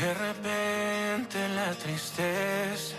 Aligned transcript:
De 0.00 0.12
repente 0.12 1.48
la 1.50 1.72
tristeza 1.72 2.96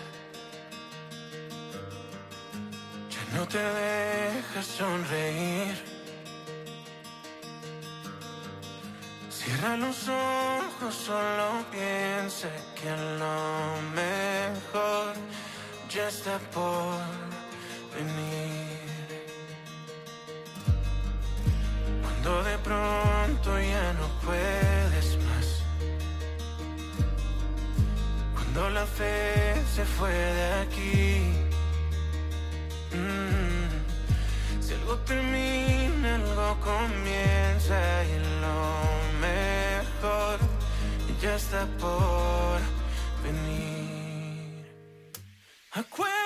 ya 3.10 3.38
no 3.38 3.46
te 3.46 3.58
deja 3.58 4.62
sonreír. 4.62 5.74
Cierra 9.28 9.76
los 9.76 10.08
ojos, 10.08 10.94
solo 10.94 11.64
piensa 11.70 12.48
que 12.74 12.90
lo 12.90 13.80
mejor 13.94 15.14
ya 15.90 16.08
está 16.08 16.38
por 16.52 16.98
venir. 17.94 18.80
Cuando 22.02 22.42
de 22.42 22.58
pronto 22.58 23.60
ya 23.60 23.92
no 23.92 24.08
puedes 24.24 25.16
Cuando 28.56 28.70
la 28.80 28.86
fe 28.86 29.54
se 29.74 29.84
fue 29.84 30.10
de 30.10 30.52
aquí. 30.62 31.20
Mm. 32.90 34.62
Si 34.62 34.72
algo 34.72 34.96
termina, 35.00 36.14
algo 36.14 36.56
comienza 36.60 37.78
y 38.04 38.18
lo 38.40 38.56
mejor 39.20 40.38
ya 41.20 41.34
está 41.36 41.66
por 41.78 42.60
venir. 43.22 44.64
Acuérdate 45.72 46.25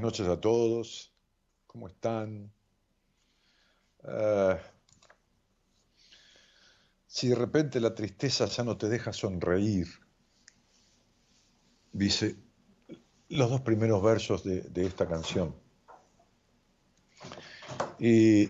buenas 0.00 0.18
noches 0.18 0.32
a 0.32 0.40
todos. 0.40 1.12
¿Cómo 1.66 1.86
están? 1.86 2.50
Eh, 4.02 4.58
si 7.06 7.28
de 7.28 7.34
repente 7.34 7.80
la 7.80 7.94
tristeza 7.94 8.46
ya 8.46 8.64
no 8.64 8.78
te 8.78 8.88
deja 8.88 9.12
sonreír, 9.12 9.88
dice 11.92 12.36
los 13.28 13.50
dos 13.50 13.60
primeros 13.60 14.02
versos 14.02 14.42
de, 14.42 14.86
esta 14.86 15.06
canción. 15.06 15.54
y 17.98 18.48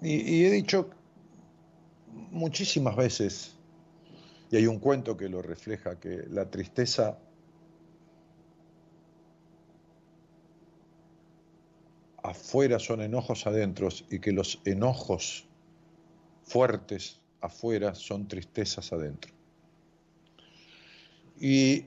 he 0.00 0.50
dicho 0.50 0.90
muchísimas 2.30 2.94
veces 2.94 3.56
y 4.52 4.56
hay 4.56 4.68
un 4.68 4.78
cuento 4.78 5.16
que 5.16 5.28
lo 5.28 5.42
refleja, 5.42 5.98
que 5.98 6.24
la 6.28 6.48
tristeza 6.48 7.18
afuera 12.24 12.78
son 12.78 13.02
enojos 13.02 13.46
adentro 13.46 13.88
y 14.10 14.18
que 14.18 14.32
los 14.32 14.58
enojos 14.64 15.46
fuertes 16.42 17.20
afuera 17.42 17.94
son 17.94 18.26
tristezas 18.26 18.92
adentro. 18.94 19.30
Y, 21.38 21.84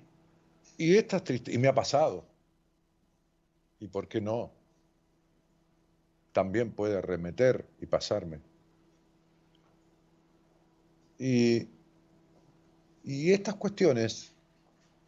y 0.78 0.96
estas 0.96 1.24
y 1.48 1.58
me 1.58 1.68
ha 1.68 1.74
pasado. 1.74 2.24
¿Y 3.80 3.88
por 3.88 4.08
qué 4.08 4.22
no? 4.22 4.52
También 6.34 6.72
puede 6.72 7.02
remeter 7.02 7.66
y 7.82 7.88
pasarme. 7.88 8.40
Y, 11.18 11.68
y 13.04 13.32
estas 13.32 13.56
cuestiones, 13.56 14.32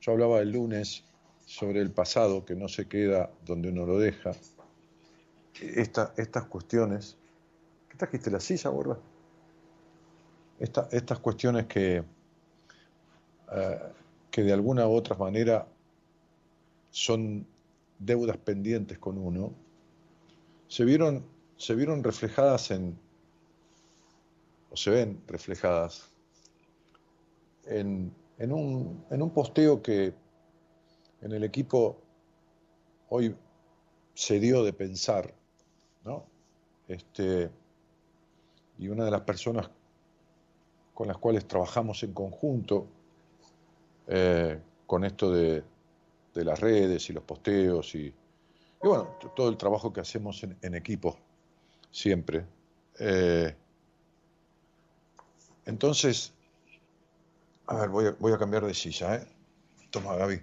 yo 0.02 0.14
hablaba 0.14 0.40
el 0.40 0.54
lunes 0.54 1.04
sobre 1.46 1.82
el 1.82 1.92
pasado 1.92 2.46
que 2.46 2.56
no 2.56 2.68
se 2.68 2.88
queda 2.88 3.32
donde 3.46 3.70
uno 3.70 3.86
lo 3.86 4.00
deja, 4.00 4.32
estas 5.62 6.46
cuestiones, 6.46 7.18
¿qué 7.90 7.98
trajiste 7.98 8.32
la 8.32 8.40
silla, 8.40 8.70
gorda? 8.70 9.00
estas 10.60 11.20
cuestiones 11.20 11.68
que, 11.68 12.04
eh, 13.52 13.80
que 14.30 14.44
de 14.44 14.52
alguna 14.52 14.88
u 14.88 14.92
otra 14.92 15.16
manera 15.16 15.66
son 16.90 17.48
deudas 17.98 18.38
pendientes 18.38 18.98
con 19.00 19.18
uno, 19.18 19.54
se 20.68 20.84
vieron, 20.84 21.26
se 21.56 21.76
vieron 21.76 22.04
reflejadas 22.04 22.72
en, 22.72 22.98
o 24.70 24.76
se 24.76 24.92
ven 24.92 25.22
reflejadas 25.28 26.12
en, 27.66 28.14
en, 28.38 28.52
un, 28.52 29.06
en 29.10 29.22
un 29.22 29.30
posteo 29.32 29.82
que 29.82 30.14
en 31.22 31.32
el 31.32 31.44
equipo 31.44 32.02
hoy 33.10 33.36
se 34.14 34.40
dio 34.40 34.64
de 34.64 34.74
pensar, 34.74 35.34
¿no? 36.04 36.26
Este, 36.88 37.50
y 38.78 38.88
una 38.88 39.06
de 39.06 39.12
las 39.12 39.22
personas 39.22 39.70
con 40.94 41.08
las 41.08 41.18
cuales 41.18 41.48
trabajamos 41.48 42.04
en 42.04 42.14
conjunto 42.14 42.88
eh, 44.08 44.60
con 44.86 45.06
esto 45.06 45.32
de, 45.32 45.64
las 46.34 46.60
redes 46.60 47.10
y 47.10 47.14
los 47.14 47.24
posteos 47.24 47.94
y, 47.96 48.14
bueno, 48.82 49.18
todo 49.36 49.50
el 49.50 49.58
trabajo 49.58 49.92
que 49.92 50.00
hacemos 50.00 50.42
en, 50.44 50.74
equipo 50.74 51.18
siempre. 51.92 52.46
Eh, 52.98 53.54
entonces, 55.66 56.34
a 57.68 57.76
ver, 57.76 57.90
voy 57.90 58.06
a, 58.08 58.12
voy 58.12 58.32
a, 58.32 58.38
cambiar 58.38 58.66
de 58.66 58.74
silla, 58.74 59.16
¿eh? 59.16 59.28
Toma, 59.92 60.16
Gaby. 60.16 60.42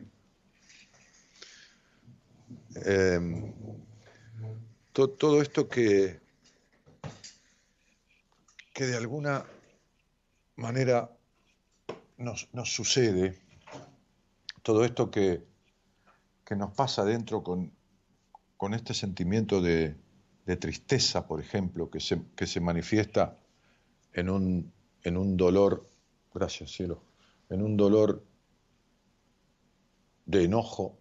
Eh, 2.84 3.52
todo 4.96 5.42
esto 5.42 5.68
que, 5.68 6.20
que 8.72 8.84
de 8.86 8.96
alguna 8.96 9.44
manera 10.56 11.10
nos, 12.16 12.48
sucede 12.64 13.38
todo 14.62 14.86
esto 14.86 15.10
que, 15.10 15.44
que, 16.46 16.56
nos 16.56 16.72
pasa 16.72 17.04
dentro 17.04 17.42
con, 17.42 17.72
con 18.56 18.72
este 18.72 18.94
sentimiento 18.94 19.60
de, 19.60 19.96
tristeza, 20.58 21.26
por 21.26 21.40
ejemplo, 21.40 21.90
que 21.90 22.00
se, 22.00 22.22
que 22.34 22.46
se 22.46 22.60
manifiesta 22.60 23.36
en 24.14 24.30
un, 24.30 24.72
en 25.02 25.16
un 25.18 25.36
dolor, 25.36 25.90
gracias 26.32 26.70
cielo, 26.70 27.02
en 27.50 27.62
un 27.62 27.76
dolor 27.76 28.24
de 30.24 30.44
enojo, 30.44 30.96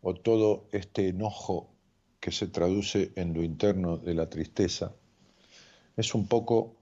o 0.00 0.14
todo 0.14 0.68
este 0.72 1.08
enojo 1.08 1.71
que 2.22 2.30
se 2.30 2.46
traduce 2.46 3.12
en 3.16 3.34
lo 3.34 3.42
interno 3.42 3.98
de 3.98 4.14
la 4.14 4.30
tristeza, 4.30 4.94
es 5.96 6.14
un 6.14 6.28
poco 6.28 6.76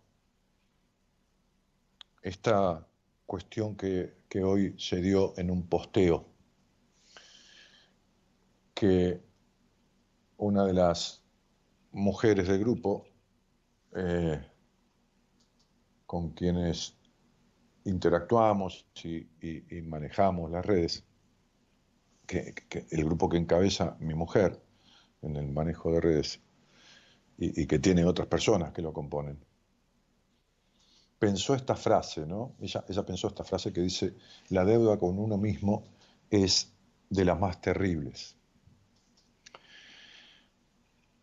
esta 2.21 2.87
cuestión 3.25 3.75
que, 3.75 4.13
hoy 4.45 4.75
se 4.79 5.01
dio 5.01 5.33
en 5.39 5.51
un 5.51 5.67
posteo, 5.67 6.27
que 8.75 9.23
una 10.37 10.67
de 10.67 10.75
las 10.75 11.23
mujeres 11.93 12.47
del 12.47 12.59
grupo, 12.59 13.07
eh, 13.97 14.47
con 16.05 16.33
quienes 16.33 16.99
interactuamos 17.85 18.87
y, 19.03 19.81
manejamos 19.85 20.51
las 20.51 20.67
redes, 20.67 21.03
que, 22.27 22.55
el 22.91 23.05
grupo 23.07 23.31
que 23.31 23.39
encabeza 23.39 23.97
mi 24.01 24.13
mujer 24.13 24.69
en 25.23 25.37
el 25.37 25.51
manejo 25.53 25.93
de 25.93 26.01
redes 26.01 26.41
y 27.39 27.67
que 27.67 27.79
tiene 27.79 28.05
otras 28.05 28.29
personas 28.29 28.73
que 28.73 28.83
lo 28.83 28.93
componen 28.93 29.39
pensó 31.21 31.55
esta 31.55 31.77
frase, 31.77 32.27
¿no? 32.27 32.57
Ella, 32.61 33.05
pensó 33.05 33.29
esta 33.29 33.45
frase 33.45 33.73
que 33.73 33.83
dice, 33.83 34.15
la 34.49 34.65
deuda 34.65 34.99
con 34.99 35.19
uno 35.19 35.37
mismo 35.37 35.85
es 36.31 36.73
de 37.11 37.25
las 37.27 37.39
más 37.39 37.61
terribles. 37.61 38.37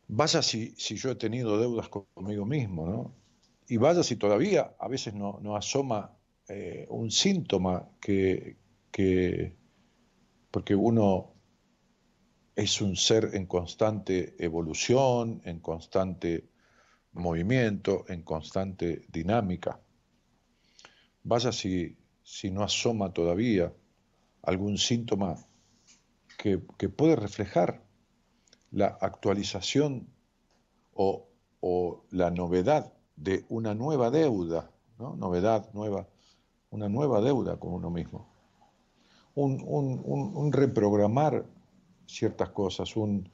Vaya 0.07 0.41
si, 0.43 0.75
si 0.77 0.95
yo 0.95 1.09
he 1.09 1.15
tenido 1.15 1.59
deudas 1.59 1.89
conmigo 1.89 2.45
mismo, 2.45 2.85
¿no? 2.85 3.15
Y 3.67 3.77
vaya 3.77 4.03
si 4.03 4.15
todavía 4.15 4.75
a 4.79 4.87
veces 4.87 5.15
no, 5.15 5.39
asoma 5.55 6.15
eh, 6.47 6.85
un 6.89 7.09
síntoma 7.09 7.89
que, 7.99 8.55
que, 8.91 9.55
porque 10.51 10.75
uno 10.75 11.33
es 12.57 12.81
un 12.81 12.95
ser 12.95 13.35
en 13.35 13.45
constante 13.45 14.35
evolución, 14.43 15.41
en 15.45 15.59
constante 15.59 16.49
movimiento, 17.13 18.03
en 18.07 18.23
constante 18.23 19.05
dinámica. 19.09 19.79
Vaya 21.23 21.51
si, 21.51 21.95
si 22.23 22.49
no 22.49 22.63
asoma 22.63 23.13
todavía 23.13 23.71
algún 24.41 24.79
síntoma 24.79 25.35
que, 26.35 26.57
puede 26.89 27.15
reflejar 27.15 27.83
la 28.71 28.87
actualización 28.87 30.07
o, 30.95 31.25
la 32.09 32.31
novedad 32.31 32.91
de 33.17 33.45
una 33.49 33.75
nueva 33.75 34.09
deuda, 34.09 34.71
¿no? 34.97 35.15
novedad 35.15 35.69
nueva, 35.73 36.07
una 36.71 36.89
nueva 36.89 37.21
deuda 37.21 37.59
con 37.59 37.73
uno 37.73 37.91
mismo. 37.91 38.29
Un, 39.35 40.51
reprogramar 40.51 41.45
ciertas 42.07 42.49
cosas, 42.49 42.95
un, 42.95 43.29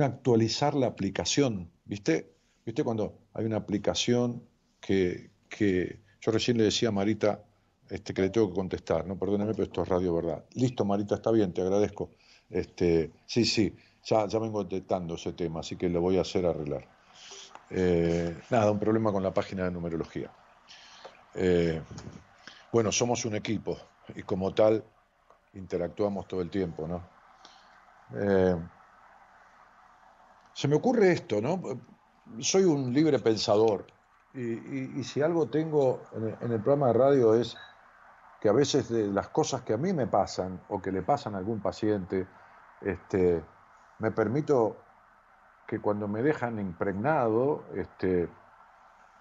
actualizar 0.00 0.74
la 0.74 0.86
aplicación. 0.86 1.70
¿Viste? 1.84 2.34
¿Viste 2.64 2.84
cuando 2.84 3.18
hay 3.32 3.46
una 3.46 3.56
aplicación 3.56 4.42
que, 4.80 5.30
que 5.48 6.00
yo 6.20 6.30
recién 6.30 6.58
le 6.58 6.64
decía 6.64 6.90
a 6.90 6.92
Marita 6.92 7.42
este, 7.90 8.12
que 8.12 8.22
le 8.22 8.30
tengo 8.30 8.48
que 8.48 8.54
contestar, 8.54 9.06
¿no? 9.06 9.18
Perdóneme, 9.18 9.52
pero 9.52 9.64
esto 9.64 9.82
es 9.82 9.88
radio 9.88 10.14
verdad. 10.14 10.44
Listo, 10.54 10.84
Marita, 10.84 11.14
está 11.14 11.30
bien, 11.30 11.52
te 11.52 11.62
agradezco. 11.62 12.10
Este, 12.50 13.12
sí, 13.26 13.44
sí, 13.44 13.74
ya, 14.04 14.26
ya 14.26 14.38
vengo 14.38 14.62
detectando 14.62 15.14
ese 15.14 15.32
tema, 15.32 15.60
así 15.60 15.76
que 15.76 15.88
lo 15.88 16.00
voy 16.00 16.18
a 16.18 16.22
hacer 16.22 16.44
arreglar. 16.44 16.86
Eh, 17.70 18.36
nada, 18.50 18.70
un 18.70 18.78
problema 18.78 19.12
con 19.12 19.22
la 19.22 19.32
página 19.32 19.64
de 19.64 19.70
numerología. 19.70 20.30
Eh, 21.34 21.80
bueno, 22.72 22.92
somos 22.92 23.24
un 23.24 23.36
equipo 23.36 23.78
y 24.14 24.22
como 24.22 24.52
tal 24.52 24.84
interactuamos 25.54 26.28
todo 26.28 26.42
el 26.42 26.50
tiempo, 26.50 26.86
¿no? 26.86 27.17
Eh, 28.14 28.56
se 30.52 30.68
me 30.68 30.76
ocurre 30.76 31.12
esto, 31.12 31.40
¿no? 31.40 31.60
Soy 32.40 32.64
un 32.64 32.92
libre 32.92 33.18
pensador 33.18 33.86
y, 34.34 35.02
si 35.04 35.22
algo 35.22 35.48
tengo 35.48 36.02
en 36.12 36.52
el, 36.52 36.60
programa 36.60 36.88
de 36.88 36.92
radio 36.92 37.34
es 37.34 37.56
que 38.40 38.48
a 38.48 38.52
veces 38.52 38.88
de 38.88 39.06
las 39.08 39.28
cosas 39.28 39.62
que 39.62 39.72
a 39.72 39.76
mí 39.76 39.92
me 39.92 40.06
pasan 40.06 40.60
o 40.68 40.80
que 40.80 40.92
le 40.92 41.02
pasan 41.02 41.34
a 41.34 41.38
algún 41.38 41.60
paciente, 41.60 42.26
este, 42.80 43.42
me 43.98 44.10
permito 44.10 44.76
que 45.66 45.80
cuando 45.80 46.08
me 46.08 46.22
dejan 46.22 46.58
impregnado, 46.58 47.64
este, 47.74 48.28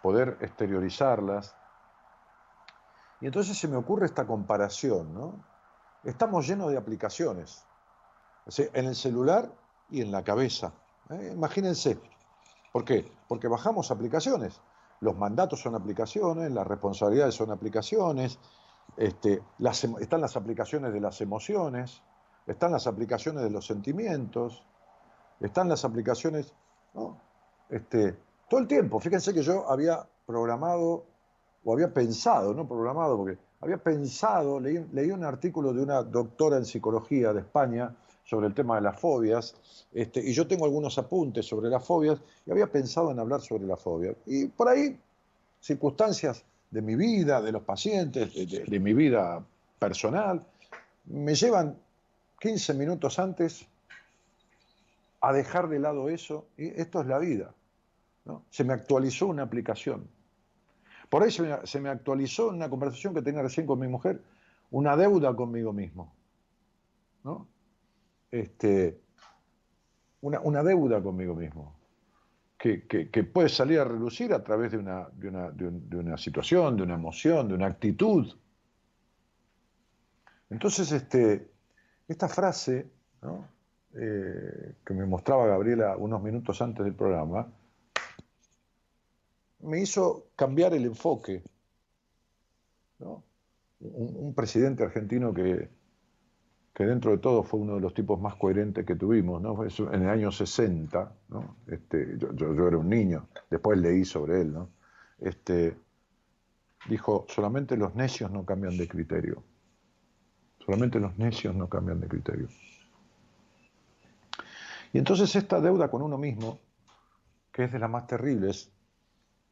poder 0.01 0.37
exteriorizarlas. 0.41 1.55
Y 3.19 3.25
entonces 3.25 3.57
se 3.57 3.67
me 3.67 3.75
ocurre 3.75 4.05
esta 4.05 4.25
comparación, 4.25 5.13
¿no? 5.13 5.33
Estamos 6.03 6.47
llenos 6.47 6.69
de 6.71 6.77
aplicaciones, 6.77 7.66
en 8.57 8.85
el 8.85 8.95
celular 8.95 9.51
y 9.89 10.01
en 10.01 10.11
la 10.11 10.23
cabeza. 10.23 10.73
¿eh? 11.09 11.31
Imagínense, 11.33 11.99
¿por 12.71 12.85
qué? 12.85 13.11
Porque 13.27 13.47
bajamos 13.47 13.91
aplicaciones 13.91 14.61
los 14.99 15.17
mandatos 15.17 15.61
son 15.61 15.75
aplicaciones, 15.75 16.51
las 16.51 16.65
responsabilidades 16.65 17.35
son 17.35 17.51
aplicaciones, 17.51 18.39
este, 18.95 19.33
em, 19.33 19.95
están 19.99 20.21
las 20.21 20.35
aplicaciones 20.35 20.93
de 20.93 20.99
las 20.99 21.21
emociones, 21.21 22.01
están 22.45 22.71
las 22.71 22.87
aplicaciones 22.87 23.43
de 23.43 23.49
los 23.49 23.65
sentimientos, 23.65 24.65
están 25.39 25.69
las 25.69 25.85
aplicaciones, 25.85 26.53
este, 27.69 28.17
todo 28.49 28.59
el 28.59 28.67
tiempo. 28.67 28.99
Fíjense 28.99 29.33
que 29.33 29.43
yo 29.43 29.69
había 29.69 30.07
programado, 30.25 31.05
o 31.63 31.73
había 31.73 31.93
pensado, 31.93 32.53
no 32.53 32.67
programado, 32.67 33.17
porque 33.17 33.37
había 33.61 33.77
pensado, 33.77 34.59
leí, 34.59 34.87
leí 34.93 35.11
un 35.11 35.23
artículo 35.23 35.73
de 35.73 35.83
una 35.83 36.01
doctora 36.01 36.57
en 36.57 36.65
psicología 36.65 37.33
de 37.33 37.41
España, 37.41 37.95
sobre 38.27 38.47
el 38.47 38.53
tema 38.53 38.75
de 38.75 38.81
las 38.81 38.99
fobias, 38.99 39.55
este, 39.93 40.19
y 40.19 40.33
yo 40.33 40.45
tengo 40.45 40.65
algunos 40.65 40.97
apuntes 40.97 41.45
sobre 41.45 41.69
las 41.69 41.85
fobias, 41.85 42.19
y 42.45 42.51
había 42.51 42.69
pensado 42.69 43.09
en 43.09 43.19
hablar 43.19 43.39
sobre 43.39 43.65
las 43.65 43.81
fobias. 43.81 44.17
Y 44.25 44.47
por 44.47 44.67
ahí, 44.67 44.99
circunstancias 45.61 46.43
de 46.69 46.81
mi 46.81 46.95
vida, 46.95 47.41
de 47.41 47.53
los 47.53 47.63
pacientes, 47.63 48.33
de, 48.33 48.79
mi 48.81 48.93
vida 48.93 49.41
personal, 49.79 50.45
me 51.05 51.35
llevan 51.35 51.77
15 52.41 52.73
minutos 52.73 53.17
antes 53.17 53.65
a 55.21 55.31
dejar 55.31 55.69
de 55.69 55.79
lado 55.79 56.09
eso, 56.09 56.47
y 56.57 56.67
esto 56.79 56.99
es 56.99 57.07
la 57.07 57.19
vida. 57.19 57.53
Se 58.49 58.65
me 58.65 58.73
actualizó 58.73 59.27
una 59.27 59.43
aplicación. 59.43 60.05
Por 61.09 61.23
ahí 61.23 61.31
se 61.31 61.43
me, 61.43 61.65
se 61.65 61.79
me 61.79 61.87
actualizó 61.87 62.49
una 62.49 62.69
conversación 62.69 63.13
que 63.13 63.21
tenía 63.21 63.41
recién 63.41 63.65
con 63.65 63.79
mi 63.79 63.87
mujer, 63.87 64.21
una 64.69 64.97
deuda 64.97 65.33
conmigo 65.33 65.71
mismo. 65.71 66.11
¿no? 67.23 67.47
Este, 68.31 68.99
una, 70.21 70.63
deuda 70.63 71.01
conmigo 71.01 71.35
mismo, 71.35 71.75
que, 72.57 72.87
que, 72.87 73.23
puede 73.23 73.49
salir 73.49 73.79
a 73.79 73.85
relucir 73.85 74.33
a 74.33 74.43
través 74.43 74.71
de 74.71 74.79
una, 74.79 75.07
de, 75.13 75.29
una, 75.29 75.51
de, 75.51 75.97
una, 75.97 76.17
situación, 76.17 76.75
de 76.75 76.83
una 76.83 76.95
emoción, 76.95 77.47
de 77.47 77.53
una 77.53 77.67
actitud. 77.67 78.33
Entonces, 80.49 80.91
este, 80.91 81.51
esta 82.07 82.27
frase 82.27 82.89
eh, 83.93 84.75
que 84.85 84.93
me 84.93 85.05
mostraba 85.05 85.47
Gabriela 85.47 85.95
unos 85.97 86.21
minutos 86.21 86.61
antes 86.61 86.83
del 86.83 86.95
programa, 86.95 87.47
me 89.59 89.81
hizo 89.81 90.27
cambiar 90.35 90.73
el 90.73 90.85
enfoque. 90.85 91.43
un, 93.79 94.33
presidente 94.35 94.83
argentino 94.83 95.33
que, 95.33 95.69
que 96.77 96.85
dentro 96.85 97.09
de 97.09 97.17
todo 97.17 97.41
fue 97.41 97.59
uno 97.59 97.73
de 97.73 97.81
los 97.81 97.95
tipos 97.95 98.21
más 98.21 98.35
coherentes 98.35 98.85
que 98.85 98.95
tuvimos, 98.95 99.41
¿no? 99.41 99.63
en 99.63 100.01
el 100.03 100.09
año 100.09 100.31
60, 100.31 101.11
¿no? 101.29 101.57
Este, 101.65 102.19
yo, 102.19 102.67
era 102.67 102.77
un 102.77 102.87
niño, 102.87 103.29
después 103.49 103.79
leí 103.79 104.05
sobre 104.05 104.41
él, 104.41 104.53
¿no? 104.53 104.69
Este, 105.17 105.75
dijo, 106.87 107.25
solamente 107.29 107.75
los 107.77 107.95
necios 107.95 108.29
no 108.29 108.45
cambian 108.45 108.77
de 108.77 108.87
criterio, 108.87 109.43
solamente 110.63 110.99
los 110.99 111.17
necios 111.17 111.55
no 111.55 111.67
cambian 111.67 111.99
de 111.99 112.07
criterio. 112.07 112.47
Y 114.93 114.99
entonces 114.99 115.35
esta 115.35 115.59
deuda 115.59 115.89
con 115.89 116.03
uno 116.03 116.19
mismo, 116.19 116.59
que 117.51 117.63
es 117.63 117.71
de 117.71 117.79
las 117.79 117.89
más 117.89 118.05
terribles, 118.05 118.71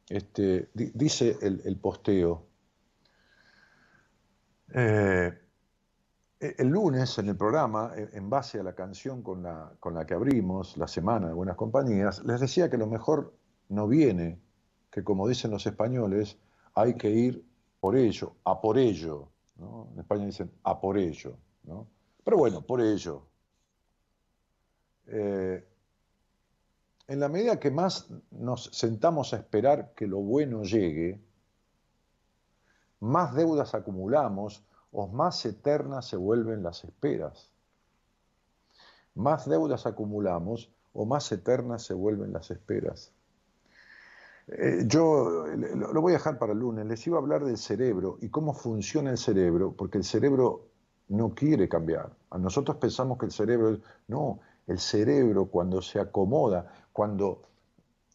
este, 0.08 0.68
dice 0.74 1.36
el, 1.42 1.76
posteo, 1.76 2.46
eh, 4.72 5.32
eh, 5.32 5.45
el 6.40 6.68
lunes 6.68 7.18
en 7.18 7.28
el 7.28 7.36
programa, 7.36 7.92
eh, 7.96 8.10
en 8.12 8.28
base 8.28 8.60
a 8.60 8.62
la 8.62 8.74
canción 8.74 9.22
con 9.22 9.42
la, 9.42 10.06
que 10.06 10.14
abrimos 10.14 10.76
la 10.76 10.86
semana 10.86 11.28
de 11.28 11.34
Buenas 11.34 11.56
Compañías, 11.56 12.22
les 12.24 12.40
decía 12.40 12.68
que 12.68 12.76
lo 12.76 12.86
mejor 12.86 13.34
no 13.68 13.88
viene, 13.88 14.38
que 14.90 15.02
como 15.02 15.26
dicen 15.26 15.50
los 15.50 15.66
españoles, 15.66 16.38
hay 16.74 16.94
que 16.94 17.10
ir 17.10 17.44
por 17.80 17.96
ello, 17.96 18.34
a 18.44 18.60
por 18.60 18.78
ello. 18.78 19.28
En 19.58 19.98
España 19.98 20.26
dicen 20.26 20.50
a 20.62 20.78
por 20.78 20.98
ello. 20.98 21.36
Pero 22.24 22.36
bueno, 22.36 22.60
por 22.62 22.80
ello. 22.80 23.22
Eh, 25.06 25.66
en 27.08 27.20
la 27.20 27.28
medida 27.28 27.58
que 27.58 27.70
más 27.70 28.10
nos 28.30 28.64
sentamos 28.72 29.32
a 29.32 29.36
esperar 29.36 29.94
que 29.94 30.06
lo 30.06 30.18
bueno 30.18 30.64
llegue, 30.64 31.20
más 33.00 33.34
deudas 33.34 33.74
acumulamos, 33.74 34.65
o 34.98 35.06
más 35.08 35.44
eternas 35.44 36.08
se 36.08 36.16
vuelven 36.16 36.62
las 36.62 36.82
esperas. 36.82 37.50
Más 39.14 39.46
deudas 39.46 39.84
acumulamos 39.84 40.72
o 40.94 41.04
más 41.04 41.30
eternas 41.32 41.82
se 41.82 41.92
vuelven 41.92 42.32
las 42.32 42.50
esperas. 42.50 43.12
Eh, 44.48 44.84
yo 44.86 45.44
lo 45.92 46.00
voy 46.00 46.12
a 46.12 46.16
dejar 46.16 46.38
para 46.38 46.54
el 46.54 46.60
lunes, 46.60 46.86
les 46.86 47.06
iba 47.06 47.18
a 47.18 47.20
hablar 47.20 47.44
del 47.44 47.58
cerebro 47.58 48.16
y 48.22 48.30
cómo 48.30 48.54
funciona 48.54 49.10
el 49.10 49.18
cerebro, 49.18 49.74
porque 49.76 49.98
el 49.98 50.04
cerebro 50.04 50.68
no 51.08 51.34
quiere 51.34 51.68
cambiar. 51.68 52.16
A 52.30 52.38
nosotros 52.38 52.78
pensamos 52.78 53.18
que 53.18 53.26
el 53.26 53.32
cerebro, 53.32 53.78
no, 54.08 54.40
el 54.66 54.78
cerebro 54.78 55.44
cuando 55.50 55.82
se 55.82 56.00
acomoda, 56.00 56.72
cuando 56.94 57.42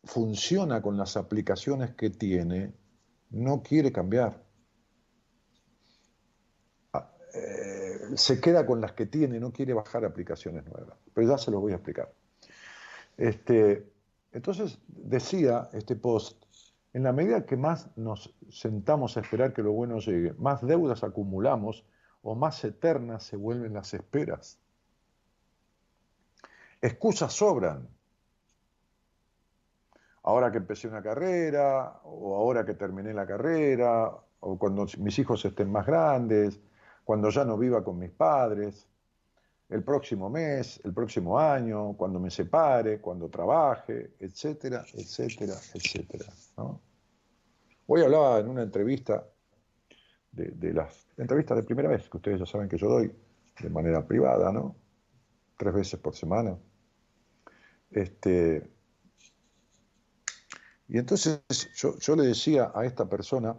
funciona 0.03 0.81
con 0.81 0.97
las 0.97 1.15
aplicaciones 1.15 1.93
que 1.93 2.09
tiene, 2.09 2.73
no 3.29 3.61
quiere 3.61 3.91
cambiar. 3.91 4.50
Eh, 7.33 7.99
se 8.15 8.41
queda 8.41 8.65
con 8.65 8.81
las 8.81 8.93
que 8.93 9.05
tiene, 9.05 9.39
no 9.39 9.51
quiere 9.51 9.73
bajar 9.73 10.03
aplicaciones 10.05 10.65
nuevas. 10.65 10.97
Pero 11.13 11.27
ya 11.27 11.37
se 11.37 11.51
los 11.51 11.61
voy 11.61 11.71
a 11.71 11.75
explicar. 11.75 12.11
Este, 13.17 13.89
entonces 14.31 14.79
decía 14.87 15.69
este 15.73 15.95
post, 15.95 16.43
en 16.93 17.03
la 17.03 17.13
medida 17.13 17.45
que 17.45 17.55
más 17.55 17.95
nos 17.95 18.35
sentamos 18.49 19.15
a 19.15 19.21
esperar 19.21 19.53
que 19.53 19.63
lo 19.63 19.71
bueno 19.71 19.99
llegue, 19.99 20.33
más 20.33 20.65
deudas 20.65 21.03
acumulamos 21.03 21.85
o 22.21 22.35
más 22.35 22.63
eternas 22.65 23.23
se 23.23 23.37
vuelven 23.37 23.73
las 23.73 23.93
esperas. 23.93 24.59
Excusas 26.81 27.33
sobran. 27.33 27.87
Ahora 30.23 30.51
que 30.51 30.57
empecé 30.57 30.87
una 30.87 31.01
carrera, 31.01 32.01
o 32.03 32.35
ahora 32.35 32.65
que 32.65 32.73
terminé 32.73 33.13
la 33.13 33.25
carrera, 33.25 34.11
o 34.39 34.57
cuando 34.57 34.85
mis 34.97 35.17
hijos 35.17 35.45
estén 35.45 35.71
más 35.71 35.85
grandes, 35.85 36.59
cuando 37.11 37.29
ya 37.29 37.43
no 37.43 37.57
viva 37.57 37.83
con 37.83 37.99
mis 37.99 38.11
padres, 38.11 38.87
el 39.67 39.83
próximo 39.83 40.29
mes, 40.29 40.79
el 40.85 40.93
próximo 40.93 41.37
año, 41.37 41.91
cuando 41.97 42.21
me 42.21 42.31
separe, 42.31 43.01
cuando 43.01 43.27
trabaje, 43.27 44.13
etcétera, 44.17 44.85
etcétera, 44.93 45.55
etcétera. 45.73 46.31
Hoy 47.85 48.01
hablaba 48.01 48.39
en 48.39 48.47
una 48.47 48.63
entrevista, 48.63 49.27
de, 50.31 50.73
las 50.73 51.05
entrevistas 51.17 51.57
de 51.57 51.63
primera 51.63 51.89
vez, 51.89 52.09
que 52.09 52.15
ustedes 52.15 52.39
ya 52.39 52.45
saben 52.45 52.69
que 52.69 52.77
yo 52.77 52.87
doy 52.87 53.13
de 53.59 53.69
manera 53.69 54.07
privada, 54.07 54.49
¿no? 54.53 54.77
Tres 55.57 55.73
veces 55.73 55.99
por 55.99 56.15
semana. 56.15 56.57
Este, 57.89 58.71
y 60.87 60.97
entonces 60.97 61.41
yo, 61.75 62.15
le 62.15 62.23
decía 62.23 62.71
a 62.73 62.85
esta 62.85 63.09
persona, 63.09 63.57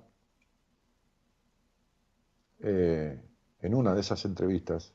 eh, 2.60 3.20
en 3.62 3.74
una 3.74 3.94
de 3.94 4.00
esas 4.00 4.24
entrevistas, 4.24 4.92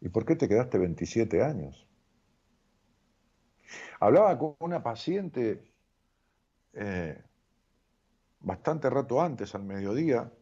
¿y 0.00 0.08
por 0.08 0.24
qué 0.24 0.34
te 0.34 0.48
quedaste 0.48 0.78
27 0.78 1.42
años? 1.42 1.86
Hablaba 4.00 4.36
con 4.38 4.56
una 4.60 4.82
paciente 4.82 5.62
eh, 6.72 7.22
bastante 8.40 8.88
rato 8.88 9.20
antes, 9.20 9.54
al 9.54 9.64
mediodía, 9.64 10.32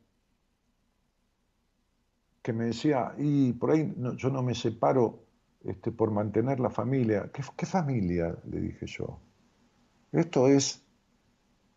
que 2.41 2.53
me 2.53 2.67
decía, 2.67 3.15
y 3.19 3.53
por 3.53 3.73
ahí 3.73 3.95
yo 4.17 4.31
no 4.31 4.43
me 4.43 4.55
separo 4.55 5.25
este, 5.65 5.91
por 5.91 6.13
mantener 6.13 6.61
la 6.61 6.71
familia. 6.71 7.31
¿Qué, 7.33 7.43
¿Qué 7.57 7.67
familia? 7.67 8.39
Le 8.45 8.61
dije 8.61 8.87
yo. 8.87 9.21
Esto 10.13 10.49
es 10.49 10.87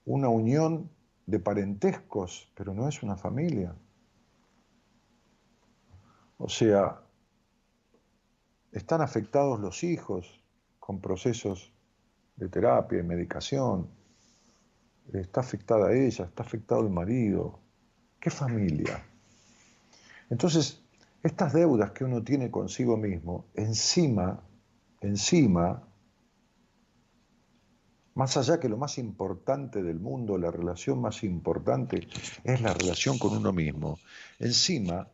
una 0.05 0.29
unión 0.29 0.89
de 1.25 1.39
parentescos, 1.39 2.51
pero 2.55 2.73
no 2.73 2.87
es 2.87 3.03
una 3.03 3.17
familia. 3.17 3.75
O 6.43 6.49
sea, 6.49 6.99
están 8.71 9.01
afectados 9.01 9.59
los 9.59 9.83
hijos 9.83 10.43
con 10.79 10.99
procesos 10.99 11.71
de 12.35 12.49
terapia 12.49 12.99
y 12.99 13.03
medicación. 13.03 13.87
Está 15.13 15.41
afectada 15.41 15.93
ella, 15.93 16.25
está 16.25 16.41
afectado 16.41 16.81
el 16.81 16.89
marido. 16.89 17.59
¿Qué 18.19 18.31
familia? 18.31 19.03
Entonces, 20.31 20.81
estas 21.21 21.53
deudas 21.53 21.91
que 21.91 22.05
uno 22.05 22.23
tiene 22.23 22.49
consigo 22.49 22.97
mismo, 22.97 23.45
encima, 23.53 24.41
encima, 24.99 25.87
más 28.15 28.35
allá 28.35 28.59
que 28.59 28.67
lo 28.67 28.77
más 28.77 28.97
importante 28.97 29.83
del 29.83 29.99
mundo, 29.99 30.39
la 30.39 30.49
relación 30.49 31.01
más 31.01 31.23
importante 31.23 32.07
es 32.43 32.61
la 32.61 32.73
relación 32.73 33.19
con 33.19 33.37
uno 33.37 33.53
mismo, 33.53 33.99
encima 34.39 35.07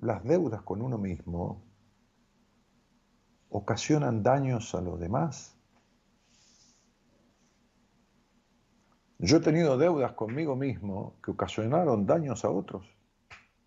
las 0.00 0.24
deudas 0.24 0.62
con 0.62 0.82
uno 0.82 0.98
mismo 0.98 1.62
ocasionan 3.50 4.22
daños 4.22 4.74
a 4.74 4.80
los 4.80 4.98
demás. 4.98 5.56
Yo 9.18 9.36
he 9.36 9.40
tenido 9.40 9.78
deudas 9.78 10.12
conmigo 10.12 10.56
mismo 10.56 11.16
que 11.22 11.30
ocasionaron 11.30 12.04
daños 12.04 12.44
a 12.44 12.50
otros. 12.50 12.84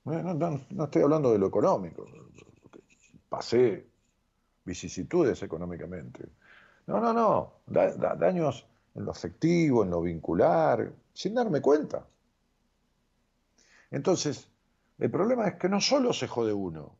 No, 0.03 0.83
estoy 0.83 1.01
hablando 1.01 1.31
de 1.31 1.39
lo 1.39 1.47
económico, 1.47 2.05
pasé 3.27 3.87
vicisitudes 4.63 5.41
económicamente. 5.43 6.29
No, 6.85 6.99
no, 6.99 7.13
no, 7.13 7.53
daños 7.65 8.67
en 8.95 9.05
lo 9.05 9.11
afectivo, 9.11 9.83
en 9.83 9.89
lo 9.89 10.01
vincular, 10.01 10.93
sin 11.13 11.33
darme 11.33 11.61
cuenta. 11.61 12.05
Entonces, 13.91 14.49
el 14.99 15.11
problema 15.11 15.47
es 15.47 15.55
que 15.55 15.69
no 15.69 15.79
solo 15.79 16.13
se 16.13 16.27
jode 16.27 16.53
uno, 16.53 16.95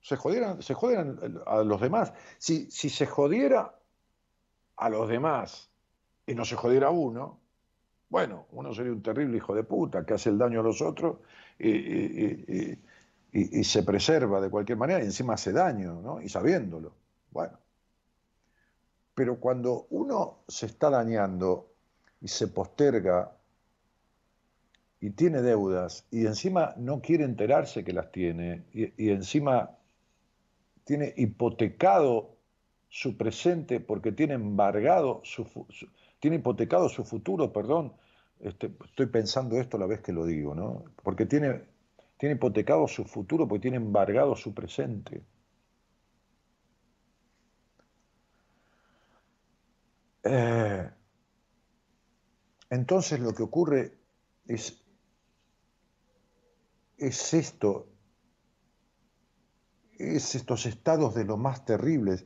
Se 0.00 0.16
jodieran, 0.16 0.62
se 0.62 0.74
jodieran 0.74 1.40
a 1.46 1.62
los 1.62 1.80
demás. 1.80 2.12
Si, 2.38 2.70
si 2.70 2.88
se 2.90 3.06
jodiera 3.06 3.74
a 4.76 4.88
los 4.88 5.08
demás 5.08 5.70
y 6.26 6.34
no 6.34 6.44
se 6.44 6.56
jodiera 6.56 6.90
uno, 6.90 7.40
bueno, 8.08 8.46
uno 8.52 8.72
sería 8.72 8.92
un 8.92 9.02
terrible 9.02 9.36
hijo 9.36 9.54
de 9.54 9.64
puta 9.64 10.04
que 10.04 10.14
hace 10.14 10.30
el 10.30 10.38
daño 10.38 10.60
a 10.60 10.62
los 10.62 10.80
otros 10.80 11.18
y, 11.58 12.76
se 13.64 13.82
preserva 13.82 14.40
de 14.40 14.48
cualquier 14.48 14.78
manera 14.78 15.00
y 15.02 15.06
encima 15.06 15.34
hace 15.34 15.52
daño, 15.52 16.00
¿no? 16.00 16.22
Y 16.22 16.28
sabiéndolo. 16.28 16.92
Bueno. 17.30 17.58
Pero 19.14 19.38
cuando 19.40 19.86
uno 19.90 20.38
se 20.48 20.66
está 20.66 20.88
dañando 20.88 21.72
y 22.20 22.28
se 22.28 22.48
posterga 22.48 23.35
y 25.06 25.10
tiene 25.10 25.40
deudas 25.40 26.04
y 26.10 26.26
encima 26.26 26.74
no 26.78 27.00
quiere 27.00 27.22
enterarse 27.22 27.84
que 27.84 27.92
las 27.92 28.10
tiene 28.10 28.64
y, 28.72 29.10
encima 29.10 29.78
tiene 30.82 31.14
hipotecado 31.16 32.34
su 32.88 33.16
presente 33.16 33.78
porque 33.78 34.10
tiene 34.10 34.34
embargado 34.34 35.20
su, 35.22 35.46
tiene 36.18 36.38
hipotecado 36.38 36.88
su 36.88 37.04
futuro, 37.04 37.52
perdón, 37.52 37.92
este, 38.40 38.72
estoy 38.84 39.06
pensando 39.06 39.60
esto 39.60 39.76
a 39.76 39.80
la 39.80 39.86
vez 39.86 40.00
que 40.00 40.12
lo 40.12 40.26
digo, 40.26 40.56
¿no? 40.56 40.82
Porque 41.04 41.24
tiene, 41.24 41.62
tiene 42.18 42.34
hipotecado 42.34 42.88
su 42.88 43.04
futuro 43.04 43.46
porque 43.46 43.62
tiene 43.62 43.76
embargado 43.76 44.34
su 44.34 44.52
presente. 44.54 45.22
Eh, 50.24 50.90
entonces 52.70 53.20
lo 53.20 53.32
que 53.32 53.44
ocurre 53.44 53.92
es 54.48 54.82
es 56.98 57.34
esto, 57.34 57.88
es 59.98 60.34
estos 60.34 60.66
estados 60.66 61.14
de 61.14 61.24
lo 61.24 61.36
más 61.36 61.64
terribles. 61.64 62.24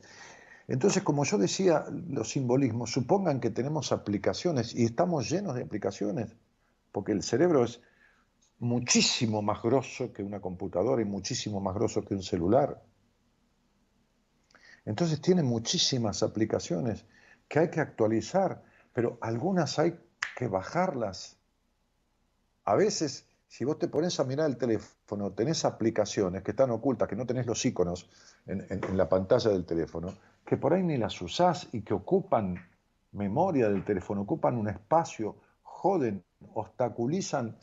Entonces, 0.67 1.03
como 1.03 1.25
yo 1.25 1.37
decía, 1.37 1.85
los 2.09 2.29
simbolismos, 2.29 2.91
supongan 2.91 3.39
que 3.39 3.49
tenemos 3.49 3.91
aplicaciones 3.91 4.73
y 4.73 4.85
estamos 4.85 5.29
llenos 5.29 5.55
de 5.55 5.63
aplicaciones, 5.63 6.35
porque 6.91 7.11
el 7.11 7.23
cerebro 7.23 7.63
es 7.63 7.81
muchísimo 8.59 9.41
más 9.41 9.61
grosso 9.61 10.13
que 10.13 10.23
una 10.23 10.39
computadora 10.39 11.01
y 11.01 11.05
muchísimo 11.05 11.59
más 11.59 11.75
grosso 11.75 12.05
que 12.05 12.13
un 12.13 12.23
celular. 12.23 12.81
Entonces 14.85 15.19
tiene 15.19 15.43
muchísimas 15.43 16.23
aplicaciones 16.23 17.05
que 17.47 17.59
hay 17.59 17.69
que 17.69 17.81
actualizar, 17.81 18.63
pero 18.93 19.17
algunas 19.21 19.77
hay 19.77 19.99
que 20.37 20.47
bajarlas. 20.47 21.37
A 22.63 22.75
veces 22.75 23.27
si 23.51 23.65
vos 23.65 23.77
te 23.77 23.89
pones 23.89 24.17
a 24.17 24.23
mirar 24.23 24.49
el 24.49 24.55
teléfono, 24.55 25.33
tenés 25.33 25.65
aplicaciones 25.65 26.41
que 26.41 26.51
están 26.51 26.71
ocultas, 26.71 27.09
que 27.09 27.17
no 27.17 27.25
tenés 27.25 27.45
los 27.45 27.65
iconos 27.65 28.09
en, 28.45 28.79
la 28.95 29.09
pantalla 29.09 29.51
del 29.51 29.65
teléfono, 29.65 30.13
que 30.45 30.55
por 30.55 30.73
ahí 30.73 30.81
ni 30.81 30.95
las 30.95 31.21
usás 31.21 31.67
y 31.73 31.81
que 31.81 31.93
ocupan 31.93 32.55
memoria 33.11 33.67
del 33.67 33.83
teléfono, 33.83 34.21
ocupan 34.21 34.57
un 34.57 34.69
espacio, 34.69 35.35
joden, 35.63 36.23
obstaculizan 36.53 37.57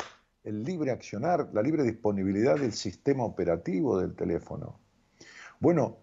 el 0.44 0.62
libre 0.62 0.90
accionar, 0.90 1.48
la 1.54 1.62
libre 1.62 1.84
disponibilidad 1.84 2.56
del 2.56 2.74
sistema 2.74 3.24
operativo 3.24 3.98
del 3.98 4.14
teléfono. 4.14 4.78
Bueno, 5.58 5.96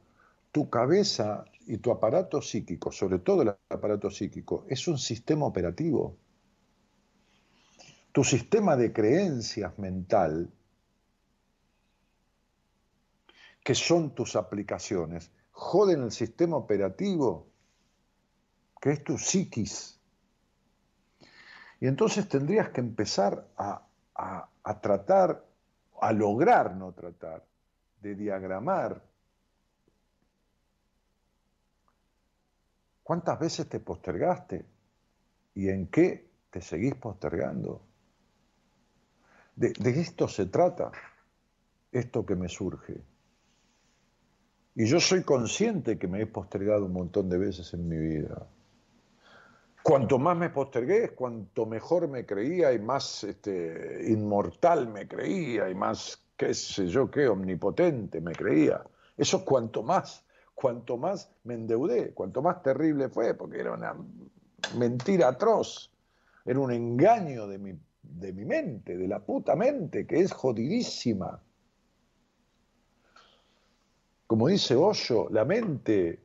tu 0.52 0.68
cabeza 0.68 1.46
y 1.68 1.78
tu 1.78 1.92
aparato 1.92 2.42
psíquico, 2.42 2.92
sobre 2.92 3.20
todo 3.20 3.44
el 3.44 3.54
aparato 3.70 4.10
psíquico, 4.10 4.66
es 4.68 4.88
un 4.88 4.98
sistema 4.98 5.46
operativo 5.46 6.18
tu 8.16 8.24
sistema 8.24 8.78
de 8.78 8.94
creencias 8.94 9.78
mental, 9.78 10.50
que 13.62 13.76
son 13.76 14.16
tus 14.16 14.38
aplicaciones, 14.38 15.34
joden 15.52 16.04
el 16.04 16.12
sistema 16.14 16.56
operativo, 16.56 17.50
que 18.80 18.92
es 18.92 19.04
tu 19.04 19.18
psiquis. 19.18 20.00
Y 21.82 21.88
entonces 21.88 22.30
tendrías 22.30 22.70
que 22.70 22.80
empezar 22.80 23.50
a, 23.58 23.86
a 24.14 24.80
tratar, 24.80 25.46
a 26.00 26.14
lograr 26.14 26.74
no 26.74 26.94
tratar, 26.94 27.46
de 28.00 28.16
diagramar. 28.16 29.04
¿Cuántas 33.04 33.38
veces 33.38 33.68
te 33.68 33.82
postergaste? 33.82 34.66
¿Y 35.54 35.68
en 35.68 35.88
qué 35.88 36.30
te 36.50 36.62
seguís 36.62 36.96
postergando? 36.96 37.82
De, 39.56 39.74
esto 40.02 40.28
se 40.28 40.48
trata, 40.48 40.92
esto 41.92 42.26
que 42.26 42.36
me 42.36 42.50
surge. 42.50 43.02
Y 44.76 44.86
yo 44.86 45.00
soy 45.00 45.24
consciente 45.24 45.98
que 45.98 46.08
me 46.08 46.22
he 46.22 46.26
postergado 46.26 46.86
un 46.86 46.94
montón 46.94 47.30
de 47.30 47.38
veces 47.38 47.74
en 47.74 47.88
mi 47.88 47.98
vida. 47.98 48.46
Cuanto 49.82 50.20
más 50.20 50.36
me 50.36 50.50
postergué, 50.50 51.12
cuanto 51.12 51.66
mejor 51.66 52.10
me 52.10 52.26
creía 52.26 52.74
y 52.74 52.80
más 52.80 53.24
este, 53.24 54.04
inmortal 54.10 54.90
me 54.90 55.08
creía 55.08 55.70
y 55.70 55.76
más, 55.76 56.20
qué 56.36 56.54
sé 56.54 56.88
yo, 56.88 57.10
qué 57.10 57.28
omnipotente 57.28 58.20
me 58.20 58.34
creía. 58.34 58.84
Eso 59.16 59.46
cuanto 59.46 59.84
más, 59.84 60.26
cuanto 60.54 60.98
más 60.98 61.32
me 61.46 61.54
endeudé, 61.54 62.14
cuanto 62.14 62.42
más 62.42 62.62
terrible 62.62 63.08
fue, 63.08 63.36
porque 63.36 63.60
era 63.60 63.74
una 63.74 63.96
mentira 64.78 65.30
atroz, 65.30 65.92
era 66.44 66.60
un 66.60 66.74
engaño 66.74 67.48
de 67.48 67.58
mi 67.60 67.74
de 68.10 68.34
mi 68.34 68.46
mente, 68.46 68.98
de 68.98 69.08
la 69.08 69.20
puta 69.20 69.56
mente, 69.56 70.06
que 70.06 70.20
es 70.20 70.32
jodidísima. 70.32 71.42
Como 74.28 74.48
dice 74.48 74.76
Osho, 74.76 75.28
la 75.30 75.46
mente, 75.46 76.24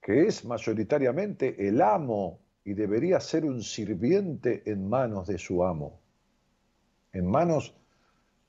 que 0.00 0.26
es 0.26 0.44
mayoritariamente 0.44 1.68
el 1.68 1.80
amo 1.80 2.40
y 2.64 2.74
debería 2.74 3.20
ser 3.20 3.44
un 3.44 3.62
sirviente 3.62 4.62
en 4.70 4.88
manos 4.88 5.26
de 5.28 5.38
su 5.38 5.64
amo, 5.64 6.00
en 7.12 7.26
manos 7.26 7.74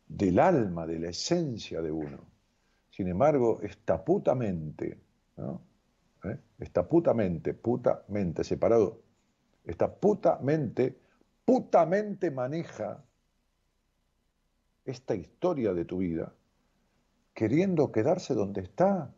del 0.07 0.39
alma, 0.39 0.85
de 0.85 0.99
la 0.99 1.09
esencia 1.09 1.81
de 1.81 1.91
uno. 1.91 2.19
Sin 2.89 3.07
embargo, 3.07 3.59
esta 3.61 4.03
puta 4.03 4.35
mente, 4.35 4.97
¿Eh? 5.37 6.37
esta 6.59 6.87
puta 6.87 7.13
mente, 7.13 7.53
puta 7.53 8.03
mente 8.07 8.43
separado, 8.43 9.01
esta 9.63 9.93
puta 9.93 10.39
mente 10.41 10.97
putamente 11.45 12.31
maneja 12.31 13.05
esta 14.83 15.15
historia 15.15 15.73
de 15.73 15.85
tu 15.85 15.99
vida, 15.99 16.33
queriendo 17.33 17.91
quedarse 17.91 18.33
donde 18.33 18.61
está. 18.61 19.13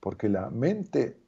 Porque 0.00 0.28
la 0.28 0.50
mente, 0.50 1.20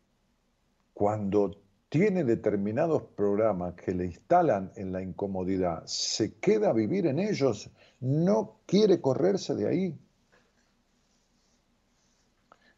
cuando 0.95 1.63
tiene 1.89 2.25
determinados 2.25 3.03
programas 3.03 3.75
que 3.75 3.93
le 3.93 4.07
instalan 4.07 4.73
en 4.77 4.93
la 4.93 5.03
incomodidad, 5.03 5.85
se 5.85 6.39
queda 6.39 6.71
a 6.71 6.73
vivir 6.73 7.07
en 7.07 7.19
ellos, 7.19 7.71
no 8.01 8.61
quiere 8.65 9.01
correrse 9.01 9.55
de 9.55 9.69
ahí. 9.69 9.99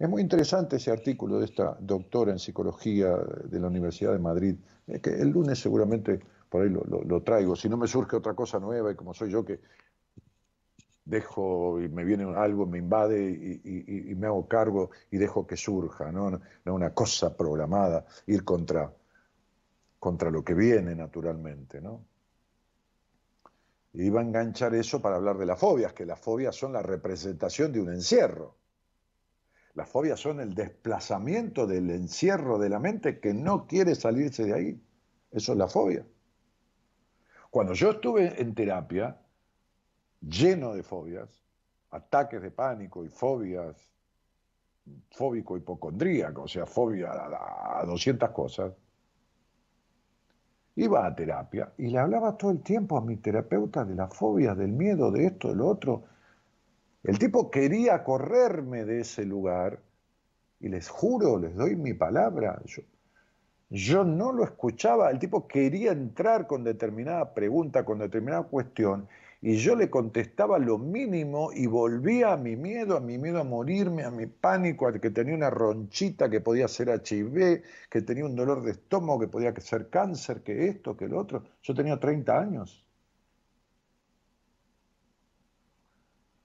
Es 0.04 0.10
muy 0.10 0.20
interesante 0.20 0.76
ese 0.76 0.90
artículo 0.90 1.38
de 1.38 1.46
esta 1.46 1.78
doctora 1.80 2.30
en 2.30 2.38
psicología 2.38 3.16
de 3.16 3.58
la 3.58 3.68
Universidad 3.68 4.12
de 4.12 4.18
Madrid, 4.18 4.54
que 5.02 5.08
el 5.08 5.30
lunes 5.30 5.58
seguramente 5.58 6.20
por 6.50 6.60
ahí 6.60 6.68
lo, 6.68 7.22
traigo. 7.22 7.56
Si 7.56 7.70
no 7.70 7.78
me 7.78 7.86
surge 7.86 8.14
otra 8.14 8.34
cosa 8.34 8.60
nueva 8.60 8.92
y 8.92 8.96
como 8.96 9.14
soy 9.14 9.30
yo 9.30 9.46
que 9.46 9.60
dejo 11.06 11.80
y 11.80 11.88
me 11.88 12.04
viene 12.04 12.30
algo, 12.36 12.66
me 12.66 12.76
invade 12.76 13.30
y, 13.64 14.14
me 14.14 14.26
hago 14.26 14.46
cargo 14.46 14.90
y 15.10 15.16
dejo 15.16 15.46
que 15.46 15.56
surja, 15.56 16.12
¿no? 16.12 16.38
no 16.66 16.74
una 16.74 16.92
cosa 16.92 17.34
programada, 17.34 18.04
ir 18.26 18.44
contra, 18.44 18.92
contra 19.98 20.30
lo 20.30 20.44
que 20.44 20.52
viene 20.52 20.94
naturalmente. 20.94 21.80
¿no? 21.80 22.04
Y 23.94 24.02
iba 24.02 24.20
a 24.20 24.24
enganchar 24.24 24.74
eso 24.74 25.00
para 25.00 25.16
hablar 25.16 25.38
de 25.38 25.46
las 25.46 25.58
fobias, 25.58 25.94
que 25.94 26.04
las 26.04 26.20
fobias 26.20 26.54
son 26.54 26.74
la 26.74 26.82
representación 26.82 27.72
de 27.72 27.80
un 27.80 27.90
encierro. 27.90 28.63
Las 29.74 29.88
fobias 29.88 30.20
son 30.20 30.40
el 30.40 30.54
desplazamiento 30.54 31.66
del 31.66 31.90
encierro 31.90 32.58
de 32.58 32.68
la 32.68 32.78
mente 32.78 33.18
que 33.18 33.34
no 33.34 33.66
quiere 33.66 33.94
salirse 33.96 34.44
de 34.44 34.54
ahí. 34.54 34.82
Eso 35.32 35.52
es 35.52 35.58
la 35.58 35.66
fobia. 35.66 36.06
Cuando 37.50 37.74
yo 37.74 37.90
estuve 37.90 38.40
en 38.40 38.54
terapia, 38.54 39.20
lleno 40.20 40.74
de 40.74 40.82
fobias, 40.84 41.28
ataques 41.90 42.40
de 42.40 42.52
pánico 42.52 43.04
y 43.04 43.08
fobias, 43.08 43.90
fóbico 45.10 45.56
hipocondríaco, 45.56 46.42
o 46.42 46.48
sea, 46.48 46.66
fobia 46.66 47.10
a, 47.10 47.80
a 47.80 47.84
200 47.84 48.30
cosas, 48.30 48.72
iba 50.76 51.06
a 51.06 51.14
terapia 51.14 51.72
y 51.78 51.88
le 51.88 51.98
hablaba 51.98 52.36
todo 52.36 52.52
el 52.52 52.62
tiempo 52.62 52.96
a 52.96 53.00
mi 53.00 53.16
terapeuta 53.16 53.84
de 53.84 53.94
las 53.94 54.14
fobias, 54.14 54.56
del 54.56 54.72
miedo, 54.72 55.10
de 55.10 55.26
esto, 55.26 55.48
de 55.48 55.56
lo 55.56 55.66
otro, 55.66 56.04
el 57.04 57.18
tipo 57.18 57.50
quería 57.50 58.02
correrme 58.02 58.84
de 58.84 59.00
ese 59.00 59.24
lugar 59.24 59.80
y 60.58 60.68
les 60.68 60.88
juro, 60.88 61.38
les 61.38 61.54
doy 61.54 61.76
mi 61.76 61.92
palabra, 61.92 62.60
yo, 63.70 64.04
no 64.04 64.32
lo 64.32 64.44
escuchaba, 64.44 65.10
el 65.10 65.18
tipo 65.18 65.46
quería 65.46 65.92
entrar 65.92 66.46
con 66.46 66.64
determinada 66.64 67.34
pregunta, 67.34 67.84
con 67.84 67.98
determinada 67.98 68.44
cuestión 68.44 69.06
y 69.42 69.56
yo 69.56 69.76
le 69.76 69.90
contestaba 69.90 70.58
lo 70.58 70.78
mínimo 70.78 71.50
y 71.52 71.66
volvía 71.66 72.32
a 72.32 72.36
mi 72.38 72.56
miedo, 72.56 72.96
a 72.96 73.00
mi 73.00 73.18
miedo 73.18 73.40
a 73.40 73.44
morirme, 73.44 74.04
a 74.04 74.10
mi 74.10 74.24
pánico, 74.26 74.86
a 74.86 74.92
que 74.98 75.10
tenía 75.10 75.34
una 75.34 75.50
ronchita 75.50 76.30
que 76.30 76.40
podía 76.40 76.66
ser 76.66 76.88
HIV, 76.88 77.62
que 77.90 78.00
tenía 78.00 78.24
un 78.24 78.34
dolor 78.34 78.62
de 78.62 78.70
estómago, 78.70 79.20
que 79.20 79.28
podía 79.28 79.54
ser 79.56 79.90
cáncer, 79.90 80.42
que 80.42 80.68
esto, 80.68 80.96
que 80.96 81.08
lo 81.08 81.18
otro. 81.18 81.44
Yo 81.62 81.74
tenía 81.74 82.00
30 82.00 82.40
años. 82.40 82.83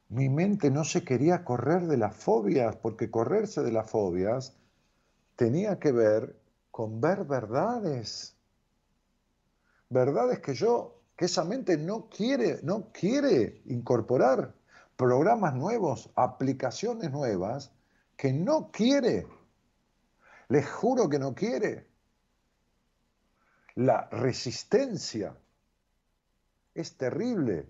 Mi 0.10 0.28
mente 0.28 0.72
no 0.72 0.84
se 0.84 1.04
quería 1.04 1.44
correr 1.46 1.88
de 1.88 1.98
las 1.98 2.16
fobias, 2.16 2.76
porque 2.76 3.12
correrse 3.12 3.62
de 3.62 3.72
las 3.72 3.90
fobias 3.90 4.56
tenía 5.36 5.80
que 5.80 5.92
ver 5.92 6.36
con 6.72 7.00
ver 7.00 7.26
verdades. 7.26 8.36
Verdades 9.90 10.40
que 10.40 10.54
yo 10.54 11.00
que 11.16 11.26
esa 11.26 11.44
mente 11.44 11.78
no 11.78 12.08
quiere, 12.08 12.62
no 12.64 12.94
quiere 12.94 13.62
incorporar 13.66 14.56
programas 14.96 15.54
nuevos, 15.54 16.10
aplicaciones 16.16 17.12
nuevas, 17.12 17.74
que 18.16 18.32
no 18.32 18.72
quiere. 18.72 19.28
Les 20.48 20.70
juro 20.70 21.10
que 21.10 21.20
no 21.20 21.36
quiere. 21.36 21.88
La 23.76 24.08
resistencia 24.12 25.36
es 26.74 26.96
terrible. 26.96 27.68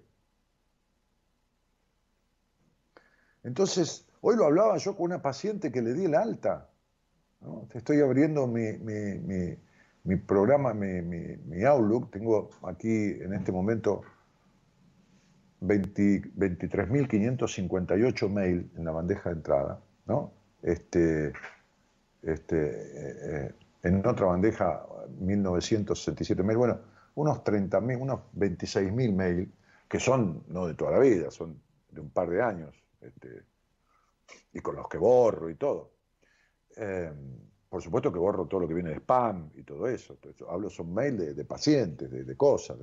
Entonces, 3.49 4.05
hoy 4.21 4.37
lo 4.37 4.45
hablaba 4.45 4.77
yo 4.77 4.95
con 4.95 5.05
una 5.05 5.23
paciente 5.23 5.71
que 5.71 5.81
le 5.81 5.95
di 5.95 6.05
el 6.05 6.13
alta. 6.13 6.69
Estoy 7.73 7.99
abriendo 7.99 8.45
mi, 8.45 8.73
mi 10.03 10.15
programa, 10.17 10.75
mi, 10.75 11.63
Outlook, 11.63 12.11
tengo 12.11 12.51
aquí 12.61 13.17
en 13.21 13.33
este 13.33 13.51
momento 13.51 14.03
23.558 15.61 18.29
mails 18.29 18.67
en 18.77 18.85
la 18.85 18.91
bandeja 18.91 19.29
de 19.29 19.35
entrada. 19.35 19.81
Este, 20.61 21.33
este, 22.21 22.55
eh, 22.55 23.17
eh, 23.21 23.51
en 23.81 24.05
otra 24.05 24.27
bandeja 24.27 24.85
1.967 25.21 26.43
mails, 26.43 26.59
bueno, 26.59 26.77
unos 27.15 27.43
30.000, 27.43 27.99
unos 27.99 28.19
26.000 28.37 29.11
mails, 29.11 29.49
que 29.87 29.99
son 29.99 30.43
no 30.49 30.67
de 30.67 30.75
toda 30.75 30.91
la 30.91 30.99
vida, 30.99 31.31
son 31.31 31.59
de 31.91 32.01
un 32.01 32.11
par 32.11 32.29
de 32.29 32.43
años, 32.43 32.75
este, 33.01 33.43
y 34.53 34.59
con 34.59 34.75
los 34.75 34.87
que 34.87 34.97
borro 34.97 35.49
y 35.49 35.55
todo. 35.55 35.91
Eh, 36.75 37.11
por 37.69 37.81
supuesto 37.81 38.11
que 38.11 38.19
borro 38.19 38.47
todo 38.47 38.61
lo 38.61 38.67
que 38.67 38.73
viene 38.73 38.89
de 38.89 38.95
spam 38.97 39.51
y 39.55 39.63
todo 39.63 39.87
eso. 39.87 40.17
Hablo 40.49 40.69
son 40.69 40.93
mails 40.93 41.35
de, 41.35 41.45
pacientes, 41.45 42.09
de, 42.09 42.35
cosas. 42.35 42.79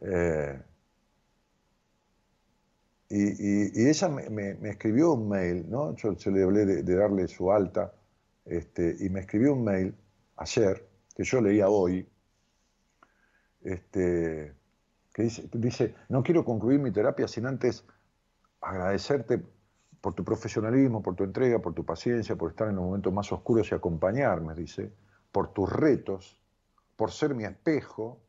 Eh, 0.00 0.62
y, 3.10 3.88
ella 3.88 4.08
me, 4.08 4.68
escribió 4.68 5.12
un 5.12 5.28
mail, 5.30 5.68
¿no? 5.70 5.96
Yo, 5.96 6.14
le 6.30 6.42
hablé 6.42 6.66
de, 6.66 6.94
darle 6.94 7.26
su 7.26 7.50
alta, 7.50 7.94
este, 8.44 8.96
y 9.00 9.08
me 9.08 9.20
escribió 9.20 9.54
un 9.54 9.64
mail 9.64 9.94
ayer, 10.36 10.86
que 11.14 11.24
yo 11.24 11.40
leía 11.40 11.70
hoy, 11.70 12.06
este, 13.62 14.57
que 15.18 15.24
dice, 15.24 15.48
dice, 15.52 15.94
no 16.10 16.22
quiero 16.22 16.44
concluir 16.44 16.78
mi 16.78 16.92
terapia 16.92 17.26
sin 17.26 17.44
antes 17.44 17.84
agradecerte 18.60 19.42
por 20.00 20.14
tu 20.14 20.22
profesionalismo, 20.22 21.02
por 21.02 21.16
tu 21.16 21.24
entrega, 21.24 21.58
por 21.58 21.74
tu 21.74 21.84
paciencia, 21.84 22.36
por 22.36 22.50
estar 22.50 22.68
en 22.68 22.76
los 22.76 22.84
momentos 22.84 23.12
más 23.12 23.32
oscuros 23.32 23.68
y 23.72 23.74
acompañarme, 23.74 24.54
dice, 24.54 24.92
por 25.32 25.52
tus 25.52 25.72
retos, 25.72 26.40
por 26.94 27.10
ser 27.10 27.34
mi 27.34 27.42
espejo. 27.42 28.20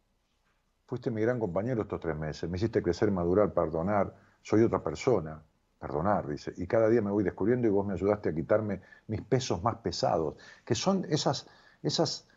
Fuiste 0.87 1.11
mi 1.11 1.21
gran 1.21 1.39
compañero 1.39 1.83
estos 1.83 1.99
tres 1.99 2.17
meses, 2.17 2.49
me 2.49 2.57
hiciste 2.57 2.81
crecer, 2.81 3.11
madurar, 3.11 3.53
perdonar, 3.53 4.15
soy 4.41 4.63
otra 4.63 4.81
persona, 4.81 5.39
perdonar, 5.77 6.27
dice, 6.27 6.53
y 6.57 6.65
cada 6.65 6.89
día 6.89 7.03
me 7.03 7.11
voy 7.11 7.23
descubriendo 7.23 7.67
y 7.67 7.69
vos 7.69 7.85
me 7.85 7.93
ayudaste 7.93 8.29
a 8.29 8.33
quitarme 8.33 8.81
mis 9.05 9.21
pesos 9.21 9.61
más 9.61 9.75
pesados, 9.75 10.37
que 10.65 10.73
son 10.73 11.05
esas, 11.07 11.45
esas, 11.83 12.27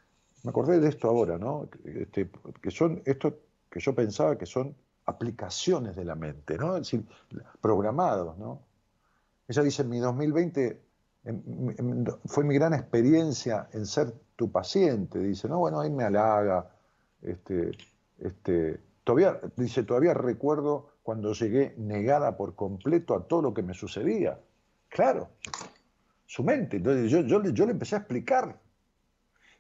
me 0.43 0.51
acordé 0.51 0.79
de 0.79 0.91
esto 0.91 1.09
ahora, 1.09 1.39
¿no? 1.39 1.71
Este, 1.87 2.29
que 2.61 2.71
son 2.71 3.01
esto 3.07 3.39
que 3.73 3.81
yo 3.81 3.95
pensaba 3.95 4.37
que 4.37 4.45
son 4.45 4.77
aplicaciones 5.07 5.97
de 5.97 6.05
la 6.05 6.15
mente, 6.15 6.59
¿no? 6.59 6.77
Es 6.77 6.83
decir, 6.83 7.07
programados, 7.61 8.37
¿no? 8.39 8.61
Ella 9.49 9.63
dice, 9.63 9.83
mi 9.83 9.99
2020 9.99 10.81
fue 12.27 12.45
mi 12.45 12.55
gran 12.55 12.75
experiencia 12.75 13.69
en 13.73 13.87
ser 13.87 14.13
tu 14.37 14.53
paciente. 14.53 15.19
Dice, 15.19 15.49
no, 15.49 15.59
bueno, 15.59 15.81
ahí 15.81 15.91
me 15.91 16.05
halaga. 16.05 16.71
Este, 17.23 17.73
este, 18.19 18.79
todavía, 19.05 19.41
dice, 19.57 19.85
todavía 19.85 20.15
recuerdo 20.15 20.91
cuando 21.03 21.33
llegué 21.33 21.75
negada 21.79 22.37
por 22.37 22.55
completo 22.55 23.15
a 23.15 23.27
todo 23.27 23.43
lo 23.43 23.55
que 23.55 23.63
me 23.63 23.73
sucedía. 23.73 24.39
Claro, 24.89 25.31
su 26.27 26.45
mente. 26.45 26.77
Entonces 26.77 27.11
yo, 27.11 27.21
yo, 27.23 27.43
yo 27.43 27.67
le 27.67 27.73
empecé 27.73 27.97
a 27.97 27.99
explicar. 27.99 28.59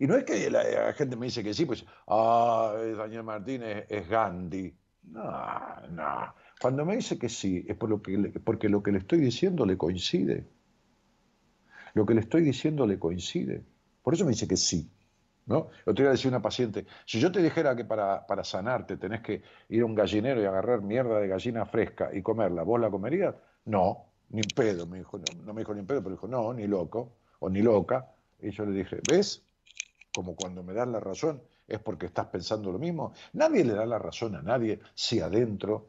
Y 0.03 0.09
no 0.09 0.17
es 0.17 0.25
que 0.25 0.51
la, 0.51 0.93
gente 0.95 1.15
me 1.15 1.27
dice 1.27 1.45
que 1.45 1.55
sí, 1.55 1.65
pues, 1.65 1.85
ah, 2.09 2.75
Daniel 2.99 3.23
Martínez 3.23 3.87
es 3.88 4.09
Gandhi. 4.09 4.75
No, 5.05 5.23
no. 5.93 6.35
Cuando 6.61 6.85
me 6.85 6.97
dice 6.97 7.17
que 7.17 7.29
sí, 7.29 7.65
es 7.69 7.77
por 7.77 7.88
lo 7.88 8.03
que 8.03 8.19
porque 8.45 8.69
lo 8.69 8.83
que 8.83 8.91
le 8.91 8.99
estoy 8.99 9.21
diciendo 9.21 9.65
le 9.65 9.79
coincide. 9.79 10.49
Lo 11.95 12.05
que 12.05 12.15
le 12.15 12.21
estoy 12.23 12.43
diciendo 12.43 12.85
le 12.85 12.99
coincide. 12.99 13.62
Por 14.03 14.15
eso 14.15 14.25
me 14.25 14.33
dice 14.33 14.49
que 14.49 14.57
sí. 14.57 14.91
¿no? 15.47 15.69
Yo 15.87 15.95
te 15.95 16.03
iba 16.03 16.11
a 16.11 16.15
decir 16.15 16.29
una 16.31 16.43
paciente, 16.43 16.85
si 17.07 17.21
yo 17.21 17.31
te 17.31 17.41
dijera 17.41 17.77
que 17.77 17.85
para, 17.85 18.27
para 18.27 18.43
sanarte 18.43 18.97
tenés 18.97 19.21
que 19.21 19.43
ir 19.69 19.83
a 19.83 19.87
un 19.87 19.95
gallinero 19.95 20.43
y 20.43 20.47
agarrar 20.47 20.83
mierda 20.83 21.21
de 21.21 21.29
gallina 21.29 21.65
fresca 21.65 22.11
y 22.12 22.23
comerla, 22.23 22.65
¿vos 22.65 22.81
la 22.81 22.91
comerías? 22.91 23.37
No, 23.67 24.07
ni 24.31 24.43
pedo, 24.43 24.85
me 24.85 24.99
dijo, 24.99 25.21
no, 25.45 25.55
me 25.55 25.61
dijo 25.61 25.73
ni 25.75 25.83
pedo, 25.83 26.03
pero 26.03 26.17
dijo, 26.17 26.27
no, 26.27 26.53
ni 26.53 26.67
loco, 26.67 27.19
o 27.38 27.49
ni 27.49 27.62
loca. 27.62 28.09
Y 28.41 28.51
yo 28.51 28.67
le 28.67 28.73
dije, 28.73 28.99
¿ves? 29.09 29.45
Como 30.14 30.37
cuando 30.37 30.62
me 30.62 30.75
das 30.75 30.88
la 30.88 31.01
razón, 31.01 31.42
es 31.66 31.79
porque 31.79 32.07
estás 32.07 32.27
pensando 32.27 32.70
lo 32.70 32.79
mismo. 32.79 33.12
Nadie 33.33 33.64
le 33.64 33.75
da 33.75 33.87
la 33.87 33.98
razón 33.98 34.37
a 34.37 34.42
nadie 34.42 34.81
si 34.94 35.20
adentro 35.20 35.88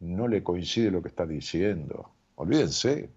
no 0.00 0.28
le 0.28 0.42
coincide 0.42 0.90
lo 0.90 1.02
que 1.02 1.08
está 1.08 1.26
diciendo. 1.26 2.10
Olvídense. 2.36 3.10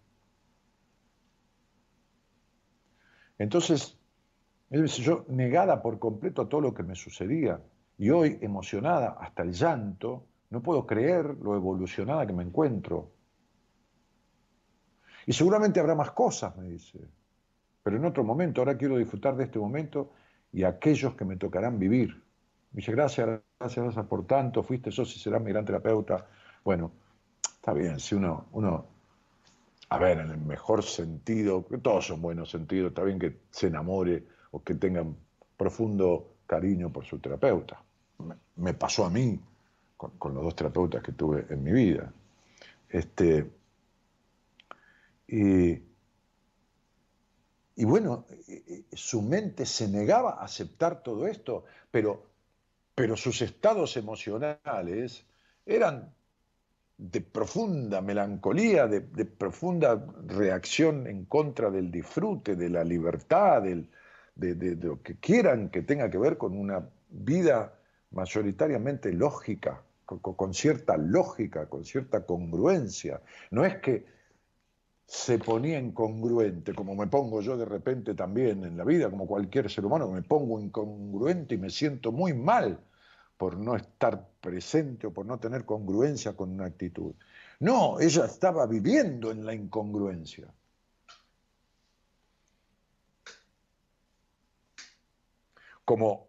Entonces, 3.37 3.97
yo 4.69 5.25
negada 5.27 5.81
por 5.81 5.99
completo 5.99 6.43
a 6.43 6.49
todo 6.49 6.61
lo 6.61 6.73
que 6.73 6.83
me 6.83 6.95
sucedía 6.95 7.61
y 7.97 8.09
hoy 8.09 8.37
emocionada 8.41 9.17
hasta 9.19 9.43
el 9.43 9.53
llanto, 9.53 10.25
no 10.49 10.61
puedo 10.61 10.85
creer 10.85 11.37
lo 11.41 11.55
evolucionada 11.55 12.25
que 12.25 12.33
me 12.33 12.43
encuentro. 12.43 13.11
Y 15.25 15.33
seguramente 15.33 15.79
habrá 15.79 15.95
más 15.95 16.11
cosas, 16.11 16.55
me 16.57 16.67
dice, 16.67 16.99
pero 17.83 17.97
en 17.97 18.05
otro 18.05 18.23
momento, 18.23 18.61
ahora 18.61 18.77
quiero 18.77 18.97
disfrutar 18.97 19.35
de 19.35 19.43
este 19.43 19.59
momento 19.59 20.11
y 20.51 20.63
aquellos 20.63 21.15
que 21.15 21.25
me 21.25 21.35
tocarán 21.35 21.77
vivir. 21.77 22.23
Dice, 22.71 22.91
gracias, 22.91 23.41
gracias, 23.59 23.83
gracias 23.83 24.05
por 24.05 24.25
tanto, 24.25 24.63
fuiste, 24.63 24.89
sos 24.91 25.15
y 25.15 25.19
serás 25.19 25.41
mi 25.41 25.51
gran 25.51 25.65
terapeuta, 25.65 26.25
bueno, 26.63 26.91
está 27.43 27.73
bien, 27.73 27.99
si 27.99 28.15
uno, 28.15 28.47
uno, 28.53 28.85
a 29.89 29.97
ver, 29.97 30.19
en 30.19 30.31
el 30.31 30.37
mejor 30.37 30.83
sentido, 30.83 31.67
que 31.67 31.77
todos 31.77 32.07
son 32.07 32.21
buenos 32.21 32.49
sentidos, 32.49 32.89
está 32.89 33.03
bien 33.03 33.19
que 33.19 33.41
se 33.51 33.67
enamore 33.67 34.23
o 34.51 34.63
que 34.63 34.75
tengan 34.75 35.15
profundo 35.57 36.35
cariño 36.47 36.91
por 36.91 37.05
su 37.05 37.19
terapeuta. 37.19 37.81
Me, 38.55 38.73
pasó 38.73 39.05
a 39.05 39.09
mí 39.09 39.39
con, 39.97 40.33
los 40.33 40.43
dos 40.43 40.55
terapeutas 40.55 41.03
que 41.03 41.11
tuve 41.11 41.45
en 41.49 41.63
mi 41.63 41.71
vida. 41.71 42.11
Este, 42.89 43.49
y, 45.27 45.92
y 47.75 47.85
bueno, 47.85 48.25
su 48.91 49.21
mente 49.21 49.65
se 49.65 49.87
negaba 49.87 50.33
a 50.33 50.45
aceptar 50.45 51.01
todo 51.01 51.27
esto, 51.27 51.65
pero, 51.89 52.25
pero 52.93 53.17
sus 53.17 53.41
estados 53.41 53.97
emocionales 53.97 55.25
eran 55.65 56.13
de 56.97 57.21
profunda 57.21 58.01
melancolía, 58.01 58.87
de, 58.87 59.01
profunda 59.25 60.05
reacción 60.27 61.07
en 61.07 61.25
contra 61.25 61.69
del 61.71 61.91
disfrute, 61.91 62.55
de 62.55 62.69
la 62.69 62.83
libertad, 62.83 63.63
de, 63.63 64.75
lo 64.75 65.01
que 65.01 65.15
quieran 65.15 65.69
que 65.69 65.81
tenga 65.81 66.09
que 66.09 66.17
ver 66.17 66.37
con 66.37 66.57
una 66.57 66.87
vida 67.09 67.73
mayoritariamente 68.11 69.11
lógica, 69.11 69.81
con, 70.05 70.53
cierta 70.53 70.95
lógica, 70.97 71.67
con 71.67 71.83
cierta 71.83 72.25
congruencia. 72.25 73.21
No 73.49 73.65
es 73.65 73.77
que 73.77 74.05
se 75.05 75.37
ponía 75.39 75.79
incongruente, 75.79 76.73
como 76.73 76.95
me 76.95 77.07
pongo 77.07 77.41
yo 77.41 77.57
de 77.57 77.65
repente 77.65 78.15
también 78.15 78.63
en 78.63 78.77
la 78.77 78.83
vida, 78.83 79.09
como 79.09 79.27
cualquier 79.27 79.69
ser 79.69 79.85
humano, 79.85 80.09
me 80.09 80.21
pongo 80.21 80.59
incongruente 80.59 81.55
y 81.55 81.57
me 81.57 81.69
siento 81.69 82.11
muy 82.11 82.33
mal 82.33 82.79
por 83.37 83.57
no 83.57 83.75
estar 83.75 84.27
presente 84.39 85.07
o 85.07 85.13
por 85.13 85.25
no 85.25 85.39
tener 85.39 85.65
congruencia 85.65 86.33
con 86.35 86.51
una 86.51 86.65
actitud. 86.65 87.13
No, 87.59 87.99
ella 87.99 88.25
estaba 88.25 88.65
viviendo 88.65 89.31
en 89.31 89.45
la 89.45 89.53
incongruencia. 89.53 90.47
Como 95.85 96.27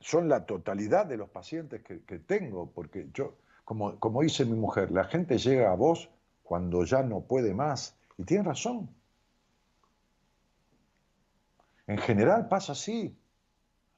son 0.00 0.28
la 0.28 0.44
totalidad 0.46 1.06
de 1.06 1.16
los 1.16 1.30
pacientes 1.30 1.82
que, 1.82 2.02
que 2.02 2.18
tengo, 2.18 2.70
porque 2.70 3.08
yo, 3.14 3.36
como, 3.64 3.98
como 4.00 4.22
dice 4.22 4.44
mi 4.44 4.56
mujer, 4.56 4.90
la 4.90 5.04
gente 5.04 5.38
llega 5.38 5.70
a 5.70 5.76
vos 5.76 6.10
cuando 6.42 6.84
ya 6.84 7.02
no 7.02 7.20
puede 7.20 7.54
más, 7.54 7.96
y 8.20 8.24
tiene 8.24 8.44
razón. 8.44 8.90
En 11.86 11.96
general 11.96 12.48
pasa 12.48 12.72
así. 12.72 13.16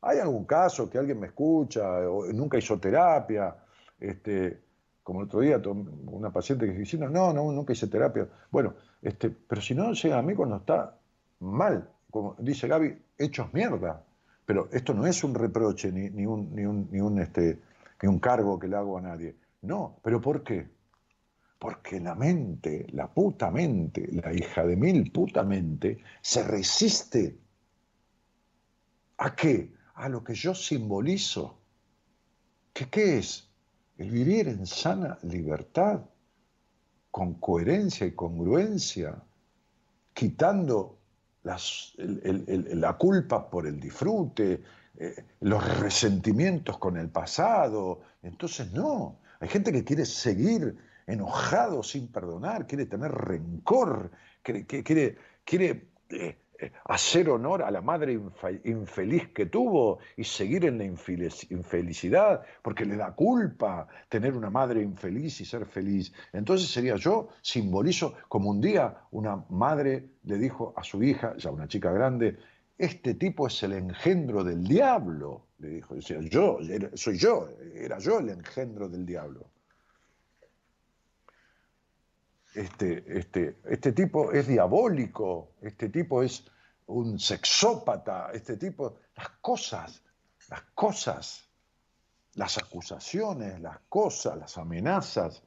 Hay 0.01 0.19
algún 0.19 0.45
caso 0.45 0.89
que 0.89 0.99
alguien 0.99 1.19
me 1.19 1.27
escucha, 1.27 2.09
o 2.09 2.33
nunca 2.33 2.57
hizo 2.57 2.79
terapia, 2.79 3.57
este, 3.99 4.61
como 5.03 5.21
el 5.21 5.27
otro 5.27 5.41
día, 5.41 5.61
una 6.07 6.33
paciente 6.33 6.67
que 6.67 6.73
dice, 6.73 6.99
no, 6.99 7.09
no, 7.09 7.53
nunca 7.53 7.73
hice 7.73 7.89
terapia. 7.89 8.29
Bueno, 8.51 8.75
este, 9.03 9.31
pero 9.31 9.61
si 9.61 9.75
no 9.75 9.93
llega 9.93 10.19
a 10.19 10.23
mí 10.23 10.35
cuando 10.35 10.57
está 10.57 10.97
mal, 11.41 11.89
como 12.11 12.37
dice 12.39 12.69
Gaby, 12.69 12.97
hechos 13.19 13.53
mierda. 13.53 14.05
Pero 14.47 14.69
esto 14.73 14.95
no 14.95 15.05
es 15.07 15.23
un 15.25 15.35
reproche 15.35 15.91
ni, 15.91 16.11
ni, 16.11 16.27
un, 16.27 16.55
ni, 16.55 16.65
un, 16.65 16.89
ni, 16.93 17.01
un, 17.01 17.19
este, 17.19 17.59
ni 18.01 18.09
un 18.09 18.21
cargo 18.21 18.59
que 18.59 18.69
le 18.69 18.77
hago 18.77 18.99
a 18.99 19.01
nadie. 19.01 19.35
No, 19.63 19.97
pero 20.03 20.21
¿por 20.21 20.45
qué? 20.45 20.69
Porque 21.63 22.01
la 22.01 22.17
mente, 22.17 22.89
la 22.91 23.07
puta 23.07 23.49
mente, 23.53 24.09
la 24.11 24.33
hija 24.33 24.67
de 24.67 24.75
mil 24.75 25.13
puta 25.13 25.45
mente, 25.45 26.03
se 26.21 26.43
resiste. 26.43 27.39
¿A 29.19 29.37
qué? 29.37 29.73
A 29.95 30.09
lo 30.09 30.25
que 30.25 30.35
yo 30.35 30.57
simbolizo. 30.57 31.61
¿Qué, 32.73 33.19
es? 33.19 33.49
El 33.97 34.11
vivir 34.11 34.49
en 34.49 34.67
sana 34.67 35.17
libertad, 35.23 36.01
con 37.13 37.35
coherencia 37.35 38.09
y 38.09 38.11
congruencia, 38.17 39.23
quitando 40.13 40.99
la 41.45 42.99
culpa 42.99 43.49
por 43.49 43.69
el 43.69 43.79
disfrute, 43.79 44.65
eh, 44.99 45.25
los 45.39 45.79
resentimientos 45.79 46.77
con 46.79 46.97
el 46.97 47.09
pasado. 47.09 48.01
Entonces 48.21 48.73
no, 48.73 49.21
hay 49.39 49.49
gente 49.49 49.71
que 49.71 49.85
quiere 49.85 50.05
seguir 50.05 50.91
enojado 51.13 51.83
sin 51.83 52.09
perdonar, 52.09 52.67
quiere 52.67 52.87
tener 52.87 53.13
rencor, 53.13 54.11
quiere, 54.43 54.67
quiere, 54.67 55.17
quiere 55.45 55.89
eh, 56.11 56.37
hacer 56.85 57.29
honor 57.29 57.63
a 57.63 57.71
la 57.71 57.81
madre 57.81 58.19
infeliz 58.65 59.29
que 59.31 59.47
tuvo 59.47 59.99
y 60.17 60.25
seguir 60.25 60.65
en 60.65 60.79
la 60.79 60.85
infelicidad, 60.85 62.43
porque 62.63 62.85
le 62.85 62.97
da 62.97 63.15
culpa 63.15 63.89
tener 64.09 64.37
una 64.37 64.51
madre 64.51 64.81
infeliz 64.83 65.41
y 65.41 65.45
ser 65.45 65.67
feliz. 65.67 66.13
Entonces 66.33 66.71
sería 66.71 66.97
yo, 66.97 67.31
simbolizo 67.41 68.15
como 68.29 68.51
un 68.51 68.61
día 68.61 68.97
una 69.11 69.45
madre 69.51 70.11
le 70.25 70.39
dijo 70.39 70.73
a 70.77 70.85
su 70.85 71.03
hija, 71.03 71.35
ya 71.37 71.51
una 71.51 71.67
chica 71.67 71.91
grande, 71.91 72.39
este 72.79 73.15
tipo 73.15 73.47
es 73.47 73.63
el 73.63 73.75
engendro 73.75 74.43
del 74.43 74.65
diablo, 74.65 75.47
le 75.59 75.69
dijo. 75.69 75.95
Decía, 75.95 76.19
yo, 76.21 76.59
soy 76.95 77.17
yo, 77.17 77.49
era 77.75 77.99
yo 77.99 78.19
el 78.19 78.31
engendro 78.31 78.89
del 78.89 79.07
diablo. 79.07 79.52
Este, 82.55 83.05
este, 83.19 83.57
este 83.65 83.93
tipo 83.93 84.31
es 84.31 84.47
diabólico, 84.47 85.53
este 85.63 85.89
tipo 85.89 86.23
es 86.23 86.45
un 86.87 87.19
sexópata, 87.19 88.31
este 88.33 88.57
tipo, 88.57 88.99
las 89.17 89.29
cosas, 89.41 90.03
las 90.51 90.63
cosas, 90.75 91.49
las 92.35 92.59
acusaciones, 92.59 93.61
las 93.61 93.79
cosas, 93.89 94.37
las 94.39 94.59
amenazas. 94.59 95.43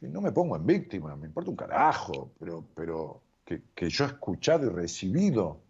No 0.00 0.20
me 0.20 0.32
pongo 0.32 0.56
en 0.56 0.66
víctima, 0.66 1.14
me 1.16 1.26
importa 1.26 1.50
un 1.50 1.56
carajo, 1.56 2.32
pero, 2.38 2.64
pero 2.74 3.22
que, 3.44 3.62
que 3.74 3.88
yo 3.88 4.04
he 4.04 4.08
escuchado 4.08 4.66
y 4.66 4.70
recibido. 4.70 5.60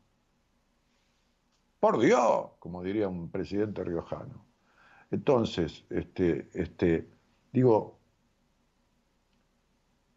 Por 1.81 1.99
Dios, 1.99 2.51
como 2.61 2.83
diría 2.83 3.09
un 3.09 3.29
presidente 3.29 3.83
riojano. 3.83 4.45
Entonces, 5.11 5.85
este, 5.91 6.49
este, 6.55 7.09
digo, 7.53 7.99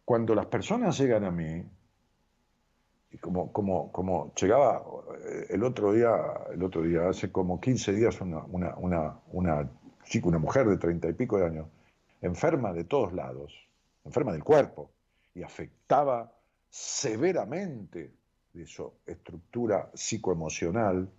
cuando 0.06 0.36
las 0.36 0.46
personas 0.46 0.96
llegan 0.96 1.24
a 1.24 1.32
mí, 1.32 1.64
y 3.10 3.18
como, 3.18 3.52
como, 3.52 3.90
como 3.90 4.32
llegaba 4.34 4.84
eh, 5.18 5.46
el 5.50 5.64
otro 5.64 5.92
día, 5.92 6.14
el 6.52 6.62
otro 6.62 6.82
día, 6.82 7.08
hace 7.08 7.32
como 7.32 7.60
15 7.60 7.92
días, 7.92 8.20
una, 8.20 8.44
una, 8.46 9.18
una, 9.32 9.68
chica, 10.04 10.28
una 10.28 10.38
mujer 10.38 10.68
de 10.68 10.78
treinta 10.78 11.08
y 11.08 11.12
pico 11.12 11.38
de 11.38 11.46
años, 11.46 11.66
enferma 12.20 12.72
de 12.72 12.84
todos 12.84 13.12
lados, 13.12 13.52
enferma 14.04 14.30
del 14.30 14.44
cuerpo, 14.44 14.92
y 15.34 15.42
afectaba 15.42 16.32
severamente 16.70 18.12
de 18.52 18.64
su 18.64 18.92
estructura 19.06 19.90
psicoemocional, 19.92 21.10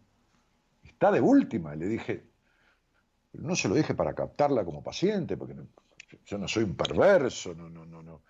está 0.86 1.12
de 1.12 1.20
última, 1.20 1.76
y 1.76 1.80
le 1.80 1.88
dije, 1.88 2.24
no 3.34 3.54
se 3.54 3.68
lo 3.68 3.76
dije 3.76 3.96
para 3.96 4.14
captarla 4.14 4.64
como 4.64 4.82
paciente, 4.82 5.36
porque 5.36 5.56
yo 6.26 6.38
no 6.38 6.48
soy 6.48 6.64
un 6.64 6.76
perverso, 6.78 7.54
no, 7.54 7.70
no, 7.70 7.86
no, 7.86 8.02
no. 8.02 8.22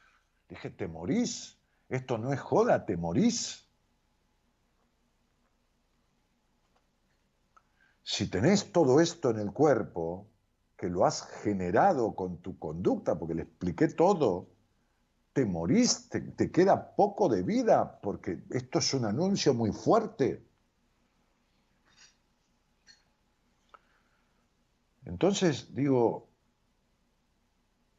Dije, 0.50 0.70
te 0.70 0.88
morís 0.88 1.58
esto 1.90 2.18
no 2.18 2.34
es 2.34 2.40
joda, 2.40 2.86
te 2.86 2.98
morís. 2.98 3.66
Si 8.04 8.30
tenés 8.30 8.72
todo 8.72 9.00
esto 9.00 9.30
en 9.30 9.40
el 9.40 9.52
cuerpo, 9.52 10.28
que 10.78 10.90
lo 10.90 11.06
has 11.06 11.24
generado 11.44 12.16
con 12.16 12.38
tu 12.42 12.58
conducta, 12.60 13.18
porque 13.18 13.36
le 13.36 13.44
expliqué 13.44 13.88
todo, 13.88 14.50
te 15.34 15.46
morís, 15.46 16.10
te, 16.10 16.22
te, 16.22 16.52
queda 16.52 16.96
poco 16.96 17.30
de 17.30 17.44
vida, 17.44 18.00
porque 18.02 18.44
esto 18.50 18.80
es 18.80 18.94
un 18.94 19.06
anuncio 19.06 19.54
muy 19.54 19.72
fuerte. 19.72 20.46
Entonces 25.06 25.74
digo, 25.74 26.28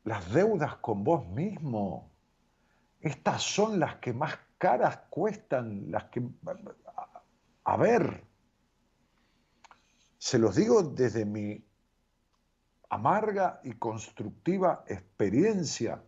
las 0.04 0.30
deudas 0.32 0.76
con 0.76 1.04
vos 1.04 1.26
mismo, 1.28 2.11
estas 3.00 3.42
son 3.42 3.78
las 3.78 3.96
que 3.96 4.12
más 4.12 4.38
caras 4.58 5.00
cuestan, 5.11 5.90
las 5.90 6.04
que... 6.04 6.22
A 7.64 7.76
ver, 7.76 8.24
se 10.18 10.38
los 10.38 10.56
digo 10.56 10.82
desde 10.82 11.24
mi 11.24 11.64
amarga 12.90 13.61
y 13.62 13.72
constructiva 13.74 14.84
experiencia. 14.88 16.02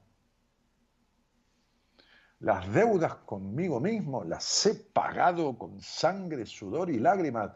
Las 2.40 2.72
deudas 2.72 3.16
conmigo 3.16 3.81
mismo 3.81 4.24
las 4.24 4.66
he 4.66 4.74
pagado 4.74 5.59
con 5.59 5.81
sangre, 5.81 6.46
sudor 6.46 6.90
y 6.90 6.98
lágrimas, 6.98 7.53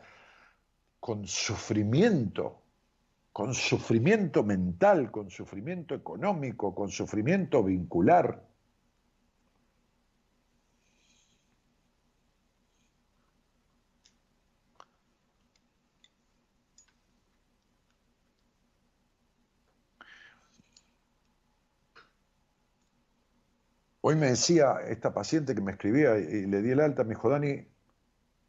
con 1.00 1.26
sufrimiento, 1.26 2.62
con 3.32 3.54
sufrimiento 3.54 4.44
mental, 4.44 5.10
con 5.10 5.30
sufrimiento 5.30 5.94
económico, 5.94 6.74
con 6.74 6.90
sufrimiento 6.90 7.64
vincular. 7.64 8.53
Hoy 24.06 24.16
me 24.16 24.26
decía 24.26 24.80
esta 24.86 25.14
paciente 25.14 25.54
que 25.54 25.62
me 25.62 25.72
escribía 25.72 26.18
y 26.18 26.44
le 26.44 26.60
di 26.60 26.72
el 26.72 26.80
alta, 26.80 27.04
me 27.04 27.14
dijo, 27.14 27.30
Dani, 27.30 27.66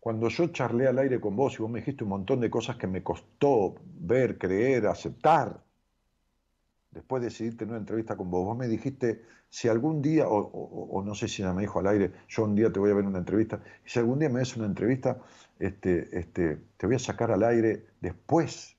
cuando 0.02 0.28
yo 0.28 0.48
charlé 0.48 0.86
al 0.86 1.00
aire 1.00 1.22
con 1.22 1.38
vos 1.38 1.54
y 1.54 1.62
vos 1.62 1.72
me 1.72 1.80
dijiste 1.80 2.04
un 2.04 2.10
montón 2.10 2.41
de 2.41 2.50
cosas 2.50 2.76
que 2.76 2.88
me 2.88 3.02
costó 3.02 3.76
ver, 4.02 4.38
creer, 4.38 4.86
aceptar, 4.86 5.63
después 6.91 7.24
decidiste 7.24 7.63
en 7.63 7.70
una 7.70 7.80
entrevista 7.80 8.18
con 8.18 8.30
vos, 8.30 8.44
vos 8.44 8.58
me 8.58 8.68
dijiste, 8.68 9.22
si 9.50 9.70
algún 9.70 10.02
día, 10.02 10.26
o, 10.28 11.02
no 11.06 11.15
sé 11.15 11.30
si 11.30 11.41
me 11.41 11.62
dijo 11.62 11.80
al 11.80 11.88
aire, 11.88 12.12
yo 12.28 12.44
un 12.44 12.54
día 12.54 12.70
te 12.70 12.82
voy 12.82 12.91
a 12.91 12.96
ver 12.96 13.06
una 13.06 13.20
entrevista, 13.20 13.62
y 13.86 13.89
si 13.89 14.00
algún 14.00 14.20
día 14.20 14.28
me 14.28 14.39
des 14.39 14.58
una 14.58 14.65
entrevista, 14.65 15.20
este, 15.58 16.20
este, 16.20 16.58
te 16.76 16.86
voy 16.86 16.98
a 16.98 17.00
sacar 17.00 17.32
al 17.32 17.44
aire 17.44 17.86
después 18.02 18.76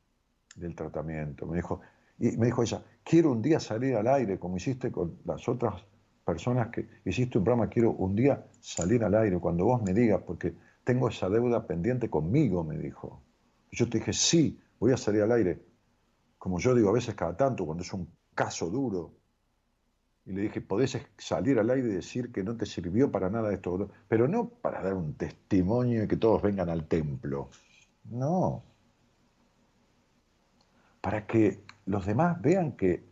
del 0.54 0.74
tratamiento. 0.74 1.46
Me 1.46 1.56
dijo, 1.56 1.80
y 2.18 2.36
me 2.36 2.44
dijo 2.44 2.62
ella, 2.62 2.82
quiero 3.02 3.32
un 3.32 3.40
día 3.40 3.60
salir 3.60 3.96
al 3.96 4.08
aire 4.08 4.38
como 4.38 4.58
hiciste 4.58 4.92
con 4.92 5.16
las 5.24 5.48
otras 5.48 5.82
personas 6.26 6.68
que 6.68 6.88
hiciste 7.04 7.38
un 7.38 7.44
programa, 7.44 7.70
quiero 7.70 7.92
un 7.92 8.16
día 8.16 8.44
salir 8.60 9.04
al 9.04 9.14
aire, 9.14 9.38
cuando 9.38 9.64
vos 9.64 9.80
me 9.80 9.94
digas, 9.94 10.20
porque 10.26 10.54
tengo 10.82 11.08
esa 11.08 11.30
deuda 11.30 11.66
pendiente 11.66 12.10
conmigo, 12.10 12.64
me 12.64 12.76
dijo. 12.76 13.22
Yo 13.70 13.88
te 13.88 13.98
dije, 13.98 14.12
sí, 14.12 14.60
voy 14.80 14.92
a 14.92 14.96
salir 14.96 15.22
al 15.22 15.30
aire, 15.30 15.62
como 16.36 16.58
yo 16.58 16.74
digo 16.74 16.88
a 16.88 16.92
veces 16.92 17.14
cada 17.14 17.36
tanto, 17.36 17.64
cuando 17.64 17.84
es 17.84 17.92
un 17.92 18.08
caso 18.34 18.68
duro. 18.68 19.14
Y 20.24 20.32
le 20.32 20.42
dije, 20.42 20.60
podés 20.60 20.98
salir 21.16 21.60
al 21.60 21.70
aire 21.70 21.88
y 21.88 21.92
decir 21.92 22.32
que 22.32 22.42
no 22.42 22.56
te 22.56 22.66
sirvió 22.66 23.12
para 23.12 23.30
nada 23.30 23.52
esto, 23.52 23.88
pero 24.08 24.26
no 24.26 24.48
para 24.48 24.82
dar 24.82 24.94
un 24.94 25.14
testimonio 25.14 26.02
y 26.02 26.08
que 26.08 26.16
todos 26.16 26.42
vengan 26.42 26.68
al 26.68 26.88
templo. 26.88 27.50
No. 28.10 28.64
Para 31.00 31.24
que 31.24 31.60
los 31.84 32.04
demás 32.04 32.42
vean 32.42 32.72
que 32.72 33.05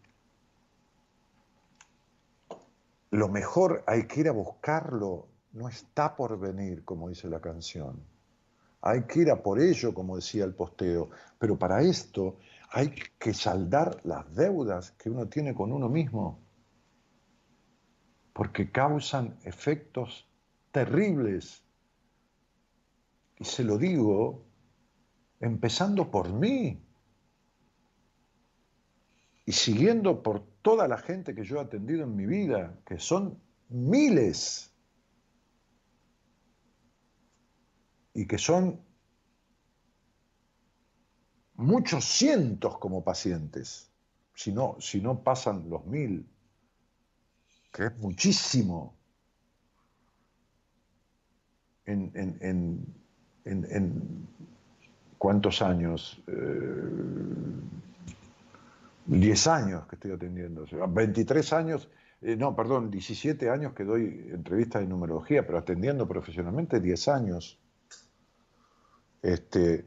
lo 3.15 3.29
mejor 3.29 3.85
hay 3.87 4.09
que 4.09 4.21
ir 4.23 4.29
a 4.29 4.33
buscarlo, 4.33 5.29
no 5.53 5.69
está 5.69 6.17
por 6.17 6.37
venir, 6.37 6.85
como 6.85 7.09
dice 7.09 7.29
la 7.29 7.41
canción. 7.41 8.03
hay 8.83 9.05
que 9.05 9.21
ir 9.21 9.31
a 9.31 9.41
por 9.41 9.61
ello, 9.61 9.95
como 9.95 10.17
decía 10.17 10.45
el 10.45 10.53
posteo, 10.53 11.11
pero 11.39 11.57
para 11.57 11.81
esto 11.81 12.39
hay 12.71 12.93
que 13.19 13.33
saldar 13.33 14.01
las 14.05 14.35
deudas 14.35 14.91
que 14.99 15.09
uno 15.09 15.29
tiene 15.29 15.55
con 15.55 15.73
uno 15.73 15.89
mismo, 15.89 16.41
porque 18.33 18.73
causan 18.73 19.39
efectos 19.45 20.29
terribles. 20.73 21.63
Y 23.39 23.45
se 23.45 23.63
lo 23.63 23.79
digo 23.79 24.43
empezando 25.39 26.11
por 26.11 26.33
mí 26.33 26.85
y 29.47 29.53
siguiendo 29.53 30.23
por 30.23 30.45
toda 30.63 30.89
la 30.89 30.99
gente 30.99 31.35
que 31.35 31.45
yo 31.45 31.57
he 31.57 31.61
atendido 31.61 32.05
en 32.05 32.17
mi 32.17 32.27
vida, 32.27 32.79
que 32.87 32.99
son 32.99 33.39
miles, 33.69 34.75
y 38.15 38.27
que 38.27 38.39
son 38.39 38.81
muchos 41.57 42.05
cientos 42.05 42.79
como 42.79 43.05
pacientes, 43.05 43.91
si 44.35 44.53
no, 44.53 44.77
si 44.81 45.01
no 45.01 45.23
pasan 45.23 45.69
los 45.69 45.85
mil, 45.87 46.27
que 47.73 47.87
es 47.87 47.99
muchísimo. 47.99 48.95
En, 51.87 52.11
en, 52.15 52.87
cuántos 55.19 55.61
años, 55.61 56.23
eh, 56.27 56.91
10 59.07 59.47
años 59.49 59.87
que 59.87 59.97
estoy 59.97 60.13
atendiendo, 60.13 60.65
23 60.89 61.53
años, 61.53 61.91
eh, 62.23 62.37
no, 62.37 62.57
perdón, 62.57 62.91
17 62.91 63.51
años 63.51 63.75
que 63.75 63.85
doy 63.85 64.31
entrevistas 64.33 64.83
de 64.83 64.89
numerología, 64.89 65.47
pero 65.47 65.59
atendiendo 65.59 66.09
profesionalmente 66.09 66.81
10 66.81 67.09
años. 67.09 67.61
Este, 69.23 69.87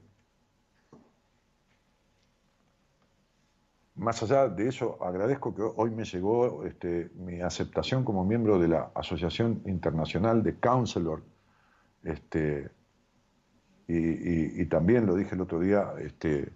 más 3.97 4.21
allá 4.21 4.47
de 4.47 4.67
eso, 4.67 5.03
agradezco 5.03 5.53
que 5.53 5.63
hoy 5.63 5.89
me 5.91 6.05
llegó 6.05 6.63
este, 6.63 7.09
mi 7.15 7.41
aceptación 7.41 8.03
como 8.03 8.23
miembro 8.23 8.59
de 8.59 8.67
la 8.67 8.91
Asociación 8.93 9.63
Internacional 9.65 10.43
de 10.43 10.59
Counselor. 10.59 11.23
Este, 12.03 12.69
y, 13.87 14.65
también 14.65 15.05
lo 15.05 15.15
dije 15.15 15.35
el 15.35 15.41
otro 15.41 15.59
día, 15.59 15.93
este, 15.99 16.51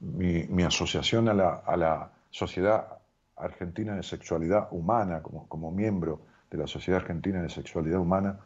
mi, 0.00 0.62
asociación 0.62 1.28
a 1.28 1.34
la, 1.34 2.12
Sociedad 2.30 2.98
Argentina 3.36 3.94
de 3.94 4.02
Sexualidad 4.02 4.68
Humana, 4.70 5.22
como, 5.22 5.70
miembro 5.70 6.22
de 6.50 6.56
la 6.56 6.66
Sociedad 6.66 7.02
Argentina 7.02 7.42
de 7.42 7.50
Sexualidad 7.50 8.00
Humana 8.00 8.38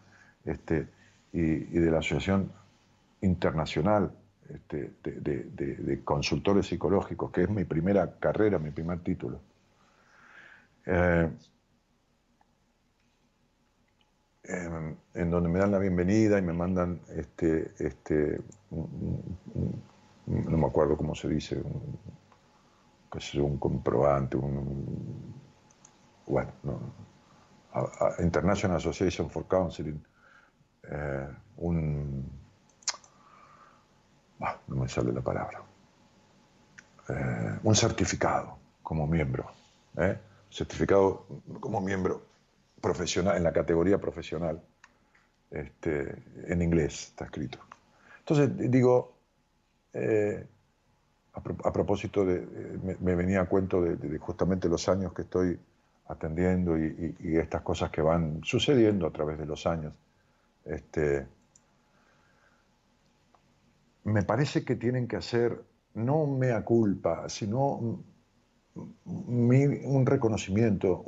este, 0.45 0.89
y, 1.33 1.59
de 1.79 1.91
la 1.91 1.99
Asociación 1.99 2.51
Internacional 3.21 4.11
este, 4.49 4.93
de, 5.03 6.01
Consultores 6.05 6.67
Psicológicos, 6.67 7.31
que 7.31 7.43
es 7.43 7.51
mi 7.51 7.65
primera 7.65 8.19
carrera, 8.19 8.59
mi 8.59 8.71
primer 8.71 9.01
título. 9.01 9.41
Eh, 10.85 11.31
en, 15.15 15.31
donde 15.31 15.49
me 15.49 15.59
dan 15.59 15.73
la 15.73 15.79
bienvenida 15.79 16.39
y 16.39 16.43
me 16.43 16.53
mandan 16.53 17.01
este, 17.15 17.73
este, 17.79 18.41
no 20.27 20.57
me 20.57 20.67
acuerdo 20.67 20.97
cómo 20.97 21.15
se 21.15 21.29
dice, 21.29 21.57
un, 21.57 21.99
un 23.35 23.59
comprobante, 23.59 24.37
un, 24.37 25.35
bueno, 26.27 26.53
International 28.19 28.79
Association 28.79 29.31
for 29.31 29.47
Counseling, 29.47 30.03
eh, 30.91 31.29
un, 31.59 32.31
no 34.69 34.77
me 34.77 34.89
sale 34.89 35.13
la 35.13 35.21
palabra, 35.21 35.63
eh, 37.09 37.59
un 37.63 37.75
certificado 37.75 38.59
como 38.83 39.07
miembro, 39.07 39.51
¿eh? 39.97 40.19
certificado 40.51 41.27
como 41.61 41.81
miembro 41.81 42.23
profesional, 42.81 43.37
en 43.37 43.45
la 43.45 43.53
categoría 43.53 43.99
profesional, 43.99 44.63
este, 45.51 46.23
en 46.47 46.63
inglés 46.63 47.09
está 47.09 47.27
escrito. 47.27 47.59
Entonces 48.21 48.71
digo, 48.71 49.16
eh, 49.99 50.47
a, 51.33 51.73
propósito 51.73 52.25
de, 52.25 52.41
me, 53.01 53.15
venía 53.15 53.41
a 53.43 53.47
cuento 53.47 53.83
de, 53.83 54.19
justamente 54.19 54.69
los 54.69 54.89
años 54.89 55.13
que 55.13 55.23
estoy 55.23 55.59
atendiendo 56.09 56.79
y, 56.79 57.15
estas 57.37 57.63
cosas 57.63 57.91
que 57.91 58.01
van 58.03 58.41
sucediendo 58.43 59.07
a 59.07 59.11
través 59.11 59.39
de 59.39 59.47
los 59.47 59.67
años. 59.67 59.93
Este, 60.65 61.27
me 64.05 64.23
parece 64.23 64.65
que 64.65 64.77
tienen 64.77 65.09
que 65.09 65.17
hacer 65.17 65.63
no 65.95 66.27
mea 66.27 66.65
culpa, 66.65 67.29
sino 67.29 68.03
un 69.05 70.07
reconocimiento, 70.07 71.05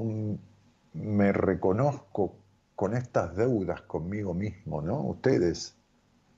me 0.95 1.33
reconozco 1.33 2.35
con 2.75 2.95
estas 2.95 3.37
deudas 3.37 3.83
conmigo 3.83 4.35
mismo, 4.35 4.81
¿no? 4.81 5.01
Ustedes, 5.01 5.75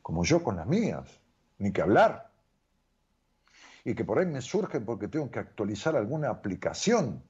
como 0.03 0.25
yo 0.25 0.43
con 0.43 0.57
las 0.57 0.67
mías, 0.67 1.21
ni 1.59 1.73
que 1.73 1.83
hablar 1.83 2.30
y 3.85 3.95
que 3.95 4.05
por 4.05 4.19
ahí 4.19 4.27
me 4.27 4.41
surgen 4.41 4.85
porque 4.85 5.09
tengo 5.09 5.31
que 5.31 5.39
actualizar 5.39 5.97
alguna 5.97 6.31
aplicación, 6.31 7.23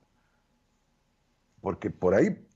porque 1.60 1.90
por 1.90 2.14
ahí 2.14 2.46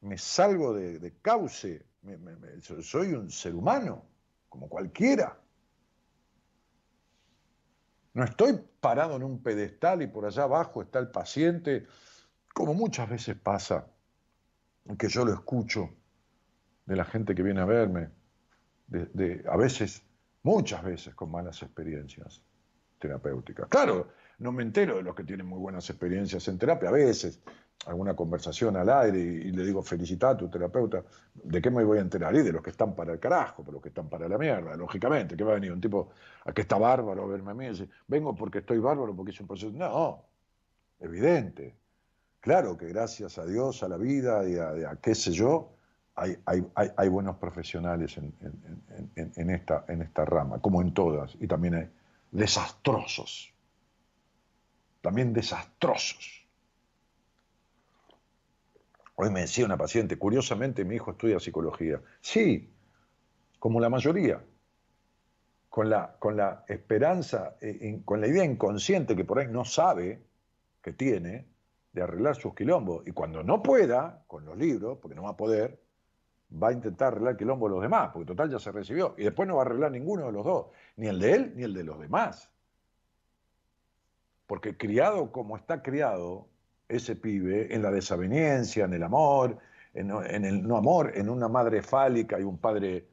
me 0.00 0.18
salgo 0.18 0.74
de, 0.74 1.14
cauce, 1.22 1.84
soy 2.80 3.14
un 3.14 3.30
ser 3.30 3.54
humano, 3.54 4.04
como 4.48 4.68
cualquiera. 4.68 5.38
No 8.14 8.24
estoy 8.24 8.60
parado 8.80 9.16
en 9.16 9.24
un 9.24 9.42
pedestal 9.42 10.02
y 10.02 10.06
por 10.06 10.26
allá 10.26 10.44
abajo 10.44 10.82
está 10.82 10.98
el 10.98 11.08
paciente, 11.08 11.86
como 12.52 12.74
muchas 12.74 13.08
veces 13.08 13.36
pasa, 13.36 13.86
que 14.98 15.08
yo 15.08 15.24
lo 15.24 15.32
escucho 15.32 15.90
de 16.86 16.96
la 16.96 17.04
gente 17.04 17.34
que 17.34 17.42
viene 17.42 17.60
a 17.60 17.64
verme, 17.64 18.10
de, 18.86 19.44
a 19.48 19.56
veces, 19.56 20.02
muchas 20.42 20.84
veces 20.84 21.14
con 21.14 21.30
malas 21.30 21.62
experiencias 21.62 22.42
terapéutica. 23.04 23.66
Claro, 23.66 24.08
no 24.38 24.50
me 24.50 24.62
entero 24.62 24.96
de 24.96 25.02
los 25.02 25.14
que 25.14 25.24
tienen 25.24 25.46
muy 25.46 25.58
buenas 25.58 25.88
experiencias 25.90 26.48
en 26.48 26.58
terapia. 26.58 26.88
A 26.88 26.92
veces, 26.92 27.38
alguna 27.84 28.16
conversación 28.16 28.76
al 28.76 28.88
aire 28.88 29.18
y, 29.18 29.52
le 29.52 29.62
digo, 29.62 29.82
felicita 29.82 30.30
a 30.30 30.36
tu 30.36 30.48
terapeuta. 30.48 31.04
¿De 31.34 31.60
qué 31.60 31.70
me 31.70 31.84
voy 31.84 31.98
a 31.98 32.00
enterar? 32.00 32.34
Y 32.34 32.42
de 32.42 32.50
los 32.50 32.62
que 32.62 32.70
están 32.70 32.94
para 32.94 33.12
el 33.12 33.18
carajo, 33.20 33.62
de 33.62 33.72
los 33.72 33.82
que 33.82 33.90
están 33.90 34.08
para 34.08 34.26
la 34.26 34.38
mierda, 34.38 34.74
lógicamente. 34.74 35.36
que 35.36 35.44
va 35.44 35.52
a 35.52 35.54
venir 35.56 35.70
un 35.70 35.82
tipo 35.82 36.12
a 36.46 36.52
que 36.52 36.62
está 36.62 36.78
bárbaro 36.78 37.24
a 37.24 37.26
verme 37.26 37.50
a 37.50 37.54
mí 37.54 37.66
y 37.66 37.70
dice, 37.70 37.88
vengo 38.06 38.34
porque 38.34 38.60
estoy 38.60 38.78
bárbaro, 38.78 39.14
porque 39.14 39.32
es 39.32 39.40
un 39.40 39.48
proceso. 39.48 39.70
No, 39.72 40.24
evidente. 40.98 41.74
Claro 42.40 42.78
que 42.78 42.86
gracias 42.86 43.36
a 43.36 43.44
Dios, 43.44 43.82
a 43.82 43.88
la 43.88 43.98
vida 43.98 44.48
y 44.48 44.56
a, 44.56 44.96
qué 44.96 45.14
sé 45.14 45.32
yo, 45.32 45.76
hay, 46.14 47.08
buenos 47.08 47.36
profesionales 47.36 48.16
en, 48.16 49.50
esta, 49.50 49.84
en 49.88 50.02
esta 50.02 50.24
rama, 50.24 50.60
como 50.60 50.80
en 50.80 50.94
todas, 50.94 51.36
y 51.40 51.46
también 51.46 51.74
hay 51.74 51.88
desastrosos, 52.34 53.54
también 55.00 55.32
desastrosos. 55.32 56.44
Hoy 59.14 59.30
me 59.30 59.42
decía 59.42 59.64
una 59.64 59.76
paciente, 59.76 60.18
curiosamente 60.18 60.84
mi 60.84 60.96
hijo 60.96 61.12
estudia 61.12 61.38
psicología. 61.38 62.02
Sí, 62.20 62.74
como 63.60 63.78
la 63.78 63.88
mayoría, 63.88 64.44
con 65.68 65.88
la, 65.88 66.16
con 66.18 66.36
la 66.36 66.64
esperanza, 66.66 67.56
eh, 67.60 68.02
con 68.04 68.20
la 68.20 68.26
idea 68.26 68.44
inconsciente 68.44 69.14
que 69.14 69.24
por 69.24 69.38
ahí 69.38 69.46
no 69.48 69.64
sabe 69.64 70.20
que 70.82 70.92
tiene 70.92 71.46
de 71.92 72.02
arreglar 72.02 72.34
sus 72.34 72.52
quilombos. 72.56 73.06
Y 73.06 73.12
cuando 73.12 73.44
no 73.44 73.62
pueda, 73.62 74.24
con 74.26 74.44
los 74.44 74.58
libros, 74.58 74.98
porque 75.00 75.14
no 75.14 75.22
va 75.22 75.30
a 75.30 75.36
poder, 75.36 75.83
va 76.62 76.68
a 76.68 76.72
intentar 76.72 77.08
arreglar 77.08 77.32
el 77.32 77.38
quilombo 77.38 77.68
de 77.68 77.74
los 77.74 77.82
demás, 77.82 78.10
porque 78.12 78.26
total 78.26 78.50
ya 78.50 78.58
se 78.58 78.72
recibió. 78.72 79.14
Y 79.18 79.24
después 79.24 79.48
no 79.48 79.56
va 79.56 79.62
a 79.62 79.66
arreglar 79.66 79.90
ninguno 79.90 80.26
de 80.26 80.32
los 80.32 80.44
dos, 80.44 80.66
ni 80.96 81.08
el 81.08 81.18
de 81.18 81.32
él 81.32 81.52
ni 81.56 81.64
el 81.64 81.74
de 81.74 81.84
los 81.84 82.00
demás. 82.00 82.50
Porque 84.46 84.76
criado 84.76 85.32
como 85.32 85.56
está 85.56 85.82
criado 85.82 86.48
ese 86.88 87.16
pibe, 87.16 87.74
en 87.74 87.82
la 87.82 87.90
desaveniencia, 87.90 88.84
en 88.84 88.92
el 88.92 89.02
amor, 89.02 89.58
en, 89.94 90.44
el 90.44 90.66
no 90.66 90.76
amor, 90.76 91.12
en 91.14 91.28
una 91.30 91.48
madre 91.48 91.82
fálica 91.82 92.38
y 92.38 92.42
un 92.42 92.58
padre 92.58 93.06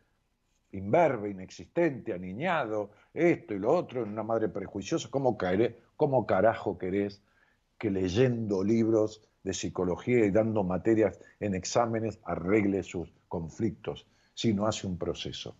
imberbe, 0.71 1.29
inexistente, 1.29 2.13
aniñado, 2.13 2.91
esto 3.13 3.53
y 3.53 3.59
lo 3.59 3.71
otro, 3.71 4.03
en 4.03 4.09
una 4.09 4.23
madre 4.23 4.49
prejuiciosa, 4.49 5.09
¿cómo, 5.09 5.37
caeré, 5.37 5.79
cómo 5.95 6.25
carajo 6.25 6.77
querés 6.77 7.21
que 7.77 7.91
leyendo 7.91 8.63
libros 8.63 9.21
de 9.43 9.53
psicología 9.53 10.25
y 10.25 10.31
dando 10.31 10.63
materias 10.63 11.19
en 11.39 11.55
exámenes 11.55 12.19
arregle 12.25 12.83
sus 12.83 13.11
conflictos, 13.27 14.05
sino 14.33 14.67
hace 14.67 14.87
un 14.87 14.97
proceso. 14.97 15.55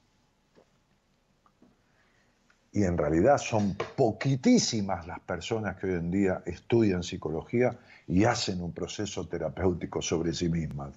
Y 2.74 2.84
en 2.84 2.98
realidad 2.98 3.38
son 3.38 3.76
poquitísimas 3.98 5.06
las 5.06 5.20
personas 5.20 5.76
que 5.76 5.88
hoy 5.88 5.94
en 5.94 6.10
día 6.10 6.42
estudian 6.46 7.04
psicología 7.04 7.78
y 8.08 8.24
hacen 8.24 8.62
un 8.62 8.72
proceso 8.72 9.28
terapéutico 9.28 10.02
sobre 10.02 10.34
sí 10.34 10.48
mismas. 10.48 10.94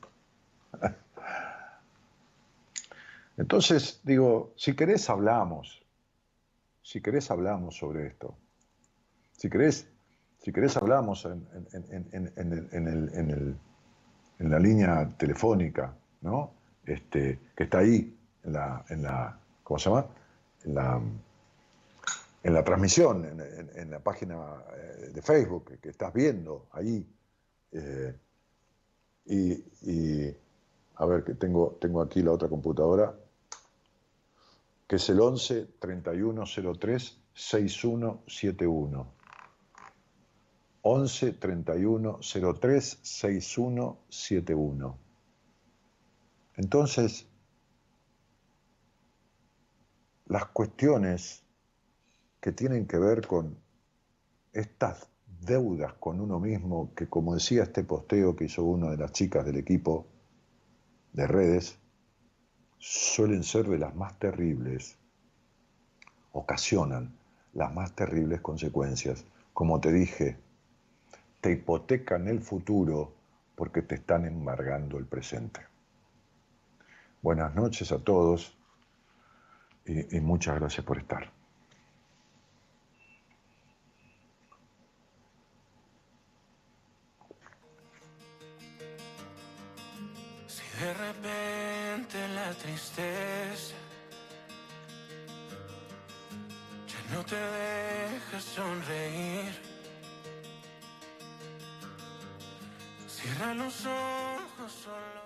Entonces, 3.36 4.00
digo, 4.04 4.52
si 4.56 4.76
querés 4.76 5.10
hablamos, 5.10 5.82
si 6.82 7.00
querés 7.00 7.30
hablamos 7.30 7.76
sobre 7.76 8.06
esto, 8.06 8.36
si 9.32 9.50
querés, 9.50 9.88
si 10.44 10.52
querés 10.52 10.76
hablamos 10.76 11.24
en, 11.24 11.42
la 14.38 14.58
línea 14.58 15.08
telefónica, 15.16 15.96
¿no? 16.20 16.52
Este, 16.84 17.38
que 17.56 17.64
está 17.64 17.78
ahí, 17.78 18.14
en 18.42 18.52
la, 18.52 18.84
en 18.90 19.02
la, 19.04 19.38
¿cómo 19.62 19.78
se 19.78 19.88
llama? 19.88 20.06
En 20.64 20.74
la, 20.74 21.00
en 22.42 22.52
la 22.52 22.62
transmisión, 22.62 23.24
en, 23.24 23.90
la 23.90 24.00
página 24.00 24.36
eh, 24.76 25.12
de 25.14 25.22
Facebook 25.22 25.78
que, 25.80 25.88
estás 25.88 26.12
viendo 26.12 26.66
ahí. 26.72 27.08
Eh, 27.72 28.14
y, 29.24 30.28
a 30.96 31.06
ver, 31.06 31.24
que 31.24 31.32
tengo, 31.34 31.78
tengo 31.80 32.02
aquí 32.02 32.22
la 32.22 32.32
otra 32.32 32.50
computadora, 32.50 33.14
que 34.86 34.96
es 34.96 35.08
el 35.08 35.20
11 35.20 35.68
3103 35.78 37.18
6171. 37.32 39.23
11 40.86 41.32
3103 41.32 42.98
6171. 43.02 44.98
Entonces, 46.56 47.26
las 50.26 50.44
cuestiones 50.46 51.42
que 52.38 52.52
tienen 52.52 52.86
que 52.86 52.98
ver 52.98 53.26
con 53.26 53.56
estas 54.52 55.08
deudas 55.40 55.94
con 55.94 56.20
uno 56.20 56.38
mismo, 56.38 56.92
que 56.94 57.08
como 57.08 57.32
decía 57.32 57.62
este 57.62 57.82
posteo 57.82 58.36
que 58.36 58.44
hizo 58.44 58.62
una 58.62 58.90
de 58.90 58.98
las 58.98 59.12
chicas 59.12 59.46
del 59.46 59.56
equipo 59.56 60.06
de 61.14 61.26
redes, 61.26 61.78
suelen 62.76 63.42
ser 63.42 63.68
de 63.68 63.78
las 63.78 63.94
más 63.94 64.18
terribles, 64.18 64.98
ocasionan 66.32 67.16
las 67.54 67.72
más 67.72 67.96
terribles 67.96 68.42
consecuencias. 68.42 69.24
Como 69.54 69.80
te 69.80 69.90
dije, 69.90 70.36
te 71.44 71.50
hipotecan 71.50 72.26
el 72.26 72.40
futuro 72.40 73.12
porque 73.54 73.82
te 73.82 73.96
están 73.96 74.24
embargando 74.24 74.96
el 74.96 75.04
presente. 75.04 75.60
Buenas 77.20 77.54
noches 77.54 77.92
a 77.92 77.98
todos 77.98 78.56
y, 79.84 80.20
muchas 80.20 80.58
gracias 80.58 80.86
por 80.86 80.96
estar. 80.96 81.30
De 90.80 90.94
repente 90.94 92.26
la 92.34 92.54
tristeza 92.54 93.74
ya 96.88 97.14
no 97.14 97.22
te 97.22 97.36
deja 97.36 98.40
sonreír. 98.40 99.73
Cierra 103.24 103.54
los 103.54 103.86
ojos 103.86 104.72
solo. 104.84 105.24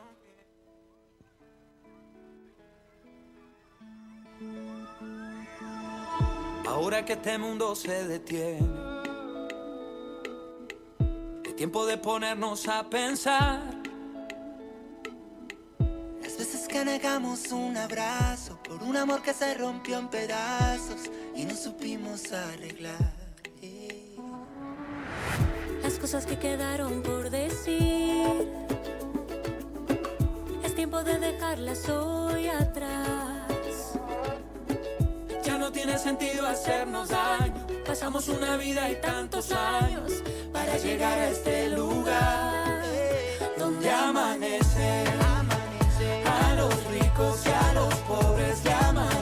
Ahora 6.64 7.04
que 7.04 7.14
este 7.14 7.38
mundo 7.38 7.74
se 7.74 8.06
detiene, 8.06 8.68
es 11.44 11.56
tiempo 11.56 11.86
de 11.86 11.98
ponernos 11.98 12.68
a 12.68 12.88
pensar 12.88 13.78
que 16.68 16.84
negamos 16.84 17.50
un 17.50 17.76
abrazo 17.76 18.58
por 18.62 18.82
un 18.82 18.96
amor 18.96 19.22
que 19.22 19.32
se 19.32 19.54
rompió 19.54 19.98
en 19.98 20.08
pedazos 20.08 21.10
y 21.34 21.44
no 21.44 21.56
supimos 21.56 22.30
arreglar. 22.30 23.17
Cosas 26.00 26.26
que 26.26 26.38
quedaron 26.38 27.02
por 27.02 27.28
decir, 27.28 28.48
es 30.64 30.74
tiempo 30.74 31.02
de 31.02 31.18
dejarlas 31.18 31.88
hoy 31.88 32.48
atrás. 32.48 33.92
Ya 35.44 35.58
no 35.58 35.70
tiene 35.70 35.98
sentido 35.98 36.46
hacernos 36.46 37.08
daño, 37.08 37.66
pasamos 37.86 38.28
una 38.28 38.56
vida 38.56 38.90
y 38.90 38.96
tantos 39.00 39.52
años 39.52 40.12
para 40.52 40.78
llegar 40.78 41.18
a 41.18 41.28
este 41.28 41.68
lugar 41.70 42.84
donde 43.58 43.90
amanece 43.90 45.04
los 46.58 46.84
ricos 46.90 47.46
y 47.46 47.50
a 47.50 47.72
los 47.74 47.94
pobres 47.94 48.66
amanece. 48.66 49.17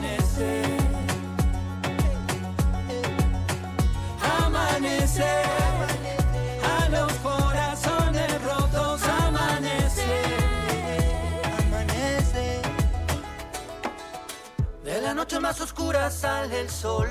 De 15.26 15.32
la 15.32 15.38
noche 15.38 15.40
más 15.40 15.60
oscura 15.60 16.08
sale 16.08 16.60
el 16.60 16.70
sol 16.70 17.08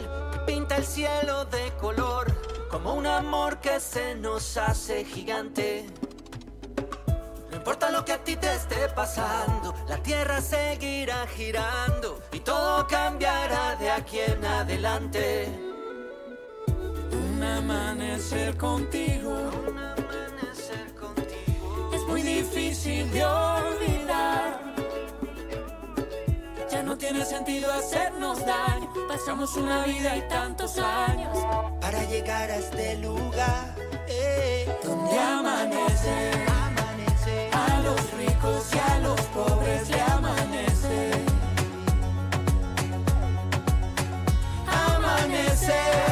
pinta 0.48 0.78
el 0.78 0.86
cielo 0.86 1.44
de 1.46 1.70
color 1.82 2.34
como 2.70 2.94
un 2.94 3.06
amor 3.06 3.60
que 3.60 3.78
se 3.82 4.16
nos 4.16 4.56
hace 4.56 5.04
gigante 5.04 5.86
importa 7.52 7.92
lo 7.92 8.06
que 8.06 8.14
a 8.14 8.24
ti 8.24 8.38
te 8.38 8.54
esté 8.54 8.88
pasando, 8.96 9.74
la 9.90 9.98
tierra 9.98 10.40
seguirá 10.40 11.28
girando 11.28 12.22
y 12.32 12.40
todo 12.40 12.88
cambiará 12.88 13.76
de 13.76 13.90
aquí 13.90 14.20
en 14.20 14.46
adelante. 14.46 15.50
Un 17.12 17.44
amanecer 17.44 18.56
contigo, 18.56 19.32
un 19.68 19.78
amanecer 19.78 20.94
contigo 20.96 21.92
es 21.94 22.02
muy 22.04 22.22
difícil 22.22 23.12
de 23.12 23.26
olvidar. 23.26 23.95
Tiene 26.98 27.26
sentido 27.26 27.72
hacernos 27.74 28.46
daño, 28.46 28.90
pasamos 29.08 29.56
una 29.56 29.86
vida 29.86 30.16
y 30.16 30.22
tantos 30.30 30.78
años 30.78 31.38
para 31.82 32.04
llegar 32.04 32.50
a 32.50 32.58
este 32.58 32.98
lugar 32.98 33.76
eh, 34.08 34.68
donde 34.84 35.18
amanece 35.20 36.32
a 37.52 37.80
los 37.82 38.14
ricos 38.14 38.74
y 38.74 38.78
a 38.78 39.00
los 39.00 39.20
pobres 39.22 39.90
le 39.90 40.02
amanece. 40.02 41.12
Amanece. 44.68 46.05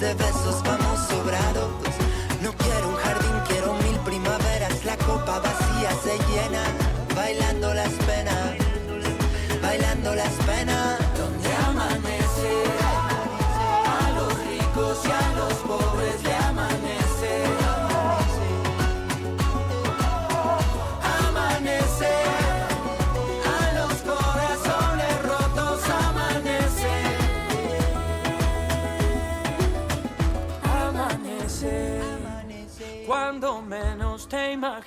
De 0.00 0.14
besos 0.14 0.62
vamos 0.62 1.00
sobrados. 1.08 1.70
No 2.40 2.52
quiero 2.52 2.88
un 2.88 2.94
jardín, 2.96 3.34
quiero 3.48 3.74
mil 3.74 3.98
primaveras. 4.04 4.84
La 4.84 4.96
copa 4.96 5.40
vacía 5.40 5.90
se 6.04 6.16
llena, 6.30 6.62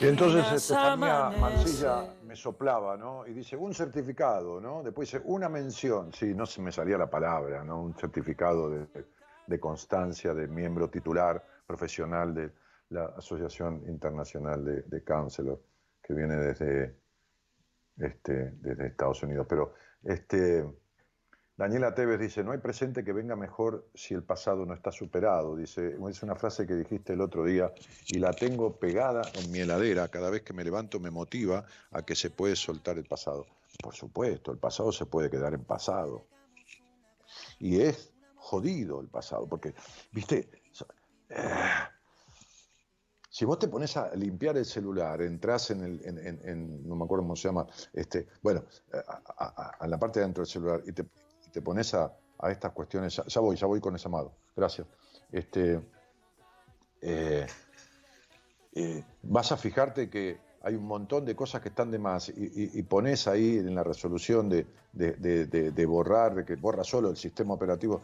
Y 0.01 0.07
entonces 0.07 0.51
Estefanía 0.51 1.29
Mancilla 1.29 2.15
me 2.23 2.35
soplaba, 2.35 2.97
¿no? 2.97 3.27
Y 3.27 3.33
dice, 3.33 3.55
un 3.55 3.71
certificado, 3.73 4.59
¿no? 4.59 4.81
Después 4.81 5.11
dice, 5.11 5.21
una 5.25 5.47
mención. 5.47 6.11
Sí, 6.11 6.33
no 6.33 6.47
se 6.47 6.59
me 6.59 6.71
salía 6.71 6.97
la 6.97 7.09
palabra, 7.09 7.63
¿no? 7.63 7.83
Un 7.83 7.95
certificado 7.95 8.69
de, 8.69 9.59
constancia 9.59 10.33
de 10.33 10.47
miembro 10.47 10.89
titular 10.89 11.45
profesional 11.67 12.33
de, 12.33 12.51
la 12.89 13.05
Asociación 13.17 13.83
Internacional 13.87 14.65
de, 14.65 14.81
de 14.81 15.03
que 16.03 16.13
viene 16.13 16.35
desde, 16.35 16.97
este, 17.97 18.51
desde 18.59 18.87
Estados 18.87 19.21
Unidos. 19.23 19.45
Pero 19.47 19.75
este, 20.03 20.65
Daniela 21.61 21.93
Tevez 21.93 22.19
dice, 22.19 22.43
no 22.43 22.53
hay 22.53 22.57
presente 22.57 23.03
que 23.03 23.13
venga 23.13 23.35
mejor 23.35 23.87
si 23.93 24.15
el 24.15 24.23
pasado 24.23 24.65
no 24.65 24.73
está 24.73 24.91
superado. 24.91 25.55
Dice, 25.55 25.95
es 26.09 26.23
una 26.23 26.33
frase 26.33 26.65
que 26.65 26.73
dijiste 26.73 27.13
el 27.13 27.21
otro 27.21 27.45
día 27.45 27.71
y 28.07 28.17
la 28.17 28.33
tengo 28.33 28.77
pegada 28.77 29.21
en 29.35 29.51
mi 29.51 29.59
heladera. 29.59 30.07
Cada 30.07 30.31
vez 30.31 30.41
que 30.41 30.53
me 30.53 30.63
levanto 30.63 30.99
me 30.99 31.11
motiva 31.11 31.63
a 31.91 32.01
que 32.01 32.15
se 32.15 32.31
puede 32.31 32.55
soltar 32.55 32.97
el 32.97 33.05
pasado. 33.05 33.45
Por 33.79 33.93
supuesto, 33.93 34.51
el 34.51 34.57
pasado 34.57 34.91
se 34.91 35.05
puede 35.05 35.29
quedar 35.29 35.53
en 35.53 35.63
pasado. 35.63 36.25
Y 37.59 37.79
es 37.79 38.11
jodido 38.37 38.99
el 38.99 39.09
pasado, 39.09 39.47
porque, 39.47 39.75
viste, 40.11 40.49
eh, 41.29 41.43
si 43.29 43.45
vos 43.45 43.59
te 43.59 43.67
pones 43.67 43.95
a 43.97 44.15
limpiar 44.15 44.57
el 44.57 44.65
celular, 44.65 45.21
entras 45.21 45.69
en 45.69 45.83
el, 45.83 46.87
no 46.87 46.95
me 46.95 47.03
acuerdo 47.03 47.23
cómo 47.23 47.35
se 47.35 47.49
llama, 47.49 47.67
este, 47.93 48.29
bueno, 48.41 48.63
a 48.91 49.85
la 49.87 49.99
parte 49.99 50.19
de 50.19 50.25
dentro 50.25 50.41
del 50.41 50.51
celular 50.51 50.81
y 50.87 50.91
te, 50.91 51.05
te 51.51 51.61
pones 51.61 51.93
a, 51.93 52.13
a 52.39 52.51
estas 52.51 52.71
cuestiones, 52.71 53.21
ya, 53.27 53.39
voy, 53.39 53.55
ya 53.55 53.67
voy 53.67 53.79
con 53.79 53.95
ese 53.95 54.07
amado, 54.07 54.33
gracias. 54.55 54.87
Este, 55.31 55.79
eh, 57.01 57.47
eh, 58.73 59.03
vas 59.23 59.51
a 59.51 59.57
fijarte 59.57 60.09
que 60.09 60.39
hay 60.63 60.75
un 60.75 60.85
montón 60.85 61.25
de 61.25 61.35
cosas 61.35 61.61
que 61.61 61.69
están 61.69 61.89
de 61.91 61.99
más 61.99 62.29
y, 62.29 62.33
y, 62.73 62.83
pones 62.83 63.27
ahí 63.27 63.57
en 63.57 63.73
la 63.73 63.83
resolución 63.83 64.47
de, 64.47 64.67
de, 64.93 65.13
de, 65.13 65.45
de 65.47 66.45
que 66.45 66.55
borra 66.55 66.83
solo 66.83 67.09
el 67.09 67.17
sistema 67.17 67.55
operativo, 67.55 68.01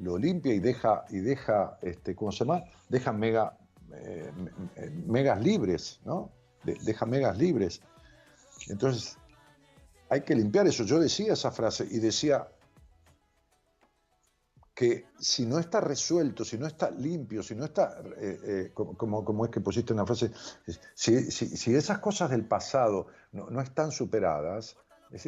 lo 0.00 0.18
limpia 0.18 0.52
y 0.52 0.58
deja, 0.58 1.04
y 1.10 1.18
deja 1.18 1.78
este, 1.82 2.16
¿cómo 2.16 2.32
se 2.32 2.44
llama? 2.44 2.64
Deja 2.88 3.12
mega, 3.12 3.56
eh, 3.94 4.32
megas 5.06 5.40
libres, 5.40 6.00
¿no? 6.04 6.30
deja 6.64 7.06
megas 7.06 7.38
libres. 7.38 7.80
Entonces, 8.68 9.16
hay 10.08 10.22
que 10.22 10.34
limpiar 10.34 10.66
eso. 10.66 10.84
Yo 10.84 10.98
decía 10.98 11.32
esa 11.32 11.50
frase 11.50 11.86
y 11.88 11.98
decía 11.98 12.48
que 14.80 15.08
si 15.18 15.44
no 15.44 15.58
está 15.58 15.78
resuelto, 15.78 16.42
si 16.42 16.56
no 16.56 16.66
está 16.66 16.90
limpio, 16.90 17.42
si 17.42 17.54
no 17.54 17.66
está, 17.66 18.02
eh, 18.16 18.38
eh, 18.42 18.70
como, 18.72 19.22
como, 19.22 19.44
es 19.44 19.50
que 19.50 19.60
pusiste 19.60 19.92
una 19.92 20.06
frase, 20.06 20.30
si, 20.94 21.30
si, 21.30 21.54
si 21.54 21.74
esas 21.74 21.98
cosas 21.98 22.30
del 22.30 22.46
pasado 22.46 23.08
no, 23.32 23.50
no 23.50 23.60
están 23.60 23.92
superadas, 23.92 24.78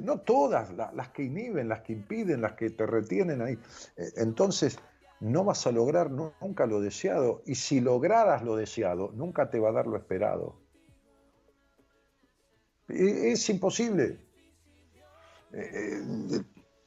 no 0.03 0.21
todas, 0.21 0.73
la, 0.73 0.91
las 0.93 1.11
que 1.11 1.25
inhiben, 1.25 1.69
las 1.69 1.83
que 1.83 1.93
impiden, 1.93 2.41
las 2.41 2.55
que 2.55 2.71
te 2.71 2.87
retienen 2.87 3.43
ahí, 3.43 3.59
eh, 3.99 4.13
entonces 4.17 4.79
no 5.21 5.45
vas 5.45 5.67
a 5.67 5.71
lograr 5.71 6.11
nunca 6.11 6.65
lo 6.65 6.81
deseado. 6.81 7.43
Y 7.45 7.55
si 7.57 7.83
lograras 7.83 8.43
lo 8.43 8.57
deseado, 8.57 9.13
nunca 9.13 9.51
te 9.51 9.59
va 9.61 9.69
a 9.69 9.73
dar 9.73 9.87
lo 9.87 9.99
esperado. 9.99 10.57
Es 12.89 13.51
imposible. 13.51 14.19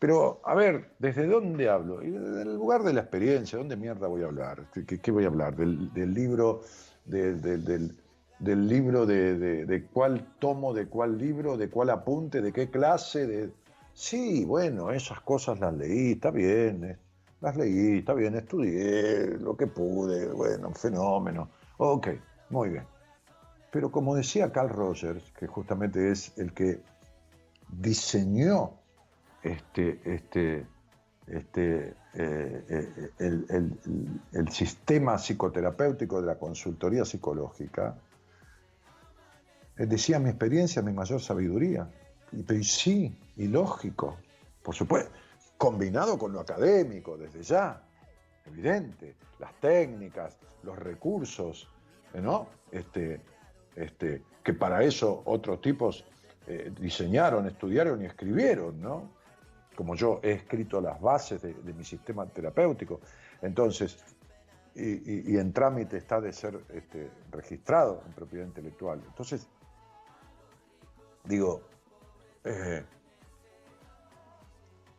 Pero, 0.06 0.40
a 0.44 0.54
ver, 0.54 0.92
¿desde 1.00 1.26
dónde 1.26 1.68
hablo? 1.68 2.00
En 2.00 2.14
el 2.14 2.58
lugar 2.58 2.84
de 2.84 2.94
la 2.94 3.02
experiencia, 3.02 3.58
¿dónde 3.58 3.76
mierda 3.76 4.06
voy 4.06 4.22
a 4.22 4.28
hablar? 4.28 4.68
¿Qué, 4.72 4.86
qué 4.86 5.10
voy 5.10 5.24
a 5.24 5.30
hablar? 5.30 5.56
Del, 5.56 5.92
del 5.96 6.14
libro, 6.14 6.62
de, 7.06 7.34
de, 7.34 7.58
del, 7.58 7.98
del, 8.38 8.68
libro 8.68 9.08
de, 9.08 9.66
de, 9.66 9.86
cuál 9.88 10.36
tomo, 10.38 10.76
de 10.76 10.86
cuál 10.86 11.18
libro, 11.18 11.58
de 11.58 11.72
cuál 11.72 11.90
apunte, 11.90 12.44
de 12.44 12.54
qué 12.54 12.70
clase. 12.70 13.26
De... 13.26 13.50
Sí, 13.96 14.46
bueno, 14.46 14.92
esas 14.92 15.22
cosas 15.22 15.60
las 15.60 15.74
leí, 15.74 16.12
está 16.12 16.30
bien, 16.30 17.00
las 17.42 17.58
leí, 17.58 17.98
está 17.98 18.14
bien, 18.14 18.36
estudié 18.36 19.40
lo 19.40 19.58
que 19.58 19.66
pude, 19.66 20.32
bueno, 20.34 20.72
fenómeno. 20.76 21.50
Ok, 21.78 22.10
muy 22.52 22.70
bien. 22.70 22.84
Pero 23.72 23.92
como 23.92 24.14
decía 24.14 24.52
Carl 24.52 24.70
Rogers, 24.70 25.32
que 25.32 25.48
justamente 25.48 26.12
es 26.12 26.38
el 26.38 26.54
que 26.54 26.84
diseñó 27.70 28.85
este, 29.46 30.02
este, 30.04 30.66
este, 31.28 31.94
eh, 32.16 33.12
el, 33.20 33.46
el, 33.50 34.22
el, 34.34 34.50
sistema 34.50 35.18
psicoterapéutico 35.18 36.20
de 36.20 36.28
la 36.28 36.40
consultoría 36.40 37.06
psicológica, 37.06 37.96
decía 39.76 40.20
mi 40.20 40.30
experiencia, 40.30 40.82
mi 40.82 40.94
mayor 40.94 41.22
sabiduría. 41.22 41.88
Y, 42.32 42.52
y 42.54 42.64
sí, 42.64 43.16
y 43.38 43.48
lógico, 43.48 44.18
por 44.64 44.74
supuesto, 44.74 45.12
combinado 45.58 46.18
con 46.18 46.34
lo 46.34 46.40
académico 46.40 47.18
desde 47.18 47.44
ya, 47.44 47.84
evidente, 48.46 49.16
las 49.40 49.54
técnicas, 49.60 50.38
los 50.64 50.78
recursos, 50.78 51.70
¿no? 52.16 52.48
Este, 52.72 53.22
este, 53.76 54.24
que 54.44 54.54
para 54.54 54.84
eso 54.84 55.22
otros 55.26 55.62
tipos 55.62 56.04
eh, 56.48 56.72
diseñaron, 56.80 57.48
estudiaron 57.48 58.02
y 58.02 58.06
escribieron, 58.06 58.82
¿no? 58.82 59.10
Como 59.76 59.96
yo 59.96 60.20
he 60.24 60.32
escrito 60.32 60.80
las 60.82 61.00
bases 61.00 61.42
de, 61.42 61.74
mi 61.74 61.84
sistema 61.84 62.26
terapéutico. 62.26 63.02
Entonces, 63.42 63.98
y, 64.74 65.38
en 65.38 65.54
trámite 65.54 65.98
está 65.98 66.20
de 66.20 66.34
ser 66.34 66.60
este, 66.74 67.10
registrado 67.32 68.02
en 68.06 68.14
propiedad 68.14 68.46
intelectual. 68.46 69.02
Entonces, 69.06 69.48
digo, 71.24 71.62
eh, 72.44 72.84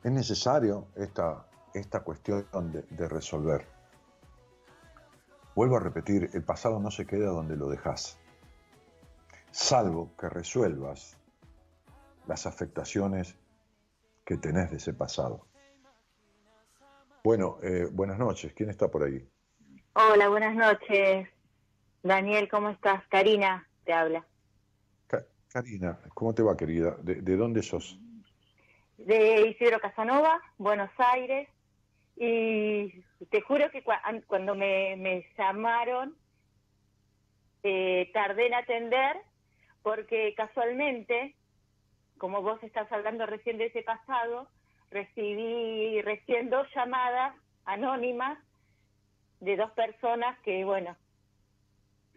es 0.03 0.13
necesario 0.13 0.89
esta, 0.95 1.47
esta 1.75 2.01
cuestión 2.01 2.47
de, 2.73 2.83
de, 2.83 3.09
resolver. 3.09 3.67
Vuelvo 5.55 5.77
a 5.77 5.81
repetir, 5.81 6.31
el 6.33 6.43
pasado 6.43 6.79
no 6.79 6.91
se 6.91 7.07
queda 7.07 7.29
donde 7.29 7.57
lo 7.57 7.69
dejas, 7.69 8.19
salvo 9.51 10.11
que 10.19 10.29
resuelvas 10.29 11.17
las 12.27 12.47
afectaciones 12.47 13.37
que 14.27 14.37
tenés 14.37 14.71
de 14.71 14.77
ese 14.77 14.93
pasado. 14.93 15.47
Bueno, 17.23 17.59
eh, 17.63 17.87
buenas 17.91 18.19
noches. 18.19 18.53
¿Quién 18.53 18.71
está 18.71 18.89
por 18.89 19.05
ahí? 19.05 19.27
Hola, 19.95 20.29
buenas 20.29 20.55
noches. 20.55 21.29
Daniel, 22.03 22.49
¿cómo 22.49 22.71
estás? 22.71 23.07
Karina 23.09 23.67
te 23.85 23.93
habla. 23.93 24.27
Ka 25.07 25.25
Karina, 25.49 25.99
¿cómo 26.13 26.35
te 26.35 26.43
va, 26.43 26.57
querida? 26.57 26.97
¿De, 27.03 27.23
¿De, 27.23 27.37
dónde 27.37 27.63
sos? 27.63 27.99
De 28.99 29.49
Isidro 29.49 29.81
Casanova, 29.81 30.41
Buenos 30.59 30.91
Aires. 30.99 31.49
Y 32.17 33.03
te 33.31 33.41
juro 33.43 33.71
que 33.71 33.83
cu 33.85 33.93
cuando 34.27 34.55
me, 34.55 34.97
me 34.97 35.25
llamaron, 35.39 36.17
eh, 37.63 38.11
tardé 38.13 38.47
en 38.47 38.55
atender 38.55 39.17
porque 39.83 40.35
casualmente 40.37 41.37
como 42.19 42.43
vos 42.43 42.63
estás 42.63 42.91
hablando 42.93 43.27
recién 43.27 43.59
de 43.59 43.67
ese 43.67 43.83
pasado, 43.83 44.49
recibí 44.91 46.01
recién 46.03 46.51
dos 46.51 46.67
llamadas 46.75 47.35
anónimas 47.65 48.39
de 49.41 49.57
dos 49.57 49.71
personas 49.73 50.39
que, 50.41 50.65
bueno, 50.65 50.97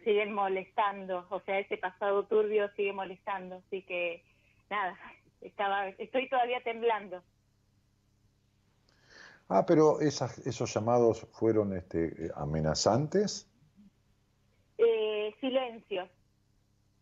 siguen 0.04 0.32
molestando, 0.32 1.26
o 1.30 1.40
sea, 1.40 1.58
ese 1.58 1.76
pasado 1.76 2.24
turbio 2.24 2.70
sigue 2.76 2.92
molestando, 2.92 3.56
así 3.66 3.82
que 3.82 4.24
nada, 4.70 4.96
estaba, 5.40 5.88
estoy 5.88 6.28
todavía 6.28 6.62
temblando. 6.62 7.22
Ah, 9.48 9.64
pero 9.66 10.00
esas, 10.00 10.38
esos 10.46 10.72
llamados 10.72 11.26
fueron 11.32 11.76
este, 11.76 12.30
amenazantes. 12.36 13.50
Eh, 14.78 15.34
silencio 15.40 16.08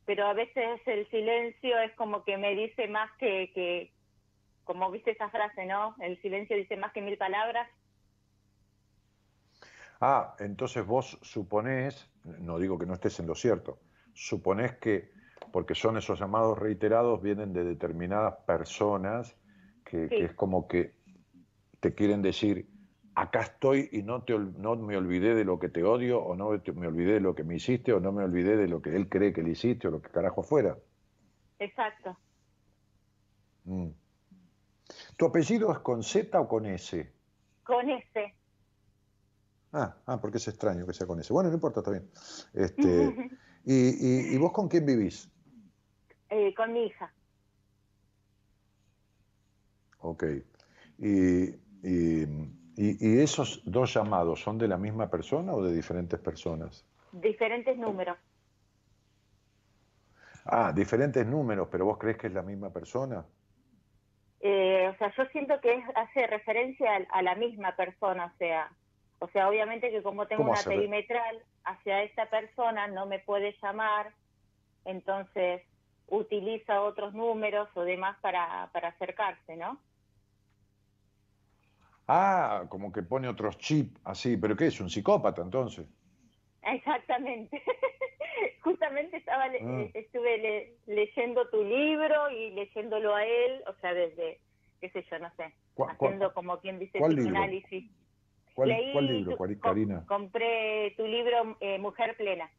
pero 0.09 0.27
a 0.27 0.33
veces 0.33 0.81
el 0.87 1.07
silencio 1.11 1.79
es 1.81 1.93
como 1.93 2.25
que 2.25 2.39
me 2.39 2.55
dice 2.55 2.89
más 2.89 3.11
que, 3.19 3.53
que, 3.53 3.93
como 4.65 4.91
viste 4.91 5.11
esa 5.11 5.29
frase, 5.29 5.67
¿no? 5.67 5.97
El 6.01 6.19
silencio 6.23 6.57
dice 6.57 6.79
más 6.79 6.95
que 6.95 7.03
mil 7.03 7.19
palabras. 7.19 7.69
Ah, 10.01 10.35
entonces 10.39 10.87
vos 10.87 11.19
suponés, 11.21 12.11
no 12.25 12.59
digo 12.59 12.79
que 12.79 12.87
no 12.87 12.95
estés 12.95 13.21
en 13.21 13.27
lo 13.27 13.35
cierto, 13.35 13.81
suponés 14.15 14.79
que, 14.79 15.13
porque 15.53 15.75
son 15.75 15.99
esos 15.99 16.19
llamados 16.19 16.59
reiterados, 16.59 17.21
vienen 17.21 17.53
de 17.53 17.65
determinadas 17.65 18.35
personas 18.47 19.37
que, 19.85 20.05
sí. 20.05 20.09
que 20.09 20.25
es 20.25 20.33
como 20.33 20.67
que 20.69 20.95
te 21.81 21.95
quieren 21.95 22.23
decir, 22.23 22.67
acá 23.21 23.41
estoy 23.41 23.89
y 23.91 24.03
no, 24.03 24.23
te, 24.23 24.39
no 24.39 24.77
me 24.77 24.97
olvidé 24.97 25.35
de 25.35 25.45
lo 25.45 25.59
que 25.59 25.69
te 25.69 25.83
odio, 25.83 26.23
o 26.23 26.37
no 26.37 26.61
te, 26.61 26.73
me 26.73 26.87
olvidé 26.87 27.15
de 27.15 27.21
lo 27.21 27.35
que 27.35 27.43
me 27.43 27.57
hiciste, 27.57 27.93
o 27.93 28.01
no 28.01 28.13
me 28.13 28.23
olvidé 28.23 28.57
de 28.57 28.69
lo 28.69 28.81
que 28.81 28.95
él 28.95 29.09
cree 29.09 29.33
que 29.33 29.43
le 29.43 29.51
hiciste, 29.51 29.89
o 29.89 29.91
lo 29.91 30.01
que 30.01 30.11
carajo 30.11 30.43
fuera. 30.43 30.77
Exacto. 31.59 32.17
Mm. 33.65 33.89
¿Tu 35.17 35.27
apellido 35.27 35.73
es 35.73 35.81
con 35.81 36.03
Z 36.03 36.41
o 36.41 36.49
con 36.49 36.67
S? 36.67 37.13
Con 37.65 37.91
S. 37.91 38.35
Ah, 39.73 39.97
ah, 40.07 40.21
porque 40.21 40.39
es 40.39 40.47
extraño 40.47 40.87
que 40.87 40.93
sea 40.93 41.07
con 41.07 41.19
S. 41.19 41.33
Bueno, 41.33 41.49
no 41.49 41.57
importa, 41.57 41.81
está 41.81 41.91
bien. 41.91 42.09
Este, 42.55 42.81
y, 43.65 43.75
y, 43.75 44.35
y, 44.35 44.39
vos 44.39 44.53
con 44.53 44.69
quién 44.69 44.87
vivís? 44.87 45.29
Eh, 46.31 46.55
con 46.55 46.73
mi 46.73 46.87
hija. 46.87 47.13
Ok. 49.99 50.25
Y, 50.99 51.49
y 51.83 52.27
¿Y, 52.81 52.97
¿Y, 53.05 53.21
esos 53.21 53.61
dos 53.65 53.93
llamados 53.93 54.41
son 54.41 54.57
de 54.57 54.69
la 54.69 54.79
misma 54.79 55.11
persona 55.11 55.53
o 55.53 55.63
de 55.63 55.75
diferentes 55.75 56.21
personas? 56.21 56.87
diferentes 57.11 57.77
números. 57.77 58.17
Ah, 60.45 60.73
diferentes 60.73 61.27
números, 61.27 61.69
pero 61.73 61.87
vos 61.87 61.99
crees 61.99 62.17
que 62.17 62.29
es 62.29 62.33
la 62.33 62.43
misma 62.43 62.73
persona. 62.73 63.25
Eh, 64.41 64.89
o 64.95 64.97
sea, 64.97 65.13
yo 65.17 65.25
siento 65.27 65.61
que 65.61 65.75
es, 65.75 65.85
hace 65.97 66.27
referencia 66.29 66.89
a, 67.11 67.19
a 67.19 67.23
la 67.23 67.35
misma 67.35 67.75
persona, 67.75 68.27
o 68.27 68.39
sea, 68.39 68.71
o 69.19 69.29
sea, 69.29 69.49
obviamente 69.49 69.91
que 69.91 70.03
como 70.03 70.27
tengo 70.29 70.45
¿Cómo 70.45 70.53
una 70.53 70.63
perimetral 70.63 71.43
hacia 71.65 72.05
esta 72.05 72.31
persona, 72.31 72.87
no 72.87 73.07
me 73.07 73.19
puede 73.19 73.57
llamar, 73.61 74.13
entonces 74.85 75.63
utiliza 76.07 76.83
otros 76.83 77.13
números 77.13 77.69
o 77.75 77.83
demás 77.83 78.17
para, 78.21 78.71
para 78.73 78.89
acercarse, 78.89 79.57
¿no? 79.57 79.81
Ah, 82.09 82.65
como 82.71 82.91
que 82.91 83.03
pone 83.03 83.29
otros 83.29 83.59
chips 83.59 84.01
así, 84.05 84.37
pero 84.39 84.57
¿qué 84.57 84.67
es? 84.69 84.81
¿Un 84.81 84.89
psicópata 84.89 85.43
entonces? 85.43 85.87
Exactamente. 86.63 87.63
Justamente 88.63 89.17
estaba 89.19 89.45
Ah. 89.45 89.51
eh, 89.55 89.91
estuve 89.95 90.39
le- 90.39 90.73
leyendo 90.87 91.49
tu 91.51 91.63
libro 91.63 92.31
y 92.31 92.51
leyéndolo 92.51 93.15
a 93.15 93.25
él, 93.25 93.63
o 93.67 93.75
sea, 93.81 93.93
desde, 93.95 94.41
qué 94.81 94.91
sé 94.91 95.05
yo, 95.11 95.19
no 95.19 95.31
sé, 95.37 95.55
¿Cuál- 95.75 95.91
haciendo 95.91 96.33
como 96.35 96.59
quien 96.61 96.79
dice 96.79 96.99
psicoanálisis. 96.99 97.91
¿Cuál, 98.55 98.69
Leí 98.71 98.93
cuál 98.93 99.07
libro, 99.07 99.37
tu- 99.37 99.61
com- 99.61 100.07
compré 100.07 100.93
tu 100.97 101.07
libro 101.07 101.57
eh, 101.61 101.79
Mujer 101.79 102.17
Plena. 102.17 102.51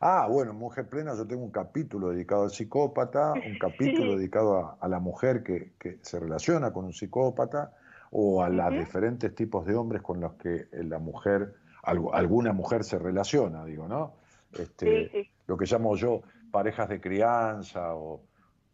Ah, 0.00 0.28
bueno, 0.30 0.52
en 0.52 0.58
Mujer 0.58 0.88
Plena 0.88 1.14
yo 1.16 1.26
tengo 1.26 1.42
un 1.42 1.50
capítulo 1.50 2.10
dedicado 2.10 2.42
al 2.44 2.50
psicópata, 2.50 3.32
un 3.32 3.58
capítulo 3.58 4.12
Sí. 4.12 4.18
dedicado 4.18 4.56
a, 4.58 4.76
a 4.80 4.88
la 4.88 5.00
mujer 5.00 5.42
que, 5.42 5.72
que 5.78 5.98
se 6.02 6.20
relaciona 6.20 6.72
con 6.72 6.84
un 6.84 6.92
psicópata 6.92 7.72
o 8.10 8.42
a 8.42 8.48
los 8.48 8.70
diferentes 8.78 9.34
tipos 9.34 9.66
de 9.66 9.74
hombres 9.74 10.02
con 10.02 10.20
los 10.20 10.34
que 10.34 10.54
eh, 10.70 10.84
la 10.84 10.98
mujer, 10.98 11.54
alguna 11.82 12.52
mujer 12.52 12.84
se 12.84 12.98
relaciona, 12.98 13.64
digo, 13.64 13.88
¿no? 13.88 14.14
Este, 14.58 15.08
Sí, 15.10 15.10
sí. 15.22 15.30
Lo 15.46 15.56
que 15.56 15.66
llamo 15.66 15.94
yo 15.96 16.22
parejas 16.50 16.88
de 16.88 17.00
crianza 17.00 17.94
o, 17.94 18.22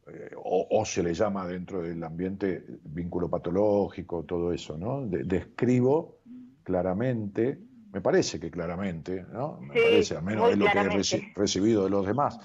eh, 0.06 0.30
o, 0.36 0.66
o 0.70 0.84
se 0.84 1.02
le 1.02 1.14
llama 1.14 1.46
dentro 1.46 1.82
del 1.82 2.02
ambiente 2.02 2.64
vínculo 2.84 3.28
patológico, 3.28 4.24
todo 4.24 4.52
eso, 4.52 4.76
¿no? 4.78 5.02
De- 5.06 5.24
describo 5.24 6.18
claramente, 6.62 7.58
me 7.92 8.00
parece 8.00 8.40
que 8.40 8.50
claramente, 8.50 9.24
¿no? 9.32 9.60
Me 9.60 9.74
Sí, 9.74 9.80
parece, 9.82 10.16
al 10.16 10.22
menos 10.22 10.50
es 10.50 10.58
lo 10.58 10.64
que 10.66 10.78
he 10.78 10.82
reci- 10.90 11.32
recibido 11.34 11.84
de 11.84 11.90
los 11.90 12.06
demás, 12.06 12.38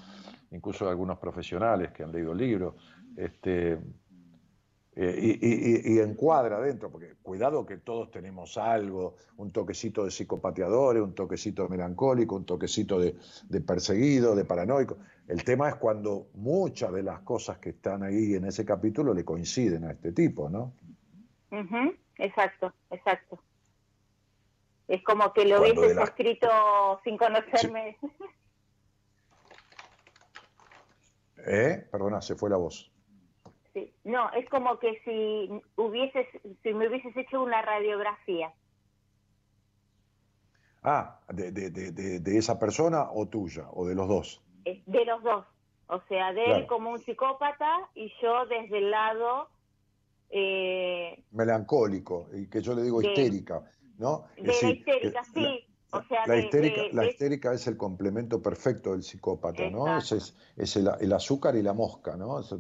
incluso 0.52 0.86
de 0.86 0.92
algunos 0.92 1.18
profesionales 1.20 1.92
que 1.92 2.04
han 2.04 2.12
leído 2.12 2.34
el 2.34 2.38
libro, 2.38 2.76
este, 3.16 3.80
eh, 5.00 5.16
y, 5.22 5.48
y- 5.48 5.94
y- 5.94 5.96
y 5.96 6.00
encuadra 6.00 6.60
dentro, 6.60 6.92
porque 6.92 7.14
cuidado 7.22 7.66
que 7.66 7.78
todos 7.78 8.10
tenemos 8.10 8.58
algo, 8.58 9.16
un 9.38 9.52
toquecito 9.52 10.04
de 10.04 10.12
psicopateadores, 10.12 11.04
un 11.04 11.14
toquecito 11.14 11.64
de 11.64 11.70
melancólico, 11.70 12.36
un 12.36 12.46
toquecito 12.46 13.00
de, 13.00 13.16
de 13.48 13.62
perseguido, 13.62 14.36
de 14.36 14.44
paranoico. 14.44 14.98
El 15.28 15.44
tema 15.44 15.70
es 15.70 15.76
cuando 15.76 16.28
muchas 16.34 16.92
de 16.92 17.04
las 17.04 17.20
cosas 17.22 17.60
que 17.60 17.70
están 17.70 18.02
ahí 18.04 18.34
en 18.34 18.46
ese 18.46 18.66
capítulo 18.66 19.14
le 19.14 19.24
coinciden 19.24 19.84
a 19.86 19.92
este 19.92 20.12
tipo, 20.14 20.50
¿no? 20.50 20.74
Exacto, 22.18 22.74
exacto. 22.90 23.40
Es 24.88 25.04
como 25.04 25.34
que 25.34 25.46
lo 25.46 25.60
hubieses 25.62 25.96
la- 25.96 26.04
escrito 26.04 26.48
sin 27.04 27.18
conocerme. 27.18 27.98
¿Eh? 31.46 31.88
Perdona, 31.92 32.22
se 32.22 32.36
fue 32.36 32.50
la 32.50 32.58
voz. 32.58 32.92
Sí. 33.74 33.94
No, 34.04 34.32
es 34.34 34.50
como 34.50 34.80
que 34.80 35.00
si 35.06 35.50
hubieses, 35.76 36.28
si 36.64 36.74
me 36.74 36.88
hubieses 36.88 37.16
hecho 37.16 37.42
una 37.44 37.62
radiografía. 37.62 38.52
Ah, 40.84 41.20
de, 41.30 41.52
de- 41.52 41.70
de- 41.70 41.92
de- 41.92 42.20
de 42.20 42.38
esa 42.38 42.58
persona 42.58 43.10
o 43.12 43.28
tuya, 43.28 43.68
o 43.72 43.86
de 43.86 43.96
los 43.96 44.08
dos. 44.08 44.42
eh, 44.66 44.84
de 44.86 45.06
los 45.06 45.22
dos. 45.24 45.46
O 45.88 46.02
sea, 46.10 46.34
de 46.34 46.44
él 46.44 46.68
como 46.68 46.92
un 46.92 47.00
psicópata 47.00 47.90
y 47.96 48.12
yo 48.22 48.46
desde 48.48 48.80
el 48.80 48.92
lado 48.92 49.50
eh, 50.30 51.24
Melancólico, 51.32 52.28
y 52.34 52.50
que 52.50 52.60
yo 52.62 52.74
le 52.76 52.82
digo 52.84 53.02
histérica, 53.02 53.64
¿no? 53.98 54.26
Es 54.36 54.44
de 54.46 54.68
la 54.68 54.70
histérica, 54.74 55.02
que 55.02 55.10
la- 55.12 55.24
sí. 55.24 55.64
O 55.94 56.04
sea, 56.04 56.28
La 56.28 56.34
de- 56.34 56.42
histérica, 56.44 56.82
de- 56.82 56.94
la 56.94 57.02
de- 57.04 57.08
histérica 57.10 57.54
es 57.54 57.66
el 57.68 57.78
complemento 57.78 58.42
perfecto 58.42 58.92
del 58.92 59.04
psicópata, 59.04 59.70
¿no? 59.70 59.88
Exacto. 59.88 60.16
Es, 60.18 60.36
es 60.58 60.76
el, 60.76 60.90
el 61.00 61.14
azúcar 61.14 61.56
y 61.56 61.62
la 61.64 61.72
mosca, 61.74 62.18
¿no? 62.18 62.44
Se, 62.44 62.58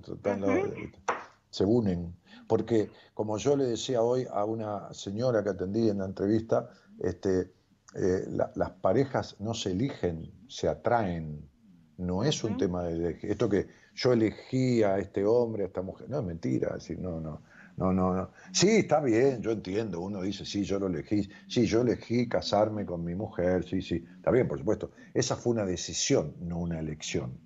se 1.49 1.65
unen. 1.65 2.15
Porque, 2.47 2.89
como 3.13 3.37
yo 3.37 3.57
le 3.57 3.65
decía 3.65 4.01
hoy 4.01 4.25
a 4.31 4.45
una 4.45 4.93
señora 4.93 5.43
que 5.43 5.49
atendí 5.49 5.89
en 5.89 5.97
la 5.99 6.05
entrevista, 6.05 6.69
este, 6.99 7.51
eh, 7.95 8.23
la- 8.29 8.51
las 8.55 8.71
parejas 8.71 9.35
no 9.39 9.53
se 9.53 9.71
eligen, 9.71 10.31
se 10.47 10.69
atraen. 10.69 11.49
No 11.97 12.23
es 12.23 12.43
un 12.43 12.57
tema 12.57 12.83
de. 12.83 13.17
Esto 13.23 13.49
que 13.49 13.67
yo 13.95 14.13
elegí 14.13 14.83
a 14.83 14.99
este 14.99 15.25
hombre, 15.25 15.63
a 15.63 15.67
esta 15.67 15.81
mujer, 15.81 16.07
no 16.09 16.19
es 16.19 16.25
mentira. 16.25 16.69
Es 16.69 16.83
decir, 16.83 16.99
no, 16.99 17.19
no. 17.19 17.41
No, 17.77 17.93
no, 17.93 18.13
no. 18.15 18.31
Sí, 18.51 18.69
está 18.69 18.99
bien, 19.01 19.41
yo 19.41 19.51
entiendo. 19.51 20.01
Uno 20.01 20.21
dice, 20.21 20.45
sí, 20.45 20.63
yo 20.63 20.79
lo 20.79 20.87
elegí. 20.87 21.29
Sí, 21.47 21.65
yo 21.67 21.81
elegí 21.81 22.27
casarme 22.27 22.85
con 22.85 23.03
mi 23.03 23.13
mujer. 23.13 23.63
Sí, 23.63 23.81
sí. 23.81 24.03
Está 24.15 24.31
bien, 24.31 24.47
por 24.47 24.57
supuesto. 24.57 24.91
Esa 25.13 25.35
fue 25.35 25.53
una 25.53 25.65
decisión, 25.65 26.33
no 26.41 26.57
una 26.57 26.79
elección. 26.79 27.39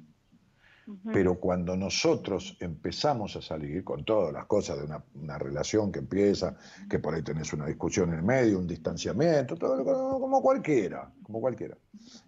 Pero 1.13 1.39
cuando 1.39 1.75
nosotros 1.77 2.57
empezamos 2.59 3.35
a 3.35 3.41
salir 3.41 3.83
con 3.83 4.03
todas 4.03 4.33
las 4.33 4.45
cosas 4.45 4.77
de 4.79 4.85
una, 4.85 5.03
una 5.15 5.37
relación 5.37 5.91
que 5.91 5.99
empieza, 5.99 6.55
que 6.89 6.99
por 6.99 7.13
ahí 7.13 7.21
tenés 7.23 7.51
una 7.53 7.65
discusión 7.65 8.09
en 8.09 8.19
el 8.19 8.23
medio, 8.23 8.57
un 8.57 8.67
distanciamiento, 8.67 9.55
todo 9.57 9.75
lo- 9.75 9.83
como, 9.85 10.19
como 10.19 10.41
cualquiera, 10.41 11.11
como 11.23 11.39
cualquiera. 11.41 11.77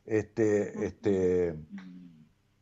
Este, 0.05 0.85
este, 0.85 1.55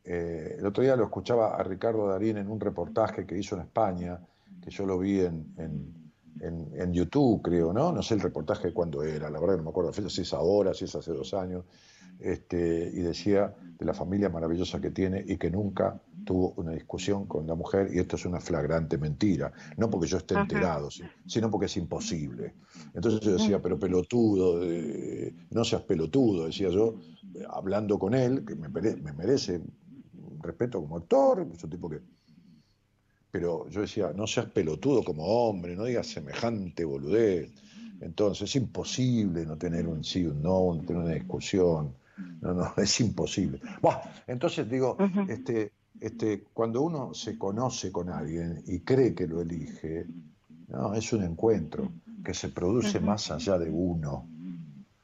eh, 0.04 0.56
el 0.58 0.66
otro 0.66 0.82
día 0.82 0.96
lo 0.96 1.04
escuchaba 1.04 1.56
a 1.56 1.62
Ricardo 1.62 2.08
Darín 2.08 2.36
en 2.38 2.48
un 2.48 2.58
reportaje 2.60 3.26
que 3.26 3.38
hizo 3.38 3.54
en 3.56 3.62
España, 3.62 4.18
que 4.62 4.70
yo 4.70 4.86
lo 4.86 4.98
vi 4.98 5.20
en, 5.20 5.52
en- 5.58 5.94
en- 6.40 6.80
en 6.80 6.92
YouTube, 6.92 7.42
creo, 7.42 7.72
¿no? 7.72 7.92
No 7.92 8.02
sé 8.02 8.14
el 8.14 8.20
reportaje 8.20 8.68
de 8.68 8.74
cuándo 8.74 9.02
era, 9.02 9.30
la 9.30 9.38
verdad 9.38 9.54
que 9.54 9.58
no 9.58 9.64
me 9.64 9.70
acuerdo 9.70 9.92
si 9.92 10.22
es 10.22 10.32
ahora, 10.32 10.72
si 10.74 10.84
es 10.86 10.94
hace 10.94 11.12
dos 11.12 11.34
años, 11.34 11.64
este, 12.18 12.90
y 12.92 13.00
decía 13.00 13.54
de 13.78 13.84
la 13.84 13.94
familia 13.94 14.28
maravillosa 14.28 14.80
que 14.80 14.90
tiene 14.90 15.24
y 15.26 15.36
que 15.36 15.50
nunca 15.50 16.00
tuvo 16.24 16.54
una 16.56 16.72
discusión 16.72 17.26
con 17.26 17.46
la 17.46 17.54
mujer, 17.56 17.90
y 17.92 17.98
esto 17.98 18.14
es 18.16 18.24
una 18.24 18.40
flagrante 18.40 18.96
mentira, 18.96 19.52
no 19.76 19.90
porque 19.90 20.06
yo 20.06 20.18
esté 20.18 20.34
Ajá. 20.34 20.42
enterado, 20.44 20.90
si- 20.90 21.02
sino 21.26 21.50
porque 21.50 21.66
es 21.66 21.76
imposible. 21.76 22.54
Entonces 22.94 23.20
yo 23.20 23.32
decía, 23.32 23.60
pero 23.60 23.78
pelotudo, 23.78 24.62
eh, 24.62 25.34
no 25.50 25.64
seas 25.64 25.82
pelotudo, 25.82 26.46
decía 26.46 26.68
yo, 26.68 26.94
hablando 27.50 27.98
con 27.98 28.14
él, 28.14 28.44
que 28.44 28.54
me, 28.54 28.68
me 28.68 29.12
merece 29.12 29.60
respeto 30.40 30.80
como 30.80 30.96
actor, 30.98 31.46
es 31.52 31.62
un 31.64 31.70
tipo 31.70 31.88
que... 31.88 32.00
Pero 33.32 33.66
yo 33.70 33.80
decía, 33.80 34.12
no 34.14 34.26
seas 34.26 34.46
pelotudo 34.46 35.02
como 35.02 35.24
hombre, 35.24 35.74
no 35.74 35.84
digas 35.84 36.06
semejante 36.06 36.84
boludez. 36.84 37.50
Entonces 38.02 38.50
es 38.50 38.56
imposible 38.56 39.46
no 39.46 39.56
tener 39.56 39.88
un 39.88 40.04
sí, 40.04 40.26
un 40.26 40.42
no, 40.42 40.74
no 40.74 40.82
tener 40.82 41.02
una 41.02 41.14
discusión. 41.14 41.94
No, 42.42 42.52
no, 42.52 42.74
es 42.76 43.00
imposible. 43.00 43.58
Buah, 43.80 44.02
entonces 44.26 44.68
digo, 44.68 44.98
este, 45.28 45.72
este, 45.98 46.44
cuando 46.52 46.82
uno 46.82 47.14
se 47.14 47.38
conoce 47.38 47.90
con 47.90 48.10
alguien 48.10 48.62
y 48.66 48.80
cree 48.80 49.14
que 49.14 49.26
lo 49.26 49.40
elige, 49.40 50.06
no, 50.68 50.94
es 50.94 51.10
un 51.14 51.24
encuentro 51.24 51.90
que 52.22 52.34
se 52.34 52.50
produce 52.50 53.00
más 53.00 53.30
allá 53.30 53.58
de 53.58 53.70
uno, 53.70 54.28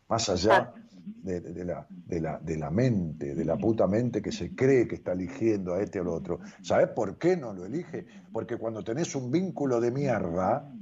más 0.06 0.28
allá 0.28 0.74
de, 1.22 1.64
la, 1.64 1.86
de, 1.88 2.20
la, 2.20 2.38
de 2.38 2.56
la 2.56 2.70
mente, 2.70 3.34
de 3.34 3.44
la 3.44 3.56
puta 3.56 3.86
mente 3.86 4.22
que 4.22 4.32
se 4.32 4.54
cree 4.54 4.86
que 4.86 4.96
está 4.96 5.12
eligiendo 5.12 5.74
a 5.74 5.82
este 5.82 5.98
o 5.98 6.02
al 6.02 6.08
otro. 6.08 6.40
¿Sabes 6.62 6.88
por 6.88 7.18
qué 7.18 7.36
no 7.36 7.52
lo 7.52 7.64
elige? 7.64 8.06
Porque 8.32 8.56
cuando 8.56 8.82
tenés 8.82 9.14
un 9.14 9.30
vínculo 9.30 9.80
de 9.80 9.90
mierda, 9.90 10.72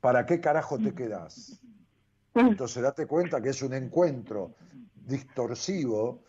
¿para 0.00 0.26
qué 0.26 0.40
carajo 0.40 0.78
te 0.78 0.94
quedás? 0.94 1.60
Entonces 2.34 2.82
date 2.82 3.06
cuenta 3.06 3.40
que 3.40 3.50
es 3.50 3.62
un 3.62 3.74
encuentro 3.74 4.54
distorsivo, 5.06 6.22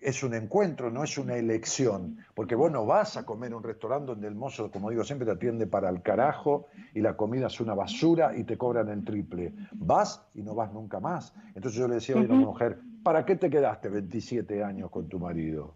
es 0.00 0.22
un 0.22 0.34
encuentro, 0.34 0.90
no 0.90 1.02
es 1.02 1.18
una 1.18 1.36
elección, 1.36 2.18
porque 2.34 2.54
vos 2.54 2.70
no 2.70 2.86
vas 2.86 3.16
a 3.16 3.24
comer 3.26 3.48
en 3.48 3.54
un 3.56 3.62
restaurante 3.64 4.06
donde 4.06 4.28
el 4.28 4.34
mozo, 4.34 4.70
como 4.70 4.90
digo 4.90 5.02
siempre, 5.04 5.26
te 5.26 5.32
atiende 5.32 5.66
para 5.66 5.88
el 5.88 6.02
carajo 6.02 6.66
y 6.94 7.00
la 7.00 7.16
comida 7.16 7.48
es 7.48 7.60
una 7.60 7.74
basura 7.74 8.36
y 8.36 8.44
te 8.44 8.56
cobran 8.56 8.88
el 8.88 9.04
triple. 9.04 9.54
Vas 9.72 10.24
y 10.34 10.42
no 10.42 10.54
vas 10.54 10.72
nunca 10.72 11.00
más. 11.00 11.34
Entonces 11.54 11.74
yo 11.80 11.88
le 11.88 11.94
decía 11.96 12.16
hoy 12.16 12.22
a 12.22 12.26
una 12.26 12.36
mujer, 12.46 12.78
¿para 13.02 13.24
qué 13.24 13.36
te 13.36 13.50
quedaste 13.50 13.88
27 13.88 14.62
años 14.62 14.90
con 14.90 15.08
tu 15.08 15.18
marido? 15.18 15.74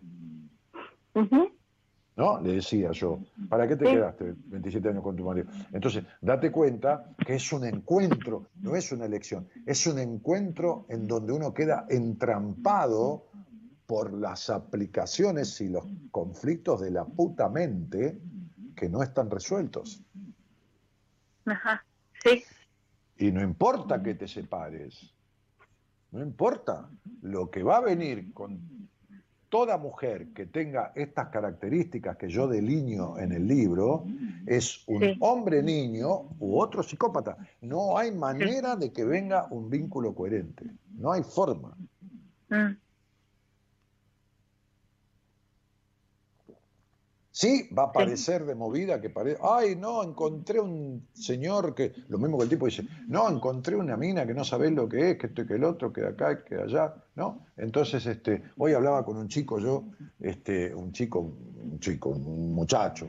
¿No? 2.15 2.41
Le 2.43 2.55
decía 2.55 2.91
yo, 2.93 3.21
¿para 3.49 3.67
qué 3.67 3.75
te 3.75 3.87
Sí. 3.87 3.93
quedaste 3.93 4.35
27 4.47 4.89
años 4.91 5.03
con 5.03 5.17
tu 5.17 5.25
marido? 5.25 5.49
Entonces, 5.73 6.05
date 6.21 6.53
cuenta 6.53 7.15
que 7.25 7.37
es 7.37 7.53
un 7.53 7.65
encuentro, 7.65 8.49
no 8.61 8.77
es 8.77 8.93
una 8.93 9.07
elección, 9.07 9.49
es 9.67 9.87
un 9.87 9.99
encuentro 9.99 10.85
en 10.91 11.07
donde 11.09 11.33
uno 11.33 11.55
queda 11.55 11.87
entrampado 11.89 13.25
por 13.87 14.13
las 14.13 14.49
aplicaciones 14.51 15.61
y 15.61 15.69
los 15.69 15.85
conflictos 16.11 16.81
de 16.81 16.91
la 16.91 17.05
puta 17.05 17.49
mente 17.49 18.19
que 18.77 18.89
no 18.89 19.03
están 19.03 19.31
resueltos. 19.31 20.03
Ajá. 21.45 21.85
Sí. 22.23 22.43
Y 23.19 23.31
no 23.33 23.43
importa 23.43 24.03
que 24.03 24.15
te 24.15 24.27
separes, 24.29 25.13
no 26.11 26.23
importa. 26.23 26.89
Lo 27.23 27.51
que 27.51 27.63
va 27.63 27.79
a 27.79 27.81
venir 27.81 28.33
con 28.33 28.61
toda 29.49 29.77
mujer 29.77 30.29
que 30.33 30.47
tenga 30.47 30.93
estas 30.95 31.29
características 31.29 32.17
que 32.17 32.29
yo 32.29 32.49
delineo 32.49 33.19
en 33.19 33.33
el 33.33 33.47
libro 33.47 34.07
es 34.47 34.83
un 34.89 35.01
Sí. 35.03 35.17
hombre 35.21 35.63
niño 35.63 36.31
u 36.39 36.59
otro 36.59 36.83
psicópata. 36.83 37.37
No 37.61 37.99
hay 37.99 38.13
manera 38.13 38.77
de 38.77 38.91
que 38.93 39.05
venga 39.05 39.47
un 39.51 39.69
vínculo 39.69 40.15
coherente. 40.15 40.65
No 40.95 41.13
hay 41.13 41.23
forma. 41.23 41.77
Mm, 42.49 42.77
Sí, 47.35 47.71
va 47.77 47.85
a 47.85 47.93
parecer 47.93 48.45
de 48.45 48.55
movida 48.55 49.01
que 49.01 49.09
parece, 49.09 49.39
ay, 49.43 49.75
no, 49.75 50.05
encontré 50.05 50.61
un 50.61 51.09
señor 51.15 51.75
que, 51.75 51.91
lo 52.09 52.19
mismo 52.19 52.37
que 52.37 52.45
el 52.45 52.51
tipo 52.51 52.67
dice, 52.67 52.87
no, 53.09 53.27
encontré 53.27 53.75
una 53.75 53.97
mina 53.97 54.27
que 54.27 54.35
no 54.35 54.45
sabés 54.45 54.71
lo 54.73 54.87
que 54.87 55.13
es, 55.13 55.17
que 55.17 55.29
esto 55.29 55.41
y 55.41 55.47
que 55.47 55.55
el 55.55 55.65
otro, 55.65 55.91
que 55.91 56.03
de 56.03 56.09
acá, 56.09 56.45
que 56.45 56.57
de 56.57 56.65
allá, 56.65 56.95
¿no? 57.17 57.47
Entonces, 57.57 58.05
este, 58.05 58.43
hoy 58.59 58.75
hablaba 58.75 59.03
con 59.03 59.17
un 59.17 59.29
chico 59.29 59.59
yo, 59.59 59.85
este, 60.21 60.75
un 60.75 60.93
chico, 60.93 61.21
un 61.21 61.81
chico, 61.81 62.11
un 62.11 62.55
muchacho, 62.55 63.09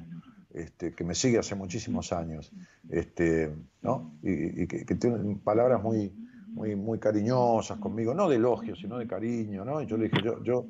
este, 0.53 0.93
que 0.93 1.03
me 1.03 1.15
sigue 1.15 1.38
hace 1.39 1.55
muchísimos 1.55 2.13
años, 2.13 2.49
este, 2.89 3.53
¿no? 3.82 4.13
Y, 4.24 4.63
y 4.63 4.67
que, 4.67 4.86
que 4.86 4.95
tiene 4.95 5.36
palabras 5.43 5.84
muy, 5.84 6.13
muy, 6.53 6.76
muy 6.76 6.99
cariñosas 6.99 7.80
conmigo, 7.80 8.13
no 8.13 8.30
de 8.30 8.36
elogio, 8.36 8.76
sino 8.76 8.97
de 8.97 9.07
cariño, 9.07 9.65
¿no? 9.65 9.82
Y 9.82 9.86
yo 9.86 9.97
le 9.97 10.07
dije, 10.07 10.21
yo, 10.24 10.41
yo, 10.43 10.67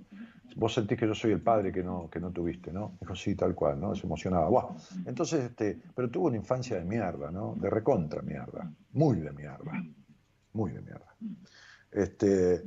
vos 0.55 0.73
sentís 0.73 0.97
que 0.97 1.07
yo 1.07 1.15
soy 1.15 1.31
el 1.31 1.41
padre 1.41 1.71
que 1.71 1.83
no, 1.83 2.09
que 2.09 2.19
no 2.19 2.31
tuviste, 2.31 2.71
¿no? 2.71 2.97
Dijo, 2.99 3.15
sí, 3.15 3.35
tal 3.35 3.55
cual, 3.55 3.79
¿no? 3.79 3.95
Se 3.95 4.05
emocionaba. 4.05 4.49
Buah. 4.49 4.69
Entonces, 5.05 5.45
este, 5.45 5.79
pero 5.95 6.09
tuvo 6.09 6.27
una 6.27 6.37
infancia 6.37 6.77
de 6.77 6.85
mierda, 6.85 7.31
¿no? 7.31 7.55
De 7.55 7.69
recontra 7.69 8.21
mierda, 8.21 8.71
muy 8.91 9.19
de 9.19 9.31
mierda, 9.31 9.83
muy 10.53 10.71
de 10.71 10.81
mierda. 10.81 11.15
Este, 11.91 12.63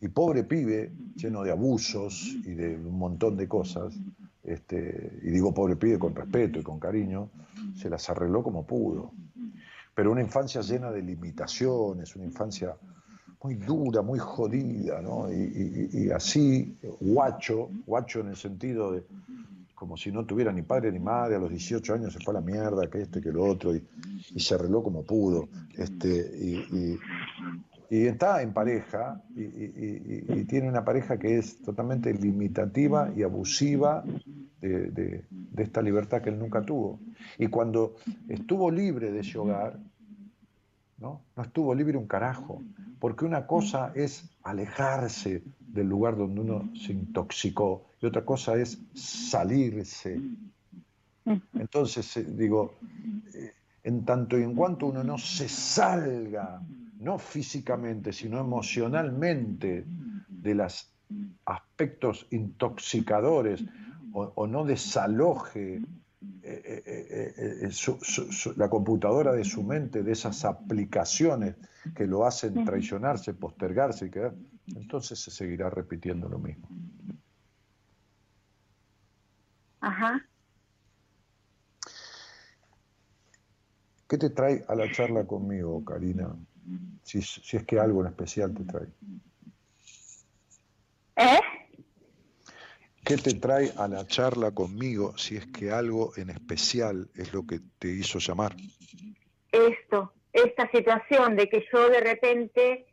y 0.00 0.08
pobre 0.08 0.44
pibe, 0.44 0.92
lleno 1.14 1.42
de 1.42 1.50
abusos 1.50 2.34
y 2.44 2.54
de 2.54 2.76
un 2.76 2.98
montón 2.98 3.36
de 3.36 3.46
cosas, 3.46 3.98
este, 4.42 5.18
y 5.22 5.30
digo 5.30 5.52
pobre 5.52 5.76
pibe 5.76 5.98
con 5.98 6.14
respeto 6.14 6.58
y 6.58 6.62
con 6.62 6.78
cariño, 6.78 7.30
se 7.74 7.90
las 7.90 8.08
arregló 8.08 8.42
como 8.42 8.66
pudo. 8.66 9.12
Pero 9.94 10.12
una 10.12 10.22
infancia 10.22 10.62
llena 10.62 10.90
de 10.90 11.02
limitaciones, 11.02 12.16
una 12.16 12.24
infancia 12.24 12.76
muy 13.42 13.54
dura, 13.54 14.02
muy 14.02 14.18
jodida, 14.18 15.00
¿no? 15.00 15.32
Y, 15.32 15.88
y- 15.92 16.10
así, 16.10 16.76
guacho, 17.00 17.70
guacho 17.86 18.20
en 18.20 18.28
el 18.28 18.36
sentido 18.36 18.92
de 18.92 19.04
como 19.74 19.96
si 19.96 20.12
no 20.12 20.26
tuviera 20.26 20.52
ni 20.52 20.60
padre 20.60 20.92
ni 20.92 20.98
madre, 20.98 21.36
a 21.36 21.38
los 21.38 21.48
18 21.50 21.94
años 21.94 22.12
se 22.12 22.20
fue 22.20 22.34
a 22.34 22.40
la 22.40 22.42
mierda, 22.42 22.90
que 22.90 23.00
esto 23.00 23.18
y 23.18 23.22
que 23.22 23.32
lo 23.32 23.44
otro, 23.44 23.74
y, 23.74 23.82
y 24.34 24.38
se 24.40 24.54
arregló 24.54 24.82
como 24.82 25.02
pudo. 25.04 25.48
Este, 25.74 26.30
y, 26.38 26.98
está 28.06 28.42
en 28.42 28.52
pareja, 28.52 29.22
y 29.34 30.44
tiene 30.44 30.68
una 30.68 30.84
pareja 30.84 31.18
que 31.18 31.38
es 31.38 31.62
totalmente 31.62 32.12
limitativa 32.12 33.10
y 33.16 33.22
abusiva 33.22 34.04
de, 34.60 34.90
de- 34.90 35.24
de 35.30 35.62
esta 35.62 35.80
libertad 35.82 36.20
que 36.22 36.28
él 36.30 36.38
nunca 36.38 36.60
tuvo. 36.62 37.00
Y 37.38 37.46
cuando 37.48 37.96
estuvo 38.28 38.70
libre 38.70 39.10
de 39.10 39.20
ese 39.20 39.38
hogar, 39.38 39.78
¿no? 40.98 41.22
No 41.36 41.42
estuvo 41.42 41.74
libre 41.74 41.96
un 41.96 42.06
carajo, 42.06 42.62
porque 43.00 43.24
una 43.24 43.46
cosa 43.46 43.92
es 43.94 44.30
alejarse 44.42 45.42
del 45.58 45.88
lugar 45.88 46.16
donde 46.16 46.40
uno 46.42 46.70
se 46.76 46.92
intoxicó 46.92 47.86
y 48.00 48.06
otra 48.06 48.24
cosa 48.24 48.56
es 48.56 48.78
salirse. 48.94 50.20
Entonces, 51.54 52.16
eh, 52.18 52.24
digo, 52.24 52.78
eh, 53.34 53.52
en 53.82 54.04
tanto 54.04 54.38
y 54.38 54.42
en 54.42 54.54
cuanto 54.54 54.86
uno 54.86 55.02
no 55.02 55.16
se 55.16 55.48
salga, 55.48 56.60
no 56.98 57.18
físicamente, 57.18 58.12
sino 58.12 58.38
emocionalmente, 58.38 59.84
de 60.28 60.54
los 60.54 60.92
aspectos 61.46 62.26
intoxicadores 62.30 63.64
o, 64.12 64.32
o 64.34 64.46
no 64.46 64.64
desaloje 64.64 65.82
eh, 66.42 66.82
eh, 66.84 67.56
eh, 67.62 67.70
su- 67.70 67.98
su- 68.02 68.30
su- 68.30 68.52
la 68.56 68.68
computadora 68.68 69.32
de 69.32 69.44
su 69.44 69.62
mente 69.62 70.02
de 70.02 70.12
esas 70.12 70.44
aplicaciones 70.44 71.56
que 71.94 72.06
lo 72.06 72.26
hacen 72.26 72.64
traicionarse, 72.64 73.32
postergarse 73.34 74.06
y 74.06 74.10
quedar, 74.10 74.34
entonces 74.66 75.18
se 75.18 75.30
seguirá 75.30 75.70
repitiendo 75.70 76.28
lo 76.28 76.38
mismo. 76.38 76.68
Ajá. 79.80 80.20
¿Qué 84.06 84.18
te 84.18 84.30
trae 84.30 84.64
a 84.68 84.74
la 84.74 84.90
charla 84.92 85.24
conmigo, 85.26 85.84
Karina? 85.84 86.36
Si, 87.02 87.22
si 87.22 87.56
es 87.56 87.64
que 87.64 87.78
algo 87.80 88.02
en 88.02 88.08
especial 88.08 88.52
te 88.52 88.64
trae. 88.64 88.88
¿Eh? 91.16 91.40
¿Qué 93.10 93.16
te 93.16 93.34
trae 93.34 93.72
a 93.76 93.88
la 93.88 94.06
charla 94.06 94.52
conmigo 94.52 95.18
si 95.18 95.36
es 95.36 95.44
que 95.46 95.72
algo 95.72 96.12
en 96.16 96.30
especial 96.30 97.08
es 97.16 97.34
lo 97.34 97.44
que 97.44 97.58
te 97.80 97.88
hizo 97.88 98.20
llamar? 98.20 98.54
Esto, 99.50 100.12
esta 100.32 100.70
situación 100.70 101.34
de 101.34 101.48
que 101.48 101.66
yo 101.72 101.90
de 101.90 101.98
repente 101.98 102.86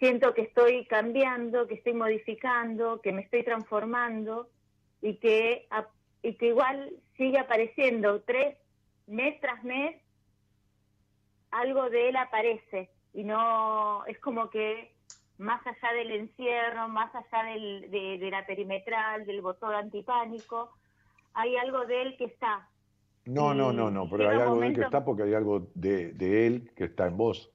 siento 0.00 0.34
que 0.34 0.42
estoy 0.42 0.84
cambiando, 0.86 1.68
que 1.68 1.74
estoy 1.74 1.94
modificando, 1.94 3.00
que 3.00 3.12
me 3.12 3.22
estoy 3.22 3.44
transformando 3.44 4.50
y 5.00 5.14
que, 5.18 5.68
y 6.22 6.34
que 6.34 6.46
igual 6.48 6.90
sigue 7.16 7.38
apareciendo 7.38 8.22
tres 8.22 8.56
mes 9.06 9.40
tras 9.40 9.62
mes 9.62 9.94
algo 11.52 11.88
de 11.88 12.08
él 12.08 12.16
aparece 12.16 12.90
y 13.14 13.22
no 13.22 14.04
es 14.06 14.18
como 14.18 14.50
que 14.50 14.92
más 15.40 15.66
allá 15.66 15.94
del 15.94 16.10
encierro, 16.12 16.88
más 16.88 17.10
allá 17.14 17.44
del, 17.50 17.90
de, 17.90 18.18
de 18.18 18.30
la 18.30 18.46
perimetral, 18.46 19.24
del 19.26 19.40
botón 19.40 19.74
antipánico, 19.74 20.70
hay 21.32 21.56
algo 21.56 21.86
de 21.86 22.02
él 22.02 22.16
que 22.18 22.24
está. 22.26 22.68
No, 23.24 23.54
no, 23.54 23.72
Y 23.72 23.76
no, 23.76 23.90
no, 23.90 24.08
pero 24.08 24.28
hay 24.28 24.38
algo 24.38 24.60
de 24.60 24.68
él 24.68 24.74
que 24.74 24.82
está 24.82 25.04
porque 25.04 25.22
hay 25.24 25.34
algo 25.34 25.70
de, 25.74 26.12
de 26.12 26.46
él 26.46 26.72
que 26.76 26.84
está 26.84 27.06
en 27.06 27.16
vos. 27.16 27.52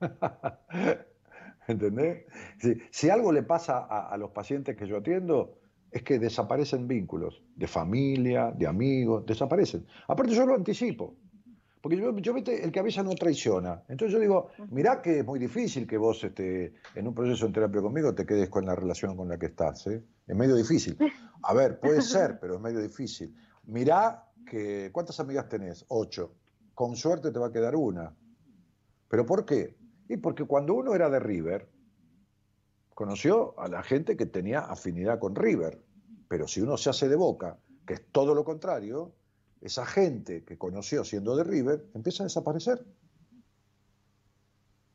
¿Entendés? 1.68 2.26
Si, 2.58 2.74
si 2.90 3.10
algo 3.10 3.32
le 3.32 3.42
pasa 3.42 3.78
a, 3.78 4.08
a 4.08 4.16
los 4.16 4.30
pacientes 4.30 4.76
que 4.76 4.86
yo 4.86 4.98
atiendo, 4.98 5.58
es 5.90 6.02
que 6.02 6.18
desaparecen 6.18 6.88
vínculos 6.88 7.42
de 7.54 7.66
familia, 7.66 8.52
de 8.52 8.66
amigos, 8.66 9.26
desaparecen. 9.26 9.86
Aparte 10.08 10.34
yo 10.34 10.46
lo 10.46 10.54
anticipo. 10.54 11.16
Porque 11.86 11.98
yo, 11.98 12.18
yo 12.18 12.34
el 12.34 12.78
avisa 12.80 13.04
no 13.04 13.14
traiciona. 13.14 13.80
Entonces 13.86 14.12
yo 14.12 14.18
digo, 14.18 14.48
mirá 14.70 15.00
que 15.00 15.20
es 15.20 15.24
muy 15.24 15.38
difícil 15.38 15.86
que 15.86 15.96
vos 15.96 16.24
este, 16.24 16.74
en 16.96 17.06
un 17.06 17.14
proceso 17.14 17.46
en 17.46 17.52
terapia 17.52 17.80
conmigo 17.80 18.12
te 18.12 18.26
quedes 18.26 18.48
con 18.48 18.66
la 18.66 18.74
relación 18.74 19.16
con 19.16 19.28
la 19.28 19.38
que 19.38 19.46
estás. 19.46 19.86
¿eh? 19.86 20.02
Es 20.26 20.34
medio 20.34 20.56
difícil. 20.56 20.98
A 21.42 21.54
ver, 21.54 21.78
puede 21.78 22.02
ser, 22.02 22.40
pero 22.40 22.56
es 22.56 22.60
medio 22.60 22.80
difícil. 22.80 23.32
Mirá 23.66 24.28
que, 24.50 24.90
¿cuántas 24.90 25.20
amigas 25.20 25.48
tenés? 25.48 25.84
Ocho. 25.86 26.34
Con 26.74 26.96
suerte 26.96 27.30
te 27.30 27.38
va 27.38 27.46
a 27.46 27.52
quedar 27.52 27.76
una. 27.76 28.12
¿Pero 29.06 29.24
por 29.24 29.46
qué? 29.46 29.76
Y 30.08 30.16
porque 30.16 30.42
cuando 30.42 30.74
uno 30.74 30.92
era 30.92 31.08
de 31.08 31.20
River, 31.20 31.70
conoció 32.96 33.56
a 33.60 33.68
la 33.68 33.84
gente 33.84 34.16
que 34.16 34.26
tenía 34.26 34.58
afinidad 34.58 35.20
con 35.20 35.36
River. 35.36 35.80
Pero 36.26 36.48
si 36.48 36.62
uno 36.62 36.76
se 36.78 36.90
hace 36.90 37.08
de 37.08 37.14
boca, 37.14 37.60
que 37.86 37.94
es 37.94 38.02
todo 38.10 38.34
lo 38.34 38.42
contrario, 38.42 39.14
esa 39.60 39.86
gente 39.86 40.44
que 40.44 40.58
conoció 40.58 41.04
siendo 41.04 41.36
de 41.36 41.44
River 41.44 41.86
empieza 41.94 42.22
a 42.22 42.26
desaparecer. 42.26 42.84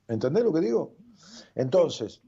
¿Entendés 0.08 0.44
lo 0.44 0.54
que 0.54 0.60
digo? 0.60 0.96
Entonces, 1.56 2.22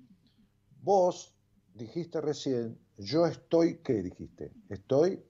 vos 0.81 1.35
dijiste 1.73 2.21
recién, 2.21 2.77
yo 2.97 3.25
estoy, 3.25 3.77
¿qué 3.77 4.01
dijiste? 4.01 4.51
Estoy... 4.69 5.23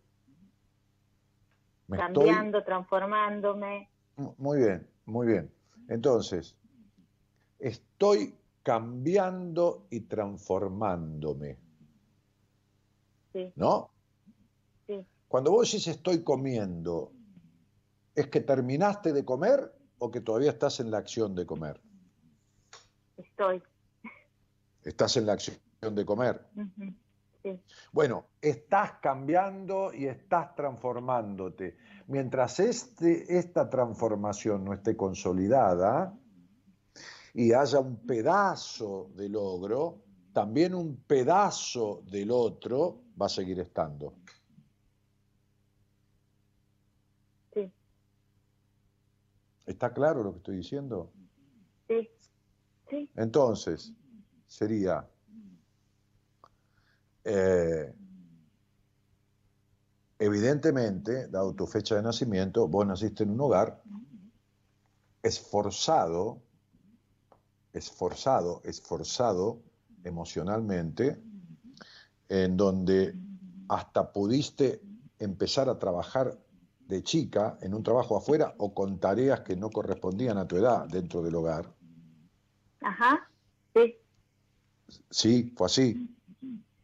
Me 1.88 1.98
estoy 1.98 2.14
cambiando, 2.14 2.64
transformándome. 2.64 3.90
muy 4.38 4.60
bien, 4.60 4.88
muy 5.06 5.28
bien. 5.28 5.52
Entonces, 5.90 6.56
estoy 7.60 8.36
cambiando 8.64 9.88
y 9.90 10.02
transformándome, 10.02 11.60
Sí, 13.34 13.52
¿no? 13.56 13.93
Cuando 15.34 15.50
vos 15.50 15.72
decís 15.72 15.88
estoy 15.88 16.24
comiendo, 16.24 17.12
¿es 18.14 18.28
que 18.28 18.42
terminaste 18.42 19.12
de 19.12 19.26
comer 19.26 19.74
o 19.98 20.12
que 20.12 20.22
todavía 20.22 20.52
estás 20.52 20.80
en 20.80 20.92
la 20.92 21.00
acción 21.00 21.34
de 21.34 21.44
comer? 21.44 21.82
Estoy. 23.18 23.64
Estás 24.84 25.18
en 25.18 25.26
la 25.26 25.34
acción 25.34 25.58
de 25.82 26.06
comer. 26.06 26.40
Sí, 27.42 27.60
Bueno, 27.92 28.28
estás 28.40 29.00
cambiando 29.02 29.92
y 29.92 30.06
estás 30.06 30.54
transformándote. 30.54 31.78
Mientras 32.06 32.60
este, 32.60 33.36
esta 33.36 33.68
transformación 33.68 34.64
no 34.64 34.72
esté 34.72 34.96
consolidada 34.96 36.16
y 37.34 37.54
haya 37.54 37.80
un 37.80 38.06
pedazo 38.06 39.10
de 39.16 39.30
logro, 39.30 40.04
también 40.32 40.76
un 40.76 40.96
pedazo 41.08 42.04
del 42.06 42.30
otro 42.30 43.02
va 43.20 43.26
a 43.26 43.30
seguir 43.30 43.60
estando. 43.60 44.14
sí, 47.54 47.72
¿Está 49.66 49.94
claro 49.94 50.24
lo 50.24 50.32
que 50.32 50.38
estoy 50.38 50.58
diciendo? 50.58 51.12
sí, 51.88 52.10
sí. 52.90 53.10
Entonces, 53.16 53.94
sería 54.48 55.08
eh, 57.24 57.94
evidentemente, 60.20 61.28
dado 61.28 61.54
tu 61.54 61.66
fecha 61.66 61.96
de 61.96 62.02
nacimiento, 62.02 62.68
vos 62.68 62.86
naciste 62.86 63.24
en 63.24 63.32
un 63.32 63.42
hogar 63.42 63.82
esforzado, 65.22 66.42
esforzado, 67.72 68.62
esforzado 68.66 69.62
emocionalmente, 70.04 71.22
en 72.28 72.58
donde 72.58 73.16
hasta 73.70 74.12
pudiste 74.12 74.82
empezar 75.20 75.70
a 75.70 75.80
trabajar 75.80 76.38
de 76.94 77.04
chica 77.04 77.58
en 77.62 77.74
un 77.74 77.82
trabajo 77.82 78.16
afuera 78.16 78.54
o 78.60 78.74
con 78.74 79.00
tareas 79.00 79.42
que 79.42 79.56
no 79.56 79.70
correspondían 79.72 80.38
a 80.38 80.48
tu 80.48 80.58
edad 80.58 80.88
dentro 80.88 81.24
del 81.24 81.36
hogar. 81.36 81.74
Ajá, 82.82 83.30
sí, 83.74 83.96
Sí, 85.10 85.54
fue 85.56 85.66
así. 85.66 86.18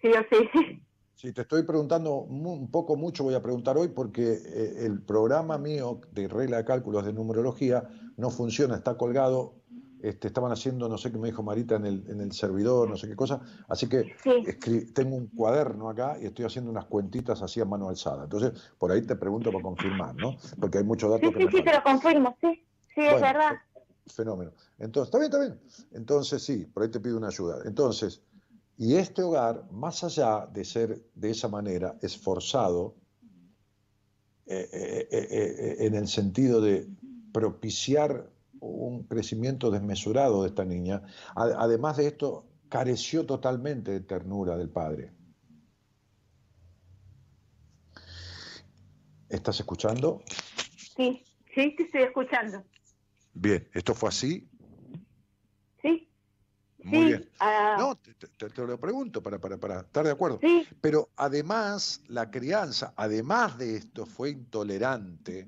sí 0.02 0.12
sí. 0.32 0.84
Si 1.14 1.34
te 1.34 1.42
estoy 1.42 1.64
preguntando 1.64 2.16
un 2.22 2.72
poco 2.72 2.96
mucho, 2.96 3.26
voy 3.26 3.36
a 3.36 3.42
preguntar 3.42 3.78
hoy 3.78 3.90
porque 3.90 4.34
eh, 4.34 4.86
el 4.86 5.02
programa 5.02 5.58
mío 5.58 6.00
de 6.12 6.30
regla 6.30 6.58
de 6.58 6.66
cálculos 6.66 7.06
de 7.06 7.12
numerología 7.12 7.90
no 8.16 8.30
funciona, 8.30 8.76
está 8.76 8.98
colgado. 8.98 9.59
Este, 10.02 10.28
estaban 10.28 10.52
haciendo, 10.52 10.88
no 10.88 10.98
sé 10.98 11.12
qué 11.12 11.18
me 11.18 11.28
dijo 11.28 11.44
Marita 11.44 11.76
en 11.76 11.86
el, 11.86 12.10
en 12.10 12.22
el 12.22 12.32
servidor, 12.32 12.90
no 12.90 12.96
sé 12.96 13.08
qué 13.08 13.16
cosa. 13.16 13.42
Así 13.68 13.88
que 13.90 14.16
Sí. 14.24 14.86
tengo 14.94 15.16
un 15.18 15.28
cuaderno 15.28 15.90
acá 15.90 16.18
y 16.22 16.26
estoy 16.26 16.46
haciendo 16.46 16.72
unas 16.72 16.86
cuentitas 16.86 17.42
así 17.42 17.60
a 17.60 17.66
mano 17.66 17.90
alzada. 17.90 18.24
Entonces, 18.24 18.54
por 18.78 18.92
ahí 18.92 19.02
te 19.02 19.16
pregunto 19.16 19.52
para 19.52 19.62
confirmar, 19.62 20.16
¿no? 20.16 20.38
Porque 20.60 20.78
hay 20.78 20.84
muchos 20.86 21.10
Sí, 21.10 21.26
datos 21.26 21.34
que 21.34 21.40
sí, 21.40 21.46
me 21.46 21.52
sí, 21.52 21.58
te 21.58 21.72
faltan. 21.72 21.76
lo 21.76 21.84
confirmo, 21.84 22.38
sí, 22.40 22.66
sí, 22.96 23.02
es 23.02 23.12
Bueno, 23.12 23.26
verdad. 23.28 23.52
Fenómeno. 24.08 24.52
Entonces, 24.78 25.08
está 25.14 25.20
bien, 25.20 25.32
está 25.32 25.40
bien. 25.40 25.90
Entonces, 25.92 26.42
sí, 26.44 26.66
por 26.66 26.84
ahí 26.84 26.90
te 26.90 27.00
pido 27.00 27.18
una 27.18 27.28
ayuda. 27.28 27.60
Entonces, 27.66 28.22
y 28.78 28.96
este 28.96 29.22
hogar, 29.22 29.70
más 29.72 30.04
allá 30.06 30.48
de 30.48 30.64
ser 30.64 31.04
de 31.14 31.32
esa 31.32 31.50
manera 31.50 31.98
esforzado, 32.02 32.96
eh, 34.46 34.68
eh, 34.72 35.08
eh, 35.12 35.28
eh, 35.32 35.76
en 35.86 35.94
el 35.94 36.08
sentido 36.08 36.62
de 36.62 36.88
propiciar 37.32 38.32
un 38.62 39.04
crecimiento 39.04 39.72
desmesurado 39.72 40.44
de 40.44 40.50
esta 40.50 40.66
niña, 40.66 41.02
además 41.36 41.98
de 41.98 42.08
esto, 42.08 42.46
careció 42.70 43.26
totalmente 43.26 43.92
de 43.92 44.02
ternura 44.02 44.58
del 44.58 44.70
padre. 44.70 45.14
¿Estás 49.30 49.60
escuchando? 49.60 50.24
Sí, 50.96 51.24
sí, 51.54 51.76
te 51.76 51.84
estoy 51.84 52.02
escuchando. 52.04 52.64
Bien, 53.34 53.70
¿esto 53.74 53.94
fue 53.94 54.10
así? 54.10 54.50
Sí, 55.82 56.12
Muy 56.84 57.06
sí. 57.06 57.08
bien. 57.10 57.30
ah, 57.40 57.76
No, 57.78 57.96
te, 57.96 58.14
te- 58.16 58.50
te 58.50 58.62
lo 58.66 58.80
pregunto 58.80 59.22
para, 59.22 59.40
para, 59.40 59.58
para 59.58 59.82
estar 59.82 60.04
de 60.04 60.12
acuerdo. 60.12 60.40
Sí, 60.42 60.68
Pero 60.82 61.10
además, 61.16 62.02
la 62.08 62.32
crianza, 62.32 62.94
además 62.98 63.58
de 63.58 63.78
esto, 63.78 64.06
fue 64.06 64.32
intolerante, 64.32 65.48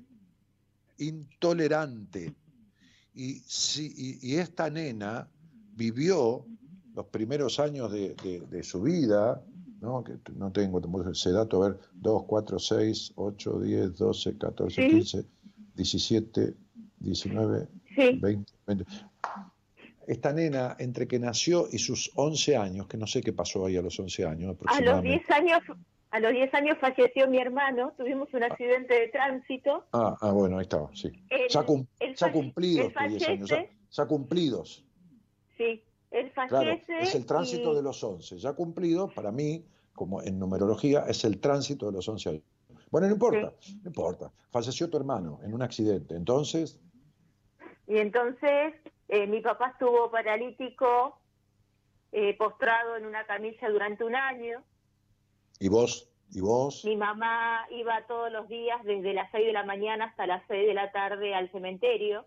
intolerante. 0.98 2.34
Y, 3.14 3.40
si, 3.46 3.92
y, 3.96 4.18
y 4.32 4.36
esta 4.36 4.70
nena 4.70 5.28
vivió 5.74 6.46
los 6.94 7.06
primeros 7.06 7.58
años 7.60 7.90
de, 7.92 8.14
de- 8.22 8.40
de 8.40 8.62
su 8.62 8.82
vida, 8.82 9.42
¿no? 9.80 10.02
que 10.04 10.14
no 10.34 10.50
tengo 10.52 10.80
ese 11.10 11.30
dato, 11.32 11.62
a 11.62 11.68
ver, 11.70 11.78
2, 11.94 12.24
4, 12.26 12.58
6, 12.58 13.12
8, 13.16 13.60
10, 13.60 13.96
12, 13.98 14.38
14, 14.38 14.82
Sí. 14.82 14.88
15, 14.90 15.24
17, 15.74 16.54
19, 16.98 17.68
sí, 17.94 18.18
20, 18.20 18.52
20. 18.66 18.84
Esta 20.06 20.32
nena, 20.32 20.76
entre 20.78 21.06
que 21.06 21.18
nació 21.18 21.68
y 21.70 21.78
sus 21.78 22.10
11 22.16 22.56
años, 22.56 22.86
que 22.88 22.96
no 22.96 23.06
sé 23.06 23.20
qué 23.22 23.32
pasó 23.32 23.64
ahí 23.66 23.76
a 23.76 23.82
los 23.82 23.98
11 23.98 24.24
años 24.26 24.42
a 24.42 24.46
los 24.46 24.56
aproximadamente. 24.56 25.24
10 25.26 25.30
años, 25.30 25.60
a 26.12 26.20
los 26.20 26.30
10 26.32 26.52
años 26.54 26.76
falleció 26.78 27.26
mi 27.26 27.38
hermano, 27.38 27.92
tuvimos 27.96 28.32
un 28.34 28.44
accidente 28.44 28.94
de 28.94 29.08
tránsito. 29.08 29.86
Ah, 29.92 30.16
ah, 30.20 30.30
bueno, 30.32 30.58
ahí 30.58 30.62
estaba, 30.62 30.90
sí. 30.94 31.10
Él- 31.30 31.48
Ya, 31.48 31.64
cum- 31.64 31.86
ya 32.16 32.30
cumplidos 32.30 32.86
él 32.86 32.92
tus 32.92 33.08
10 33.18 33.28
años, 33.28 33.48
ya, 33.48 33.56
fallece. 33.56 33.76
ya 33.90 34.06
cumplidos. 34.06 34.84
Sí, 35.56 35.82
él 36.10 36.30
Claro, 36.32 36.48
fallece. 36.50 36.98
es 37.00 37.14
el 37.14 37.24
tránsito 37.26 37.72
y- 37.72 37.76
de 37.76 37.82
los 37.82 38.04
11. 38.04 38.36
Ya 38.38 38.52
cumplido, 38.52 39.08
para 39.08 39.32
mí, 39.32 39.64
como 39.94 40.22
en 40.22 40.38
numerología, 40.38 41.04
es 41.08 41.24
el 41.24 41.40
tránsito 41.40 41.86
de 41.86 41.92
los 41.92 42.08
11 42.08 42.28
años. 42.28 42.42
Bueno, 42.90 43.06
no 43.06 43.14
importa, 43.14 43.52
no 43.82 43.86
importa. 43.88 44.30
Falleció 44.50 44.90
tu 44.90 44.98
hermano 44.98 45.40
en 45.42 45.54
un 45.54 45.62
accidente. 45.62 46.14
Entonces, 46.14 46.78
Y 47.88 47.98
entonces 47.98 48.74
eh, 49.08 49.26
mi 49.26 49.40
papá 49.40 49.70
estuvo 49.70 50.10
paralítico, 50.10 51.18
eh, 52.12 52.36
postrado 52.36 52.96
en 52.96 53.04
una 53.06 53.26
camilla 53.26 53.68
durante 53.70 54.04
un 54.04 54.14
año. 54.14 54.62
¿Y 55.62 55.68
vos? 55.68 56.08
¿Y 56.34 56.40
vos? 56.40 56.84
Mi 56.84 56.96
mamá 56.96 57.66
iba 57.70 58.04
todos 58.06 58.32
los 58.32 58.48
días 58.48 58.82
desde 58.84 59.12
las 59.14 59.30
6 59.30 59.46
de 59.46 59.52
la 59.52 59.64
mañana 59.64 60.06
hasta 60.06 60.26
las 60.26 60.42
6 60.48 60.66
de 60.66 60.74
la 60.74 60.90
tarde 60.90 61.34
al 61.34 61.50
cementerio. 61.52 62.26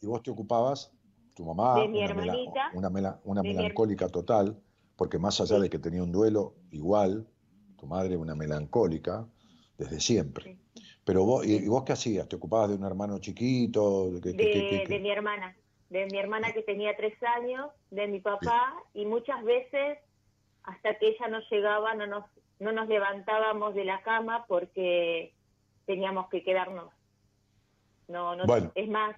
¿Y 0.00 0.06
vos 0.06 0.22
te 0.22 0.30
ocupabas? 0.30 0.92
Tu 1.34 1.44
mamá, 1.44 1.80
De 1.80 1.88
mi 1.88 1.98
una, 2.04 2.14
mela- 2.14 2.32
hermanita. 2.32 2.70
una, 2.74 2.90
mela- 2.90 3.20
una 3.24 3.40
De 3.42 3.48
mi 3.48 3.54
her- 3.54 3.56
melancólica 3.56 4.08
total, 4.08 4.56
porque 4.96 5.18
más 5.18 5.40
allá 5.40 5.56
Sí. 5.56 5.62
de 5.62 5.70
que 5.70 5.78
tenía 5.78 6.02
un 6.02 6.12
duelo 6.12 6.54
igual, 6.70 7.26
tu 7.78 7.86
madre 7.86 8.16
una 8.16 8.34
melancólica 8.34 9.26
desde 9.78 9.98
siempre. 10.00 10.56
Pero 11.04 11.24
vos, 11.24 11.44
¿y, 11.46 11.56
y 11.56 11.68
vos 11.68 11.82
qué 11.84 11.92
hacías? 11.92 12.28
¿Te 12.28 12.36
ocupabas 12.36 12.68
de 12.70 12.76
un 12.76 12.84
hermano 12.84 13.18
chiquito? 13.18 14.10
¿Qué- 14.22 14.30
de, 14.32 14.36
qué- 14.36 14.84
qué? 14.86 14.94
de 14.94 15.00
mi 15.00 15.10
hermana, 15.10 15.56
de 15.90 16.06
mi 16.06 16.18
hermana 16.18 16.52
que 16.52 16.62
tenía 16.62 16.96
tres 16.96 17.14
años, 17.22 17.70
de 17.90 18.06
mi 18.06 18.20
papá, 18.20 18.74
y 18.94 19.06
muchas 19.06 19.42
veces 19.44 19.98
hasta 20.62 20.98
que 20.98 21.08
ella 21.08 21.28
no 21.28 21.40
llegaba 21.50 21.94
no 21.94 22.06
nos, 22.06 22.24
no 22.58 22.72
nos 22.72 22.88
levantábamos 22.88 23.74
de 23.74 23.84
la 23.84 24.02
cama 24.02 24.44
porque 24.46 25.34
teníamos 25.84 26.28
que 26.30 26.42
quedarnos. 26.42 26.92
No, 28.08 28.36
no, 28.36 28.46
Bueno. 28.46 28.72
Es 28.74 28.88
más, 28.88 29.16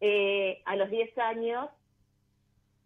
eh, 0.00 0.62
a 0.64 0.76
los 0.76 0.90
10 0.90 1.16
años 1.18 1.68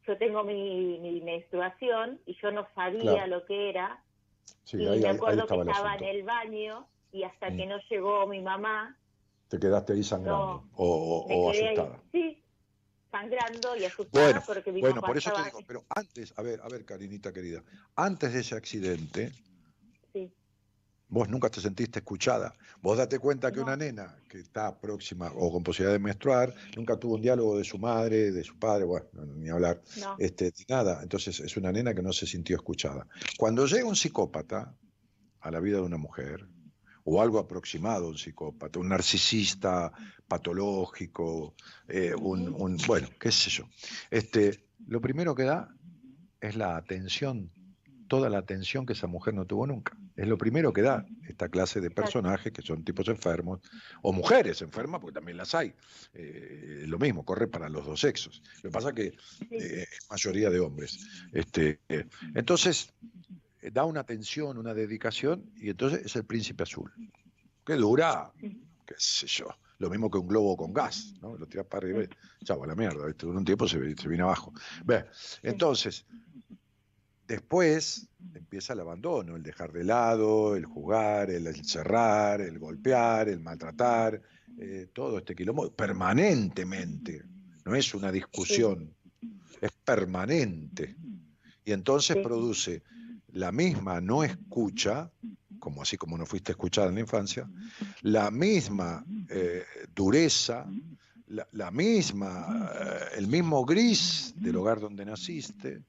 yo 0.07 0.17
tengo 0.17 0.43
mi, 0.43 0.99
mi 1.01 1.21
menstruación 1.21 2.21
y 2.27 2.37
yo 2.41 2.51
no 2.51 2.67
sabía 2.75 3.01
Claro. 3.25 3.27
lo 3.27 3.47
que 3.47 3.69
era 3.71 4.03
Sí, 4.65 4.79
y 4.79 4.81
ahí, 4.87 4.87
me 4.87 4.95
ahí- 4.97 5.05
ahí 5.05 5.17
acuerdo 5.17 5.37
que 5.47 5.55
estaba 5.55 5.63
el 5.63 5.69
estaba 5.69 5.95
en 5.97 6.05
el 6.05 6.23
baño 6.23 6.89
y 7.13 7.23
hasta 7.25 7.51
Mm. 7.51 7.57
que 7.57 7.67
no 7.67 7.79
llegó 7.91 8.27
mi 8.27 8.41
mamá 8.41 8.97
Te 9.49 9.59
quedaste 9.59 9.95
ahí 9.95 10.03
sangrando 10.03 10.47
No, 10.47 10.71
o, 10.75 11.25
o- 11.25 11.27
quedé 11.53 11.69
ahí, 11.69 11.77
asustada. 11.77 12.03
sí, 12.13 12.45
sangrando 13.11 13.77
y 13.77 13.85
asustada 13.87 14.25
Bueno, 14.27 14.43
porque 14.47 14.73
mi 14.73 14.81
bueno, 14.81 15.01
por 15.01 15.17
eso 15.17 15.31
te 15.31 15.37
estaba- 15.41 15.47
digo, 15.47 15.61
pero 15.67 15.85
antes, 15.95 16.39
a 16.39 16.43
ver, 16.43 16.61
a 16.63 16.69
ver, 16.69 16.85
Karinita 16.85 17.33
querida, 17.33 17.63
antes 17.97 18.33
de 18.35 18.41
ese 18.41 18.57
accidente, 18.57 19.33
vos 21.09 21.29
nunca 21.29 21.49
te 21.49 21.61
sentiste 21.61 22.01
escuchada. 22.01 22.55
Vos 22.83 22.99
date 22.99 23.19
cuenta 23.19 23.51
que 23.51 23.59
No. 23.59 23.65
una 23.65 23.77
nena 23.77 24.17
que 24.29 24.39
está 24.41 24.79
próxima 24.79 25.33
o 25.35 25.51
con 25.51 25.63
posibilidad 25.63 25.93
de 25.95 25.99
menstruar, 25.99 26.55
nunca 26.77 26.97
tuvo 26.99 27.15
un 27.17 27.23
diálogo 27.23 27.57
de 27.59 27.65
su 27.65 27.79
madre, 27.79 28.31
de 28.31 28.45
su 28.45 28.59
padre, 28.59 28.85
bueno, 28.85 29.07
no- 29.13 29.25
ni 29.27 29.49
hablar, 29.49 29.83
no, 30.01 30.17
este, 30.19 30.53
ni 30.59 30.65
nada. 30.69 31.03
Entonces 31.03 31.41
es 31.41 31.57
una 31.57 31.73
nena 31.73 31.95
que 31.95 32.03
no 32.03 32.13
se 32.13 32.27
sintió 32.27 32.57
escuchada. 32.57 33.07
Cuando 33.39 33.67
llega 33.67 33.87
un 33.87 33.97
psicópata 33.97 34.75
a 35.41 35.51
la 35.51 35.61
vida 35.61 35.77
de 35.79 35.83
una 35.85 35.97
mujer, 35.99 36.47
o 37.11 37.23
algo 37.23 37.39
aproximado 37.39 38.05
a 38.05 38.09
un 38.11 38.19
psicópata, 38.19 38.79
un 38.79 38.89
narcisista 38.91 39.91
patológico, 40.53 41.55
eh, 41.89 42.15
un, 42.15 42.55
un- 42.55 42.77
bueno, 42.87 43.09
qué 43.19 43.33
sé 43.33 43.49
yo. 43.51 43.65
Este, 44.11 44.67
lo 44.87 45.01
primero 45.01 45.35
que 45.35 45.45
da 45.45 45.75
es 46.41 46.55
la 46.57 46.77
atención, 46.77 47.51
toda 48.09 48.29
la 48.29 48.39
atención 48.39 48.85
que 48.87 48.93
esa 48.93 49.07
mujer 49.07 49.35
no 49.35 49.47
tuvo 49.47 49.67
nunca. 49.67 49.97
Es 50.19 50.27
lo 50.27 50.37
primero 50.37 50.73
que 50.73 50.83
da 50.83 51.07
esta 51.29 51.49
clase 51.49 51.81
de 51.81 51.93
personajes 51.93 52.53
que 52.53 52.61
son 52.61 52.83
tipos 52.83 53.07
enfermos, 53.07 53.61
o 54.03 54.13
mujeres 54.13 54.61
enfermas, 54.63 55.01
porque 55.01 55.15
también 55.15 55.37
las 55.37 55.55
hay. 55.55 55.73
Eh, 56.13 56.83
lo 56.89 56.99
mismo, 56.99 57.25
corre 57.25 57.47
para 57.47 57.69
los 57.69 57.87
dos 57.87 58.01
sexos. 58.01 58.43
Lo 58.57 58.63
que 58.63 58.71
pasa 58.71 58.93
que 58.93 59.15
eh, 59.53 59.87
es 59.89 60.11
mayoría 60.11 60.51
de 60.51 60.59
hombres. 60.59 60.99
Este, 61.33 61.79
eh, 61.89 62.05
entonces, 62.35 62.93
eh, 63.63 63.71
da 63.73 63.85
una 63.85 64.01
atención, 64.01 64.59
una 64.59 64.75
dedicación, 64.75 65.53
y 65.55 65.71
entonces 65.71 66.05
es 66.05 66.17
el 66.17 66.25
príncipe 66.25 66.65
azul. 66.65 66.93
Que 67.65 67.75
dura, 67.75 68.33
qué 68.41 68.95
sé 68.97 69.29
yo, 69.29 69.47
lo 69.79 69.89
mismo 69.89 70.11
que 70.11 70.19
un 70.19 70.27
globo 70.27 70.57
con 70.57 70.73
gas, 70.73 71.15
¿no? 71.23 71.37
Lo 71.37 71.47
tiras 71.47 71.67
para 71.67 71.87
arriba 71.87 72.03
y 72.03 72.45
chavo, 72.45 72.65
a 72.65 72.67
la 72.67 72.75
mierda, 72.75 73.07
¿viste? 73.07 73.25
Un 73.25 73.45
tiempo 73.45 73.69
se, 73.69 73.95
se 73.95 74.09
viene 74.09 74.25
abajo. 74.25 74.53
Ve, 74.85 75.05
entonces, 75.45 76.05
después 77.29 78.09
empieza 78.35 78.73
el 78.73 78.81
abandono, 78.81 79.37
el 79.37 79.43
dejar 79.43 79.71
de 79.73 79.85
lado, 79.85 80.57
el 80.57 80.65
jugar, 80.65 81.31
el 81.31 81.47
encerrar, 81.47 82.41
el 82.41 82.59
golpear, 82.59 83.29
el 83.29 83.41
maltratar, 83.41 84.21
eh, 84.59 84.89
todo 84.93 85.19
este 85.19 85.37
quilombo, 85.37 85.71
permanentemente. 85.71 87.23
No 87.65 87.75
es 87.75 87.95
una 87.95 88.11
discusión, 88.11 88.95
es 89.61 89.71
permanente. 89.85 90.97
Y 91.65 91.73
entonces 91.73 92.17
Sí. 92.17 92.23
produce 92.23 92.83
la 93.29 93.53
misma 93.53 94.01
no 94.01 94.25
escucha, 94.25 95.11
como 95.59 95.83
así 95.83 95.99
como 95.99 96.17
no 96.17 96.25
fuiste 96.25 96.53
escuchada 96.53 96.89
en 96.89 96.95
la 96.95 97.01
infancia, 97.01 97.49
la 98.03 98.31
misma 98.31 99.05
eh, 99.29 99.65
dureza, 99.95 100.67
la, 101.27 101.47
la 101.53 101.71
misma, 101.71 102.73
eh, 102.75 103.19
el 103.19 103.27
mismo 103.27 103.67
gris 103.67 104.33
del 104.37 104.57
hogar 104.57 104.81
donde 104.81 105.05
naciste, 105.05 105.83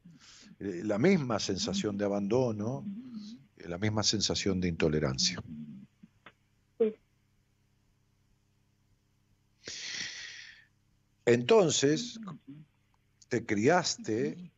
la 0.60 0.97
misma 0.97 1.39
sensación 1.39 1.97
de 1.97 2.05
abandono, 2.05 2.86
eh, 3.57 3.68
la 3.68 3.78
misma 3.78 4.03
sensación 4.03 4.60
de 4.60 4.68
intolerancia. 4.68 5.41
Entonces, 11.26 12.20
te 13.28 13.45
criaste, 13.45 14.51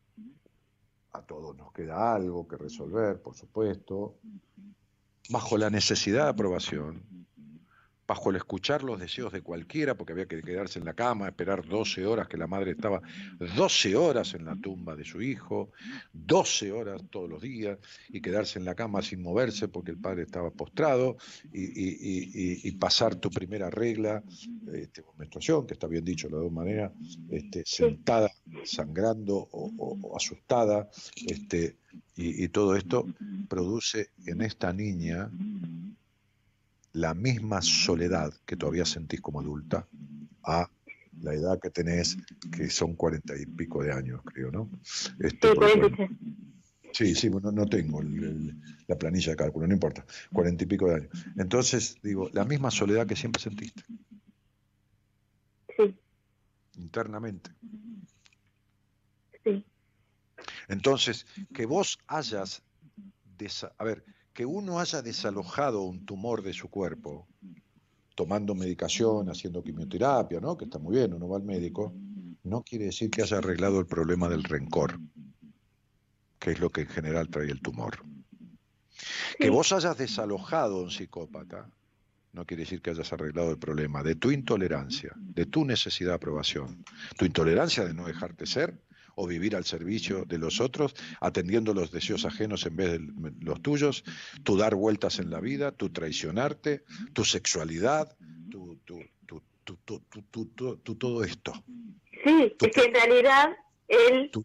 a 1.12 1.22
todos 1.22 1.54
nos 1.56 1.70
queda 1.72 2.14
algo 2.14 2.48
que 2.48 2.56
resolver, 2.56 3.20
por 3.20 3.34
supuesto, 3.36 4.18
bajo 5.28 5.58
la 5.58 5.68
necesidad 5.68 6.24
de 6.24 6.30
aprobación, 6.30 7.21
bajo 8.12 8.28
el 8.28 8.36
escuchar 8.36 8.82
los 8.84 9.00
deseos 9.00 9.32
de 9.32 9.40
cualquiera, 9.40 9.96
porque 9.96 10.12
había 10.12 10.26
que 10.26 10.42
quedarse 10.42 10.78
en 10.78 10.84
la 10.84 10.92
cama, 10.92 11.28
esperar 11.28 11.66
12 11.66 12.04
horas, 12.04 12.28
que 12.28 12.36
la 12.36 12.46
madre 12.46 12.72
estaba 12.72 13.00
12 13.56 13.96
horas 13.96 14.34
en 14.34 14.44
la 14.44 14.54
tumba 14.54 14.94
de 14.94 15.02
su 15.02 15.22
hijo, 15.22 15.70
12 16.12 16.72
horas 16.72 17.00
todos 17.10 17.30
los 17.30 17.40
días, 17.40 17.78
y 18.10 18.20
quedarse 18.20 18.58
en 18.58 18.66
la 18.66 18.74
cama 18.74 19.00
sin 19.00 19.22
moverse 19.22 19.66
porque 19.68 19.92
el 19.92 19.96
padre 19.96 20.24
estaba 20.24 20.50
postrado, 20.50 21.16
y, 21.54 21.62
y- 21.62 21.96
y- 22.34 22.68
y 22.68 22.72
pasar 22.72 23.14
tu 23.14 23.30
primera 23.30 23.70
regla, 23.70 24.22
este, 24.74 25.02
menstruación, 25.16 25.66
que 25.66 25.72
está 25.72 25.86
bien 25.86 26.04
dicho 26.04 26.26
de 26.28 26.34
las 26.34 26.42
dos 26.42 26.52
maneras, 26.52 26.92
este, 27.30 27.62
sentada, 27.64 28.30
sangrando 28.64 29.36
o, 29.38 29.72
o- 29.78 29.98
o 30.02 30.16
asustada, 30.18 30.90
este, 31.26 31.78
y 32.14 32.46
todo 32.48 32.76
esto 32.76 33.06
produce 33.48 34.10
en 34.26 34.42
esta 34.42 34.70
niña 34.74 35.30
la 36.92 37.14
misma 37.14 37.62
soledad 37.62 38.32
que 38.46 38.56
todavía 38.56 38.84
sentís 38.84 39.20
como 39.20 39.40
adulta 39.40 39.88
a 40.44 40.70
la 41.20 41.34
edad 41.34 41.58
que 41.60 41.70
tenés, 41.70 42.16
que 42.50 42.68
son 42.70 42.94
cuarenta 42.96 43.34
y 43.38 43.46
pico 43.46 43.82
de 43.82 43.92
años, 43.92 44.20
creo, 44.24 44.50
¿no? 44.50 44.70
Este, 45.18 45.48
Sí, 45.48 45.54
porque, 45.54 45.78
46. 45.78 46.10
Sí, 46.92 47.14
sí, 47.14 47.28
bueno, 47.30 47.50
no 47.52 47.66
tengo 47.66 48.02
el- 48.02 48.22
el- 48.22 48.60
la 48.86 48.98
planilla 48.98 49.30
de 49.32 49.36
cálculo, 49.36 49.66
no 49.66 49.72
importa, 49.72 50.04
cuarenta 50.32 50.64
y 50.64 50.66
pico 50.66 50.88
de 50.88 50.96
años. 50.96 51.24
Entonces, 51.38 51.96
digo, 52.02 52.28
la 52.34 52.44
misma 52.44 52.70
soledad 52.70 53.06
que 53.06 53.16
siempre 53.16 53.40
sentiste, 53.42 53.82
Sí, 55.76 55.98
internamente. 56.76 57.50
sí, 59.42 59.64
Entonces, 60.68 61.26
que 61.54 61.64
vos 61.66 61.98
hayas, 62.06 62.62
desa- 63.38 63.72
a 63.78 63.84
ver, 63.84 64.04
que 64.32 64.46
uno 64.46 64.80
haya 64.80 65.02
desalojado 65.02 65.82
un 65.82 66.04
tumor 66.06 66.42
de 66.42 66.52
su 66.52 66.68
cuerpo, 66.68 67.26
tomando 68.14 68.54
medicación, 68.54 69.28
haciendo 69.28 69.62
quimioterapia, 69.62 70.40
¿no? 70.40 70.56
Que 70.56 70.64
está 70.64 70.78
muy 70.78 70.96
bien, 70.96 71.12
uno 71.14 71.28
va 71.28 71.36
al 71.36 71.42
médico, 71.42 71.94
no 72.44 72.62
quiere 72.62 72.86
decir 72.86 73.10
que 73.10 73.22
haya 73.22 73.38
arreglado 73.38 73.78
el 73.78 73.86
problema 73.86 74.28
del 74.28 74.44
rencor, 74.44 74.98
que 76.38 76.52
es 76.52 76.60
lo 76.60 76.70
que 76.70 76.82
en 76.82 76.88
general 76.88 77.28
trae 77.28 77.50
el 77.50 77.60
tumor. 77.60 78.04
Que 79.38 79.50
vos 79.50 79.72
hayas 79.72 79.96
desalojado 79.96 80.78
a 80.78 80.82
un 80.82 80.90
psicópata, 80.90 81.70
no 82.32 82.46
quiere 82.46 82.62
decir 82.62 82.80
que 82.80 82.90
hayas 82.90 83.12
arreglado 83.12 83.50
el 83.50 83.58
problema 83.58 84.02
de 84.02 84.14
tu 84.14 84.30
intolerancia, 84.30 85.12
de 85.16 85.46
tu 85.46 85.64
necesidad 85.64 86.10
de 86.10 86.16
aprobación, 86.16 86.84
tu 87.18 87.24
intolerancia 87.24 87.84
de 87.84 87.94
no 87.94 88.06
dejarte 88.06 88.46
ser 88.46 88.80
o 89.14 89.26
vivir 89.26 89.54
al 89.56 89.64
servicio 89.64 90.24
de 90.24 90.38
los 90.38 90.60
otros, 90.60 90.94
atendiendo 91.20 91.74
los 91.74 91.90
deseos 91.90 92.24
ajenos 92.24 92.64
en 92.66 92.76
vez 92.76 92.92
de 92.92 93.00
los 93.40 93.60
tuyos, 93.62 94.04
tu 94.44 94.56
dar 94.56 94.74
vueltas 94.74 95.18
en 95.18 95.30
la 95.30 95.40
vida, 95.40 95.72
tu 95.72 95.90
traicionarte, 95.90 96.84
tu 97.12 97.24
sexualidad, 97.24 98.16
tu, 98.50 98.76
tu, 98.84 98.98
tu, 99.26 99.42
tu, 99.64 99.76
tu, 99.84 100.00
tu- 100.00 100.22
tu- 100.30 100.46
tu- 100.54 100.76
tu- 100.78 100.94
todo 100.96 101.24
esto. 101.24 101.52
sí, 102.24 102.54
es 102.60 102.70
que 102.72 102.84
en 102.84 102.94
realidad 102.94 103.56
él, 103.88 104.30
yo 104.32 104.42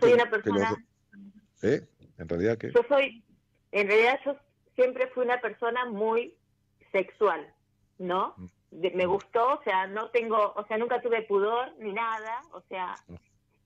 soy 0.00 0.12
una 0.12 0.24
los 0.24 0.30
persona, 0.30 0.70
do- 0.70 1.68
¿Eh? 1.68 1.82
En 2.18 2.28
realidad 2.28 2.58
que... 2.58 2.72
yo 2.72 2.80
soy, 2.88 3.22
en 3.72 3.86
realidad 3.86 4.18
yo 4.24 4.36
siempre 4.74 5.08
fui 5.08 5.24
una 5.24 5.40
persona 5.40 5.84
muy 5.86 6.34
sexual, 6.92 7.46
¿no? 7.98 8.34
De- 8.70 8.90
me 8.92 9.06
gustó, 9.06 9.54
o 9.58 9.62
sea, 9.62 9.86
no 9.86 10.10
tengo, 10.10 10.52
o 10.54 10.66
sea, 10.66 10.78
nunca 10.78 11.00
tuve 11.00 11.22
pudor 11.22 11.74
ni 11.80 11.92
nada, 11.92 12.42
o 12.52 12.62
sea, 12.68 12.94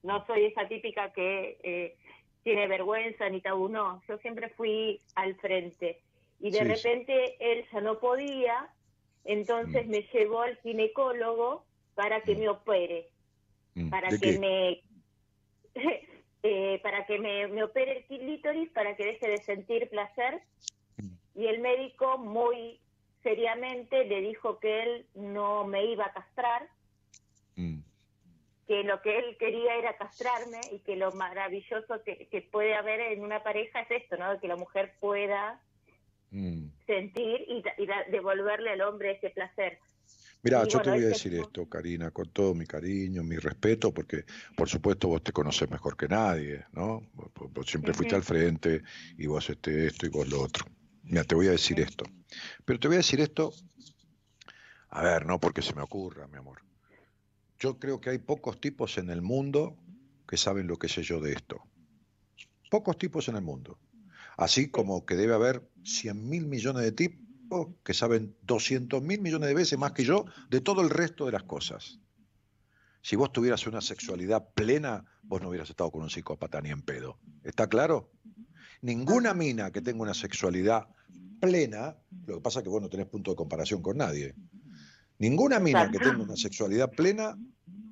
no 0.03 0.25
soy 0.27 0.47
esa 0.47 0.69
típica 0.69 1.13
que 1.13 1.59
eh, 1.63 1.99
tiene 2.43 2.67
vergüenza 2.67 3.29
ni 3.29 3.41
tabú, 3.41 3.69
no, 3.69 4.03
yo 4.09 4.19
siempre 4.19 4.51
fui 4.51 5.01
al 5.15 5.37
frente. 5.37 6.03
Y 6.41 6.51
de 6.51 6.61
Sí, 6.61 6.75
sí. 6.77 6.89
repente 6.95 7.37
él 7.41 7.67
ya 7.73 7.81
no 7.81 8.01
podía, 8.01 8.75
entonces 9.25 9.87
me 9.87 10.03
llevó 10.13 10.43
al 10.43 10.57
ginecólogo 10.59 11.67
para 11.95 12.23
que 12.25 12.35
me 12.37 12.49
opere, 12.49 13.13
Mm, 13.77 13.89
para 13.89 14.11
¿de 14.11 14.19
que 14.19 14.33
qué? 14.33 14.39
me 14.39 14.83
eh, 16.43 16.81
para 16.83 17.07
que 17.07 17.19
me, 17.19 17.47
me 17.49 17.63
opere 17.65 17.99
el 17.99 18.07
clítoris 18.07 18.71
para 18.73 18.97
que 18.97 19.05
deje 19.05 19.29
de 19.29 19.43
sentir 19.45 19.89
placer 19.89 20.43
y 21.35 21.47
el 21.47 21.61
médico 21.61 22.19
muy 22.19 22.81
seriamente 23.23 24.05
le 24.05 24.21
dijo 24.21 24.59
que 24.59 24.83
él 24.83 25.09
no 25.15 25.65
me 25.67 25.85
iba 25.87 26.07
a 26.07 26.13
castrar 26.13 26.69
Mm, 26.69 26.82
que 28.67 28.85
lo 28.85 29.01
que 29.03 29.19
él 29.19 29.37
quería 29.39 29.77
era 29.77 29.97
castrarme 29.97 30.61
y 30.73 30.81
que 30.81 30.97
lo 30.97 31.13
maravilloso 31.13 32.03
que, 32.05 32.29
que 32.29 32.43
puede 32.43 32.75
haber 32.75 33.01
en 33.01 33.23
una 33.23 33.43
pareja 33.43 33.81
es 33.81 34.03
esto, 34.03 34.17
¿no? 34.17 34.39
Que 34.41 34.49
la 34.49 34.57
mujer 34.57 34.95
pueda 35.01 35.61
mm. 36.31 36.67
sentir 36.87 37.45
y, 37.49 37.63
y 37.79 37.87
da- 37.87 38.05
devolverle 38.11 38.71
al 38.71 38.81
hombre 38.83 39.13
ese 39.13 39.31
placer. 39.31 39.79
Mira, 40.45 40.65
yo 40.67 40.83
te 40.83 40.91
voy 40.91 41.05
a 41.05 41.09
decir 41.09 41.35
esto, 41.35 41.69
Karina, 41.69 42.11
con 42.11 42.29
todo 42.31 42.53
mi 42.55 42.67
cariño, 42.67 43.23
mi 43.23 43.37
respeto, 43.37 43.95
porque 43.95 44.25
por 44.57 44.69
supuesto 44.69 45.07
vos 45.07 45.23
te 45.23 45.33
conoces 45.33 45.71
mejor 45.71 45.97
que 45.97 46.09
nadie, 46.09 46.65
¿no? 46.73 47.01
Vos 47.15 47.67
siempre 47.67 47.95
fuiste 47.95 48.17
al 48.17 48.25
frente 48.25 48.83
y 49.17 49.27
vos 49.27 49.49
este 49.49 49.87
esto 49.87 50.07
y 50.07 50.09
vos 50.09 50.29
lo 50.29 50.41
otro. 50.43 50.67
Mira, 51.05 51.23
te 51.23 51.37
voy 51.37 51.47
a 51.47 51.53
decir 51.53 51.79
esto. 51.79 52.05
Pero 52.65 52.81
te 52.81 52.89
voy 52.89 52.97
a 52.97 52.99
decir 52.99 53.21
esto, 53.21 53.53
a 54.89 55.03
ver, 55.03 55.27
no 55.27 55.39
porque 55.39 55.63
se 55.63 55.75
me 55.75 55.83
ocurra, 55.83 56.27
mi 56.27 56.39
amor. 56.39 56.61
Yo 57.63 57.79
creo 57.79 58.01
que 58.01 58.11
hay 58.11 58.19
pocos 58.19 58.61
tipos 58.61 58.99
en 58.99 59.09
el 59.09 59.23
mundo 59.23 59.77
que 60.27 60.37
saben 60.37 60.67
lo 60.67 60.81
que 60.81 60.89
sé 60.89 61.05
yo 61.05 61.21
de 61.21 61.33
esto. 61.33 61.63
Pocos 62.69 62.99
tipos 62.99 63.29
en 63.29 63.37
el 63.37 63.43
mundo. 63.43 63.79
Así 64.37 64.69
como 64.69 65.07
que 65.07 65.15
debe 65.15 65.35
haber 65.35 65.71
100 65.85 66.29
mil 66.29 66.49
millones 66.49 66.83
de 66.83 66.91
tipos 66.91 67.69
que 67.85 67.95
saben 67.95 68.35
200 68.43 69.01
mil 69.01 69.21
millones 69.21 69.49
de 69.49 69.55
veces 69.55 69.79
más 69.79 69.93
que 69.93 70.03
yo 70.03 70.25
de 70.51 70.61
todo 70.61 70.83
el 70.83 70.91
resto 70.91 71.25
de 71.25 71.31
las 71.31 71.45
cosas. 71.45 72.01
Si 73.01 73.15
vos 73.15 73.33
tuvieras 73.33 73.65
una 73.69 73.81
sexualidad 73.81 74.49
plena, 74.55 75.05
vos 75.23 75.41
no 75.41 75.49
hubieras 75.49 75.71
estado 75.71 75.93
con 75.93 76.03
un 76.03 76.11
psicópata 76.11 76.61
ni 76.61 76.71
en 76.71 76.83
pedo. 76.83 77.21
¿Está 77.45 77.69
claro? 77.69 78.11
Ninguna 78.81 79.35
mina 79.35 79.71
que 79.71 79.83
tenga 79.83 80.03
una 80.03 80.15
sexualidad 80.15 80.89
plena, 81.41 81.97
lo 82.27 82.39
que 82.39 82.41
pasa 82.41 82.59
es 82.59 82.65
que 82.65 82.71
vos 82.71 82.83
no 82.83 82.89
tenés 82.89 83.07
punto 83.07 83.31
de 83.31 83.37
comparación 83.37 83.83
con 83.83 83.99
nadie. 83.99 84.35
Ninguna 85.19 85.61
mina 85.61 85.91
que 85.91 85.99
tenga 85.99 86.23
una 86.23 86.37
sexualidad 86.37 86.91
plena 86.91 87.39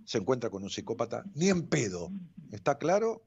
se 0.04 0.18
encuentra 0.18 0.50
con 0.50 0.62
un 0.62 0.70
psicópata 0.70 1.24
ni 1.34 1.48
en 1.48 1.68
pedo. 1.68 2.10
¿Está 2.50 2.78
claro? 2.78 3.22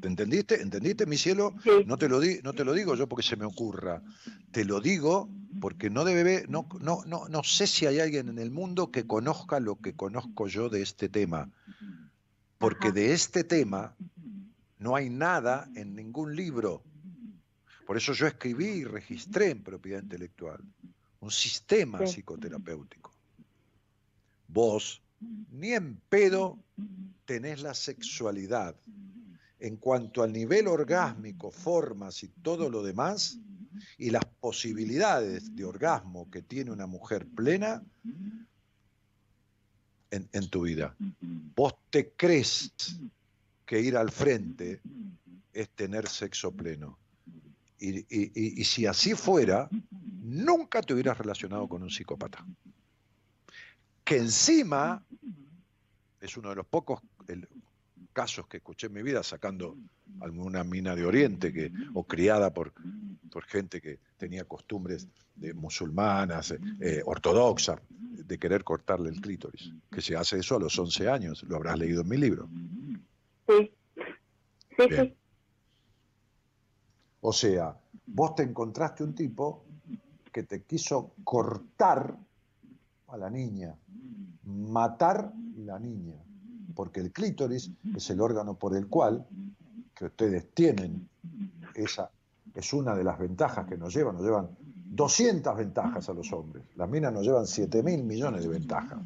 ¿Te 0.00 0.08
entendiste? 0.08 0.60
¿Entendiste, 0.60 1.06
mi 1.06 1.16
cielo? 1.16 1.54
No 1.86 1.96
te 1.96 2.08
lo 2.08 2.18
di, 2.18 2.40
no 2.42 2.52
te 2.52 2.64
lo 2.64 2.72
digo 2.72 2.96
yo 2.96 3.08
porque 3.08 3.22
se 3.22 3.36
me 3.36 3.44
ocurra. 3.44 4.02
Te 4.50 4.64
lo 4.64 4.80
digo 4.80 5.30
porque 5.60 5.88
no 5.88 6.04
debe 6.04 6.44
no, 6.48 6.68
no, 6.80 7.02
no, 7.06 7.28
no 7.28 7.44
sé 7.44 7.66
si 7.66 7.86
hay 7.86 8.00
alguien 8.00 8.28
en 8.28 8.38
el 8.38 8.50
mundo 8.50 8.90
que 8.90 9.06
conozca 9.06 9.60
lo 9.60 9.76
que 9.76 9.94
conozco 9.94 10.48
yo 10.48 10.68
de 10.68 10.82
este 10.82 11.08
tema. 11.08 11.50
Porque 12.58 12.90
de 12.90 13.12
este 13.12 13.44
tema 13.44 13.94
no 14.78 14.96
hay 14.96 15.10
nada 15.10 15.68
en 15.76 15.94
ningún 15.94 16.34
libro. 16.34 16.82
Por 17.88 17.96
eso 17.96 18.12
yo 18.12 18.26
escribí 18.26 18.66
y 18.66 18.84
registré 18.84 19.48
en 19.48 19.62
propiedad 19.62 20.02
intelectual 20.02 20.60
un 21.20 21.30
sistema 21.30 22.00
Sí. 22.06 22.16
psicoterapéutico. 22.16 23.10
Vos 24.46 25.00
ni 25.52 25.72
en 25.72 25.96
pedo 26.10 26.58
tenés 27.24 27.62
la 27.62 27.72
sexualidad 27.72 28.76
en 29.58 29.76
cuanto 29.78 30.22
al 30.22 30.34
nivel 30.34 30.68
orgásmico, 30.68 31.50
formas 31.50 32.22
y 32.22 32.28
todo 32.28 32.68
lo 32.68 32.82
demás, 32.82 33.38
y 33.96 34.10
las 34.10 34.26
posibilidades 34.38 35.56
de 35.56 35.64
orgasmo 35.64 36.30
que 36.30 36.42
tiene 36.42 36.70
una 36.70 36.86
mujer 36.86 37.26
plena 37.26 37.82
en, 40.10 40.28
en 40.30 40.50
tu 40.50 40.60
vida. 40.60 40.94
Vos 41.56 41.72
te 41.88 42.10
crees 42.10 42.70
que 43.64 43.80
ir 43.80 43.96
al 43.96 44.10
frente 44.10 44.82
es 45.54 45.70
tener 45.70 46.06
sexo 46.06 46.52
pleno. 46.52 46.98
Y, 47.80 48.06
y- 48.10 48.64
si 48.64 48.86
así 48.86 49.14
fuera, 49.14 49.68
nunca 50.22 50.82
te 50.82 50.94
hubieras 50.94 51.16
relacionado 51.18 51.68
con 51.68 51.82
un 51.82 51.90
psicópata. 51.90 52.44
Que 54.04 54.16
encima 54.16 55.04
es 56.20 56.36
uno 56.36 56.50
de 56.50 56.56
los 56.56 56.66
pocos 56.66 57.00
el- 57.28 57.48
casos 58.12 58.46
que 58.48 58.56
escuché 58.56 58.86
en 58.88 58.94
mi 58.94 59.02
vida, 59.02 59.22
sacando 59.22 59.76
alguna 60.20 60.64
mina 60.64 60.96
de 60.96 61.04
Oriente 61.04 61.52
que, 61.52 61.70
o 61.94 62.04
criada 62.04 62.52
por, 62.52 62.72
por 63.30 63.44
gente 63.44 63.80
que 63.80 64.00
tenía 64.16 64.44
costumbres 64.44 65.06
de 65.36 65.54
musulmanas, 65.54 66.50
eh, 66.52 66.58
eh, 66.80 67.02
ortodoxas, 67.04 67.80
de 67.90 68.38
querer 68.38 68.64
cortarle 68.64 69.10
el 69.10 69.20
clítoris, 69.20 69.72
que 69.90 70.00
se 70.00 70.16
hace 70.16 70.38
eso 70.38 70.56
a 70.56 70.60
los 70.60 70.76
11 70.78 71.08
años, 71.08 71.44
lo 71.44 71.56
habrás 71.56 71.78
leído 71.78 72.02
en 72.02 72.08
mi 72.08 72.16
libro. 72.16 72.48
Sí. 73.46 73.72
Sí, 74.76 74.88
Bien. 74.88 75.06
sí. 75.06 75.14
O 77.28 77.32
sea, 77.34 77.76
vos 78.06 78.34
te 78.34 78.42
encontraste 78.42 79.04
un 79.04 79.14
tipo 79.14 79.62
que 80.32 80.44
te 80.44 80.62
quiso 80.62 81.12
cortar 81.24 82.16
a 83.08 83.16
la 83.18 83.28
niña, 83.28 83.76
matar 84.44 85.34
la 85.58 85.78
niña, 85.78 86.14
porque 86.74 87.00
el 87.00 87.12
clítoris 87.12 87.70
es 87.94 88.08
el 88.08 88.22
órgano 88.22 88.54
por 88.54 88.74
el 88.74 88.86
cual 88.86 89.26
que 89.94 90.06
ustedes 90.06 90.54
tienen 90.54 91.06
esa 91.74 92.10
es 92.54 92.72
una 92.72 92.94
de 92.94 93.04
las 93.04 93.18
ventajas 93.18 93.66
que 93.66 93.76
nos 93.76 93.94
llevan, 93.94 94.14
nos 94.14 94.24
llevan 94.24 94.48
200 94.86 95.54
ventajas 95.54 96.08
a 96.08 96.14
los 96.14 96.32
hombres. 96.32 96.64
Las 96.76 96.88
minas 96.88 97.12
nos 97.12 97.26
llevan 97.26 97.46
7 97.46 97.82
mil 97.82 98.04
millones 98.04 98.42
de 98.42 98.48
ventajas. 98.48 99.00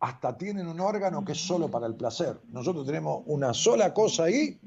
Hasta 0.00 0.38
tienen 0.38 0.68
un 0.68 0.80
órgano 0.80 1.22
que 1.22 1.32
es 1.32 1.38
solo 1.46 1.70
para 1.70 1.86
el 1.86 1.96
placer. 1.96 2.40
Nosotros 2.50 2.86
tenemos 2.86 3.24
una 3.26 3.52
sola 3.52 3.92
cosa 3.92 4.24
ahí 4.24 4.58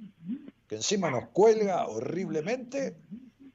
que 0.72 0.78
encima 0.78 1.12
nos 1.12 1.26
cuelga 1.34 1.86
horriblemente 1.88 2.96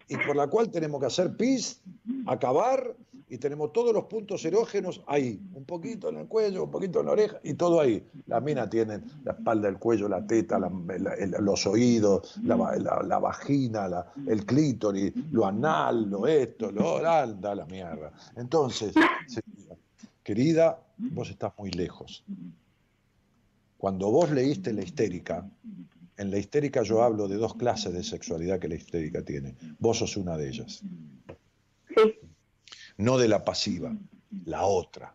y 0.07 0.19
por 0.19 0.37
la 0.37 0.49
cual 0.49 0.71
tenemos 0.71 1.01
que 1.01 1.07
hacer 1.07 1.35
pis, 1.35 1.81
acabar 2.27 2.95
y 3.31 3.39
tenemos 3.39 3.73
todos 3.73 3.95
los 3.95 4.05
puntos 4.05 4.45
erógenos 4.45 5.01
ahí, 5.07 5.41
un 5.55 5.65
poquito 5.65 6.11
en 6.11 6.19
el 6.19 6.27
cuello, 6.27 6.65
un 6.65 6.71
poquito 6.71 7.01
en 7.01 7.07
la 7.07 7.13
oreja 7.13 7.41
y 7.43 7.55
todo 7.55 7.81
ahí. 7.81 8.07
Las 8.27 8.43
minas 8.43 8.69
tienen 8.69 9.03
la 9.25 9.33
espalda, 9.33 9.67
el 9.67 9.79
cuello, 9.79 10.11
la 10.11 10.27
teta, 10.27 10.59
los 10.59 11.67
oídos, 11.67 12.37
la, 12.45 12.55
la- 13.03 13.19
vagina, 13.19 14.05
el 14.27 14.45
clítoris, 14.45 15.15
lo 15.33 15.47
anal, 15.47 16.11
lo 16.11 16.27
esto, 16.27 16.71
lo 16.71 16.99
anda 16.99 17.55
la 17.55 17.65
mierda. 17.65 18.13
Entonces, 18.37 18.93
querida, 20.23 20.79
vos 20.99 21.31
estás 21.31 21.55
muy 21.57 21.71
lejos. 21.71 22.23
Cuando 23.79 24.11
vos 24.11 24.31
leíste 24.31 24.75
la 24.75 24.83
histérica, 24.83 25.49
en 26.19 26.31
la 26.31 26.39
histérica 26.39 26.83
yo 26.83 27.03
hablo 27.03 27.29
de 27.29 27.37
dos 27.37 27.55
clases 27.57 27.93
de 27.93 28.03
sexualidad 28.03 28.59
que 28.59 28.69
la 28.69 28.75
histérica 28.77 29.23
tiene. 29.23 29.55
Vos 29.79 29.99
sos 29.99 30.17
una 30.17 30.37
de 30.37 30.49
ellas. 30.49 30.83
Sí. 31.95 32.19
No 32.99 33.19
de 33.19 33.29
la 33.29 33.45
pasiva, 33.45 33.97
la 34.45 34.65
otra. 34.65 35.15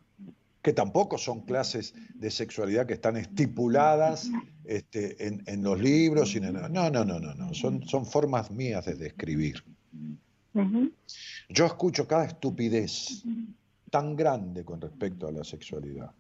Que 0.61 0.73
tampoco 0.73 1.17
son 1.17 1.41
clases 1.41 1.93
de 2.13 2.29
sexualidad 2.29 2.85
que 2.85 2.93
están 2.93 3.17
estipuladas 3.17 4.29
este, 4.65 5.25
en, 5.27 5.41
en 5.47 5.63
los 5.63 5.79
libros. 5.81 6.35
y 6.35 6.37
en- 6.37 6.53
no, 6.53 6.69
no, 6.69 7.03
no, 7.03 7.19
no, 7.19 7.33
no. 7.33 7.53
Son, 7.55 7.83
son 7.87 8.05
formas 8.05 8.51
mías 8.51 8.85
de 8.85 8.93
describir. 8.95 9.63
Yo 11.49 11.65
escucho 11.65 12.07
cada 12.07 12.25
estupidez 12.25 13.23
tan 13.89 14.15
grande 14.15 14.63
con 14.63 14.79
respecto 14.79 15.27
a 15.27 15.31
la 15.31 15.43
sexualidad. 15.43 16.11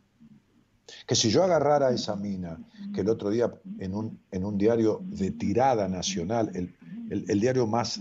Que 1.07 1.15
si 1.15 1.29
yo 1.29 1.43
agarrara 1.43 1.91
esa 1.91 2.15
mina, 2.15 2.57
que 2.93 3.01
el 3.01 3.09
otro 3.09 3.29
día 3.29 3.51
en 3.79 3.93
un, 3.95 4.19
en 4.31 4.45
un 4.45 4.57
diario 4.57 5.01
de 5.03 5.31
tirada 5.31 5.87
nacional, 5.87 6.51
el, 6.53 6.73
el- 7.09 7.25
el 7.29 7.39
diario 7.39 7.67
más 7.67 7.99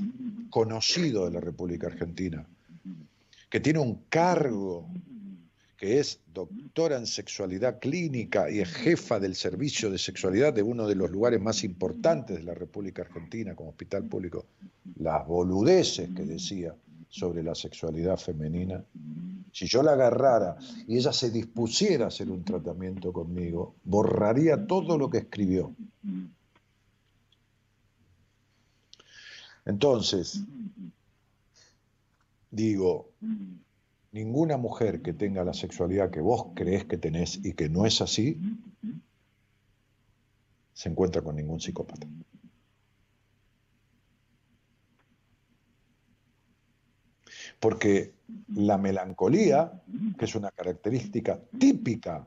conocido 0.51 1.25
de 1.27 1.33
la 1.33 1.41
República 1.41 1.87
Argentina, 1.87 2.47
que 3.49 3.61
tiene 3.61 3.79
un 3.79 4.03
cargo, 4.09 4.89
que 5.77 5.99
es 5.99 6.21
doctora 6.33 6.99
en 6.99 7.07
sexualidad 7.07 7.79
clínica 7.81 8.51
y 8.51 8.61
es 8.61 8.69
jefa 8.69 9.19
del 9.19 9.35
servicio 9.35 9.91
de 9.91 9.99
sexualidad 9.99 10.53
de 10.53 10.63
uno 10.63 10.87
de 10.87 10.95
los 10.95 11.11
lugares 11.11 11.41
más 11.41 11.65
importantes 11.65 12.37
de 12.37 12.43
la 12.45 12.55
República 12.55 13.03
Argentina 13.03 13.55
como 13.55 13.71
hospital 13.71 14.05
público, 14.05 14.47
las 14.97 15.27
boludeces 15.27 16.11
que 16.15 16.25
decía 16.25 16.75
sobre 17.09 17.43
la 17.43 17.55
sexualidad 17.55 18.17
femenina, 18.19 18.85
si 19.53 19.67
yo 19.67 19.83
la 19.83 19.93
agarrara 19.93 20.57
y 20.87 20.97
ella 20.97 21.13
se 21.13 21.31
dispusiera 21.31 22.07
a 22.07 22.09
hacer 22.09 22.31
un 22.31 22.45
tratamiento 22.45 23.13
conmigo, 23.13 23.75
borraría 23.85 24.67
todo 24.67 24.97
lo 24.97 25.11
que 25.11 25.19
escribió. 25.19 25.75
Entonces, 29.65 30.43
digo, 32.51 33.11
ninguna 34.13 34.57
mujer 34.57 35.03
que 35.03 35.13
tenga 35.13 35.45
la 35.45 35.55
sexualidad 35.55 36.11
que 36.11 36.21
vos 36.21 36.49
creés 36.55 36.85
que 36.85 36.99
tenés 36.99 37.45
y 37.45 37.53
que 37.53 37.69
no 37.69 37.87
es 37.87 38.01
así, 38.01 38.41
se 40.73 40.89
encuentra 40.89 41.23
con 41.23 41.37
ningún 41.37 41.61
psicópata. 41.61 42.07
Porque 47.61 48.15
la 48.55 48.79
melancolía, 48.79 49.71
que 50.19 50.25
es 50.25 50.35
una 50.35 50.51
característica 50.51 51.39
típica, 51.59 52.25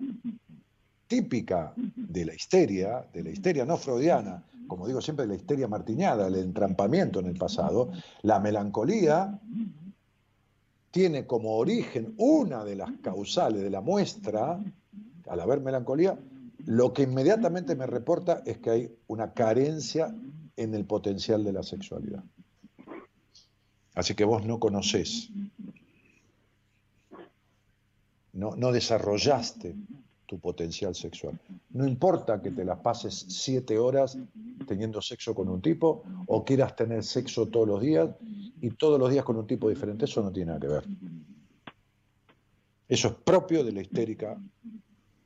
típica 1.08 1.74
de 1.76 2.26
la 2.26 2.34
histeria, 2.34 3.06
de 3.12 3.24
la 3.24 3.30
histeria 3.32 3.66
no 3.66 3.78
freudiana, 3.78 4.44
como 4.68 4.88
digo 4.88 5.02
siempre, 5.02 5.28
la 5.28 5.36
histeria 5.36 5.68
martiñada, 5.68 6.28
el 6.28 6.36
entrampamiento 6.36 7.20
en 7.20 7.28
el 7.28 7.38
pasado, 7.38 7.92
la 8.22 8.40
melancolía 8.40 9.40
tiene 10.92 11.26
como 11.26 11.58
origen 11.58 12.14
una 12.18 12.64
de 12.64 12.76
las 12.76 12.92
causales 13.02 13.62
de 13.62 13.70
la 13.70 13.82
muestra, 13.82 14.64
al 15.28 15.40
haber 15.40 15.60
melancolía, 15.62 16.18
lo 16.66 16.94
que 16.94 17.04
inmediatamente 17.04 17.76
me 17.76 17.88
reporta 17.88 18.42
es 18.46 18.60
que 18.60 18.70
hay 18.70 18.96
una 19.08 19.34
carencia 19.34 20.16
en 20.56 20.74
el 20.76 20.86
potencial 20.86 21.44
de 21.44 21.54
la 21.54 21.64
sexualidad. 21.64 22.24
Así 23.96 24.16
que 24.16 24.26
vos 24.26 24.46
no 24.46 24.60
conocés, 24.60 25.30
no, 28.34 28.56
no 28.56 28.72
desarrollaste 28.72 29.76
tu 30.26 30.40
potencial 30.40 30.96
sexual. 30.96 31.40
No 31.70 31.88
importa 31.88 32.42
que 32.42 32.52
te 32.52 32.66
las 32.66 32.80
pases 32.80 33.26
siete 33.30 33.78
horas 33.78 34.18
teniendo 34.68 35.02
sexo 35.02 35.36
con 35.36 35.48
un 35.50 35.62
tipo 35.62 36.04
o 36.26 36.44
quieras 36.44 36.76
tener 36.76 37.04
sexo 37.04 37.48
todos 37.48 37.68
los 37.68 37.82
días 37.82 38.10
y 38.62 38.72
todos 38.72 39.00
los 39.00 39.12
días 39.12 39.26
con 39.26 39.38
un 39.38 39.46
tipo 39.46 39.70
diferente, 39.70 40.06
eso 40.06 40.24
no 40.24 40.32
tiene 40.32 40.48
nada 40.48 40.60
que 40.60 40.68
ver. 40.68 40.86
Eso 42.88 43.08
es 43.10 43.14
propio 43.16 43.64
de 43.64 43.72
la 43.72 43.82
histérica, 43.82 44.42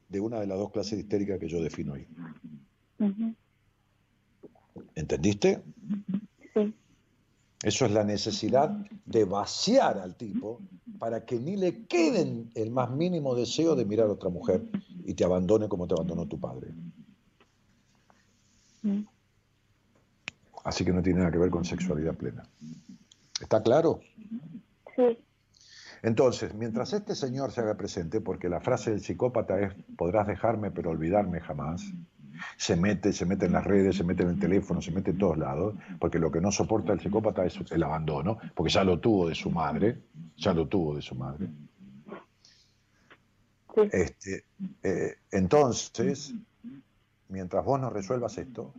de 0.10 0.20
una 0.20 0.40
de 0.40 0.48
las 0.48 0.58
dos 0.58 0.72
clases 0.72 0.94
de 0.94 1.04
histérica 1.04 1.40
que 1.40 1.48
yo 1.48 1.62
defino 1.62 1.94
ahí. 1.94 2.08
¿Entendiste? 4.96 5.64
Sí. 6.54 6.74
Eso 7.64 7.86
es 7.86 7.92
la 7.92 8.04
necesidad 8.04 8.70
de 9.06 9.26
vaciar 9.26 9.98
al 9.98 10.16
tipo 10.16 10.62
para 11.00 11.26
que 11.26 11.40
ni 11.40 11.58
le 11.58 11.86
quede 11.86 12.46
el 12.54 12.72
más 12.72 12.92
mínimo 12.92 13.36
deseo 13.36 13.76
de 13.76 13.86
mirar 13.86 14.08
a 14.08 14.14
otra 14.14 14.30
mujer 14.30 14.64
y 15.06 15.14
te 15.14 15.24
abandone 15.24 15.68
como 15.68 15.88
te 15.88 15.96
abandonó 15.96 16.28
tu 16.28 16.40
padre. 16.40 16.68
Así 20.64 20.86
que 20.86 20.94
no 20.94 21.02
tiene 21.02 21.20
nada 21.20 21.32
que 21.32 21.40
ver 21.40 21.50
con 21.50 21.66
sexualidad 21.66 22.16
plena. 22.16 22.44
¿Está 23.42 23.64
claro? 23.64 24.02
Sí. 24.96 25.18
Entonces, 26.04 26.54
mientras 26.54 26.94
este 26.94 27.16
señor 27.16 27.52
se 27.52 27.62
haga 27.62 27.76
presente, 27.76 28.22
porque 28.22 28.50
la 28.50 28.62
frase 28.62 28.92
del 28.92 29.02
psicópata 29.02 29.60
es 29.60 29.74
podrás 29.98 30.28
dejarme 30.28 30.72
pero 30.72 30.92
olvidarme 30.92 31.40
jamás, 31.42 31.84
se 32.58 32.76
mete, 32.76 33.14
se 33.14 33.26
mete 33.26 33.46
en 33.46 33.54
las 33.54 33.64
redes, 33.64 33.98
se 33.98 34.04
mete 34.04 34.24
en 34.24 34.30
el 34.30 34.40
teléfono, 34.40 34.82
se 34.82 34.92
mete 34.92 35.12
en 35.12 35.18
todos 35.18 35.38
lados, 35.38 35.76
porque 36.00 36.20
lo 36.20 36.32
que 36.32 36.42
no 36.42 36.52
soporta 36.52 36.94
el 36.94 37.00
psicópata 37.00 37.46
es 37.46 37.60
el 37.72 37.84
abandono, 37.84 38.38
porque 38.56 38.72
ya 38.72 38.84
lo 38.84 39.00
tuvo 39.00 39.30
de 39.30 39.36
su 39.36 39.50
madre, 39.50 40.02
ya 40.38 40.54
lo 40.54 40.68
tuvo 40.68 40.96
de 40.96 41.02
su 41.02 41.16
madre. 41.16 41.48
Este, 43.92 44.46
eh, 44.82 45.18
entonces, 45.32 46.34
mientras 47.30 47.64
vos 47.64 47.80
no 47.80 47.90
resuelvas 47.90 48.38
esto, 48.38 48.74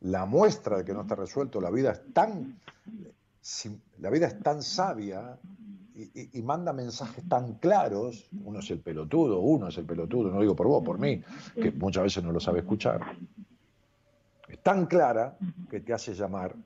la 0.00 0.26
muestra 0.26 0.78
de 0.78 0.84
que 0.84 0.92
no 0.92 1.02
está 1.02 1.14
resuelto, 1.14 1.60
la 1.60 1.70
vida 1.70 1.92
es 1.92 2.12
tan, 2.12 2.58
la 3.98 4.10
vida 4.10 4.26
es 4.26 4.38
tan 4.40 4.62
sabia 4.62 5.38
y, 5.94 6.42
manda 6.42 6.72
mensajes 6.72 7.28
tan 7.28 7.54
claros, 7.54 8.28
uno 8.44 8.60
es 8.60 8.70
el 8.70 8.80
pelotudo, 8.80 9.40
uno 9.40 9.68
es 9.68 9.78
el 9.78 9.84
pelotudo, 9.84 10.30
no 10.30 10.40
digo 10.40 10.54
por 10.54 10.66
vos, 10.66 10.84
por 10.84 10.98
mí, 10.98 11.22
que 11.54 11.70
muchas 11.72 12.04
veces 12.04 12.24
no 12.24 12.32
lo 12.32 12.40
sabe 12.40 12.60
escuchar. 12.60 13.00
Es 14.48 14.62
tan 14.62 14.86
clara 14.86 15.36
que 15.68 15.80
te 15.80 15.92
hace 15.92 16.14
llamar 16.14 16.56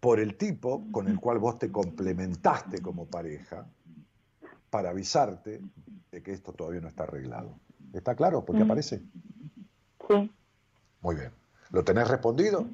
por 0.00 0.20
el 0.20 0.36
tipo 0.36 0.86
con 0.90 1.08
el 1.08 1.18
cual 1.18 1.38
vos 1.38 1.58
te 1.58 1.72
complementaste 1.72 2.80
como 2.82 3.06
pareja 3.06 3.66
para 4.70 4.90
avisarte 4.90 5.62
de 6.10 6.22
que 6.22 6.32
esto 6.32 6.52
todavía 6.52 6.80
no 6.80 6.88
está 6.88 7.04
arreglado. 7.04 7.58
¿Está 7.92 8.14
claro? 8.14 8.44
Porque 8.44 8.62
Mm. 8.62 8.66
aparece. 8.66 9.02
Sí. 10.08 10.30
Muy 11.00 11.14
bien. 11.16 11.30
¿Lo 11.70 11.82
tenés 11.84 12.08
respondido? 12.08 12.66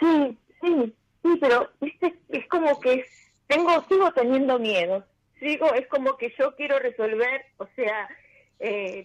Sí, 0.00 0.38
sí, 0.60 0.96
sí, 1.22 1.36
pero 1.40 1.70
viste, 1.80 2.18
es 2.28 2.46
como 2.48 2.80
que 2.80 3.04
tengo, 3.46 3.84
sigo 3.88 4.12
teniendo 4.12 4.58
miedo. 4.58 5.04
Sigo, 5.38 5.72
es 5.74 5.86
como 5.88 6.16
que 6.16 6.32
yo 6.38 6.54
quiero 6.54 6.78
resolver, 6.78 7.46
o 7.56 7.66
sea, 7.74 8.08
eh, 8.58 9.04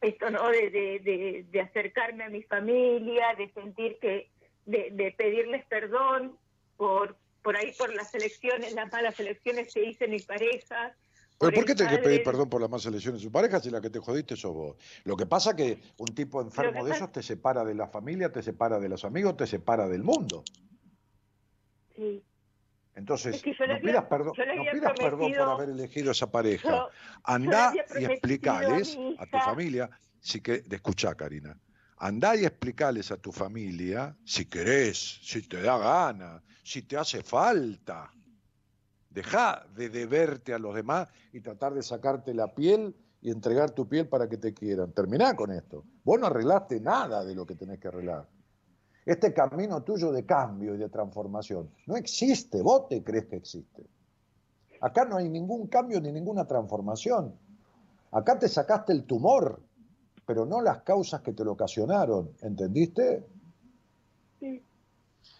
esto, 0.00 0.30
¿no? 0.30 0.50
De, 0.50 0.70
de, 0.70 0.98
de, 0.98 1.46
de 1.50 1.60
acercarme 1.60 2.24
a 2.24 2.28
mi 2.28 2.42
familia, 2.42 3.34
de 3.38 3.50
sentir 3.52 3.98
que, 4.00 4.30
de, 4.66 4.90
de 4.92 5.12
pedirles 5.12 5.64
perdón 5.66 6.36
por, 6.76 7.16
por 7.42 7.56
ahí 7.56 7.72
por 7.78 7.94
las 7.94 8.12
elecciones, 8.14 8.72
las 8.74 8.90
malas 8.92 9.18
elecciones 9.20 9.72
que 9.72 9.84
hice 9.84 10.06
en 10.06 10.10
mis 10.10 10.26
parejas. 10.26 10.92
¿Pero 11.38 11.52
por 11.52 11.64
qué 11.64 11.74
tenés 11.74 11.98
que 11.98 12.02
pedir 12.02 12.22
perdón 12.22 12.48
por 12.48 12.60
las 12.60 12.70
más 12.70 12.86
elecciones 12.86 13.20
de 13.20 13.26
su 13.26 13.32
pareja 13.32 13.58
si 13.58 13.70
la 13.70 13.80
que 13.80 13.90
te 13.90 13.98
jodiste 13.98 14.36
sos 14.36 14.52
vos? 14.52 14.76
Lo 15.04 15.16
que 15.16 15.26
pasa 15.26 15.56
que 15.56 15.78
un 15.98 16.08
tipo 16.14 16.40
enfermo 16.40 16.84
de 16.84 16.92
esos 16.92 17.10
te 17.10 17.22
separa 17.22 17.64
de 17.64 17.74
la 17.74 17.88
familia, 17.88 18.30
te 18.30 18.42
separa 18.42 18.78
de 18.78 18.88
los 18.88 19.04
amigos, 19.04 19.36
te 19.36 19.46
separa 19.46 19.88
del 19.88 20.04
mundo. 20.04 20.44
Sí. 22.02 22.24
Entonces, 22.94 23.36
Es 23.36 23.42
que 23.42 23.54
no 23.58 23.64
había- 23.64 23.80
pidas 23.80 24.04
perdón, 24.04 24.32
no 24.36 24.62
pidas 24.72 24.92
perdón 24.98 25.32
por 25.32 25.48
haber 25.50 25.70
elegido 25.70 26.10
esa 26.12 26.30
pareja. 26.30 26.68
Yo- 26.68 26.88
Andá 27.24 27.72
y 27.98 28.04
explicales 28.04 28.98
a 29.18 29.24
tu 29.26 29.38
familia, 29.38 29.90
si 30.20 30.40
que, 30.42 30.62
escuchá 30.70 31.14
Karina, 31.14 31.58
andá 31.96 32.36
y 32.36 32.44
explicales 32.44 33.10
a 33.10 33.16
tu 33.16 33.32
familia 33.32 34.14
si 34.24 34.44
querés, 34.46 35.20
si 35.22 35.40
te 35.48 35.62
da 35.62 35.78
gana, 35.78 36.42
si 36.62 36.82
te 36.82 36.96
hace 36.98 37.22
falta. 37.22 38.10
Deja 39.08 39.66
de 39.74 39.88
deberte 39.88 40.52
a 40.54 40.58
los 40.58 40.74
demás 40.74 41.08
y 41.32 41.40
tratar 41.40 41.74
de 41.74 41.82
sacarte 41.82 42.34
la 42.34 42.54
piel 42.54 42.94
y 43.20 43.30
entregar 43.30 43.70
tu 43.70 43.88
piel 43.88 44.08
para 44.08 44.28
que 44.28 44.36
te 44.38 44.52
quieran. 44.52 44.92
Terminá 44.92 45.34
con 45.36 45.50
esto. 45.52 45.84
Vos 46.04 46.18
no 46.18 46.26
arreglaste 46.26 46.80
nada 46.80 47.24
de 47.24 47.34
lo 47.34 47.46
que 47.46 47.54
tenés 47.54 47.78
que 47.78 47.88
arreglar. 47.88 48.26
Este 49.04 49.32
camino 49.32 49.82
tuyo 49.82 50.12
de 50.12 50.24
cambio 50.24 50.74
y 50.74 50.78
de 50.78 50.88
transformación 50.88 51.70
no 51.86 51.96
existe, 51.96 52.62
vos 52.62 52.88
te 52.88 53.02
crees 53.02 53.26
que 53.26 53.36
existe. 53.36 53.84
Acá 54.80 55.04
no 55.04 55.16
hay 55.16 55.28
ningún 55.28 55.66
cambio 55.66 56.00
ni 56.00 56.12
ninguna 56.12 56.44
transformación. 56.46 57.34
Acá 58.12 58.38
te 58.38 58.48
sacaste 58.48 58.92
el 58.92 59.04
tumor, 59.04 59.60
pero 60.26 60.44
no 60.44 60.60
las 60.60 60.82
causas 60.82 61.20
que 61.20 61.32
te 61.32 61.44
lo 61.44 61.52
ocasionaron, 61.52 62.30
¿entendiste? 62.42 63.26
Sí. 64.38 64.62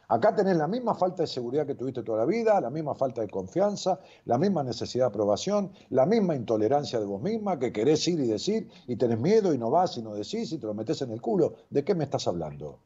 Acá 0.09 0.35
tenés 0.35 0.57
la 0.57 0.69
misma 0.69 0.95
falta 0.95 1.23
de 1.23 1.27
seguridad 1.27 1.67
que 1.67 1.75
tuviste 1.75 2.03
toda 2.03 2.19
la 2.19 2.25
vida, 2.27 2.61
la 2.61 2.71
misma 2.71 2.95
falta 2.95 3.21
de 3.23 3.29
confianza, 3.29 3.99
la 4.27 4.39
misma 4.39 4.63
necesidad 4.63 5.07
de 5.07 5.09
aprobación, 5.09 5.73
la 5.91 6.05
misma 6.05 6.37
intolerancia 6.37 6.99
de 6.99 7.07
vos 7.07 7.23
misma, 7.23 7.59
que 7.59 7.73
querés 7.73 8.07
ir 8.09 8.21
y 8.21 8.27
decir, 8.27 8.69
y 8.87 8.97
tenés 8.97 9.19
miedo 9.19 9.55
y 9.55 9.59
no 9.59 9.71
vas 9.71 9.97
y 9.97 10.03
no 10.03 10.15
decís 10.15 10.53
y 10.53 10.59
te 10.59 10.67
lo 10.67 10.75
metés 10.75 11.01
en 11.03 11.13
el 11.13 11.21
culo. 11.21 11.55
¿De 11.71 11.83
qué 11.83 11.95
me 11.95 12.05
estás 12.05 12.29
hablando? 12.29 12.79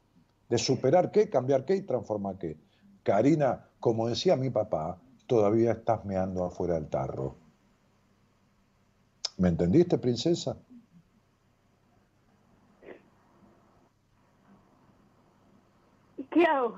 ¿De 0.49 0.57
superar 0.57 1.11
qué, 1.11 1.29
cambiar 1.29 1.65
qué 1.65 1.75
y 1.75 1.81
transformar 1.81 2.37
qué? 2.37 2.57
Karina, 3.03 3.67
como 3.79 4.07
decía 4.07 4.35
mi 4.35 4.49
papá, 4.49 4.97
todavía 5.27 5.71
estás 5.71 6.05
meando 6.05 6.45
afuera 6.45 6.75
del 6.75 6.87
tarro. 6.87 7.35
¿Me 9.37 9.49
entendiste, 9.49 9.97
princesa? 9.97 10.57
¿Y 16.17 16.23
qué 16.25 16.45
hago? 16.45 16.75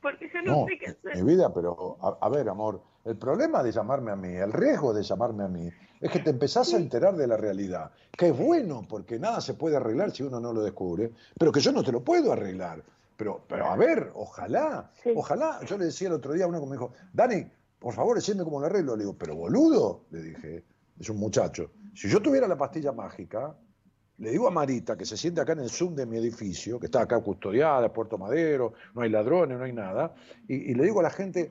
Porque 0.00 0.30
yo 0.32 0.42
no, 0.42 0.60
No, 0.60 0.66
sé 0.66 0.78
qué 0.78 0.86
hacer. 0.90 1.16
mi 1.24 1.34
vida, 1.34 1.52
pero 1.52 1.96
a, 2.00 2.18
a 2.20 2.28
ver, 2.28 2.48
amor, 2.48 2.82
el 3.04 3.16
problema 3.16 3.62
de 3.62 3.72
llamarme 3.72 4.12
a 4.12 4.16
mí, 4.16 4.28
el 4.28 4.52
riesgo 4.52 4.92
de 4.92 5.02
llamarme 5.02 5.44
a 5.44 5.48
mí, 5.48 5.70
es 6.04 6.10
que 6.10 6.18
te 6.18 6.28
empezás 6.30 6.74
a 6.74 6.76
enterar 6.76 7.16
de 7.16 7.26
la 7.26 7.38
realidad, 7.38 7.90
que 8.16 8.28
es 8.28 8.36
bueno 8.36 8.82
porque 8.86 9.18
nada 9.18 9.40
se 9.40 9.54
puede 9.54 9.76
arreglar 9.76 10.10
si 10.10 10.22
uno 10.22 10.38
no 10.38 10.52
lo 10.52 10.62
descubre, 10.62 11.10
pero 11.38 11.50
que 11.50 11.60
yo 11.60 11.72
no 11.72 11.82
te 11.82 11.92
lo 11.92 12.04
puedo 12.04 12.30
arreglar. 12.30 12.82
Pero, 13.16 13.42
pero 13.48 13.66
a 13.66 13.76
ver, 13.76 14.10
ojalá, 14.14 14.90
Sí. 15.02 15.12
ojalá. 15.16 15.60
Yo 15.64 15.78
le 15.78 15.86
decía 15.86 16.08
el 16.08 16.14
otro 16.14 16.34
día 16.34 16.44
a 16.44 16.48
uno 16.48 16.60
que 16.60 16.66
me 16.66 16.72
dijo, 16.72 16.92
Dani, 17.12 17.46
por 17.78 17.94
favor, 17.94 18.16
decime 18.16 18.44
cómo 18.44 18.60
lo 18.60 18.66
arreglo. 18.66 18.96
Le 18.96 19.04
digo, 19.04 19.16
pero 19.16 19.34
boludo, 19.34 20.02
le 20.10 20.22
dije, 20.22 20.64
es 21.00 21.08
un 21.08 21.16
muchacho. 21.16 21.70
Si 21.94 22.08
yo 22.08 22.20
tuviera 22.20 22.46
la 22.46 22.58
pastilla 22.58 22.92
mágica, 22.92 23.54
le 24.18 24.30
digo 24.30 24.46
a 24.46 24.50
Marita 24.50 24.96
que 24.98 25.06
se 25.06 25.16
siente 25.16 25.40
acá 25.40 25.52
en 25.52 25.60
el 25.60 25.70
Zoom 25.70 25.94
de 25.94 26.04
mi 26.04 26.18
edificio, 26.18 26.78
que 26.78 26.86
está 26.86 27.00
acá 27.00 27.18
custodiada, 27.20 27.90
Puerto 27.92 28.18
Madero, 28.18 28.74
no 28.94 29.00
hay 29.02 29.08
ladrones, 29.10 29.56
no 29.58 29.64
hay 29.64 29.72
nada, 29.72 30.14
y, 30.48 30.54
y 30.70 30.74
le 30.74 30.84
digo 30.84 31.00
a 31.00 31.04
la 31.04 31.10
gente, 31.10 31.50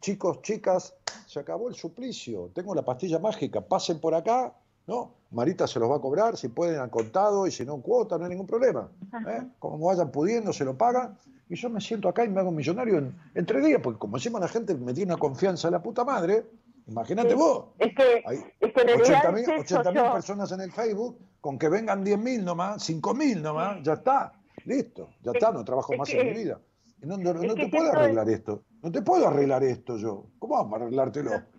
chicos, 0.00 0.42
chicas, 0.42 0.94
se 1.26 1.40
acabó 1.40 1.68
el 1.68 1.74
suplicio, 1.74 2.50
tengo 2.54 2.74
la 2.74 2.82
pastilla 2.82 3.18
mágica, 3.18 3.60
pasen 3.60 4.00
por 4.00 4.14
acá, 4.14 4.52
¿no? 4.86 5.12
Marita 5.32 5.66
se 5.66 5.80
los 5.80 5.90
va 5.90 5.96
a 5.96 6.00
cobrar, 6.00 6.36
si 6.36 6.48
pueden 6.48 6.78
al 6.80 6.90
contado 6.90 7.46
y 7.46 7.50
si 7.50 7.64
no 7.64 7.74
en 7.74 7.80
cuota, 7.82 8.16
no 8.16 8.24
hay 8.24 8.30
ningún 8.30 8.46
problema. 8.46 8.88
¿eh? 9.28 9.42
Como 9.58 9.86
vayan 9.86 10.10
pudiendo, 10.10 10.52
se 10.52 10.64
lo 10.64 10.76
pagan, 10.76 11.18
y 11.48 11.56
yo 11.56 11.68
me 11.70 11.80
siento 11.80 12.08
acá 12.08 12.24
y 12.24 12.28
me 12.28 12.40
hago 12.40 12.50
millonario 12.52 12.98
en, 12.98 13.14
en 13.34 13.46
tres 13.46 13.64
días, 13.64 13.80
porque 13.82 13.98
como 13.98 14.16
encima 14.16 14.38
la 14.38 14.48
gente 14.48 14.74
me 14.74 14.94
tiene 14.94 15.12
una 15.12 15.20
confianza 15.20 15.68
de 15.68 15.72
la 15.72 15.82
puta 15.82 16.04
madre, 16.04 16.44
imagínate 16.86 17.34
vos. 17.34 17.66
Es 17.78 17.94
que, 17.94 18.22
Hay 18.26 18.36
es 18.60 18.72
que 18.72 18.80
en 18.82 18.86
realidad 18.98 19.22
80.000 19.32 19.38
es 19.40 19.48
eso, 19.70 19.80
80.000 19.82 19.94
yo- 19.94 20.12
personas 20.12 20.52
en 20.52 20.60
el 20.60 20.72
Facebook, 20.72 21.18
con 21.40 21.58
que 21.58 21.68
vengan 21.68 22.04
10.000 22.04 22.42
nomás, 22.44 22.88
5.000 22.88 23.42
nomás, 23.42 23.82
ya 23.82 23.94
está, 23.94 24.32
listo, 24.64 25.08
ya 25.22 25.32
está, 25.32 25.50
no 25.52 25.64
trabajo 25.64 25.92
más 25.96 26.08
que- 26.08 26.20
en 26.20 26.26
mi 26.28 26.32
vida. 26.44 26.60
No, 27.02 27.16
no- 27.18 27.34
no 27.34 27.54
te 27.54 27.68
puedo 27.68 27.92
arreglar 27.92 28.28
esto, 28.30 28.62
no 28.82 28.92
te 28.92 29.02
puedo 29.02 29.26
arreglar 29.28 29.62
esto 29.64 29.96
yo. 29.98 30.26
¿Cómo 30.38 30.54
vamos 30.56 30.72
a 30.74 30.82
arreglártelo? 30.84 31.30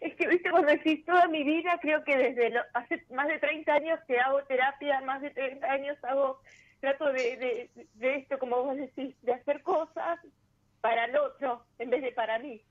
Es 0.00 0.14
que, 0.14 0.28
viste, 0.28 0.50
cuando 0.50 0.68
decís 0.70 1.04
toda 1.04 1.26
mi 1.26 1.42
vida, 1.42 1.78
creo 1.80 2.04
que 2.04 2.16
desde 2.16 2.50
lo- 2.50 2.60
hace 2.74 3.04
más 3.10 3.26
de 3.28 3.38
30 3.38 3.74
años 3.74 3.98
que 4.06 4.18
hago 4.20 4.42
terapia, 4.44 5.00
más 5.00 5.20
de 5.20 5.30
30 5.30 5.66
años 5.66 5.96
hago, 6.04 6.38
trato 6.80 7.06
de, 7.06 7.36
de, 7.36 7.88
de 7.94 8.16
esto, 8.16 8.38
como 8.38 8.62
vos 8.62 8.76
decís, 8.76 9.16
de 9.22 9.32
hacer 9.32 9.62
cosas 9.62 10.18
para 10.80 11.06
el 11.06 11.16
otro 11.16 11.66
en 11.78 11.90
vez 11.90 12.02
de 12.02 12.12
para 12.12 12.38
mí. 12.38 12.62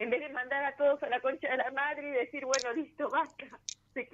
En 0.00 0.10
vez 0.10 0.20
de 0.20 0.28
mandar 0.30 0.64
a 0.64 0.76
todos 0.76 1.02
a 1.02 1.08
la 1.08 1.20
concha 1.20 1.48
de 1.50 1.56
la 1.56 1.70
madre 1.70 2.08
y 2.08 2.12
decir, 2.12 2.44
bueno, 2.44 2.72
listo, 2.74 3.08
basta. 3.08 3.44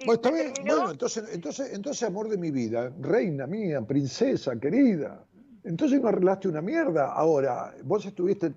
Bueno, 0.05 0.13
está 0.13 0.31
bien, 0.31 0.53
bueno, 0.65 0.91
entonces, 0.91 1.33
entonces, 1.33 1.73
entonces, 1.73 2.03
amor 2.07 2.29
de 2.29 2.37
mi 2.37 2.51
vida, 2.51 2.93
reina 3.01 3.47
mía, 3.47 3.81
princesa, 3.81 4.57
querida, 4.59 5.25
entonces 5.63 6.01
no 6.01 6.07
arreglaste 6.07 6.47
una 6.47 6.61
mierda. 6.61 7.11
Ahora, 7.13 7.73
vos 7.83 8.05
estuviste, 8.05 8.51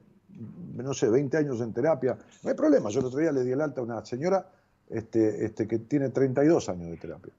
no 0.75 0.95
sé, 0.95 1.09
20 1.11 1.37
años 1.37 1.61
en 1.61 1.73
terapia, 1.73 2.17
no 2.43 2.51
hay 2.51 2.57
problema. 2.57 2.91
Yo 2.91 3.01
el 3.01 3.07
otro 3.07 3.19
día 3.21 3.33
le 3.33 3.45
di 3.45 3.53
el 3.53 3.61
alta 3.61 3.81
a 3.81 3.85
una 3.85 4.05
señora 4.05 4.47
este, 4.89 5.45
este, 5.45 5.67
que 5.67 5.79
tiene 5.79 6.11
32 6.11 6.69
años 6.69 6.91
de 6.91 6.97
terapia. 6.97 7.33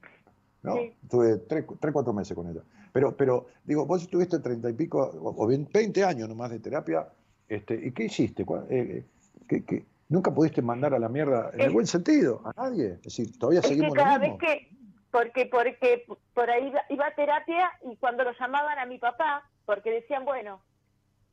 ¿no? 0.64 0.76
Sí. 0.76 0.94
Estuve 1.04 1.38
3, 1.38 1.66
4 1.66 2.14
meses 2.14 2.36
con 2.36 2.48
ella. 2.50 2.62
Pero, 2.94 3.16
pero 3.18 3.48
digo, 3.64 3.86
vos 3.86 4.02
estuviste 4.02 4.40
30 4.40 4.70
y 4.70 4.74
pico, 4.74 5.00
o 5.02 5.44
o 5.44 5.48
20 5.48 6.04
años 6.06 6.30
nomás 6.30 6.52
de 6.52 6.60
terapia, 6.60 7.08
este, 7.50 7.74
¿y 7.76 7.92
qué 7.92 8.06
hiciste? 8.06 8.46
¿Cuál- 8.46 8.66
eh, 8.70 8.80
eh, 9.00 9.06
qué- 9.48 9.64
qué- 9.66 9.86
Nunca 10.10 10.32
pudiste 10.32 10.62
mandar 10.62 10.94
a 10.94 11.00
la 11.00 11.10
mierda, 11.10 11.50
en 11.54 11.62
el 11.62 11.72
buen 11.72 11.88
sentido, 11.88 12.42
a 12.46 12.54
nadie. 12.62 12.94
Es 12.96 13.02
decir, 13.04 13.38
todavía 13.40 13.62
Es 13.62 13.66
que 13.66 13.70
seguimos 13.70 13.96
lo 13.98 14.04
cada 14.04 14.20
mismo. 14.20 14.38
vez 14.38 14.48
que, 14.48 14.76
porque, 15.12 15.46
porque 15.48 16.06
por 16.36 16.50
ahí 16.52 16.68
iba, 16.68 16.82
iba 16.90 17.08
a 17.08 17.16
terapia 17.16 17.72
y 17.92 17.96
cuando 17.98 18.24
lo 18.24 18.32
llamaban 18.40 18.78
a 18.78 18.86
mi 18.86 19.00
papá, 19.00 19.44
porque 19.66 19.92
decían, 19.92 20.26
bueno, 20.26 20.62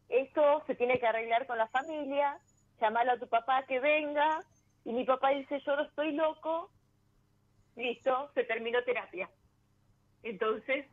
esto 0.09 0.63
se 0.67 0.75
tiene 0.75 0.99
que 0.99 1.07
arreglar 1.07 1.47
con 1.47 1.59
la 1.59 1.69
familia, 1.69 2.39
llamalo 2.81 3.13
a 3.13 3.19
tu 3.19 3.29
papá 3.29 3.65
que 3.67 3.81
venga, 3.81 4.41
y 4.85 4.93
mi 4.93 5.05
papá 5.05 5.31
dice, 5.31 5.61
yo 5.61 5.77
no 5.77 5.83
estoy 5.83 6.13
loco, 6.13 6.71
listo, 7.77 8.31
se 8.35 8.45
terminó 8.45 8.83
terapia. 8.85 9.29
Entonces, 10.23 10.87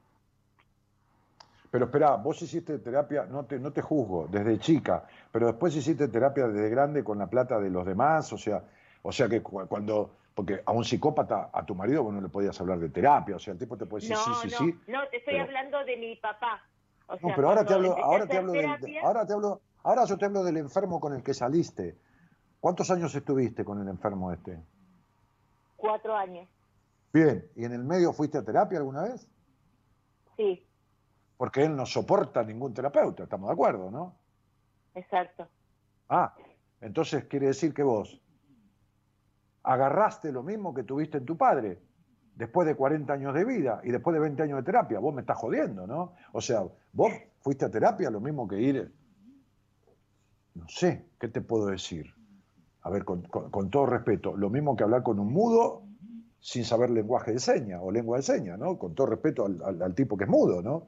Pero 1.72 1.86
espera, 1.86 2.16
vos 2.16 2.42
hiciste 2.42 2.80
terapia, 2.80 3.26
no 3.26 3.46
te, 3.46 3.60
no 3.60 3.72
te 3.74 3.82
juzgo, 3.82 4.28
desde 4.30 4.58
chica, 4.60 5.06
pero 5.32 5.48
después 5.48 5.76
hiciste 5.76 6.08
terapia 6.08 6.48
desde 6.48 6.70
grande 6.70 7.04
con 7.04 7.18
la 7.20 7.28
plata 7.28 7.60
de 7.60 7.70
los 7.70 7.86
demás, 7.86 8.32
o 8.34 8.38
sea, 8.38 8.64
o 9.04 9.12
sea 9.12 9.28
que 9.28 9.42
cu- 9.42 9.68
cuando, 9.68 10.16
porque 10.34 10.62
a 10.66 10.72
un 10.72 10.86
psicópata, 10.86 11.50
a 11.52 11.66
tu 11.66 11.76
marido, 11.76 12.04
vos 12.04 12.14
no 12.14 12.22
le 12.22 12.30
podías 12.30 12.60
hablar 12.62 12.80
de 12.80 12.90
terapia, 12.90 13.36
o 13.36 13.40
sea, 13.40 13.52
el 13.54 13.60
tipo 13.60 13.78
te 13.78 13.86
puede 13.86 14.08
decir 14.08 14.16
no, 14.16 14.24
sí, 14.36 14.50
sí, 14.50 14.56
no, 14.56 14.58
sí. 14.60 14.80
no, 14.92 15.08
te 15.10 15.18
estoy 15.18 15.34
pero- 15.34 15.44
hablando 15.46 15.84
de 15.84 15.98
mi 15.98 16.16
papá. 16.16 16.64
O 17.08 17.16
No, 17.22 17.36
pero 17.36 17.50
ahora 17.50 17.66
te 17.66 17.74
hablo, 17.74 17.96
ahora 18.04 18.28
te 18.28 18.38
hablo 18.38 18.52
del- 18.54 18.98
ahora 19.02 19.26
te 19.26 19.34
hablo, 19.34 19.62
ahora 19.84 20.06
yo 20.06 20.18
te 20.18 20.26
hablo 20.26 20.44
del 20.44 20.58
enfermo 20.58 21.00
con 21.00 21.14
el 21.14 21.24
que 21.24 21.34
saliste. 21.34 21.98
¿Cuántos 22.60 22.90
años 22.92 23.14
estuviste 23.16 23.64
con 23.64 23.82
el 23.82 23.88
enfermo 23.88 24.32
este? 24.32 24.60
Cuatro 25.78 26.16
años, 26.16 26.50
Bien, 27.14 27.50
¿y 27.56 27.64
en 27.66 27.72
el 27.72 27.84
medio 27.84 28.12
fuiste 28.14 28.38
a 28.38 28.44
terapia 28.44 28.80
alguna 28.80 29.04
vez? 29.04 29.28
sí, 30.36 30.68
Porque 31.38 31.64
él 31.64 31.76
no 31.76 31.86
soporta 31.86 32.44
ningún 32.44 32.74
terapeuta, 32.74 33.24
estamos 33.24 33.48
de 33.50 33.54
acuerdo, 33.54 33.90
¿no? 33.92 34.16
exacto. 34.96 35.48
Ah, 36.10 36.36
entonces 36.82 37.26
quiere 37.26 37.48
decir 37.48 37.74
que 37.74 37.84
vos 37.84 38.20
agarraste 39.64 40.32
lo 40.32 40.44
mismo 40.44 40.74
que 40.74 40.84
tuviste 40.84 41.18
en 41.18 41.26
tu 41.26 41.38
padre, 41.38 41.80
después 42.38 42.68
de 42.68 42.76
40 42.76 43.12
años 43.14 43.34
de 43.34 43.44
vida 43.44 43.82
y 43.84 43.92
después 43.92 44.14
de 44.14 44.20
20 44.20 44.44
años 44.44 44.58
de 44.60 44.64
terapia. 44.64 45.00
Vos 45.00 45.14
me 45.14 45.22
estás 45.22 45.38
jodiendo, 45.38 45.88
¿no? 45.88 46.14
O 46.34 46.42
sea, 46.42 46.64
vos 46.94 47.12
fuiste 47.42 47.66
a 47.66 47.70
terapia 47.72 48.10
lo 48.10 48.22
mismo 48.22 48.48
que 48.48 48.62
ir... 48.62 48.92
No 50.54 50.68
sé, 50.68 51.06
¿qué 51.20 51.28
te 51.28 51.42
puedo 51.42 51.68
decir? 51.68 52.08
A 52.82 52.90
ver, 52.90 53.04
con, 53.06 53.22
con- 53.24 53.50
con 53.52 53.70
todo 53.70 53.86
respeto, 53.86 54.36
lo 54.36 54.50
mismo 54.50 54.76
que 54.76 54.84
hablar 54.84 55.04
con 55.04 55.20
un 55.20 55.32
mudo 55.32 55.84
sin 56.40 56.64
saber 56.64 56.90
lenguaje 56.90 57.34
de 57.34 57.40
señas 57.40 57.80
o 57.84 57.92
lengua 57.92 58.18
de 58.18 58.24
señas, 58.24 58.58
¿no? 58.58 58.78
Con 58.78 58.96
todo 58.96 59.08
respeto 59.08 59.46
al, 59.46 59.62
al- 59.64 59.82
al 59.82 59.94
tipo 59.96 60.16
que 60.18 60.24
es 60.24 60.30
mudo, 60.30 60.62
¿no? 60.62 60.88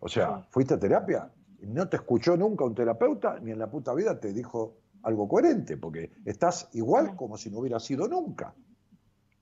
O 0.00 0.08
sea, 0.08 0.46
fuiste 0.50 0.74
a 0.74 0.78
terapia 0.78 1.30
no 1.62 1.88
te 1.88 1.96
escuchó 1.96 2.36
nunca 2.36 2.64
un 2.64 2.74
terapeuta 2.74 3.40
ni 3.40 3.50
en 3.50 3.58
la 3.58 3.68
puta 3.68 3.92
vida 3.94 4.20
te 4.20 4.32
dijo 4.32 4.76
algo 5.02 5.26
coherente, 5.28 5.76
porque 5.76 6.12
estás 6.24 6.68
igual 6.72 7.16
como 7.16 7.36
si 7.36 7.50
no 7.50 7.58
hubiera 7.58 7.80
sido 7.80 8.06
nunca. 8.06 8.54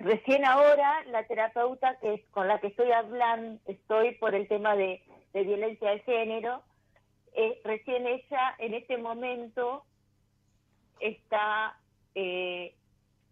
Recién 0.06 0.44
ahora 0.44 1.02
la 1.10 1.26
terapeuta 1.26 1.98
que 1.98 2.24
con 2.30 2.46
la 2.46 2.60
que 2.60 2.68
estoy 2.68 2.92
hablando, 2.92 3.60
estoy 3.66 4.14
por 4.14 4.36
el 4.36 4.46
tema 4.46 4.76
de, 4.76 5.02
de 5.34 5.42
violencia 5.42 5.90
de 5.90 5.98
género, 6.00 6.62
eh, 7.32 7.60
recién 7.64 8.06
ella 8.06 8.54
en 8.60 8.74
este 8.74 8.98
momento 8.98 9.84
está 11.00 11.76
eh, 12.14 12.76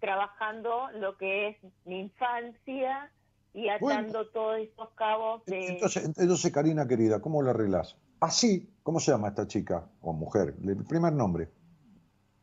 trabajando 0.01 0.89
lo 0.95 1.17
que 1.17 1.51
es 1.51 1.57
mi 1.85 2.01
infancia 2.01 3.09
y 3.53 3.69
atando 3.69 4.27
todos 4.31 4.59
estos 4.59 4.91
cabos 4.97 5.45
de... 5.45 5.69
Entonces, 5.69 6.13
entonces, 6.19 6.53
Karina 6.53 6.89
querida, 6.89 7.21
¿cómo 7.21 7.41
lo 7.41 7.51
arreglás? 7.51 7.97
Así, 8.19 8.69
¿cómo 8.83 8.99
se 8.99 9.13
llama 9.13 9.29
esta 9.29 9.47
chica 9.47 9.89
o 10.01 10.13
mujer? 10.13 10.55
El 10.65 10.85
primer 10.85 11.13
nombre. 11.13 11.51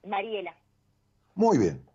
Mariela. 0.06 0.56
Muy 1.36 1.58
bien. 1.58 1.91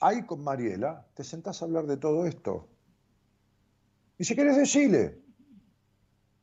Ahí 0.00 0.24
con 0.24 0.42
Mariela 0.42 1.06
te 1.14 1.24
sentás 1.24 1.60
a 1.60 1.66
hablar 1.66 1.86
de 1.86 1.98
todo 1.98 2.26
esto. 2.26 2.68
Y 4.18 4.24
si 4.24 4.34
querés 4.34 4.56
decirle, 4.56 5.18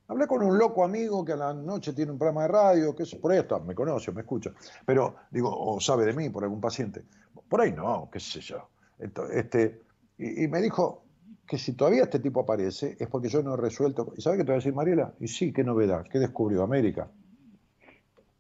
hablé 0.08 0.28
con 0.28 0.44
un 0.44 0.58
loco 0.58 0.84
amigo 0.84 1.26
que 1.26 1.34
a 1.34 1.36
la 1.36 1.54
noche 1.54 1.94
tiene 1.94 2.12
un 2.12 2.18
programa 2.18 2.44
de 2.44 2.48
radio, 2.50 2.96
que 2.96 3.04
es 3.04 3.16
por 3.16 3.34
esto, 3.34 3.60
me 3.60 3.76
conoce, 3.76 4.12
me 4.12 4.22
escucha, 4.22 4.52
pero 4.86 5.16
digo, 5.32 5.50
o 5.56 5.80
sabe 5.80 6.06
de 6.06 6.14
mí 6.14 6.30
por 6.30 6.44
algún 6.44 6.62
paciente. 6.62 7.04
Por 7.48 7.62
ahí 7.62 7.72
no, 7.72 8.10
qué 8.12 8.20
sé 8.20 8.42
yo. 8.42 8.70
Este, 9.00 9.82
y, 10.18 10.48
me 10.48 10.62
dijo 10.62 11.04
que 11.48 11.58
si 11.58 11.74
todavía 11.74 12.04
este 12.04 12.20
tipo 12.20 12.42
aparece 12.42 12.98
es 13.00 13.08
porque 13.08 13.30
yo 13.30 13.42
no 13.42 13.54
he 13.54 13.58
resuelto. 13.58 14.14
¿Y 14.18 14.22
sabe 14.22 14.38
qué 14.38 14.44
te 14.44 14.50
va 14.50 14.56
a 14.56 14.58
decir 14.58 14.74
Mariela? 14.74 15.14
Y 15.20 15.28
sí, 15.28 15.54
qué 15.54 15.64
novedad, 15.64 16.06
¿qué 16.12 16.20
descubrió 16.20 16.64
América? 16.64 17.10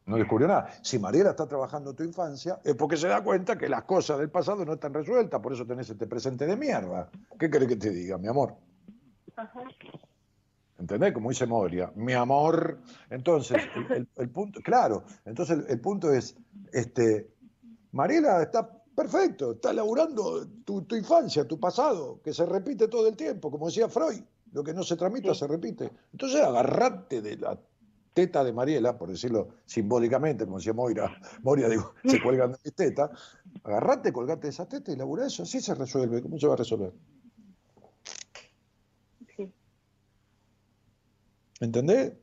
No 0.08 0.16
descubrió 0.18 0.48
nada. 0.48 0.70
Si 0.82 0.98
Mariela 1.00 1.32
está 1.32 1.46
trabajando 1.48 1.94
tu 1.94 2.04
infancia, 2.04 2.60
es 2.64 2.76
porque 2.76 2.98
se 2.98 3.08
da 3.08 3.22
cuenta 3.24 3.58
que 3.58 3.68
las 3.70 3.84
cosas 3.84 4.18
del 4.18 4.30
pasado 4.30 4.66
no 4.66 4.74
están 4.74 4.94
resueltas, 4.94 5.40
por 5.42 5.54
eso 5.54 5.66
tenés 5.66 5.90
este 5.90 6.08
presente 6.08 6.46
de 6.48 6.56
mierda. 6.56 7.10
¿Qué 7.38 7.50
querés 7.50 7.68
que 7.68 7.76
te 7.76 7.90
diga, 7.92 8.18
mi 8.18 8.28
amor? 8.28 8.56
Ajá. 9.36 9.62
¿Entendés? 10.80 11.12
Como 11.14 11.30
dice 11.30 11.46
Moria, 11.46 11.92
mi 11.96 12.14
amor. 12.14 12.80
Entonces, 13.10 13.58
el, 13.76 13.92
el- 13.98 14.10
el 14.16 14.30
punto, 14.30 14.62
claro, 14.62 15.04
entonces 15.26 15.58
el, 15.60 15.66
el 15.72 15.80
punto 15.82 16.12
es, 16.12 16.36
este, 16.72 17.30
Mariela 17.92 18.44
está 18.44 18.70
perfecto, 18.96 19.52
está 19.54 19.74
laburando 19.74 20.48
tu, 20.64 20.84
tu 20.84 20.96
infancia, 20.96 21.46
tu 21.48 21.60
pasado, 21.60 22.22
que 22.24 22.34
se 22.34 22.46
repite 22.46 22.88
todo 22.88 23.08
el 23.08 23.16
tiempo, 23.18 23.50
como 23.52 23.66
decía 23.68 23.90
Freud, 23.90 24.22
lo 24.54 24.64
que 24.64 24.74
no 24.74 24.84
se 24.84 24.96
tramita 24.96 25.34
se 25.34 25.48
repite. 25.48 25.92
Entonces 26.14 26.42
agarrate 26.42 27.22
de 27.22 27.38
la 27.38 27.60
teta 28.18 28.44
de 28.44 28.52
Mariela, 28.52 28.98
por 28.98 29.10
decirlo 29.11 29.49
simbólicamente, 29.68 30.45
como 30.45 30.57
decía 30.57 30.73
Moira, 30.73 31.11
Moria, 31.44 31.69
digo, 31.69 31.94
se 32.03 32.19
cuelgan 32.19 32.53
de 32.53 32.57
mis 32.64 32.73
tetas, 32.73 33.11
agarrate, 33.64 34.11
colgate 34.11 34.48
de 34.48 34.49
esa 34.49 34.68
teta 34.68 34.91
y 34.91 34.95
labura 34.95 35.27
eso, 35.27 35.44
así 35.44 35.61
se 35.61 35.76
resuelve, 35.76 36.23
¿cómo 36.23 36.39
se 36.39 36.48
va 36.48 36.53
a 36.56 36.57
resolver? 36.57 36.94
Sí, 39.35 39.53
¿Entendés? 41.60 42.14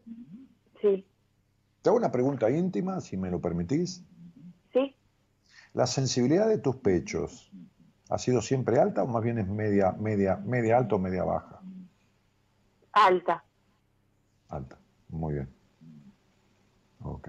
sí, 0.80 1.06
Te 1.82 1.90
hago 1.90 1.96
una 1.98 2.10
pregunta 2.10 2.50
íntima, 2.50 3.00
si 3.00 3.16
me 3.16 3.30
lo 3.30 3.40
permitís. 3.40 4.02
sí. 4.72 4.96
¿La 5.74 5.86
sensibilidad 5.86 6.48
de 6.48 6.58
tus 6.58 6.76
pechos 6.76 7.52
ha 8.08 8.18
sido 8.18 8.42
siempre 8.42 8.80
alta 8.80 9.04
o 9.04 9.06
más 9.06 9.22
bien 9.22 9.38
es 9.38 9.46
media, 9.48 9.92
media, 9.92 10.36
media 10.44 10.76
alta 10.78 10.96
o 10.96 10.98
media 10.98 11.22
baja? 11.24 11.60
Alta. 12.92 13.44
Alta. 14.48 14.78
Muy 15.08 15.34
bien. 15.34 15.53
Ok. 17.04 17.28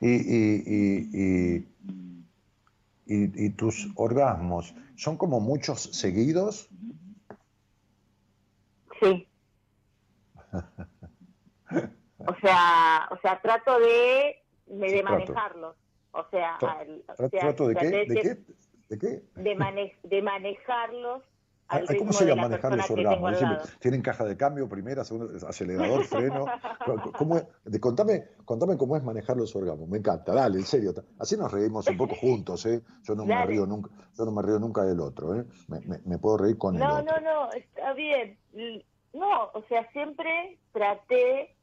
Y, 0.00 0.08
y, 0.10 0.62
y, 0.66 1.08
y, 1.12 1.68
y- 3.06 3.46
y 3.46 3.50
tus 3.50 3.88
orgasmos 3.96 4.74
son 4.96 5.16
como 5.16 5.38
muchos 5.40 5.82
seguidos? 5.82 6.68
Sí. 9.00 9.28
O 12.24 12.34
sea, 12.40 13.08
o 13.10 13.16
sea, 13.20 13.40
trato 13.42 13.80
de, 13.80 14.36
de, 14.66 14.88
Sí, 14.98 15.02
manejarlos. 15.02 15.74
O 16.12 16.24
sea, 16.30 16.54
al- 16.56 17.02
o 17.08 17.12
tra- 17.14 17.30
sea, 17.30 17.40
¿Trato 17.40 17.66
de 17.66 17.74
qué? 17.74 17.90
¿De 17.90 18.14
qué? 18.14 18.38
¿De 18.90 18.98
qué? 18.98 19.22
De, 19.34 19.54
mane- 19.56 19.96
de 20.04 20.22
manejarlos 20.22 21.24
al 21.72 21.80
Ay, 21.80 21.86
ritmo 21.88 21.98
¿Cómo 22.00 22.12
sería 22.12 22.34
la 22.36 22.42
manejar 22.42 22.76
los 22.76 22.90
orgasmos? 22.90 23.30
Decime. 23.32 23.56
¿Tienen 23.80 24.02
caja 24.02 24.24
de 24.24 24.36
cambio, 24.36 24.68
primera, 24.68 25.04
segunda, 25.04 25.48
acelerador, 25.48 26.04
freno? 26.04 26.44
¿Cómo 27.18 27.36
es? 27.36 27.46
De- 27.64 27.80
contame, 27.80 28.24
contame 28.44 28.76
cómo 28.76 28.96
es 28.96 29.02
manejar 29.02 29.36
los 29.36 29.54
orgasmos. 29.56 29.88
Me 29.88 29.98
encanta, 29.98 30.32
dale, 30.34 30.58
en 30.58 30.64
serio. 30.66 30.92
Así 31.18 31.36
nos 31.36 31.50
reímos 31.50 31.88
un 31.88 31.96
poco 31.96 32.14
juntos, 32.14 32.64
¿eh? 32.66 32.82
Yo 33.02 33.14
no 33.14 33.24
me 33.24 33.44
río 33.46 33.66
nunca, 33.66 33.90
yo 34.16 34.24
no 34.24 34.32
me 34.32 34.42
río 34.42 34.58
nunca 34.58 34.82
del 34.84 35.00
otro, 35.00 35.34
¿eh? 35.34 35.44
Me, 35.68 35.80
me- 35.80 36.00
me 36.04 36.18
puedo 36.18 36.38
reír 36.38 36.58
con 36.58 36.74
el 36.74 36.80
No, 36.80 36.98
otro. 36.98 37.04
no, 37.04 37.20
no, 37.46 37.52
está 37.52 37.92
bien. 37.94 38.38
No, 39.14 39.44
o 39.54 39.62
sea, 39.68 39.90
siempre 39.92 40.58
traté 40.72 41.56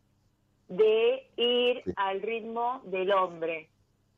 de 0.68 1.28
ir 1.36 1.82
Sí. 1.84 1.94
al 1.96 2.22
ritmo 2.22 2.82
del 2.86 3.12
hombre. 3.12 3.70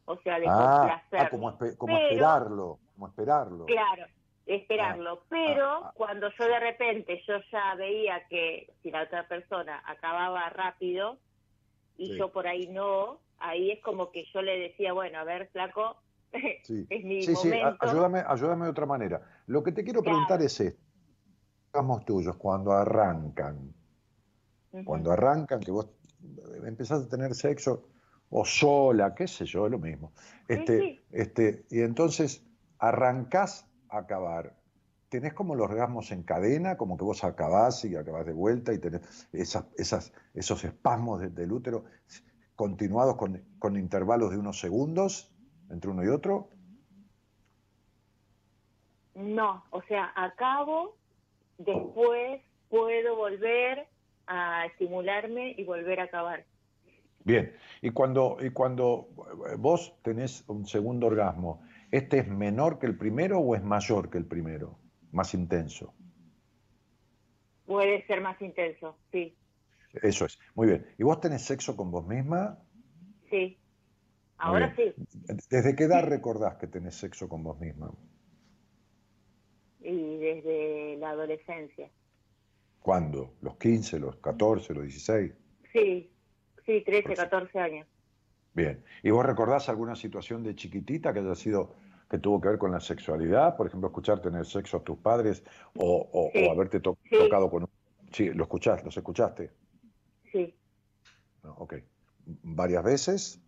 O 0.06 0.18
sea, 0.18 0.40
de 0.40 0.46
Ah, 0.50 1.00
complacerlo. 1.10 1.26
ah, 1.26 1.30
como, 1.30 1.52
espe- 1.58 1.78
como 1.78 1.94
Pero- 1.96 2.08
esperarlo, 2.10 2.80
como 2.94 3.08
esperarlo. 3.08 3.66
Claro, 3.66 4.06
esperarlo. 4.46 5.24
Pero 5.30 5.66
ah, 5.68 5.82
ah. 5.86 5.94
cuando 5.96 6.30
yo 6.38 6.46
de 6.46 6.60
repente 6.60 7.22
yo 7.28 7.36
ya 7.52 7.76
veía 7.76 8.26
que 8.30 8.74
si 8.82 8.92
la 8.92 9.04
otra 9.04 9.28
persona 9.28 9.82
acababa 9.86 10.50
rápido 10.50 11.20
y 11.98 12.08
Sí. 12.14 12.18
yo 12.18 12.32
por 12.32 12.48
ahí 12.48 12.68
no, 12.68 13.20
ahí 13.38 13.72
es 13.72 13.82
como 13.82 14.12
que 14.12 14.26
yo 14.34 14.42
le 14.42 14.58
decía, 14.60 14.94
bueno, 14.94 15.20
a 15.20 15.24
ver, 15.24 15.50
flaco, 15.52 15.98
Sí, 16.64 16.86
es 16.90 17.04
mi 17.04 17.22
sí, 17.24 17.36
sí, 17.36 17.48
momento. 17.50 17.78
ayúdame, 17.82 18.24
ayúdame 18.26 18.66
de 18.66 18.72
otra 18.72 18.86
manera. 18.86 19.22
Lo 19.48 19.62
que 19.64 19.72
te 19.72 19.84
quiero 19.84 20.02
Claro. 20.02 20.18
preguntar 20.18 20.42
es 20.46 20.60
esto. 20.60 20.82
Orgasmos 21.74 22.06
tuyos, 22.06 22.36
cuando 22.38 22.72
arrancan, 22.74 23.74
cuando 24.86 25.12
arrancan, 25.12 25.60
que 25.62 25.72
vos 25.72 25.90
empezás 26.66 27.06
a 27.06 27.10
tener 27.10 27.34
sexo 27.34 27.88
o 28.30 28.44
sola, 28.46 29.14
qué 29.16 29.28
sé 29.28 29.46
yo, 29.46 29.66
es 29.66 29.72
lo 29.72 29.80
mismo. 29.80 30.12
Este, 30.48 30.80
sí. 30.80 31.00
este, 31.12 31.66
y 31.70 31.82
entonces 31.82 32.46
arrancás 32.80 33.70
acabar. 33.92 34.56
¿Tenés 35.10 35.34
como 35.34 35.56
los 35.56 35.70
orgasmos 35.70 36.12
en 36.12 36.24
cadena, 36.24 36.78
como 36.78 36.98
que 36.98 37.04
vos 37.04 37.24
acabás 37.24 37.84
y 37.84 37.96
acabás 37.96 38.26
de 38.26 38.34
vuelta 38.34 38.74
y 38.74 38.80
tenés 38.80 39.28
esas, 39.34 39.66
esas, 39.78 40.14
esos 40.34 40.64
espasmos 40.64 41.20
de- 41.20 41.30
del 41.30 41.52
útero 41.52 41.84
continuados 42.56 43.16
con, 43.18 43.42
con 43.60 43.78
intervalos 43.78 44.32
de 44.32 44.38
unos 44.38 44.60
segundos 44.60 45.30
entre 45.70 45.92
uno 45.92 46.04
y 46.04 46.08
otro? 46.08 46.50
No, 49.16 49.64
o 49.72 49.82
sea, 49.84 50.12
acabo, 50.16 50.96
después 51.58 52.42
puedo 52.70 53.16
volver 53.18 53.88
a 54.28 54.66
estimularme 54.68 55.54
y 55.58 55.66
volver 55.66 56.00
a 56.00 56.04
acabar. 56.04 56.46
Bien, 57.24 57.54
y 57.82 57.92
cuando, 57.92 58.38
y 58.40 58.50
cuando 58.52 59.10
vos 59.58 59.94
tenés 60.02 60.44
un 60.48 60.66
segundo 60.66 61.08
orgasmo, 61.08 61.62
¿este 61.92 62.20
es 62.20 62.28
menor 62.28 62.80
que 62.80 62.88
el 62.88 62.98
primero 62.98 63.40
o 63.40 63.56
es 63.56 63.64
mayor 63.64 64.10
que 64.10 64.18
el 64.18 64.26
primero? 64.26 64.80
Más 65.12 65.34
intenso. 65.34 65.94
Puede 67.66 68.06
ser 68.08 68.22
más 68.22 68.42
intenso, 68.42 68.98
sí, 69.12 69.36
Eso 69.94 70.26
es. 70.26 70.38
Muy 70.56 70.68
bien. 70.68 70.86
¿Y 70.98 71.04
vos 71.04 71.20
tenés 71.20 71.44
sexo 71.44 71.76
con 71.76 71.92
vos 71.92 72.06
misma? 72.08 72.58
sí. 73.30 73.58
Ahora 74.44 74.76
sí, 74.76 74.92
¿Desde 75.52 75.76
qué 75.76 75.84
edad 75.84 76.04
recordás 76.04 76.56
que 76.56 76.66
tenés 76.66 76.96
sexo 76.96 77.30
con 77.30 77.44
vos 77.44 77.60
misma? 77.60 77.92
y 79.84 80.18
desde 80.18 80.98
la 80.98 81.12
adolescencia. 81.12 81.90
¿Cuándo? 82.80 83.36
¿Los 83.42 83.58
15, 83.58 84.00
los 84.00 84.16
14, 84.18 84.74
los 84.74 84.84
16? 84.84 85.34
Sí, 85.74 86.12
sí, 86.66 86.82
13, 86.86 87.14
14 87.16 87.60
años. 87.60 87.88
Bien. 88.54 88.84
¿Y 89.04 89.10
vos 89.12 89.26
recordás 89.26 89.70
alguna 89.70 89.96
situación 89.96 90.44
de 90.44 90.56
chiquitita 90.56 91.14
que 91.14 91.20
haya 91.20 91.36
sido 91.36 91.76
que 92.10 92.18
tuvo 92.20 92.42
que 92.42 92.50
ver 92.50 92.58
con 92.58 92.72
la 92.72 92.80
sexualidad? 92.82 93.56
Por 93.56 93.68
ejemplo, 93.68 93.88
escuchar 93.88 94.22
tener 94.22 94.46
sexo 94.46 94.78
a 94.78 94.84
tus 94.84 94.98
padres 94.98 95.44
o, 95.78 96.10
o- 96.12 96.30
Sí. 96.34 96.46
o 96.46 96.52
haberte 96.52 96.80
to- 96.82 96.98
Sí. 97.10 97.18
tocado 97.18 97.50
con 97.50 97.64
un... 97.64 97.70
Sí, 98.12 98.30
lo 98.34 98.44
escuchás, 98.44 98.84
los 98.84 98.96
escuchaste. 98.98 99.52
Sí, 100.32 100.54
No, 101.44 101.54
ok. 101.54 101.76
¿Varias 102.44 102.84
veces? 102.84 103.42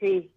sí, 0.00 0.32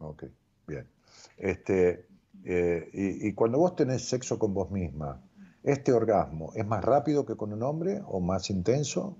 Ok, 0.00 0.24
bien. 0.66 0.88
Este, 1.36 2.06
eh, 2.44 2.88
y, 2.92 3.28
y 3.28 3.34
cuando 3.34 3.58
vos 3.58 3.74
tenés 3.74 4.08
sexo 4.08 4.38
con 4.38 4.54
vos 4.54 4.70
misma, 4.70 5.20
¿este 5.64 5.92
orgasmo 5.92 6.52
es 6.54 6.64
más 6.64 6.84
rápido 6.84 7.26
que 7.26 7.34
con 7.36 7.52
un 7.52 7.62
hombre 7.64 8.00
o 8.06 8.20
más 8.20 8.48
intenso? 8.50 9.18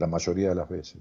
La 0.00 0.06
mayoría 0.06 0.48
de 0.48 0.54
las 0.54 0.68
veces. 0.68 0.96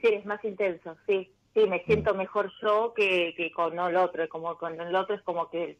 sí, 0.00 0.08
es 0.08 0.26
más 0.26 0.44
intenso, 0.44 0.96
sí. 1.06 1.32
Sí, 1.54 1.66
me 1.66 1.82
siento 1.84 2.14
Mm. 2.14 2.18
mejor 2.18 2.52
yo 2.60 2.92
que, 2.94 3.32
que 3.36 3.50
con 3.52 3.78
el 3.78 3.96
otro. 3.96 4.28
Como 4.28 4.56
con 4.58 4.78
el 4.80 4.94
otro 4.94 5.14
es 5.14 5.22
como 5.22 5.48
que... 5.48 5.78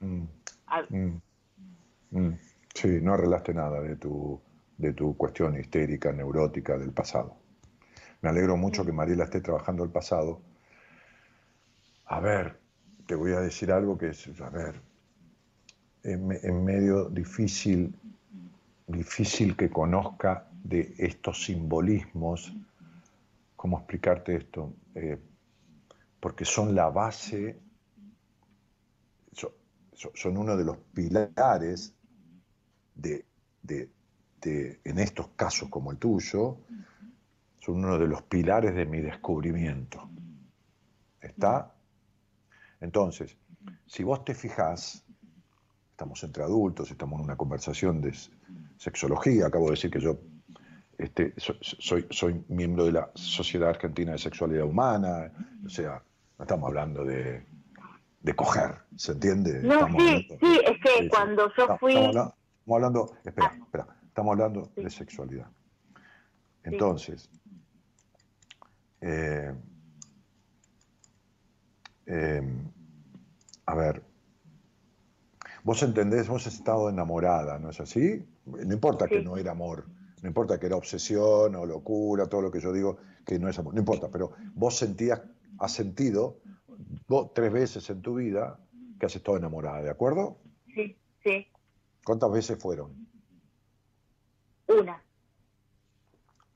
Mm, 0.00 0.24
ah, 0.66 0.82
mm. 0.90 2.32
Sí, 2.74 2.88
no 3.00 3.14
arreglaste 3.14 3.54
nada 3.54 3.80
de 3.80 3.96
tu, 3.96 4.40
de 4.76 4.92
tu 4.92 5.16
cuestión 5.16 5.58
histérica, 5.58 6.12
neurótica 6.12 6.76
del 6.76 6.92
pasado. 6.92 7.36
Me 8.22 8.28
alegro 8.28 8.56
mucho 8.56 8.84
que 8.84 8.92
Mariela 8.92 9.24
esté 9.24 9.40
trabajando 9.40 9.82
el 9.84 9.90
pasado. 9.90 10.40
A 12.06 12.20
ver, 12.20 12.58
te 13.06 13.14
voy 13.14 13.32
a 13.32 13.40
decir 13.40 13.70
algo 13.72 13.96
que 13.96 14.08
es, 14.10 14.28
a 14.40 14.50
ver, 14.50 14.80
en 16.02 16.64
medio 16.64 17.08
difícil, 17.08 17.94
difícil 18.88 19.56
que 19.56 19.70
conozca 19.70 20.47
de 20.68 20.94
estos 20.98 21.44
simbolismos, 21.44 22.54
¿cómo 23.56 23.78
explicarte 23.78 24.36
esto? 24.36 24.74
Eh, 24.94 25.18
porque 26.20 26.44
son 26.44 26.74
la 26.74 26.90
base, 26.90 27.58
so- 29.32 29.54
so- 29.94 30.12
son 30.14 30.36
uno 30.36 30.56
de 30.56 30.64
los 30.64 30.76
pilares 30.92 31.94
de, 32.94 33.24
de- 33.62 33.88
de- 34.42 34.80
en 34.84 34.98
estos 34.98 35.28
casos 35.36 35.70
como 35.70 35.90
el 35.90 35.96
tuyo, 35.98 36.58
son 37.60 37.76
uno 37.84 37.98
de 37.98 38.06
los 38.06 38.22
pilares 38.22 38.74
de 38.74 38.84
mi 38.84 39.00
descubrimiento. 39.00 40.10
¿Está? 41.20 41.74
Entonces, 42.80 43.36
si 43.86 44.02
vos 44.04 44.22
te 44.24 44.34
fijás, 44.34 45.02
estamos 45.92 46.22
entre 46.24 46.42
adultos, 46.44 46.90
estamos 46.90 47.18
en 47.20 47.24
una 47.24 47.36
conversación 47.36 48.00
de 48.02 48.12
sexología, 48.76 49.46
acabo 49.46 49.66
de 49.66 49.70
decir 49.72 49.90
que 49.90 50.00
yo 50.00 50.18
este, 50.98 51.32
so- 51.38 51.56
soy, 51.60 52.06
soy 52.10 52.44
miembro 52.48 52.84
de 52.84 52.92
la 52.92 53.10
Sociedad 53.14 53.70
Argentina 53.70 54.12
de 54.12 54.18
Sexualidad 54.18 54.64
Humana, 54.64 55.32
o 55.64 55.68
sea, 55.68 56.02
no 56.38 56.42
estamos 56.44 56.66
hablando 56.68 57.04
de, 57.04 57.44
de 58.20 58.34
coger, 58.36 58.76
¿se 58.96 59.12
entiende? 59.12 59.62
No, 59.62 59.74
Estamos 59.74 60.02
sí, 60.02 60.08
hablando- 60.08 60.38
sí, 60.40 60.60
es 60.64 60.80
que 60.82 61.02
Sí, 61.04 61.08
cuando 61.08 61.52
yo 61.56 61.66
No, 61.68 61.78
fui... 61.78 61.92
Estamos 61.94 62.16
hablando, 62.16 62.34
estamos 62.64 62.76
hablando- 62.76 63.12
espera, 63.24 63.48
Ah. 63.52 63.58
espera, 63.64 63.86
estamos 64.06 64.32
hablando 64.32 64.72
de 64.76 64.90
sexualidad. 64.90 65.46
Entonces, 66.64 67.30
eh, 69.00 69.54
eh, 72.06 72.42
a 73.66 73.74
ver, 73.74 74.02
vos 75.62 75.82
entendés, 75.82 76.28
vos 76.28 76.46
has 76.46 76.54
estado 76.54 76.88
enamorada, 76.88 77.58
¿no 77.58 77.70
es 77.70 77.80
así? 77.80 78.26
No 78.46 78.72
importa 78.72 79.06
que 79.06 79.22
no 79.22 79.36
era 79.36 79.52
amor, 79.52 79.86
no 80.22 80.28
importa 80.28 80.58
que 80.58 80.66
era 80.66 80.76
obsesión 80.76 81.54
o 81.54 81.66
locura, 81.66 82.26
todo 82.26 82.42
lo 82.42 82.50
que 82.50 82.60
yo 82.60 82.72
digo 82.72 82.98
que 83.26 83.38
no 83.38 83.48
es 83.48 83.58
amor, 83.58 83.74
no 83.74 83.80
importa, 83.80 84.08
pero 84.10 84.32
vos 84.54 84.76
sentías, 84.76 85.20
has 85.58 85.72
sentido 85.72 86.38
tres 87.34 87.52
veces 87.52 87.88
en 87.90 88.02
tu 88.02 88.14
vida 88.16 88.58
que 88.98 89.06
has 89.06 89.14
estado 89.16 89.36
enamorada, 89.36 89.82
¿de 89.82 89.90
acuerdo? 89.90 90.38
Sí, 90.74 90.98
sí, 91.22 91.46
¿Cuántas 92.04 92.30
veces 92.32 92.58
fueron? 92.58 93.06
una. 94.68 95.02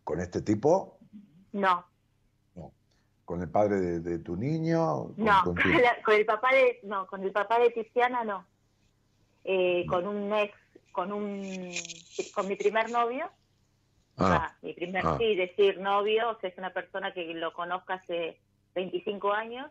¿Con 0.05 0.21
este 0.21 0.43
tipo? 0.43 0.99
No, 1.53 1.85
¿Con 3.25 3.41
el 3.41 3.49
padre 3.51 3.81
de, 3.81 4.01
de 4.01 4.19
tu 4.19 4.37
niño? 4.37 5.15
¿Con, 5.15 5.25
no, 5.25 5.43
con 5.45 5.55
la- 5.83 6.15
el 6.17 6.27
papá 6.27 6.53
de, 6.55 6.81
no, 6.83 7.07
con 7.07 7.23
el 7.23 7.33
papá 7.33 7.59
de 7.61 7.71
Tiziana 7.71 8.25
no. 8.25 8.47
Eh, 9.45 9.87
con 9.87 10.07
un 10.07 10.33
ex, 10.35 10.55
con 10.93 11.13
un, 11.13 11.71
con 12.35 12.49
mi 12.49 12.57
primer 12.57 12.91
novio. 12.91 13.31
Ah, 14.19 14.49
Ah, 14.53 14.59
mi 14.63 14.75
primer, 14.75 15.05
ah. 15.07 15.17
sí, 15.19 15.35
decir 15.35 15.79
novio, 15.79 16.31
o 16.31 16.41
sea, 16.41 16.51
es 16.51 16.59
una 16.59 16.73
persona 16.73 17.13
que 17.15 17.33
lo 17.35 17.53
conozco 17.53 17.93
hace 17.95 18.41
25 18.75 19.33
años 19.33 19.71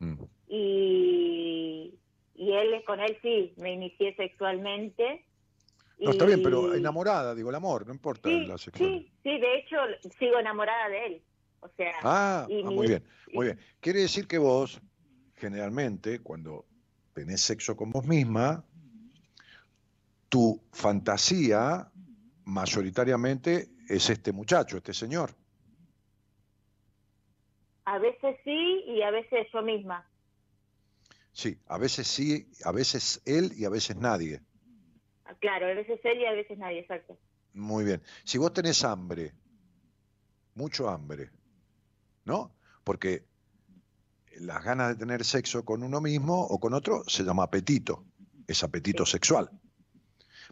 mm. 0.00 0.22
y, 0.48 1.98
y 2.34 2.52
él, 2.52 2.82
con 2.86 3.00
él 3.00 3.16
sí, 3.22 3.54
me 3.56 3.72
inicié 3.72 4.14
sexualmente. 4.16 5.26
No, 5.98 6.10
está 6.10 6.24
bien, 6.26 6.42
pero 6.42 6.74
enamorada, 6.74 7.34
digo, 7.34 7.50
el 7.50 7.54
amor, 7.56 7.86
no 7.86 7.92
importa 7.92 8.28
Sí, 8.28 8.44
la 8.46 8.58
sexualidad. 8.58 8.98
sí, 9.00 9.12
sí, 9.22 9.38
de 9.38 9.58
hecho 9.58 9.76
sigo 10.18 10.38
enamorada 10.38 10.88
de 10.88 11.06
él. 11.06 11.24
O 11.60 11.68
sea, 11.76 11.92
Ah, 12.02 12.46
y 12.48 12.60
ah, 12.62 12.68
mi- 12.68 12.74
muy 12.74 12.88
bien, 12.88 13.04
muy 13.32 13.46
bien. 13.46 13.60
Quiere 13.80 14.00
decir 14.00 14.26
que 14.26 14.36
vos, 14.38 14.80
generalmente, 15.36 16.18
cuando 16.20 16.66
tenés 17.14 17.40
sexo 17.40 17.76
con 17.76 17.90
vos 17.90 18.04
misma, 18.04 18.64
tu 20.28 20.60
fantasía 20.72 21.91
mayoritariamente 22.52 23.70
es 23.88 24.10
este 24.10 24.32
muchacho, 24.32 24.76
este 24.76 24.94
señor. 24.94 25.34
a 27.84 27.98
veces 27.98 28.36
sí 28.44 28.84
y 28.86 29.02
a 29.02 29.10
veces 29.10 29.46
yo 29.52 29.62
misma. 29.62 30.08
Sí, 31.32 31.58
a 31.66 31.78
veces 31.78 32.06
sí, 32.06 32.46
a 32.64 32.72
veces 32.72 33.22
él 33.24 33.52
y 33.56 33.64
a 33.64 33.70
veces 33.70 33.96
nadie. 33.96 34.40
Claro, 35.40 35.66
a 35.66 35.74
veces 35.74 35.98
él 36.04 36.20
y 36.20 36.26
a 36.26 36.32
veces 36.32 36.58
nadie, 36.58 36.80
exacto. 36.80 37.18
Muy 37.54 37.84
bien. 37.84 38.02
Si 38.24 38.38
vos 38.38 38.52
tenés 38.52 38.84
hambre, 38.84 39.32
mucho 40.54 40.88
hambre, 40.88 41.30
¿no? 42.24 42.54
Porque 42.84 43.24
las 44.40 44.62
ganas 44.62 44.90
de 44.90 44.96
tener 44.96 45.24
sexo 45.24 45.64
con 45.64 45.82
uno 45.82 46.00
mismo 46.00 46.40
o 46.40 46.60
con 46.60 46.74
otro 46.74 47.02
se 47.06 47.24
llama 47.24 47.44
apetito, 47.44 48.04
es 48.46 48.62
apetito 48.62 49.04
sexual. 49.06 49.50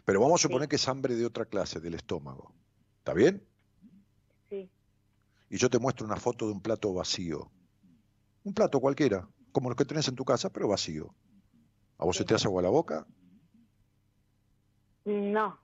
Pero 0.05 0.19
vamos 0.19 0.41
a 0.41 0.47
suponer 0.47 0.67
que 0.67 0.75
es 0.77 0.87
hambre 0.87 1.15
de 1.15 1.25
otra 1.25 1.45
clase, 1.45 1.79
del 1.79 1.93
estómago. 1.93 2.53
¿Está 2.99 3.13
bien? 3.13 3.45
Sí. 4.49 4.69
Y 5.49 5.57
yo 5.57 5.69
te 5.69 5.79
muestro 5.79 6.05
una 6.05 6.17
foto 6.17 6.47
de 6.47 6.53
un 6.53 6.61
plato 6.61 6.93
vacío. 6.93 7.51
Un 8.43 8.53
plato 8.53 8.79
cualquiera, 8.79 9.27
como 9.51 9.69
los 9.69 9.75
que 9.75 9.85
tenés 9.85 10.07
en 10.07 10.15
tu 10.15 10.25
casa, 10.25 10.51
pero 10.51 10.67
vacío. 10.67 11.13
¿A 11.97 12.05
vos 12.05 12.17
se 12.17 12.25
te 12.25 12.33
hace 12.33 12.47
agua 12.47 12.61
la 12.61 12.69
boca? 12.69 13.05
No, 15.05 15.59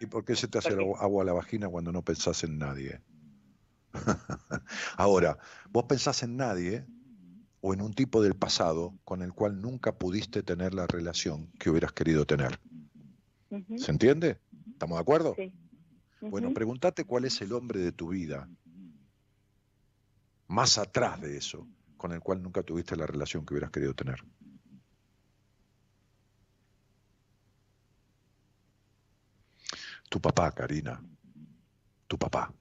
¿Y 0.00 0.06
por 0.06 0.24
qué 0.24 0.36
se 0.36 0.48
te 0.48 0.58
hace 0.58 0.74
agua 0.98 1.22
a 1.22 1.24
la 1.24 1.32
vagina 1.32 1.68
cuando 1.68 1.92
no 1.92 2.02
pensás 2.02 2.44
en 2.44 2.58
nadie? 2.58 3.00
Ahora, 4.96 5.38
vos 5.70 5.84
pensás 5.84 6.22
en 6.22 6.36
nadie 6.36 6.84
o 7.60 7.72
en 7.72 7.80
un 7.80 7.94
tipo 7.94 8.22
del 8.22 8.34
pasado 8.34 8.98
con 9.04 9.22
el 9.22 9.32
cual 9.32 9.60
nunca 9.60 9.96
pudiste 9.96 10.42
tener 10.42 10.74
la 10.74 10.86
relación 10.86 11.50
que 11.58 11.70
hubieras 11.70 11.92
querido 11.92 12.26
tener. 12.26 12.60
¿Se 13.76 13.90
entiende? 13.90 14.40
¿Estamos 14.72 14.96
de 14.96 15.02
acuerdo? 15.02 15.34
sí. 15.36 15.52
Bueno, 16.20 16.54
pregúntate 16.54 17.04
cuál 17.04 17.26
es 17.26 17.40
el 17.42 17.52
hombre 17.52 17.80
de 17.80 17.92
tu 17.92 18.08
vida, 18.08 18.48
más 20.46 20.78
atrás 20.78 21.20
de 21.20 21.36
eso, 21.36 21.68
con 21.98 22.12
el 22.12 22.20
cual 22.20 22.42
nunca 22.42 22.62
tuviste 22.62 22.96
la 22.96 23.06
relación 23.06 23.44
que 23.44 23.52
hubieras 23.54 23.70
querido 23.70 23.92
tener. 23.94 24.24
Tu 30.08 30.20
papá, 30.20 30.50
Karina. 30.52 31.02
Tu 32.06 32.16
papá. 32.16 32.54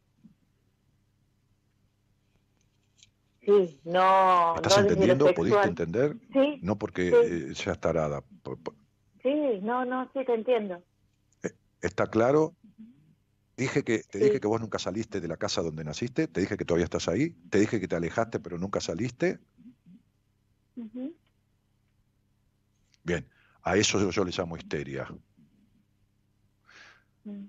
Sí, 3.42 3.80
no. 3.84 4.54
¿Me 4.54 4.58
estás 4.58 4.78
no 4.78 4.82
entendiendo? 4.82 5.34
¿Pudiste 5.34 5.68
entender? 5.68 6.18
Sí, 6.32 6.60
No 6.62 6.78
porque 6.78 7.10
Sí. 7.12 7.16
eh, 7.52 7.56
seas 7.56 7.80
tarada. 7.80 8.24
Sí, 9.24 9.60
no, 9.62 9.86
no, 9.86 10.12
sí 10.14 10.20
te 10.26 10.34
entiendo. 10.34 10.84
¿Está 11.82 12.08
claro? 12.08 12.56
Dije 13.58 13.84
que, 13.84 14.00
te 14.00 14.20
Sí. 14.20 14.26
dije 14.26 14.40
que 14.40 14.48
vos 14.48 14.60
nunca 14.60 14.80
saliste 14.80 15.22
de 15.22 15.28
la 15.28 15.38
casa 15.38 15.62
donde 15.62 15.84
naciste, 15.84 16.28
te 16.28 16.42
dije 16.42 16.58
que 16.58 16.66
todavía 16.66 16.86
estás 16.86 17.08
ahí, 17.08 17.32
te 17.50 17.60
dije 17.60 17.80
que 17.80 17.88
te 17.88 17.96
alejaste 17.96 18.40
pero 18.40 18.58
nunca 18.58 18.80
saliste. 18.80 19.40
Bien, 23.04 23.30
a 23.62 23.76
eso 23.78 24.00
yo, 24.00 24.12
yo 24.12 24.24
le 24.24 24.32
llamo 24.32 24.58
histeria. 24.58 25.08
Mm. 27.24 27.46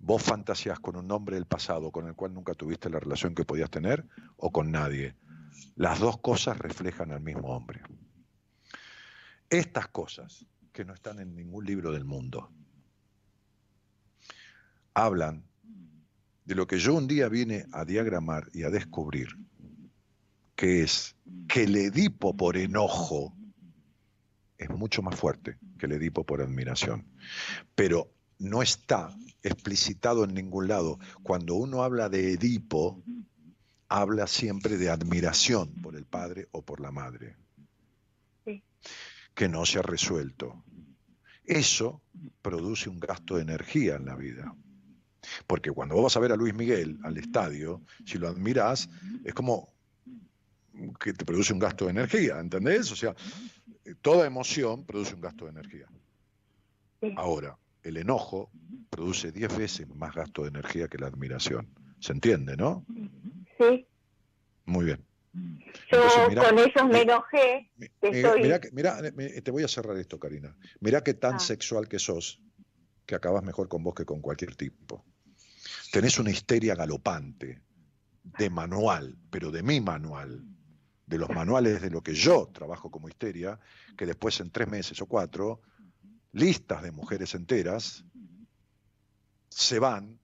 Vos 0.00 0.22
fantaseás 0.22 0.78
con 0.78 0.96
un 0.96 1.10
hombre 1.10 1.34
del 1.34 1.46
pasado 1.46 1.90
con 1.90 2.06
el 2.06 2.14
cual 2.14 2.32
nunca 2.32 2.54
tuviste 2.54 2.88
la 2.88 3.00
relación 3.00 3.34
que 3.34 3.44
podías 3.44 3.70
tener 3.70 4.04
o 4.36 4.50
con 4.52 4.70
nadie. 4.70 5.16
Las 5.74 5.98
dos 5.98 6.18
cosas 6.18 6.56
reflejan 6.58 7.10
al 7.10 7.20
mismo 7.20 7.48
hombre. 7.48 7.82
Estas 9.50 9.88
cosas, 9.88 10.46
que 10.78 10.84
no 10.84 10.94
están 10.94 11.18
en 11.18 11.34
ningún 11.34 11.64
libro 11.64 11.90
del 11.90 12.04
mundo, 12.04 12.52
hablan 14.94 15.42
de 16.44 16.54
lo 16.54 16.68
que 16.68 16.78
yo 16.78 16.94
un 16.94 17.08
día 17.08 17.28
vine 17.28 17.66
a 17.72 17.84
diagramar 17.84 18.48
y 18.52 18.62
a 18.62 18.70
descubrir, 18.70 19.26
que 20.54 20.84
es 20.84 21.16
que 21.48 21.64
el 21.64 21.74
Edipo 21.74 22.36
por 22.36 22.56
enojo 22.56 23.34
es 24.56 24.70
mucho 24.70 25.02
más 25.02 25.16
fuerte 25.16 25.58
que 25.80 25.86
el 25.86 25.92
Edipo 25.94 26.22
por 26.22 26.42
admiración. 26.42 27.04
Pero 27.74 28.12
no 28.38 28.62
está 28.62 29.12
explicitado 29.42 30.22
en 30.22 30.32
ningún 30.32 30.68
lado. 30.68 31.00
Cuando 31.24 31.56
uno 31.56 31.82
habla 31.82 32.08
de 32.08 32.34
Edipo, 32.34 33.02
habla 33.88 34.28
siempre 34.28 34.78
de 34.78 34.90
admiración 34.90 35.72
por 35.82 35.96
el 35.96 36.04
padre 36.04 36.46
o 36.52 36.62
por 36.62 36.78
la 36.78 36.92
madre, 36.92 37.34
Sí. 38.44 38.62
que 39.34 39.48
no 39.48 39.66
se 39.66 39.80
ha 39.80 39.82
resuelto. 39.82 40.62
Eso 41.48 42.02
produce 42.42 42.90
un 42.90 43.00
gasto 43.00 43.36
de 43.36 43.42
energía 43.42 43.96
en 43.96 44.04
la 44.04 44.16
vida. 44.16 44.54
Porque 45.46 45.70
cuando 45.70 45.94
vos 45.94 46.04
vas 46.04 46.16
a 46.16 46.20
ver 46.20 46.32
a 46.32 46.36
Luis 46.36 46.54
Miguel 46.54 46.98
al 47.02 47.16
estadio, 47.16 47.82
si 48.04 48.18
lo 48.18 48.28
admirás, 48.28 48.88
es 49.24 49.32
como 49.32 49.72
que 51.00 51.14
te 51.14 51.24
produce 51.24 51.54
un 51.54 51.58
gasto 51.58 51.86
de 51.86 51.92
energía, 51.92 52.38
¿entendés? 52.38 52.92
O 52.92 52.96
sea, 52.96 53.14
toda 54.02 54.26
emoción 54.26 54.84
produce 54.84 55.14
un 55.14 55.22
gasto 55.22 55.46
de 55.46 55.52
energía. 55.52 55.86
Ahora, 57.16 57.58
el 57.82 57.96
enojo 57.96 58.50
produce 58.90 59.32
10 59.32 59.56
veces 59.56 59.88
más 59.94 60.14
gasto 60.14 60.42
de 60.42 60.48
energía 60.48 60.86
que 60.88 60.98
la 60.98 61.06
admiración. 61.06 61.68
¿Se 61.98 62.12
entiende, 62.12 62.56
no? 62.56 62.84
Sí, 63.58 63.86
Muy 64.66 64.84
bien. 64.84 65.04
Yo 65.90 65.98
Entonces, 65.98 66.28
mirá, 66.28 66.48
con 66.48 66.58
ellos 66.58 66.88
me 66.90 67.02
enojé. 67.02 67.70
Que 68.00 68.70
mirá 68.72 69.00
te 69.42 69.50
voy 69.50 69.62
a 69.64 69.68
cerrar 69.68 69.96
esto, 69.96 70.18
Karina. 70.18 70.56
Mirá 70.80 71.02
qué 71.02 71.14
tan 71.14 71.34
Ah. 71.36 71.38
sexual 71.40 71.88
que 71.88 71.98
sos, 71.98 72.40
que 73.06 73.14
acabas 73.14 73.42
mejor 73.42 73.68
con 73.68 73.82
vos 73.82 73.94
que 73.94 74.04
con 74.04 74.20
cualquier 74.20 74.54
tipo. 74.56 75.04
tenés 75.92 76.18
una 76.18 76.30
histeria 76.30 76.74
galopante, 76.74 77.62
de 78.22 78.50
manual, 78.50 79.16
pero 79.30 79.50
de 79.50 79.62
mi 79.62 79.80
manual, 79.80 80.44
de 81.06 81.16
los 81.18 81.30
manuales 81.30 81.80
de 81.80 81.88
lo 81.90 82.02
que 82.02 82.12
yo 82.14 82.50
trabajo 82.52 82.90
como 82.90 83.08
histeria, 83.08 83.58
que 83.96 84.04
después 84.04 84.38
en 84.40 84.50
tres 84.50 84.68
meses 84.68 85.00
o 85.00 85.06
cuatro, 85.06 85.62
listas 86.32 86.82
de 86.82 86.90
mujeres 86.92 87.34
enteras 87.34 88.04
se 89.48 89.78
van 89.78 90.18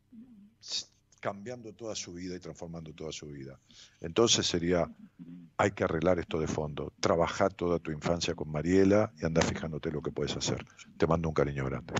cambiando 1.24 1.72
toda 1.72 1.94
su 1.94 2.12
vida 2.12 2.36
y 2.36 2.38
transformando 2.38 2.92
toda 2.92 3.10
su 3.10 3.28
vida. 3.28 3.58
Entonces 4.02 4.44
sería, 4.46 4.86
hay 5.56 5.70
que 5.70 5.82
arreglar 5.82 6.18
esto 6.18 6.38
de 6.38 6.46
fondo, 6.46 6.92
trabajar 7.00 7.54
toda 7.54 7.78
tu 7.78 7.90
infancia 7.90 8.34
con 8.34 8.50
Mariela 8.50 9.10
y 9.18 9.24
anda 9.24 9.40
fijándote 9.40 9.90
lo 9.90 10.02
que 10.02 10.10
puedes 10.10 10.36
hacer. 10.36 10.62
Te 10.98 11.06
mando 11.06 11.30
un 11.30 11.34
cariño 11.34 11.64
grande. 11.64 11.94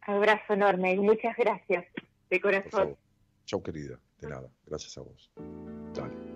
Abrazo 0.00 0.54
enorme 0.54 0.94
y 0.94 0.98
muchas 0.98 1.36
gracias 1.36 1.84
de 2.30 2.40
corazón. 2.40 2.96
Chau 3.44 3.62
querida, 3.62 4.00
de 4.18 4.30
nada, 4.30 4.48
gracias 4.64 4.96
a 4.96 5.02
vos. 5.02 5.30
Dale. 5.92 6.35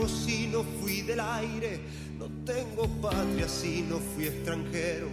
Cuerpo 0.00 0.08
si 0.08 0.46
no 0.46 0.64
fui 0.80 1.02
del 1.02 1.20
aire. 1.20 1.80
No 2.18 2.28
tengo 2.44 2.86
patria 3.00 3.48
si 3.48 3.82
no 3.82 3.98
fui 3.98 4.26
extranjero. 4.26 5.08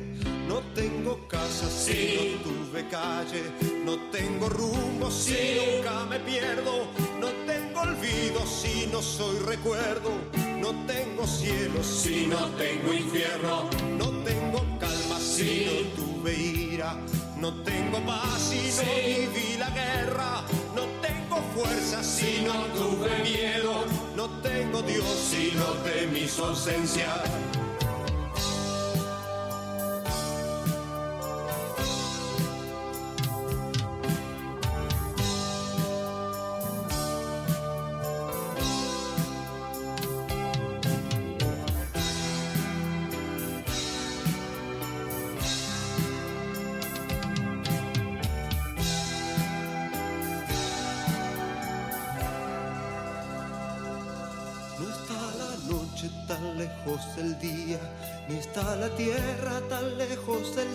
No 0.47 0.61
tengo 0.73 1.27
casa 1.27 1.69
si 1.69 2.15
no 2.15 2.43
tuve 2.43 2.88
calle. 2.89 3.43
No 3.85 3.97
tengo 4.11 4.49
rumbo 4.49 5.09
si 5.09 5.57
nunca 5.57 6.05
me 6.05 6.19
pierdo. 6.19 6.88
No 7.19 7.27
tengo 7.45 7.81
olvido 7.81 8.45
si 8.45 8.88
no 8.88 9.01
soy 9.01 9.39
recuerdo. 9.39 10.11
No 10.59 10.73
tengo 10.85 11.26
cielo 11.26 11.84
si 11.84 12.27
no 12.27 12.49
tengo 12.57 12.93
infierno. 12.93 13.69
No 13.97 14.09
tengo 14.23 14.59
calma 14.80 15.19
si 15.19 15.65
no 15.65 15.95
tuve 15.95 16.34
ira. 16.34 16.97
No 17.39 17.53
tengo 17.64 17.99
paz 18.05 18.49
si 18.49 18.69
no 18.77 18.84
viví 18.95 19.57
la 19.57 19.69
guerra. 19.69 20.43
No 20.76 20.84
tengo 21.01 21.41
fuerza 21.55 22.03
si 22.03 22.41
no 22.41 22.53
tuve 22.76 23.23
miedo. 23.23 23.36
Tengo 24.41 24.82
Dios 24.82 25.06
si 25.06 25.54
no 25.56 25.66
temí 25.84 26.28
su 26.28 26.44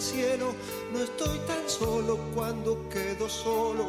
cielo. 0.03 0.55
No 0.93 0.99
estoy 1.03 1.39
tan 1.47 1.69
solo 1.69 2.19
cuando 2.35 2.89
quedo 2.91 3.29
solo, 3.29 3.87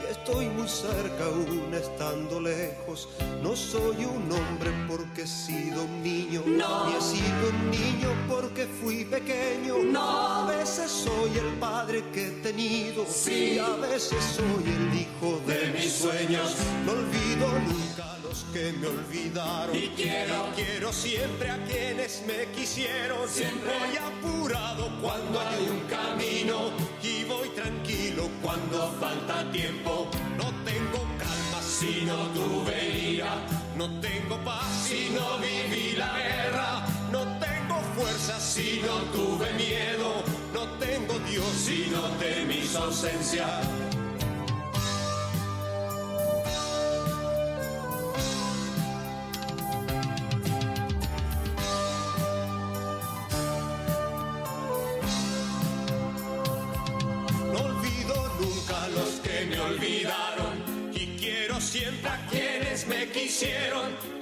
y 0.00 0.10
estoy 0.12 0.46
muy 0.46 0.68
cerca 0.68 1.24
aún 1.26 1.74
estando 1.74 2.40
lejos. 2.40 3.08
No 3.42 3.54
soy 3.56 4.04
un 4.04 4.30
hombre 4.32 4.70
porque 4.88 5.22
he 5.22 5.26
sido 5.26 5.82
un 5.84 6.02
niño, 6.02 6.42
No. 6.46 6.88
ni 6.88 6.94
he 6.96 7.00
sido 7.00 7.48
un 7.52 7.70
niño 7.70 8.08
porque 8.28 8.66
fui 8.80 9.04
pequeño. 9.04 9.78
No. 9.84 10.00
A 10.00 10.46
veces 10.46 10.90
soy 10.90 11.36
el 11.38 11.58
padre 11.58 12.04
que 12.12 12.28
he 12.28 12.30
tenido, 12.42 13.04
Sí. 13.06 13.54
y 13.54 13.58
a 13.58 13.74
veces 13.76 14.22
soy 14.36 14.64
el 14.76 15.00
hijo 15.00 15.40
de, 15.46 15.54
De 15.58 15.72
mis 15.72 15.92
sueños. 15.92 16.54
No 16.84 16.92
olvido 16.92 17.46
nunca 17.68 18.15
los 18.36 18.44
que 18.52 18.72
me 18.72 18.86
olvidaron. 18.88 19.74
Y 19.76 19.88
quiero- 19.96 20.48
quiero 20.54 20.92
siempre 20.92 21.50
a 21.50 21.56
quienes 21.64 22.22
me 22.26 22.46
quisieron. 22.54 23.28
Siempre. 23.28 23.70
Voy 23.78 23.96
apurado 23.96 24.90
cuando 25.00 25.40
hay 25.40 25.68
un 25.70 25.80
camino. 25.88 26.70
Y 27.02 27.24
voy 27.24 27.48
tranquilo 27.50 28.28
cuando 28.42 28.92
falta 29.00 29.50
tiempo. 29.52 30.08
No 30.36 30.44
tengo 30.64 31.00
calma 31.18 31.60
si 31.62 32.04
no 32.04 32.16
tuve 32.34 32.98
ira. 33.14 33.34
No 33.76 33.88
tengo 34.00 34.36
paz 34.44 34.66
si 34.88 35.10
no 35.10 35.38
viví 35.38 35.92
la 35.96 36.12
guerra. 36.18 36.86
No 37.10 37.20
tengo 37.38 37.80
fuerza 37.96 38.38
si 38.40 38.82
no 38.84 38.96
tuve 39.16 39.50
miedo. 39.54 40.22
No 40.52 40.62
tengo 40.78 41.18
Dios 41.30 41.46
si 41.64 41.86
no 41.90 42.02
temí 42.18 42.66
su 42.66 42.78
ausencia. 42.78 43.46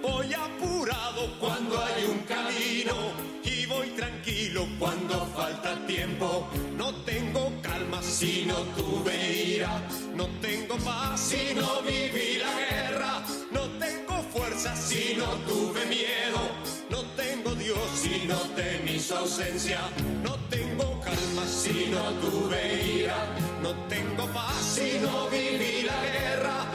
Voy 0.03 0.35
apurado 0.35 1.39
cuando 1.39 1.81
hay 1.85 2.05
un 2.05 2.19
camino 2.23 3.12
y 3.45 3.65
voy 3.66 3.91
tranquilo 3.91 4.66
cuando 4.77 5.24
falta 5.27 5.77
tiempo. 5.86 6.49
No 6.77 6.93
tengo 7.05 7.53
calma 7.62 8.03
si 8.03 8.45
no 8.45 8.57
tuve 8.77 9.55
ira, 9.55 9.81
no 10.16 10.27
tengo 10.41 10.77
paz 10.78 11.20
si 11.20 11.55
no 11.55 11.81
viví 11.82 12.39
la 12.39 12.59
guerra, 12.59 13.23
no 13.53 13.61
tengo 13.78 14.20
fuerza 14.32 14.74
si 14.74 15.15
no 15.16 15.27
tuve 15.47 15.86
miedo, 15.86 16.51
no 16.91 17.05
tengo 17.15 17.55
Dios 17.55 17.89
si 17.95 18.27
no 18.27 18.41
temí 18.57 18.99
su 18.99 19.15
ausencia, 19.15 19.78
no 20.24 20.35
tengo 20.51 21.01
calma 21.01 21.47
si 21.47 21.86
no 21.86 22.03
tuve 22.15 22.97
ira, 22.99 23.16
no 23.62 23.74
tengo 23.89 24.27
paz 24.32 24.57
si 24.74 24.99
no 24.99 25.28
viví 25.28 25.82
la 25.82 26.03
guerra, 26.03 26.66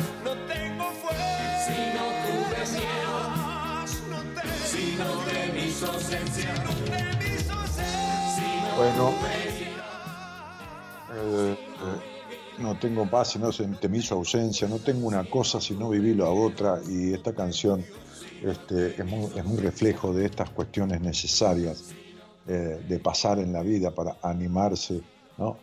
Bueno, 8.75 9.09
eh, 11.11 11.55
eh, 11.57 12.61
no 12.61 12.77
tengo 12.77 13.05
paz 13.09 13.31
si 13.31 13.39
no 13.39 13.51
se- 13.51 13.67
temí 13.79 14.01
su 14.01 14.13
ausencia, 14.13 14.67
no 14.67 14.77
tengo 14.79 15.07
una 15.07 15.29
cosa 15.29 15.61
si 15.61 15.73
no 15.75 15.89
viví 15.89 16.13
la 16.13 16.29
otra, 16.29 16.79
y 16.87 17.13
esta 17.13 17.33
canción 17.33 17.83
este, 18.41 18.95
es, 18.97 19.05
muy 19.05 19.57
reflejo 19.57 20.13
de 20.13 20.25
estas 20.25 20.49
cuestiones 20.49 21.01
necesarias 21.01 21.93
eh, 22.47 22.81
de 22.87 22.99
pasar 22.99 23.39
en 23.39 23.53
la 23.53 23.63
vida 23.63 23.93
para 23.93 24.17
animarse 24.21 25.01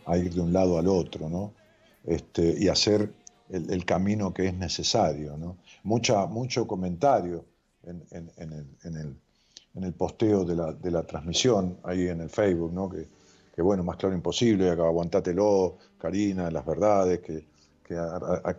a 0.05 0.17
ir 0.17 0.33
de 0.33 0.41
un 0.41 0.51
lado 0.51 0.79
al 0.79 0.87
otro 0.87 1.53
este, 2.03 2.55
y 2.57 2.67
hacer 2.67 3.13
el, 3.49 3.85
camino 3.85 4.33
que 4.33 4.47
es 4.47 4.53
necesario. 4.55 5.37
Mucha, 5.83 6.25
mucho 6.25 6.65
comentario 6.65 7.45
en 7.83 8.03
el- 8.95 9.21
en 9.77 9.83
el 9.83 9.93
posteo 9.93 10.43
de 10.43 10.55
la, 10.55 10.73
de 10.73 10.91
la 10.91 11.03
transmisión 11.03 11.77
ahí 11.83 12.07
en 12.07 12.21
el 12.21 12.29
Facebook, 12.29 12.73
¿no? 12.73 12.89
que, 12.89 13.07
que 13.55 13.61
bueno, 13.61 13.83
más 13.83 13.97
claro 13.97 14.15
imposible, 14.15 14.69
aguantátelo, 14.69 15.77
Karina, 15.97 16.49
las 16.51 16.65
verdades, 16.65 17.19
que, 17.19 17.45
que, 17.83 17.95
a- 17.95 18.41
a- 18.43 18.55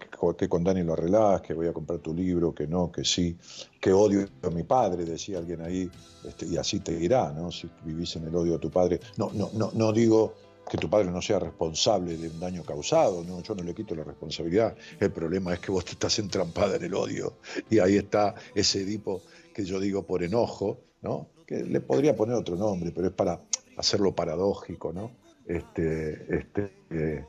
con 0.49 0.65
Dani 0.65 0.83
lo 0.83 0.93
arreglás, 0.95 1.43
que 1.43 1.55
voy 1.55 1.67
a 1.67 1.73
comprar 1.73 1.99
tu 1.99 2.15
libro, 2.15 2.55
que 2.55 2.67
no, 2.67 2.91
que 2.91 3.05
sí, 3.05 3.37
que 3.81 3.93
odio 3.93 4.27
a 4.43 4.51
mi 4.51 4.63
padre, 4.63 5.05
decía 5.05 5.39
alguien 5.39 5.61
ahí, 5.63 5.91
este, 6.25 6.47
y 6.47 6.57
así 6.57 6.81
te 6.81 6.93
irá, 6.93 7.33
¿no? 7.33 7.51
Si 7.51 7.69
vivís 7.85 8.17
en 8.17 8.27
el 8.27 8.35
odio 8.35 8.57
a 8.57 8.59
tu 8.59 8.71
padre. 8.71 9.01
No, 9.17 9.31
no, 9.35 9.51
no, 9.55 9.71
no 9.75 9.93
digo 9.93 10.35
que 10.71 10.79
tu 10.79 10.89
padre 10.91 11.11
no 11.11 11.23
sea 11.23 11.39
responsable 11.39 12.17
de 12.17 12.29
un 12.29 12.39
daño 12.41 12.63
causado, 12.63 13.25
no, 13.25 13.43
yo 13.43 13.55
no 13.55 13.63
le 13.63 13.75
quito 13.75 13.95
la 13.95 14.05
responsabilidad. 14.05 14.77
El 15.01 15.11
problema 15.13 15.55
es 15.55 15.61
que 15.61 15.73
vos 15.73 15.85
te 15.85 15.93
estás 15.93 16.19
entrampada 16.19 16.77
en 16.77 16.85
el 16.85 16.95
odio 16.95 17.35
y 17.71 17.79
ahí 17.79 17.97
está 17.97 18.35
ese 18.55 18.83
Edipo 18.83 19.23
que 19.55 19.65
yo 19.65 19.81
digo 19.81 20.03
por 20.05 20.23
enojo, 20.23 20.79
¿no? 21.03 21.29
Que 21.47 21.63
le 21.65 21.81
podría 21.81 22.17
poner 22.17 22.35
otro 22.37 22.57
nombre, 22.57 22.93
pero 22.95 23.09
es 23.09 23.13
para 23.13 23.41
hacerlo 23.77 24.13
paradójico, 24.15 24.93
¿no? 24.93 25.11
Este, 25.47 26.37
este, 26.39 26.73
eh, 26.91 27.25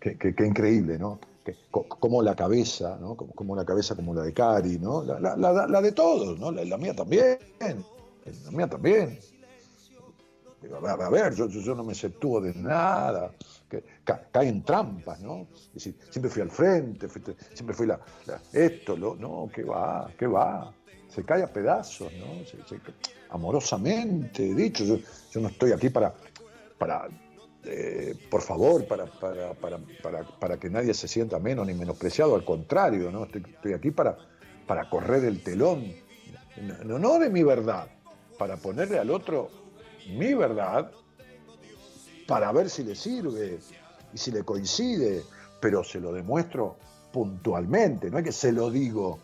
qué, 0.00 0.16
qué- 0.18 0.34
qué 0.34 0.46
increíble, 0.46 0.98
¿no? 0.98 1.20
Que, 1.44 1.54
co- 1.70 1.84
como 1.88 2.22
la 2.22 2.34
cabeza, 2.34 2.98
¿no? 3.00 3.14
Como, 3.16 3.32
como 3.34 3.54
la 3.56 3.64
cabeza 3.64 3.94
como 3.94 4.14
la 4.14 4.22
de 4.22 4.32
Cari, 4.32 4.78
¿no? 4.78 5.02
La, 5.04 5.18
la- 5.20 5.80
de 5.82 5.92
todos, 5.92 6.38
¿no? 6.38 6.50
La, 6.50 6.76
mía 6.78 6.94
también, 6.94 7.38
la 8.44 8.50
mía 8.50 8.66
también. 8.68 9.18
A 10.88 11.10
ver, 11.10 11.34
yo, 11.34 11.48
yo- 11.48 11.74
no 11.74 11.82
me 11.82 11.92
exceptúo 11.92 12.40
de 12.40 12.54
nada, 12.54 13.32
que 13.68 13.82
ca- 14.04 14.28
cae 14.30 14.48
en 14.48 14.62
trampas, 14.62 15.20
¿no? 15.20 15.46
Siempre 15.76 16.30
fui 16.30 16.42
al 16.42 16.50
frente, 16.50 17.08
siempre 17.52 17.74
fui 17.74 17.86
la, 17.86 17.98
esto, 18.52 18.96
lo, 18.96 19.16
no, 19.16 19.50
que 19.52 19.64
va, 19.64 20.08
que 20.16 20.26
va, 20.28 20.72
se 21.14 21.24
cae 21.24 21.42
a 21.42 21.52
pedazos, 21.52 22.12
¿no? 22.12 22.42
Amorosamente, 23.30 24.54
dicho, 24.54 24.84
yo, 24.84 25.40
no 25.40 25.48
estoy 25.48 25.72
aquí 25.72 25.90
para, 25.90 26.14
para 26.78 27.08
eh, 27.64 28.14
por 28.30 28.42
favor, 28.42 28.86
para, 28.86 29.06
para, 29.06 29.54
para, 29.54 29.78
para, 30.02 30.24
para 30.24 30.56
que 30.58 30.70
nadie 30.70 30.94
se 30.94 31.08
sienta 31.08 31.38
menos 31.38 31.66
ni 31.66 31.74
menospreciado, 31.74 32.34
al 32.34 32.44
contrario, 32.44 33.10
¿no? 33.10 33.24
Estoy, 33.24 33.42
estoy 33.46 33.72
aquí 33.74 33.90
para, 33.90 34.16
para 34.66 34.88
correr 34.88 35.24
el 35.24 35.42
telón, 35.42 35.94
no, 36.84 36.98
no 36.98 37.18
de 37.18 37.30
mi 37.30 37.42
verdad, 37.42 37.88
para 38.38 38.56
ponerle 38.56 38.98
al 38.98 39.10
otro 39.10 39.50
mi 40.08 40.34
verdad 40.34 40.90
para 42.26 42.50
ver 42.52 42.70
si 42.70 42.82
le 42.84 42.94
sirve 42.94 43.58
y 44.12 44.18
si 44.18 44.30
le 44.30 44.42
coincide, 44.42 45.22
pero 45.60 45.84
se 45.84 46.00
lo 46.00 46.12
demuestro 46.12 46.76
puntualmente, 47.12 48.10
no 48.10 48.18
es 48.18 48.24
que 48.24 48.32
se 48.32 48.52
lo 48.52 48.70
digo, 48.70 49.18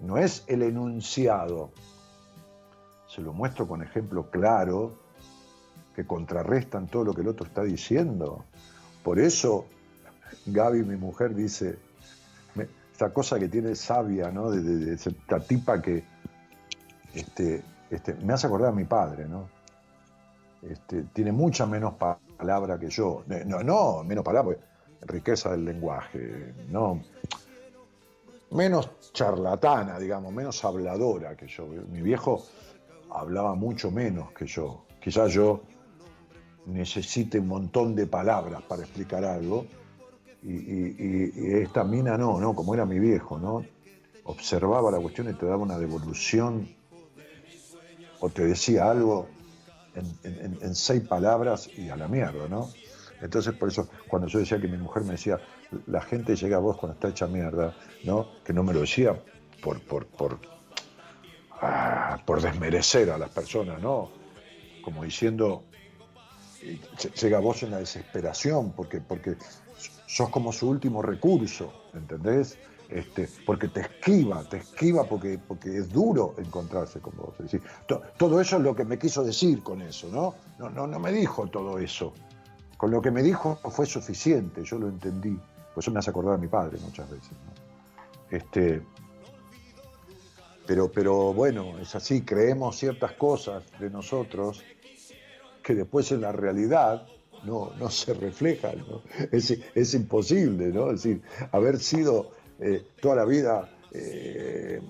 no 0.00 0.18
es 0.18 0.44
el 0.46 0.62
enunciado, 0.62 1.70
se 3.08 3.20
lo 3.22 3.32
muestro 3.32 3.66
con 3.66 3.82
ejemplo 3.82 4.30
claro 4.30 4.92
que 5.94 6.06
contrarrestan 6.06 6.86
todo 6.88 7.04
lo 7.04 7.14
que 7.14 7.22
el 7.22 7.28
otro 7.28 7.46
está 7.46 7.62
diciendo. 7.62 8.44
Por 9.02 9.18
eso 9.18 9.66
Gaby, 10.46 10.82
mi 10.82 10.96
mujer, 10.96 11.34
dice, 11.34 11.78
me- 12.54 12.68
esta 12.92 13.12
cosa 13.12 13.38
que 13.38 13.48
tiene 13.48 13.74
sabia, 13.74 14.30
¿no? 14.30 14.50
De, 14.50 14.92
esta 14.94 15.40
tipa 15.40 15.80
que 15.80 16.04
este, 17.14 17.62
este, 17.90 18.14
me 18.14 18.32
hace 18.34 18.46
acordar 18.46 18.70
a 18.70 18.74
mi 18.76 18.84
padre, 18.84 19.26
¿no? 19.26 19.48
Este, 20.62 21.04
tiene 21.12 21.32
mucha 21.32 21.66
menos 21.66 21.94
pa- 21.94 22.18
palabra 22.36 22.78
que 22.78 22.88
yo. 22.90 23.24
Eh, 23.30 23.44
No, 23.46 23.62
no, 23.62 24.02
menos 24.04 24.24
palabra, 24.24 24.56
porque 24.56 24.64
riqueza 25.06 25.50
del 25.52 25.64
lenguaje, 25.64 26.54
no. 26.68 27.00
Menos 28.50 28.88
charlatana, 29.12 29.98
digamos, 29.98 30.32
menos 30.32 30.64
habladora 30.64 31.36
que 31.36 31.46
yo. 31.48 31.66
Mi 31.66 32.00
viejo 32.00 32.42
hablaba 33.10 33.54
mucho 33.54 33.90
menos 33.90 34.30
que 34.32 34.46
yo. 34.46 34.82
Quizás 35.00 35.32
yo 35.32 35.60
necesite 36.66 37.38
un 37.38 37.48
montón 37.48 37.94
de 37.94 38.06
palabras 38.06 38.62
para 38.62 38.82
explicar 38.82 39.24
algo. 39.24 39.66
Y, 40.42 40.52
y- 40.52 41.32
y- 41.34 41.52
esta 41.62 41.82
mina 41.82 42.16
no, 42.16 42.38
no, 42.40 42.54
como 42.54 42.74
era 42.74 42.86
mi 42.86 42.98
viejo, 42.98 43.38
¿no? 43.38 43.64
Observaba 44.24 44.90
la 44.90 45.00
cuestión 45.00 45.28
y 45.28 45.34
te 45.34 45.46
daba 45.46 45.58
una 45.62 45.78
devolución 45.78 46.68
o 48.20 48.28
te 48.28 48.44
decía 48.46 48.90
algo 48.90 49.26
en 49.94 50.74
seis 50.74 51.02
palabras 51.02 51.70
y 51.76 51.88
a 51.88 51.96
la 51.96 52.06
mierda, 52.06 52.48
¿no? 52.48 52.68
Entonces, 53.20 53.54
por 53.54 53.68
eso, 53.68 53.88
cuando 54.08 54.28
yo 54.28 54.38
decía 54.38 54.60
que 54.60 54.68
mi 54.68 54.76
mujer 54.76 55.04
me 55.04 55.12
decía, 55.12 55.38
la 55.86 56.00
gente 56.00 56.36
llega 56.36 56.56
a 56.56 56.60
vos 56.60 56.76
cuando 56.76 56.94
está 56.94 57.08
hecha 57.08 57.26
mierda, 57.26 57.74
¿no? 58.04 58.28
Que 58.44 58.52
no 58.52 58.62
me 58.62 58.72
lo 58.72 58.80
decía 58.80 59.14
por, 59.62 59.80
por, 59.82 60.06
por, 60.06 60.38
ah, 61.60 62.18
por 62.24 62.40
desmerecer 62.40 63.10
a 63.10 63.18
las 63.18 63.30
personas, 63.30 63.80
¿no? 63.80 64.10
Como 64.82 65.04
diciendo, 65.04 65.64
eh, 66.62 66.80
llega 67.20 67.38
a 67.38 67.40
vos 67.40 67.62
en 67.62 67.70
la 67.70 67.78
desesperación, 67.78 68.72
porque, 68.72 69.00
porque 69.00 69.36
sos 70.06 70.28
como 70.30 70.52
su 70.52 70.68
último 70.68 71.02
recurso, 71.02 71.72
¿entendés? 71.94 72.58
Este, 72.88 73.28
porque 73.44 73.66
te 73.68 73.80
esquiva, 73.80 74.44
te 74.44 74.58
esquiva 74.58 75.04
porque, 75.04 75.38
porque 75.38 75.76
es 75.76 75.88
duro 75.88 76.34
encontrarse 76.38 77.00
con 77.00 77.16
vos. 77.16 77.34
Es 77.40 77.60
todo 78.16 78.40
eso 78.40 78.56
es 78.58 78.62
lo 78.62 78.76
que 78.76 78.84
me 78.84 78.96
quiso 78.96 79.24
decir 79.24 79.62
con 79.62 79.82
eso, 79.82 80.08
¿no? 80.08 80.36
No, 80.58 80.70
no, 80.70 80.86
no 80.86 81.00
me 81.00 81.10
dijo 81.10 81.48
todo 81.48 81.78
eso. 81.78 82.12
Con 82.76 82.90
lo 82.90 83.00
que 83.00 83.10
me 83.10 83.22
dijo 83.22 83.58
fue 83.70 83.86
suficiente, 83.86 84.62
yo 84.64 84.78
lo 84.78 84.88
entendí. 84.88 85.38
Por 85.74 85.82
eso 85.82 85.90
me 85.90 85.98
hace 85.98 86.10
acordar 86.10 86.34
a 86.34 86.38
mi 86.38 86.48
padre 86.48 86.78
muchas 86.80 87.10
veces. 87.10 87.32
¿no? 87.32 88.36
Este, 88.36 88.82
pero, 90.66 90.90
pero 90.90 91.32
bueno, 91.32 91.78
es 91.78 91.94
así, 91.94 92.22
creemos 92.22 92.76
ciertas 92.76 93.12
cosas 93.12 93.64
de 93.78 93.88
nosotros 93.88 94.62
que 95.62 95.74
después 95.74 96.10
en 96.12 96.22
la 96.22 96.32
realidad 96.32 97.06
no, 97.44 97.72
no 97.78 97.90
se 97.90 98.14
reflejan. 98.14 98.84
Es, 99.30 99.56
es 99.74 99.94
imposible, 99.94 100.68
¿no? 100.68 100.90
Es 100.90 101.02
decir, 101.02 101.22
haber 101.52 101.78
sido 101.78 102.30
eh, 102.58 102.84
toda 103.00 103.16
la 103.16 103.24
vida 103.24 103.70
eh, 103.92 104.80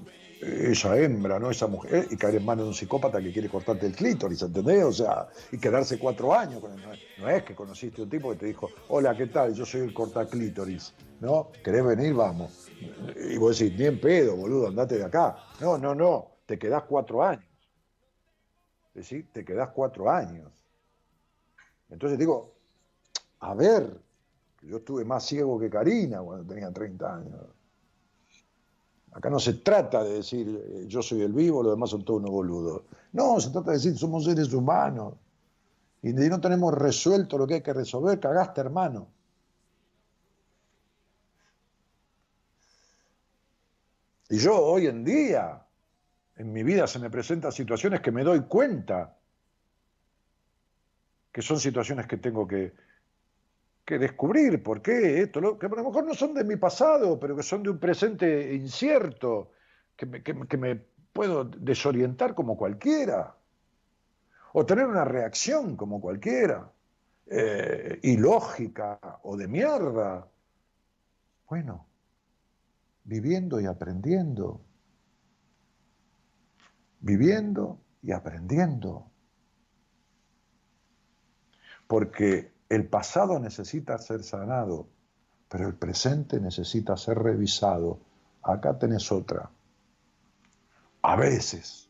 esa 0.47 0.97
hembra, 0.99 1.39
¿no? 1.39 1.51
Esa 1.51 1.67
mujer, 1.67 2.07
y 2.11 2.17
caer 2.17 2.37
en 2.37 2.45
manos 2.45 2.65
de 2.65 2.69
un 2.69 2.75
psicópata 2.75 3.21
que 3.21 3.33
quiere 3.33 3.49
cortarte 3.49 3.87
el 3.87 3.95
clítoris, 3.95 4.43
¿entendés? 4.43 4.85
O 4.85 4.93
sea, 4.93 5.29
y 5.51 5.59
quedarse 5.59 5.99
cuatro 5.99 6.33
años 6.33 6.61
con 6.61 6.73
él. 6.73 6.99
No 7.19 7.29
es, 7.29 7.43
que 7.43 7.55
conociste 7.55 8.03
un 8.03 8.11
tipo 8.11 8.31
que 8.31 8.37
te 8.37 8.47
dijo, 8.47 8.71
hola, 8.89 9.17
¿qué 9.17 9.27
tal? 9.27 9.55
Yo 9.55 9.67
soy 9.67 9.83
el 9.83 9.95
cortaclítoris, 9.95 10.95
¿no? 11.21 11.51
¿Querés 11.65 11.85
venir? 11.85 12.15
Vamos. 12.15 12.69
Y 13.29 13.37
vos 13.37 13.59
decís, 13.59 13.79
ni 13.79 13.87
en 13.87 14.01
pedo, 14.01 14.37
boludo, 14.37 14.69
andate 14.69 14.99
de 14.99 15.05
acá. 15.05 15.37
No, 15.61 15.79
no, 15.79 15.95
no, 15.95 16.37
te 16.47 16.59
quedás 16.59 16.85
cuatro 16.85 17.25
años. 17.25 17.45
Es 18.95 19.03
decir, 19.03 19.29
te 19.33 19.45
quedás 19.45 19.71
cuatro 19.71 20.11
años. 20.11 20.51
Entonces 21.91 22.19
digo, 22.19 22.55
a 23.41 23.55
ver, 23.55 24.01
yo 24.63 24.79
estuve 24.79 25.05
más 25.05 25.25
ciego 25.25 25.59
que 25.59 25.71
Karina 25.71 26.21
cuando 26.21 26.45
tenía 26.53 26.71
30 26.73 27.15
años. 27.15 27.56
Acá 29.17 29.31
no 29.31 29.41
se 29.41 29.55
trata 29.55 30.05
de 30.05 30.17
decir 30.17 30.47
eh, 30.47 30.85
yo 30.87 31.01
soy 31.01 31.23
el 31.23 31.33
vivo, 31.33 31.63
los 31.63 31.73
demás 31.73 31.89
son 31.89 32.05
todos 32.05 32.21
unos 32.21 32.33
boludos. 32.33 32.83
No, 33.13 33.41
se 33.41 33.49
trata 33.49 33.71
de 33.71 33.79
decir 33.79 33.97
somos 33.97 34.27
seres 34.27 34.53
humanos. 34.53 35.15
Y 36.03 36.13
no 36.13 36.39
tenemos 36.39 36.75
resuelto 36.75 37.39
lo 37.39 37.47
que 37.47 37.55
hay 37.55 37.63
que 37.63 37.73
resolver, 37.73 38.21
cagaste, 38.21 38.61
hermano. 38.61 39.09
Y 44.29 44.37
yo 44.37 44.55
hoy 44.55 44.87
en 44.87 45.03
día, 45.03 45.65
en 46.37 46.53
mi 46.53 46.63
vida 46.63 46.87
se 46.87 46.99
me 46.99 47.09
presentan 47.09 47.53
situaciones 47.53 48.03
que 48.03 48.13
me 48.13 48.23
doy 48.23 48.43
cuenta 48.43 49.17
que 51.33 51.41
son 51.41 51.59
situaciones 51.59 52.07
que 52.07 52.19
tengo 52.19 52.47
que, 52.47 52.75
que 53.87 53.99
descubrir, 53.99 54.63
por 54.63 54.83
qué, 54.83 55.23
esto, 55.23 55.59
que 55.59 55.67
a 55.67 55.69
lo 55.69 55.85
mejor 55.85 56.05
no 56.05 56.13
son 56.13 56.35
de 56.35 56.43
mi 56.45 56.57
pasado, 56.57 57.19
pero 57.21 57.37
que 57.37 57.43
son 57.45 57.63
de 57.63 57.71
un 57.71 57.79
presente 57.79 58.53
incierto, 58.53 59.53
que 59.97 60.07
me, 60.07 60.23
que 60.23 60.35
me- 60.35 60.47
que 60.49 60.57
me 60.59 60.75
puedo 61.13 61.45
desorientar 61.45 62.35
como 62.35 62.57
cualquiera, 62.57 63.37
o 64.53 64.67
tener 64.67 64.87
una 64.87 65.05
reacción 65.05 65.77
como 65.77 66.01
cualquiera, 66.01 66.73
eh, 67.27 68.01
ilógica 68.03 68.99
o 69.23 69.37
de 69.37 69.47
mierda. 69.49 70.29
Bueno, 71.49 71.87
viviendo 73.05 73.61
y 73.61 73.67
aprendiendo, 73.67 74.61
viviendo 77.01 77.79
y 78.03 78.11
aprendiendo. 78.13 79.11
Porque 81.87 82.56
el 82.69 82.89
pasado 82.89 83.39
necesita 83.39 83.97
ser 83.99 84.23
sanado, 84.23 84.89
pero 85.49 85.69
el 85.69 85.75
presente 85.75 86.41
necesita 86.41 86.97
ser 86.97 87.19
revisado. 87.19 88.01
Acá 88.43 88.79
tenés 88.79 89.11
otra. 89.13 89.51
A 91.03 91.17
veces. 91.17 91.89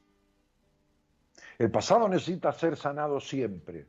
El 1.59 1.70
pasado 1.70 2.09
necesita 2.09 2.53
ser 2.53 2.77
sanado 2.77 3.19
siempre, 3.20 3.86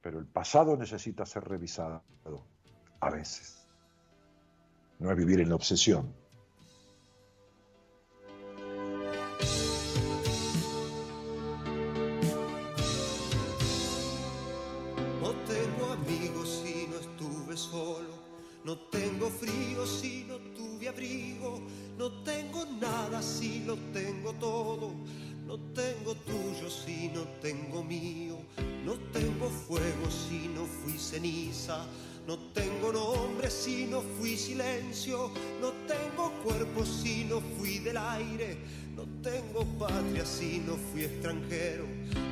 pero 0.00 0.20
el 0.20 0.26
pasado 0.26 0.76
necesita 0.76 1.26
ser 1.26 1.44
revisado. 1.44 2.02
A 3.00 3.10
veces. 3.10 3.66
No 5.00 5.10
es 5.10 5.16
vivir 5.16 5.40
en 5.40 5.48
la 5.48 5.56
obsesión. 5.56 6.12
No 18.68 18.76
tengo 18.76 19.30
frío 19.30 19.86
si 19.86 20.26
no 20.28 20.36
tuve 20.54 20.90
abrigo. 20.90 21.58
No 21.96 22.12
tengo 22.22 22.66
nada 22.78 23.22
si 23.22 23.64
lo 23.64 23.76
tengo 23.94 24.34
todo. 24.34 24.90
No 25.46 25.58
tengo 25.72 26.14
tuyo 26.16 26.68
si 26.68 27.08
no 27.08 27.22
tengo 27.40 27.82
mío. 27.82 28.36
No 28.84 28.92
tengo 29.10 29.48
fuego 29.48 30.10
si 30.10 30.48
no 30.48 30.66
fui 30.66 30.98
ceniza. 30.98 31.86
No 32.28 32.36
tengo 32.52 32.92
nombre 32.92 33.48
si 33.50 33.86
no 33.86 34.02
fui 34.02 34.36
silencio. 34.36 35.30
No 35.62 35.72
tengo 35.86 36.30
cuerpo 36.44 36.84
si 36.84 37.24
no 37.24 37.40
fui 37.56 37.78
del 37.78 37.96
aire. 37.96 38.58
No 38.94 39.04
tengo 39.22 39.64
patria 39.78 40.26
si 40.26 40.58
no 40.58 40.76
fui 40.76 41.04
extranjero. 41.04 41.86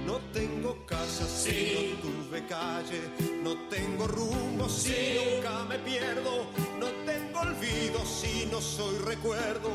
No 0.04 0.18
tengo 0.34 0.84
casa 0.84 1.26
si 1.26 1.94
no 1.94 2.02
tuve 2.02 2.44
calle. 2.46 3.00
No 3.42 3.56
tengo 3.70 4.06
rumbo 4.06 4.68
si 4.68 5.16
nunca 5.16 5.64
me 5.64 5.78
pierdo. 5.78 6.44
No 6.78 6.88
tengo 7.06 7.40
olvido 7.40 8.04
si 8.04 8.44
no 8.52 8.60
soy 8.60 8.98
recuerdo. 8.98 9.70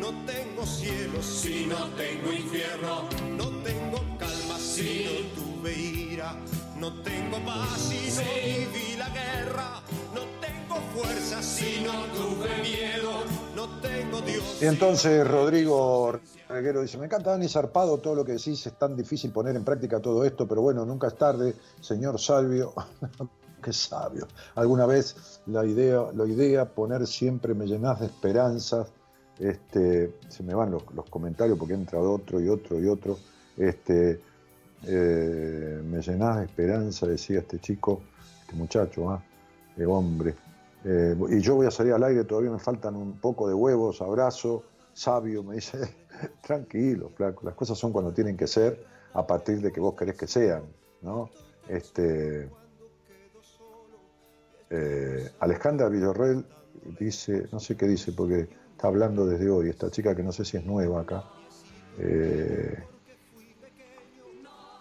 No 0.00 0.08
tengo 0.24 0.64
cielo 0.64 1.22
si 1.22 1.66
no 1.66 1.86
tengo 1.98 2.32
infierno. 2.32 3.10
No 3.36 3.50
tengo 3.62 4.00
calma 4.18 4.58
si 4.58 5.04
no 5.04 5.12
tuve 5.34 5.74
ira. 5.74 6.34
No 6.78 6.92
tengo 7.02 7.38
paz 7.44 7.78
si 7.78 8.10
no 8.10 8.22
viví 8.44 8.96
la 8.98 9.08
guerra. 9.08 9.82
No 10.14 10.20
tengo 10.40 10.76
fuerza 10.94 11.42
si 11.42 11.82
no 11.82 12.04
tuve 12.12 12.48
miedo. 12.62 13.24
No 13.54 13.80
tengo 13.80 14.20
Dios. 14.20 14.58
Y 14.60 14.66
entonces 14.66 15.26
Rodrigo 15.26 16.20
Reguero 16.48 16.82
dice, 16.82 16.98
me 16.98 17.06
encanta 17.06 17.30
Dani 17.30 17.48
Zarpado, 17.48 17.98
todo 17.98 18.14
lo 18.14 18.24
que 18.24 18.32
decís, 18.32 18.66
es 18.66 18.72
tan 18.74 18.96
difícil 18.96 19.32
poner 19.32 19.56
en 19.56 19.64
práctica 19.64 20.00
todo 20.00 20.24
esto, 20.24 20.46
pero 20.46 20.62
bueno, 20.62 20.84
nunca 20.84 21.08
es 21.08 21.16
tarde, 21.16 21.54
señor 21.80 22.20
Salvio, 22.20 22.72
qué 23.62 23.72
sabio. 23.72 24.28
Alguna 24.54 24.86
vez 24.86 25.40
la 25.46 25.64
idea, 25.64 26.04
la 26.14 26.24
idea 26.26 26.66
poner 26.66 27.06
siempre 27.06 27.54
me 27.54 27.66
llenás 27.66 28.00
de 28.00 28.06
esperanzas, 28.06 28.88
este, 29.38 30.14
se 30.28 30.42
me 30.42 30.54
van 30.54 30.70
los, 30.70 30.82
los 30.94 31.08
comentarios 31.10 31.58
porque 31.58 31.74
entra 31.74 31.98
otro 31.98 32.40
y 32.40 32.48
otro 32.48 32.78
y 32.80 32.86
otro, 32.86 33.18
este, 33.56 34.20
eh, 34.84 35.80
me 35.84 36.00
llenás 36.00 36.38
de 36.38 36.44
esperanza, 36.44 37.06
decía 37.06 37.40
este 37.40 37.58
chico, 37.58 38.02
este 38.42 38.54
muchacho, 38.54 39.10
ah, 39.10 39.22
hombre. 39.86 40.34
Eh, 40.84 41.16
y 41.30 41.40
yo 41.40 41.56
voy 41.56 41.66
a 41.66 41.70
salir 41.70 41.92
al 41.92 42.04
aire, 42.04 42.24
todavía 42.24 42.50
me 42.50 42.58
faltan 42.58 42.94
un 42.94 43.18
poco 43.18 43.48
de 43.48 43.54
huevos, 43.54 44.00
abrazo, 44.02 44.64
sabio, 44.92 45.42
me 45.42 45.56
dice, 45.56 45.78
tranquilo, 46.46 47.10
flaco, 47.14 47.44
las 47.44 47.54
cosas 47.54 47.78
son 47.78 47.92
cuando 47.92 48.12
tienen 48.12 48.36
que 48.36 48.46
ser 48.46 48.84
a 49.14 49.26
partir 49.26 49.60
de 49.60 49.72
que 49.72 49.80
vos 49.80 49.94
querés 49.94 50.16
que 50.16 50.26
sean, 50.26 50.62
¿no? 51.02 51.30
Este, 51.68 52.48
eh, 54.70 55.30
Alejandra 55.40 55.88
Villarreal 55.88 56.44
dice, 57.00 57.48
no 57.50 57.58
sé 57.58 57.76
qué 57.76 57.86
dice, 57.86 58.12
porque 58.12 58.48
está 58.70 58.88
hablando 58.88 59.26
desde 59.26 59.50
hoy, 59.50 59.70
esta 59.70 59.90
chica 59.90 60.14
que 60.14 60.22
no 60.22 60.32
sé 60.32 60.44
si 60.44 60.56
es 60.56 60.64
nueva 60.64 61.00
acá. 61.00 61.24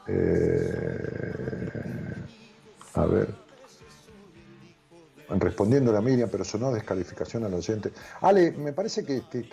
Eh, 0.07 1.69
a 2.95 3.06
ver. 3.06 3.36
Respondiendo 5.27 5.90
a 5.90 5.94
la 5.95 6.02
Miriam, 6.02 6.30
pero 6.30 6.44
sonó 6.44 6.72
descalificación 6.72 7.44
al 7.45 7.53
oyente. 7.56 7.91
Ale, 8.22 8.52
me 8.52 8.73
parece 8.73 9.03
que, 9.06 9.26
que- 9.27 9.45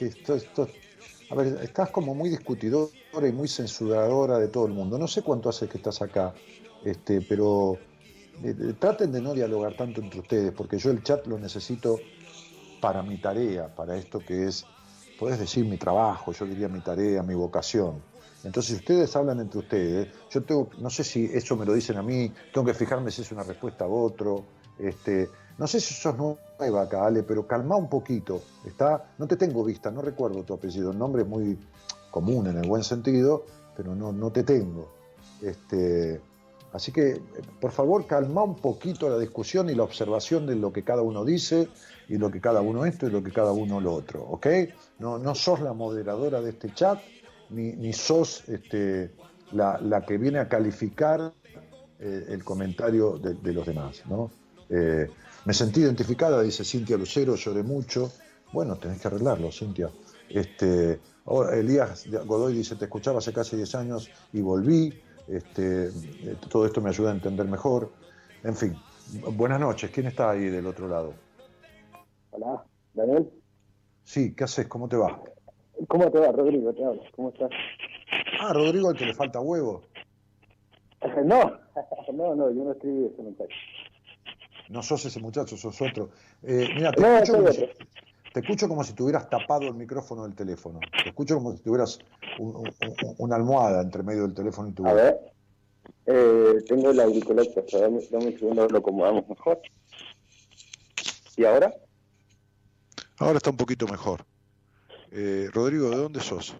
A 1.30 1.34
ver, 1.34 1.46
estás 1.62 1.90
como 1.90 2.14
muy 2.14 2.28
discutidora 2.30 2.92
y 3.26 3.32
muy 3.32 3.48
censuradora 3.48 4.38
de 4.38 4.48
todo 4.48 4.66
el 4.66 4.72
mundo. 4.72 4.98
No 4.98 5.08
sé 5.08 5.22
cuánto 5.22 5.48
hace 5.48 5.68
que 5.68 5.78
estás 5.78 6.02
acá, 6.02 6.34
este, 6.82 7.22
pero 7.22 7.78
eh, 8.44 8.54
eh, 8.58 8.74
traten 8.78 9.12
de 9.12 9.22
no 9.22 9.34
dialogar 9.34 9.74
tanto 9.74 10.00
entre 10.00 10.20
ustedes, 10.20 10.52
porque 10.52 10.78
yo 10.78 10.90
el 10.90 11.02
chat 11.02 11.26
lo 11.26 11.38
necesito 11.38 12.10
para 12.80 13.02
mi 13.02 13.18
tarea, 13.18 13.74
para 13.74 13.96
esto 13.96 14.24
que 14.24 14.46
es, 14.48 14.66
podés 15.16 15.38
decir 15.38 15.64
mi 15.66 15.78
trabajo, 15.78 16.32
yo 16.32 16.46
diría 16.46 16.68
mi 16.68 16.80
tarea, 16.80 17.22
mi 17.22 17.34
vocación. 17.34 18.11
Entonces, 18.44 18.72
si 18.72 18.74
ustedes 18.76 19.14
hablan 19.14 19.40
entre 19.40 19.60
ustedes, 19.60 20.08
yo 20.30 20.42
tengo, 20.42 20.68
no 20.78 20.90
sé 20.90 21.04
si 21.04 21.24
eso 21.26 21.56
me 21.56 21.64
lo 21.64 21.74
dicen 21.74 21.96
a 21.96 22.02
mí, 22.02 22.32
tengo 22.52 22.66
que 22.66 22.74
fijarme 22.74 23.10
si 23.10 23.22
es 23.22 23.32
una 23.32 23.42
respuesta 23.44 23.84
a 23.84 23.88
otro. 23.88 24.44
Este, 24.78 25.28
no 25.58 25.66
sé 25.66 25.80
si 25.80 25.94
sos 25.94 26.16
nueva 26.16 26.82
acá, 26.82 27.06
Ale, 27.06 27.22
pero 27.22 27.46
calma 27.46 27.76
un 27.76 27.88
poquito. 27.88 28.42
Está, 28.66 29.14
no 29.18 29.26
te 29.26 29.36
tengo 29.36 29.64
vista, 29.64 29.90
no 29.90 30.02
recuerdo 30.02 30.42
tu 30.42 30.54
apellido. 30.54 30.90
El 30.90 30.98
nombre 30.98 31.22
es 31.22 31.28
muy 31.28 31.58
común 32.10 32.46
en 32.48 32.58
el 32.58 32.68
buen 32.68 32.82
sentido, 32.82 33.44
pero 33.76 33.94
no, 33.94 34.12
no 34.12 34.30
te 34.30 34.42
tengo. 34.42 34.92
Este, 35.40 36.20
así 36.72 36.90
que, 36.92 37.20
por 37.60 37.70
favor, 37.70 38.06
calma 38.06 38.42
un 38.42 38.56
poquito 38.56 39.08
la 39.08 39.18
discusión 39.18 39.70
y 39.70 39.74
la 39.74 39.84
observación 39.84 40.46
de 40.46 40.56
lo 40.56 40.72
que 40.72 40.82
cada 40.82 41.02
uno 41.02 41.24
dice 41.24 41.68
y 42.08 42.18
lo 42.18 42.30
que 42.30 42.40
cada 42.40 42.60
uno 42.60 42.84
esto 42.84 43.06
y 43.06 43.10
lo 43.10 43.22
que 43.22 43.32
cada 43.32 43.52
uno 43.52 43.80
lo 43.80 43.94
otro, 43.94 44.22
¿ok? 44.22 44.46
No, 44.98 45.18
no 45.18 45.34
sos 45.34 45.60
la 45.60 45.72
moderadora 45.72 46.40
de 46.40 46.50
este 46.50 46.72
chat, 46.74 46.98
ni, 47.52 47.72
ni 47.72 47.92
sos 47.92 48.48
este, 48.48 49.12
la, 49.52 49.78
la 49.80 50.04
que 50.04 50.18
viene 50.18 50.38
a 50.38 50.48
calificar 50.48 51.32
eh, 51.98 52.26
el 52.28 52.42
comentario 52.44 53.18
de, 53.18 53.34
de 53.34 53.52
los 53.52 53.66
demás, 53.66 54.02
¿no? 54.08 54.30
Eh, 54.68 55.08
me 55.44 55.52
sentí 55.52 55.80
identificada, 55.80 56.42
dice 56.42 56.64
Cintia 56.64 56.96
Lucero, 56.96 57.34
lloré 57.34 57.62
mucho. 57.62 58.12
Bueno, 58.52 58.76
tenés 58.76 59.00
que 59.00 59.08
arreglarlo, 59.08 59.50
Cintia. 59.50 59.90
Este, 60.28 61.00
ahora, 61.26 61.56
Elías 61.56 62.06
Godoy 62.26 62.54
dice, 62.54 62.76
te 62.76 62.84
escuchaba 62.84 63.18
hace 63.18 63.32
casi 63.32 63.56
10 63.56 63.74
años 63.74 64.10
y 64.32 64.40
volví. 64.40 65.02
Este, 65.28 65.88
eh, 65.88 66.36
todo 66.48 66.66
esto 66.66 66.80
me 66.80 66.90
ayuda 66.90 67.10
a 67.10 67.14
entender 67.14 67.46
mejor. 67.46 67.92
En 68.42 68.56
fin, 68.56 68.76
buenas 69.34 69.60
noches. 69.60 69.90
¿Quién 69.90 70.06
está 70.06 70.30
ahí 70.30 70.46
del 70.46 70.66
otro 70.66 70.88
lado? 70.88 71.12
Hola, 72.30 72.64
Daniel. 72.94 73.30
Sí, 74.04 74.34
¿qué 74.34 74.44
haces? 74.44 74.66
¿Cómo 74.66 74.88
te 74.88 74.96
va? 74.96 75.20
¿Cómo 75.88 76.10
te 76.10 76.18
va, 76.18 76.32
Rodrigo? 76.32 76.72
Te 76.72 76.84
hablo. 76.84 77.02
¿Cómo 77.16 77.30
estás? 77.30 77.50
Ah, 78.40 78.52
Rodrigo, 78.52 78.90
el 78.90 78.96
que 78.96 79.06
le 79.06 79.12
falta 79.12 79.40
huevo. 79.40 79.82
No, 81.24 81.58
no, 82.12 82.34
no, 82.36 82.50
yo 82.50 82.62
no 82.64 82.72
escribí 82.72 83.06
ese 83.06 83.22
mensaje. 83.22 83.50
No 84.68 84.82
sos 84.82 85.04
ese 85.04 85.18
muchacho, 85.18 85.56
sos 85.56 85.82
otro. 85.82 86.10
Eh, 86.42 86.70
mira, 86.74 86.94
te, 86.94 87.02
No, 87.02 87.08
escucho 87.18 87.34
como 87.34 87.52
si, 87.52 87.68
te 88.32 88.40
escucho 88.40 88.68
como 88.68 88.84
si 88.84 88.92
tuvieras 88.94 89.28
tapado 89.28 89.68
el 89.68 89.74
micrófono 89.74 90.22
del 90.22 90.34
teléfono. 90.34 90.80
Te 91.02 91.08
escucho 91.10 91.34
como 91.34 91.52
si 91.56 91.62
tuvieras 91.62 92.00
un- 92.38 92.54
un- 92.54 92.74
un- 92.78 93.14
una 93.18 93.36
almohada 93.36 93.82
entre 93.82 94.02
medio 94.04 94.22
del 94.22 94.34
teléfono 94.34 94.68
y 94.68 94.72
tu 94.72 94.86
A 94.86 94.92
ver, 94.94 95.20
eh, 96.06 96.54
tengo 96.68 96.90
el 96.90 97.00
auricular 97.00 97.46
dame, 97.72 98.00
dame 98.10 98.26
un 98.26 98.38
segundo, 98.38 98.68
lo 98.68 98.78
acomodamos 98.78 99.28
mejor. 99.28 99.60
¿Y 101.36 101.44
ahora? 101.44 101.74
Ahora 103.18 103.38
está 103.38 103.50
un 103.50 103.56
poquito 103.56 103.86
mejor. 103.88 104.24
Eh, 105.14 105.48
Rodrigo, 105.52 105.90
¿de 105.90 105.96
dónde 105.96 106.20
sos? 106.20 106.56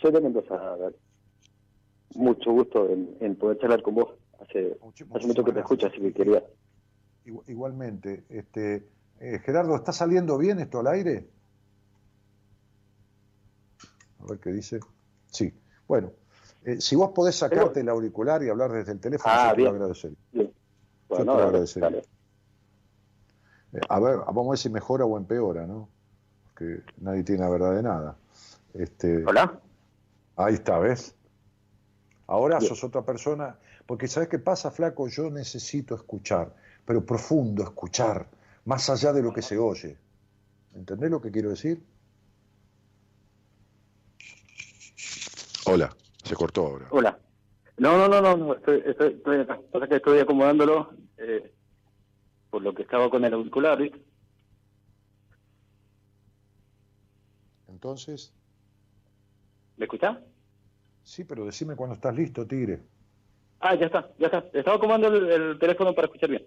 Soy 0.00 0.12
de 0.12 0.20
Mendoza, 0.20 0.54
Daniel. 0.56 0.96
Mucho 2.14 2.52
gusto 2.52 2.88
en, 2.88 3.16
en 3.20 3.36
poder 3.36 3.58
charlar 3.58 3.82
con 3.82 3.96
vos. 3.96 4.14
Hace, 4.38 4.78
hace 5.14 5.26
mucho 5.26 5.44
que 5.44 5.52
te 5.52 5.60
escucho, 5.60 5.86
así 5.86 5.98
que 6.00 6.12
quería. 6.12 6.44
Igu- 7.24 7.42
Igualmente. 7.48 8.24
Este, 8.28 8.88
eh, 9.18 9.40
Gerardo, 9.44 9.74
¿está 9.74 9.92
saliendo 9.92 10.38
bien 10.38 10.60
esto 10.60 10.78
al 10.78 10.86
aire? 10.88 11.28
A 14.20 14.26
ver 14.26 14.38
qué 14.38 14.50
dice. 14.52 14.78
Sí. 15.26 15.52
Bueno, 15.88 16.12
eh, 16.64 16.80
si 16.80 16.94
vos 16.94 17.10
podés 17.14 17.34
sacarte 17.36 17.80
el 17.80 17.88
auricular 17.88 18.42
y 18.44 18.48
hablar 18.48 18.70
desde 18.70 18.92
el 18.92 19.00
teléfono, 19.00 19.34
Ah, 19.36 19.48
yo 19.50 19.56
te 19.56 19.62
lo 19.62 19.70
agradecería. 19.70 20.16
Bien. 20.32 20.46
Yo 20.48 20.54
Bueno, 21.08 21.24
te 21.24 21.26
lo 21.26 21.32
dale, 21.34 21.46
agradecería. 21.48 21.88
dale. 21.90 22.04
Eh, 23.72 23.80
A 23.88 24.00
ver, 24.00 24.16
vamos 24.18 24.46
a 24.46 24.50
ver 24.50 24.58
si 24.58 24.70
mejora 24.70 25.04
o 25.04 25.16
empeora, 25.18 25.66
¿no? 25.66 25.88
Porque 26.56 26.80
nadie 27.02 27.22
tiene 27.22 27.42
la 27.42 27.50
verdad 27.50 27.74
de 27.76 27.82
nada. 27.82 28.16
Este, 28.72 29.22
¿Hola? 29.26 29.60
Ahí 30.36 30.54
está, 30.54 30.78
¿ves? 30.78 31.14
Ahora 32.26 32.58
Bien. 32.58 32.68
sos 32.70 32.82
otra 32.82 33.02
persona. 33.02 33.58
Porque 33.84 34.08
¿sabes 34.08 34.30
qué 34.30 34.38
pasa, 34.38 34.70
flaco? 34.70 35.06
Yo 35.06 35.30
necesito 35.30 35.94
escuchar, 35.94 36.54
pero 36.86 37.04
profundo 37.04 37.62
escuchar, 37.62 38.26
más 38.64 38.88
allá 38.88 39.12
de 39.12 39.22
lo 39.22 39.34
que 39.34 39.42
se 39.42 39.58
oye. 39.58 39.98
¿Entendés 40.74 41.10
lo 41.10 41.20
que 41.20 41.30
quiero 41.30 41.50
decir? 41.50 41.84
Hola, 45.66 45.94
se 46.24 46.34
cortó 46.34 46.66
ahora. 46.66 46.86
Hola. 46.90 47.18
No, 47.76 47.98
no, 47.98 48.08
no, 48.08 48.22
no, 48.22 48.36
no, 48.36 48.54
estoy, 48.54 48.82
estoy, 48.86 49.20
estoy 49.22 49.88
que 49.88 49.96
estoy 49.96 50.20
acomodándolo 50.20 50.90
eh, 51.18 51.52
por 52.48 52.62
lo 52.62 52.74
que 52.74 52.82
estaba 52.82 53.10
con 53.10 53.22
el 53.26 53.34
auricular, 53.34 53.76
¿viste? 53.76 54.00
Entonces, 57.76 58.32
¿Me 59.76 59.84
escuchás? 59.84 60.16
sí, 61.04 61.24
pero 61.24 61.44
decime 61.44 61.76
cuando 61.76 61.94
estás 61.94 62.14
listo, 62.14 62.46
tigre. 62.46 62.80
Ah, 63.60 63.74
ya 63.74 63.84
está, 63.84 64.10
ya 64.18 64.28
está. 64.28 64.38
Estaba 64.54 64.78
acomodando 64.78 65.08
el, 65.08 65.30
el 65.30 65.58
teléfono 65.58 65.94
para 65.94 66.06
escuchar 66.06 66.30
bien. 66.30 66.46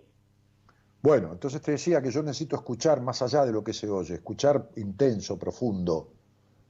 Bueno, 1.03 1.31
entonces 1.31 1.61
te 1.61 1.73
decía 1.73 2.01
que 2.01 2.09
yo 2.09 2.23
necesito 2.23 2.55
escuchar 2.55 3.01
más 3.01 3.21
allá 3.21 3.45
de 3.45 3.51
lo 3.51 3.63
que 3.63 3.73
se 3.73 3.87
oye, 3.87 4.15
escuchar 4.15 4.71
intenso, 4.77 5.37
profundo, 5.37 6.13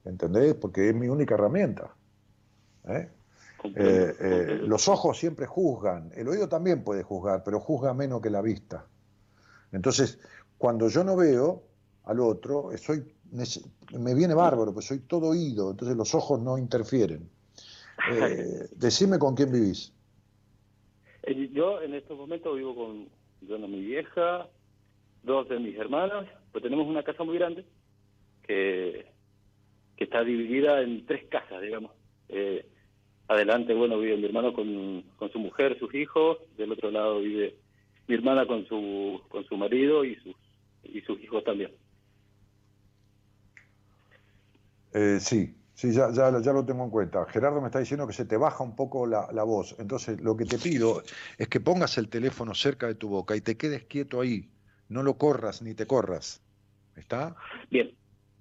¿entendés? 0.04 0.56
Porque 0.56 0.90
es 0.90 0.96
mi 0.96 1.08
única 1.08 1.36
herramienta. 1.36 1.96
¿eh? 2.90 3.10
Eh, 3.64 4.16
eh, 4.20 4.60
los 4.64 4.90
ojos 4.90 5.18
siempre 5.18 5.46
juzgan, 5.46 6.12
el 6.16 6.28
oído 6.28 6.50
también 6.50 6.84
puede 6.84 7.04
juzgar, 7.04 7.44
pero 7.46 7.62
juzga 7.62 7.94
menos 7.94 8.22
que 8.22 8.30
la 8.30 8.42
vista. 8.42 8.86
Entonces, 9.72 10.20
cuando 10.58 10.90
yo 10.90 11.06
no 11.06 11.16
veo 11.16 11.64
al 12.04 12.20
otro, 12.20 12.72
soy, 12.78 13.06
me 13.32 14.16
viene 14.16 14.34
bárbaro, 14.34 14.74
pues 14.74 14.86
soy 14.86 15.00
todo 15.00 15.28
oído, 15.30 15.72
entonces 15.72 15.96
los 15.96 16.14
ojos 16.16 16.42
no 16.42 16.58
interfieren. 16.58 17.30
Eh, 18.12 18.70
decime 18.78 19.20
con 19.20 19.36
quién 19.36 19.52
vivís. 19.52 19.94
Eh, 21.24 21.50
Yo 21.52 21.82
en 21.82 21.94
estos 21.94 22.18
momentos 22.18 22.56
vivo 22.56 22.74
con 22.74 23.10
bueno, 23.42 23.68
mi 23.68 23.82
vieja, 23.82 24.48
dos 25.22 25.50
de 25.50 25.60
mis 25.60 25.78
hermanas, 25.78 26.26
pues 26.54 26.64
tenemos 26.64 26.88
una 26.88 27.04
casa 27.04 27.26
muy 27.26 27.38
grande 27.38 27.66
que, 28.44 29.06
que 29.98 30.04
está 30.06 30.24
dividida 30.24 30.82
en 30.82 31.06
tres 31.06 31.26
casas, 31.26 31.62
digamos. 31.62 31.92
Eh, 32.30 32.66
adelante, 33.28 33.74
bueno, 33.74 34.00
vive 34.00 34.18
mi 34.18 34.26
hermano 34.26 34.54
con, 34.54 35.04
con 35.18 35.30
su 35.32 35.40
mujer, 35.40 35.78
sus 35.78 35.94
hijos, 35.94 36.38
del 36.58 36.72
otro 36.72 36.92
lado 36.92 37.20
vive 37.20 37.58
mi 38.08 38.16
hermana 38.16 38.48
con 38.48 38.66
su 38.66 39.22
con 39.30 39.46
su 39.46 39.56
marido 39.56 40.04
y 40.04 40.16
sus 40.16 40.36
y 40.84 41.02
sus 41.02 41.22
hijos 41.22 41.44
también. 41.44 41.72
Eh, 44.94 45.20
sí, 45.20 45.56
sí, 45.74 45.92
ya, 45.92 46.12
ya, 46.12 46.40
ya 46.42 46.54
lo 46.54 46.66
tengo 46.66 46.84
en 46.84 46.90
cuenta. 46.90 47.26
Gerardo 47.26 47.62
me 47.62 47.68
está 47.68 47.80
diciendo 47.80 48.08
que 48.08 48.14
se 48.14 48.26
te 48.26 48.38
baja 48.38 48.64
un 48.64 48.76
poco 48.76 49.06
la, 49.06 49.30
la 49.32 49.44
voz. 49.44 49.76
Entonces, 49.80 50.20
lo 50.22 50.36
que 50.36 50.46
te 50.46 50.58
pido 50.58 51.04
es 51.38 51.48
que 51.48 51.60
pongas 51.60 51.98
el 51.98 52.10
teléfono 52.10 52.54
cerca 52.56 52.88
de 52.88 52.96
tu 52.96 53.10
boca 53.10 53.36
y 53.36 53.42
te 53.42 53.58
quedes 53.58 53.84
quieto 53.86 54.22
ahí. 54.22 54.50
No 54.88 55.04
lo 55.04 55.18
corras 55.18 55.62
ni 55.62 55.74
te 55.76 55.86
corras. 55.86 56.42
¿Está? 56.96 57.36
Bien, 57.70 57.96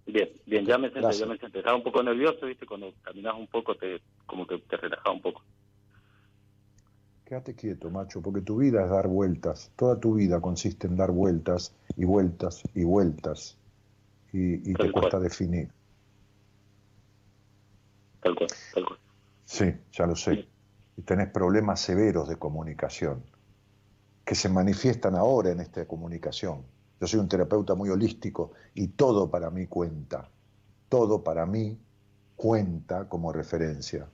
bien, 0.07 0.31
bien, 0.47 0.67
ya 0.67 0.79
me 0.79 0.91
senté, 0.91 1.13
ya 1.13 1.27
me 1.27 1.39
senté. 1.39 1.59
Estaba 1.59 1.77
un 1.77 1.85
poco 1.85 2.03
nervioso, 2.03 2.47
viste, 2.47 2.67
cuando 2.67 2.93
caminas 3.03 3.35
un 3.37 3.47
poco 3.47 3.77
te 3.77 4.01
como 4.27 4.47
que 4.47 4.59
te 4.59 4.77
relajaba 4.77 5.13
un 5.15 5.23
poco. 5.23 5.43
Quédate 7.25 7.55
quieto, 7.55 7.91
macho, 7.91 8.23
porque 8.23 8.41
tu 8.41 8.57
vida 8.57 8.85
es 8.85 8.91
dar 8.91 9.07
vueltas. 9.07 9.71
Toda 9.77 10.01
tu 10.01 10.15
vida 10.15 10.41
consiste 10.41 10.87
en 10.87 10.97
dar 10.97 11.11
vueltas 11.11 11.75
y 11.97 12.07
vueltas 12.07 12.63
y 12.75 12.85
vueltas. 12.85 13.59
Y, 14.33 14.71
y 14.71 14.75
te 14.75 14.91
cuesta 14.91 15.21
definir. 15.21 15.69
Tal 18.21 18.35
cual, 18.35 18.51
tal 18.75 18.85
cual. 18.85 18.99
Sí, 19.45 19.75
ya 19.93 20.07
lo 20.07 20.17
sé. 20.17 20.49
Y 20.97 21.03
tenés 21.03 21.31
problemas 21.31 21.81
severos 21.81 22.29
de 22.29 22.37
comunicación 22.37 23.25
que 24.25 24.35
se 24.35 24.49
manifiestan 24.49 25.15
ahora 25.15 25.51
en 25.51 25.61
esta 25.61 25.87
comunicación. 25.87 26.63
Yo 27.01 27.07
soy 27.07 27.21
un 27.21 27.29
terapeuta 27.29 27.75
muy 27.75 27.89
holístico 27.89 28.53
y 28.75 28.89
todo 28.89 29.31
para 29.31 29.51
mí 29.51 29.67
cuenta. 29.67 30.29
Todo 30.89 31.25
para 31.25 31.47
mí 31.47 31.79
cuenta 32.37 33.09
como 33.09 33.33
referencia. 33.33 34.07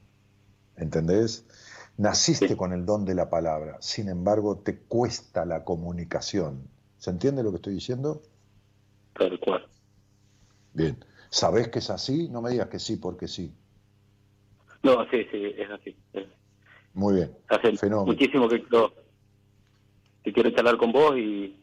¿Entendés? 0.76 1.46
Naciste 1.96 2.56
con 2.56 2.72
el 2.72 2.84
don 2.84 3.04
de 3.04 3.14
la 3.14 3.30
palabra, 3.30 3.76
sin 3.80 4.08
embargo 4.08 4.58
te 4.58 4.78
cuesta 4.78 5.44
la 5.44 5.64
comunicación. 5.64 6.68
¿Se 6.98 7.10
entiende 7.10 7.42
lo 7.42 7.50
que 7.50 7.56
estoy 7.56 7.74
diciendo? 7.74 8.22
Tal 9.16 9.38
cual. 9.40 9.68
Bien. 10.72 11.04
¿Sabés 11.30 11.68
que 11.68 11.80
es 11.80 11.90
así? 11.90 12.28
No 12.28 12.40
me 12.40 12.50
digas 12.50 12.68
que 12.68 12.78
sí 12.78 12.96
porque 12.96 13.28
sí. 13.28 13.52
No, 14.84 15.04
sí, 15.10 15.26
sí, 15.32 15.54
es 15.56 15.70
así. 15.70 15.96
es- 16.12 16.28
Muy 16.92 17.14
bien. 17.16 17.36
Hace 17.48 17.76
Fenómeno. 17.76 18.06
muchísimo 18.06 18.48
que 18.48 18.60
quiero, 18.62 18.94
que 20.22 20.32
quiero 20.32 20.50
charlar 20.50 20.76
con 20.76 20.92
vos 20.92 21.16
y, 21.16 21.56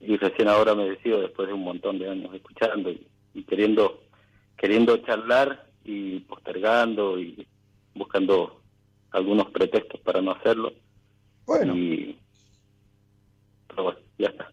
y 0.00 0.16
recién 0.16 0.48
ahora 0.48 0.74
me 0.74 0.88
decido 0.88 1.20
después 1.20 1.48
de 1.48 1.54
un 1.54 1.64
montón 1.64 1.98
de 1.98 2.08
años 2.08 2.34
escuchando 2.34 2.90
y, 2.90 3.06
y 3.34 3.44
queriendo 3.44 4.00
queriendo 4.56 4.96
charlar 4.98 5.68
y 5.84 6.20
postergando 6.20 7.18
y 7.18 7.46
buscando 7.94 8.62
algunos 9.10 9.50
pretextos 9.50 10.00
para 10.00 10.22
no 10.22 10.30
hacerlo. 10.30 10.72
Bueno. 11.44 11.74
Y, 11.76 12.18
pero 13.66 13.82
bueno, 13.82 13.98
ya 14.16 14.28
está. 14.28 14.48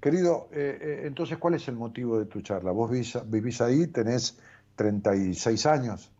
Querido, 0.00 0.48
eh, 0.52 0.78
eh, 0.80 1.00
entonces, 1.06 1.38
¿cuál 1.38 1.54
es 1.54 1.66
el 1.68 1.74
motivo 1.76 2.18
de 2.18 2.26
tu 2.26 2.42
charla? 2.42 2.70
Vos 2.70 2.90
vivís, 2.90 3.18
vivís 3.30 3.60
ahí, 3.60 3.86
tenés 3.88 4.38
36 4.76 5.66
años. 5.66 6.12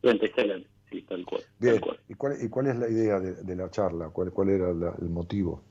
36 0.00 0.50
años, 0.52 0.66
sí, 0.90 1.02
tal 1.02 1.24
cual. 1.24 1.42
Bien. 1.58 1.80
¿Y 2.08 2.14
cuál, 2.14 2.36
y 2.42 2.48
cuál 2.48 2.66
es 2.68 2.76
la 2.76 2.88
idea 2.88 3.20
de, 3.20 3.34
de 3.34 3.56
la 3.56 3.70
charla? 3.70 4.08
¿Cuál, 4.10 4.32
cuál 4.32 4.50
era 4.50 4.72
la- 4.72 4.94
el 5.00 5.08
motivo? 5.10 5.62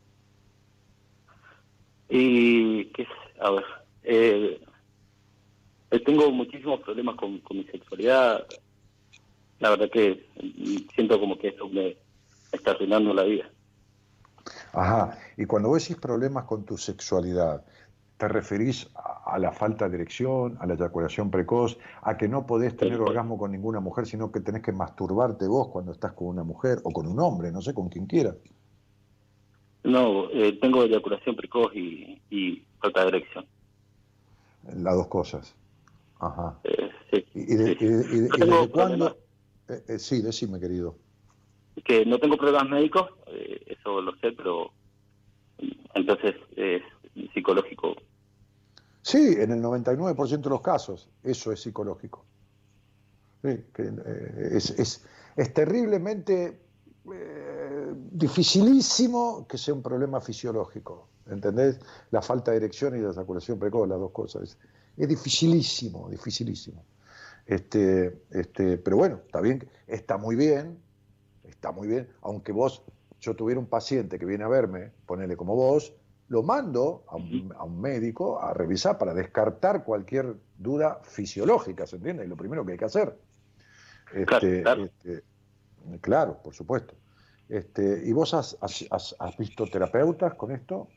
Y, 2.09 2.85
qué 2.91 3.03
es, 3.03 3.07
a 3.39 3.51
ver, 3.51 3.63
eh, 4.03 4.61
eh, 5.91 5.99
tengo 5.99 6.31
muchísimos 6.31 6.81
problemas 6.81 7.15
con, 7.15 7.39
con 7.39 7.57
mi 7.57 7.63
sexualidad. 7.65 8.45
La 9.59 9.71
verdad 9.71 9.89
que 9.91 10.25
mm, 10.41 10.89
siento 10.95 11.19
como 11.19 11.37
que 11.37 11.49
eso 11.49 11.67
me 11.69 11.97
está 12.51 12.71
arruinando 12.71 13.13
la 13.13 13.23
vida. 13.23 13.51
Ajá. 14.73 15.17
Y 15.37 15.45
cuando 15.45 15.69
vos 15.69 15.81
decís 15.81 15.97
problemas 16.01 16.45
con 16.45 16.65
tu 16.65 16.77
sexualidad, 16.77 17.65
¿te 18.19 18.27
referís 18.27 18.85
a, 18.95 19.33
a 19.33 19.39
la 19.39 19.53
falta 19.53 19.87
de 19.87 19.95
erección, 19.95 20.57
a 20.59 20.65
la 20.67 20.73
eyaculación 20.73 21.31
precoz, 21.31 21.77
a 22.01 22.17
que 22.17 22.27
no 22.27 22.45
podés 22.45 22.75
tener 22.75 22.99
orgasmo 22.99 23.37
con 23.37 23.51
ninguna 23.53 23.79
mujer, 23.79 24.05
sino 24.05 24.29
que 24.29 24.41
tenés 24.41 24.61
que 24.61 24.73
masturbarte 24.73 25.47
vos 25.47 25.69
cuando 25.69 25.93
estás 25.93 26.11
con 26.11 26.27
una 26.27 26.43
mujer 26.43 26.79
o 26.83 26.91
con 26.91 27.07
un 27.07 27.17
hombre, 27.21 27.49
no 27.49 27.61
sé, 27.61 27.73
con 27.73 27.87
quien 27.87 28.05
quiera? 28.07 28.35
No, 29.83 30.29
eh, 30.31 30.59
tengo 30.61 30.83
eyaculación 30.83 31.37
precoz 31.37 31.73
y, 31.73 32.21
y 32.29 32.67
falta 32.81 33.03
de 33.03 33.07
erección. 33.07 33.47
Las 34.75 34.95
dos 34.95 35.07
cosas. 35.07 35.55
Ajá. 36.19 36.59
Eh, 36.65 36.89
sí, 37.11 37.25
¿Y, 37.33 37.53
y 37.53 37.55
de- 37.55 37.65
sí. 37.67 37.77
y 37.79 37.85
de- 37.85 38.05
y 38.15 38.19
de- 38.19 38.29
Yo 38.31 38.35
y 38.35 38.39
tengo 38.39 38.55
desde 38.57 38.71
cuándo? 38.71 39.17
Eh, 39.69 39.83
eh, 39.87 39.99
sí, 39.99 40.21
decime, 40.21 40.59
querido. 40.59 40.97
Que 41.85 42.05
no 42.05 42.19
tengo 42.19 42.35
problemas 42.35 42.67
médicos, 42.69 43.09
eso 43.65 44.01
lo 44.01 44.11
sé, 44.17 44.33
pero 44.33 44.73
mm, 45.59 45.71
entonces 45.93 46.35
es 46.57 46.81
psicológico. 47.33 47.95
Sí, 49.01 49.35
en 49.37 49.51
el 49.51 49.61
99% 49.61 50.41
de 50.41 50.49
los 50.49 50.61
casos, 50.61 51.09
eso 51.23 51.51
es 51.51 51.61
psicológico. 51.61 52.25
Eh, 53.43 53.63
es, 54.51 55.03
terriblemente 55.53 56.59
eh, 57.13 57.93
dificilísimo 58.11 59.47
que 59.47 59.57
sea 59.57 59.73
un 59.73 59.81
problema 59.81 60.19
fisiológico. 60.19 61.07
¿Entendés? 61.27 61.79
La 62.11 62.21
falta 62.21 62.51
de 62.51 62.57
erección 62.57 62.95
y 62.97 63.01
la 63.01 63.11
eyaculación 63.11 63.59
precoz, 63.59 63.87
las 63.87 63.99
dos 63.99 64.11
cosas. 64.11 64.43
Es, 64.43 64.57
es 64.97 65.07
dificilísimo, 65.07 66.09
dificilísimo. 66.09 66.83
Este, 67.45 68.21
este, 68.31 68.77
pero 68.77 68.97
bueno, 68.97 69.21
está 69.25 69.41
bien, 69.41 69.67
está 69.87 70.17
muy 70.17 70.35
bien, 70.35 70.77
está 71.43 71.71
muy 71.71 71.87
bien. 71.87 72.07
Aunque 72.21 72.51
vos, 72.51 72.83
yo 73.19 73.35
tuviera 73.35 73.59
un 73.59 73.67
paciente 73.67 74.19
que 74.19 74.25
viene 74.25 74.43
a 74.43 74.47
verme, 74.47 74.91
ponele 75.05 75.35
como 75.35 75.55
vos, 75.55 75.93
lo 76.29 76.43
mando 76.43 77.03
a 77.07 77.15
un, 77.15 77.51
a 77.57 77.63
un 77.63 77.81
médico 77.81 78.39
a 78.39 78.53
revisar 78.53 78.97
para 78.97 79.13
descartar 79.13 79.83
cualquier 79.83 80.35
duda 80.57 81.01
fisiológica, 81.03 81.85
¿se 81.87 81.95
entiende? 81.97 82.23
Es 82.23 82.29
lo 82.29 82.37
primero 82.37 82.65
que 82.65 82.73
hay 82.73 82.77
que 82.77 82.85
hacer. 82.85 83.15
Este, 84.13 84.61
este, 84.61 85.23
claro, 86.01 86.39
por 86.43 86.53
supuesto. 86.53 86.93
Este, 87.47 88.03
¿Y 88.05 88.13
vos 88.13 88.33
has, 88.35 88.57
has- 88.61 89.15
has- 89.19 89.37
visto 89.37 89.65
terapeutas 89.65 90.35
con 90.35 90.51
esto? 90.51 90.87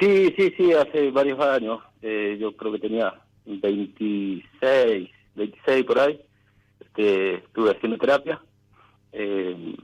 Sí, 0.00 0.34
sí, 0.36 0.54
sí, 0.56 0.72
hace 0.72 1.10
varios 1.10 1.38
años. 1.40 1.80
Eh, 2.00 2.38
yo 2.40 2.56
creo 2.56 2.72
que 2.72 2.78
tenía 2.78 3.22
26, 3.44 5.10
26 5.34 5.84
por 5.84 5.98
ahí. 5.98 6.20
Este, 6.80 7.34
estuve 7.36 7.72
haciendo 7.72 7.98
terapia. 7.98 8.42
Eh, 9.12 9.76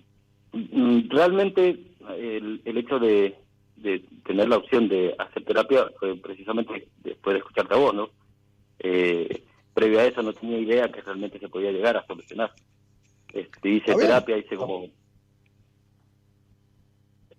mm, 0.53 1.11
realmente 1.11 1.95
el, 2.19 2.63
el 2.65 2.79
hecho 2.79 2.99
de, 2.99 3.39
de 3.83 4.05
tener 4.25 4.49
la 4.49 4.59
opción 4.59 4.89
de 4.89 5.15
hacer 5.19 5.45
terapia 5.45 5.87
fue 5.99 6.17
precisamente 6.17 6.89
después 7.03 7.35
de 7.35 7.39
escucharte 7.39 7.75
a 7.75 7.79
vos, 7.79 7.95
¿no? 7.95 8.11
Eh, 8.79 9.45
previo 9.75 10.01
a 10.01 10.05
eso 10.05 10.23
no 10.23 10.33
tenía 10.33 10.59
idea 10.59 10.91
que 10.91 11.01
realmente 11.01 11.39
se 11.39 11.49
podía 11.49 11.73
llegar 11.73 11.97
a 11.97 12.07
solucionar. 12.07 12.53
Este, 13.33 13.69
hice 13.69 13.95
terapia, 13.95 14.39
hice 14.39 14.57
como... 14.57 14.87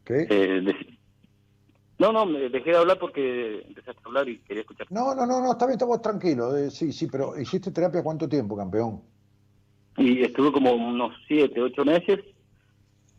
¿Qué? 0.03 0.25
eh, 0.29 0.75
no, 1.99 2.11
no, 2.11 2.25
me 2.25 2.49
dejé 2.49 2.71
de 2.71 2.77
hablar 2.77 2.97
porque 2.97 3.61
empezaste 3.67 4.01
a 4.03 4.07
hablar 4.07 4.27
y 4.27 4.39
quería 4.39 4.61
escuchar. 4.61 4.87
No, 4.89 5.13
no, 5.13 5.27
no, 5.27 5.39
no, 5.39 5.51
está 5.51 5.67
bien, 5.67 5.73
estamos 5.73 6.01
tranquilos. 6.01 6.57
eh, 6.57 6.71
sí, 6.71 6.91
sí, 6.91 7.05
pero 7.05 7.39
¿hiciste 7.39 7.71
terapia 7.71 8.01
cuánto 8.01 8.27
tiempo, 8.27 8.57
campeón? 8.57 9.03
Y 9.97 10.23
estuve 10.23 10.51
como 10.51 10.73
unos 10.73 11.13
siete, 11.27 11.61
ocho 11.61 11.85
meses. 11.85 12.19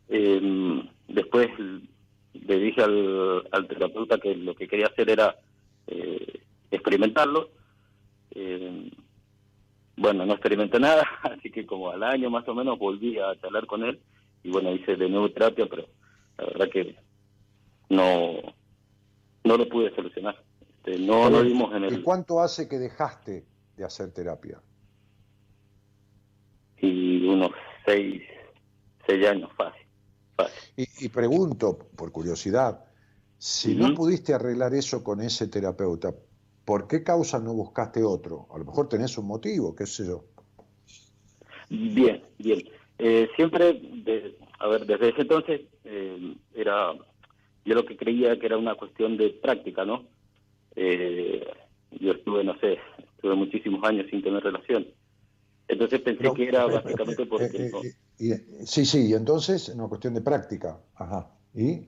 Eh, 0.08 0.82
después 1.06 1.48
le 2.34 2.58
dije 2.58 2.82
al, 2.82 3.44
al 3.50 3.68
terapeuta 3.68 4.18
que 4.18 4.34
lo 4.34 4.54
que 4.54 4.68
quería 4.68 4.86
hacer 4.86 5.10
era 5.10 5.36
eh, 5.86 6.40
experimentarlo. 6.70 7.50
Eh, 8.30 8.90
bueno, 9.96 10.24
no 10.24 10.32
experimenté 10.32 10.80
nada, 10.80 11.06
así 11.22 11.50
que 11.50 11.66
como 11.66 11.90
al 11.90 12.02
año 12.02 12.30
más 12.30 12.48
o 12.48 12.54
menos 12.54 12.78
volví 12.78 13.18
a 13.18 13.38
charlar 13.40 13.66
con 13.66 13.84
él 13.84 14.00
y 14.42 14.50
bueno, 14.50 14.72
hice 14.72 14.96
de 14.96 15.08
nuevo 15.08 15.30
terapia, 15.30 15.66
pero 15.68 15.86
la 16.38 16.44
verdad 16.46 16.68
que 16.70 16.96
no, 17.90 18.32
no 19.44 19.56
lo 19.56 19.68
pude 19.68 19.94
solucionar. 19.94 20.36
Este, 20.60 20.98
no, 20.98 21.30
no 21.30 21.42
dimos 21.42 21.74
en 21.74 21.84
¿Y 21.84 21.88
el... 21.88 22.02
cuánto 22.02 22.40
hace 22.40 22.68
que 22.68 22.78
dejaste 22.78 23.44
de 23.76 23.84
hacer 23.84 24.12
terapia? 24.12 24.60
Y 26.78 27.28
unos 27.28 27.50
seis, 27.86 28.22
seis 29.06 29.26
años 29.26 29.50
fácil. 29.56 29.81
Y, 30.76 31.06
y 31.06 31.08
pregunto, 31.08 31.78
por 31.96 32.12
curiosidad, 32.12 32.84
si 33.38 33.74
no 33.74 33.92
pudiste 33.94 34.34
arreglar 34.34 34.74
eso 34.74 35.02
con 35.02 35.20
ese 35.20 35.48
terapeuta, 35.48 36.14
¿por 36.64 36.86
qué 36.86 37.02
causa 37.02 37.38
no 37.40 37.54
buscaste 37.54 38.02
otro? 38.02 38.48
A 38.52 38.58
lo 38.58 38.64
mejor 38.64 38.88
tenés 38.88 39.16
un 39.18 39.26
motivo, 39.26 39.74
qué 39.74 39.86
sé 39.86 40.06
yo. 40.06 40.24
Bien, 41.68 42.22
bien. 42.38 42.62
Eh, 42.98 43.28
siempre, 43.36 43.72
de- 43.74 44.36
a 44.58 44.68
ver, 44.68 44.86
desde 44.86 45.08
ese 45.10 45.22
entonces 45.22 45.62
eh, 45.84 46.36
era, 46.54 46.92
yo 47.64 47.74
lo 47.74 47.84
que 47.84 47.96
creía 47.96 48.38
que 48.38 48.46
era 48.46 48.58
una 48.58 48.74
cuestión 48.76 49.16
de 49.16 49.30
práctica, 49.30 49.84
¿no? 49.84 50.08
Eh, 50.76 51.44
yo 51.90 52.12
estuve, 52.12 52.44
no 52.44 52.58
sé, 52.60 52.78
estuve 53.16 53.34
muchísimos 53.34 53.82
años 53.84 54.06
sin 54.10 54.22
tener 54.22 54.42
relación. 54.42 54.86
Entonces 55.68 56.00
pensé 56.00 56.32
que 56.32 56.48
era 56.48 56.64
eh, 56.64 56.68
básicamente 56.72 57.26
porque 57.26 57.56
eh, 57.56 57.70
no- 57.72 57.80
eh, 57.80 57.94
y- 58.18 58.32
sí, 58.66 58.84
sí, 58.84 59.08
y 59.10 59.14
entonces, 59.14 59.68
una 59.68 59.88
cuestión 59.88 60.14
de 60.14 60.20
práctica. 60.20 60.78
Ajá. 60.96 61.30
¿Y? 61.54 61.86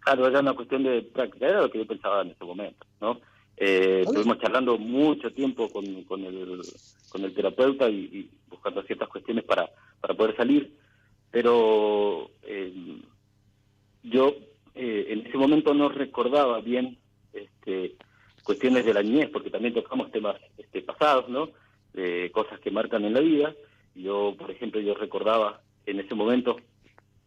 Claro, 0.00 0.26
era 0.28 0.40
una 0.40 0.54
cuestión 0.54 0.84
de 0.84 1.02
práctica, 1.02 1.48
era 1.48 1.62
lo 1.62 1.70
que 1.70 1.78
yo 1.78 1.86
pensaba 1.86 2.22
en 2.22 2.30
ese 2.30 2.44
momento, 2.44 2.86
¿no? 3.00 3.20
Eh, 3.56 4.02
estuvimos 4.06 4.38
charlando 4.38 4.76
mucho 4.76 5.32
tiempo 5.32 5.68
con, 5.70 6.02
con, 6.04 6.22
el, 6.24 6.62
con 7.08 7.24
el 7.24 7.34
terapeuta 7.34 7.88
y, 7.88 7.94
y 7.96 8.30
buscando 8.50 8.82
ciertas 8.82 9.08
cuestiones 9.08 9.44
para, 9.44 9.70
para 10.00 10.14
poder 10.14 10.36
salir, 10.36 10.76
pero 11.30 12.30
eh, 12.42 13.00
yo 14.02 14.34
eh, 14.74 15.06
en 15.08 15.26
ese 15.26 15.38
momento 15.38 15.72
no 15.72 15.88
recordaba 15.88 16.60
bien 16.60 16.98
este, 17.32 17.96
cuestiones 18.44 18.84
de 18.84 18.92
la 18.94 19.02
niñez, 19.02 19.30
porque 19.32 19.50
también 19.50 19.74
tocamos 19.74 20.12
temas 20.12 20.36
este, 20.58 20.82
pasados, 20.82 21.28
¿no? 21.28 21.50
Cosas 22.32 22.60
que 22.60 22.70
marcan 22.70 23.06
en 23.06 23.14
la 23.14 23.20
vida. 23.20 23.54
Yo, 23.94 24.34
por 24.38 24.50
ejemplo, 24.50 24.82
yo 24.82 24.92
recordaba 24.92 25.62
en 25.86 26.00
ese 26.00 26.14
momento 26.14 26.56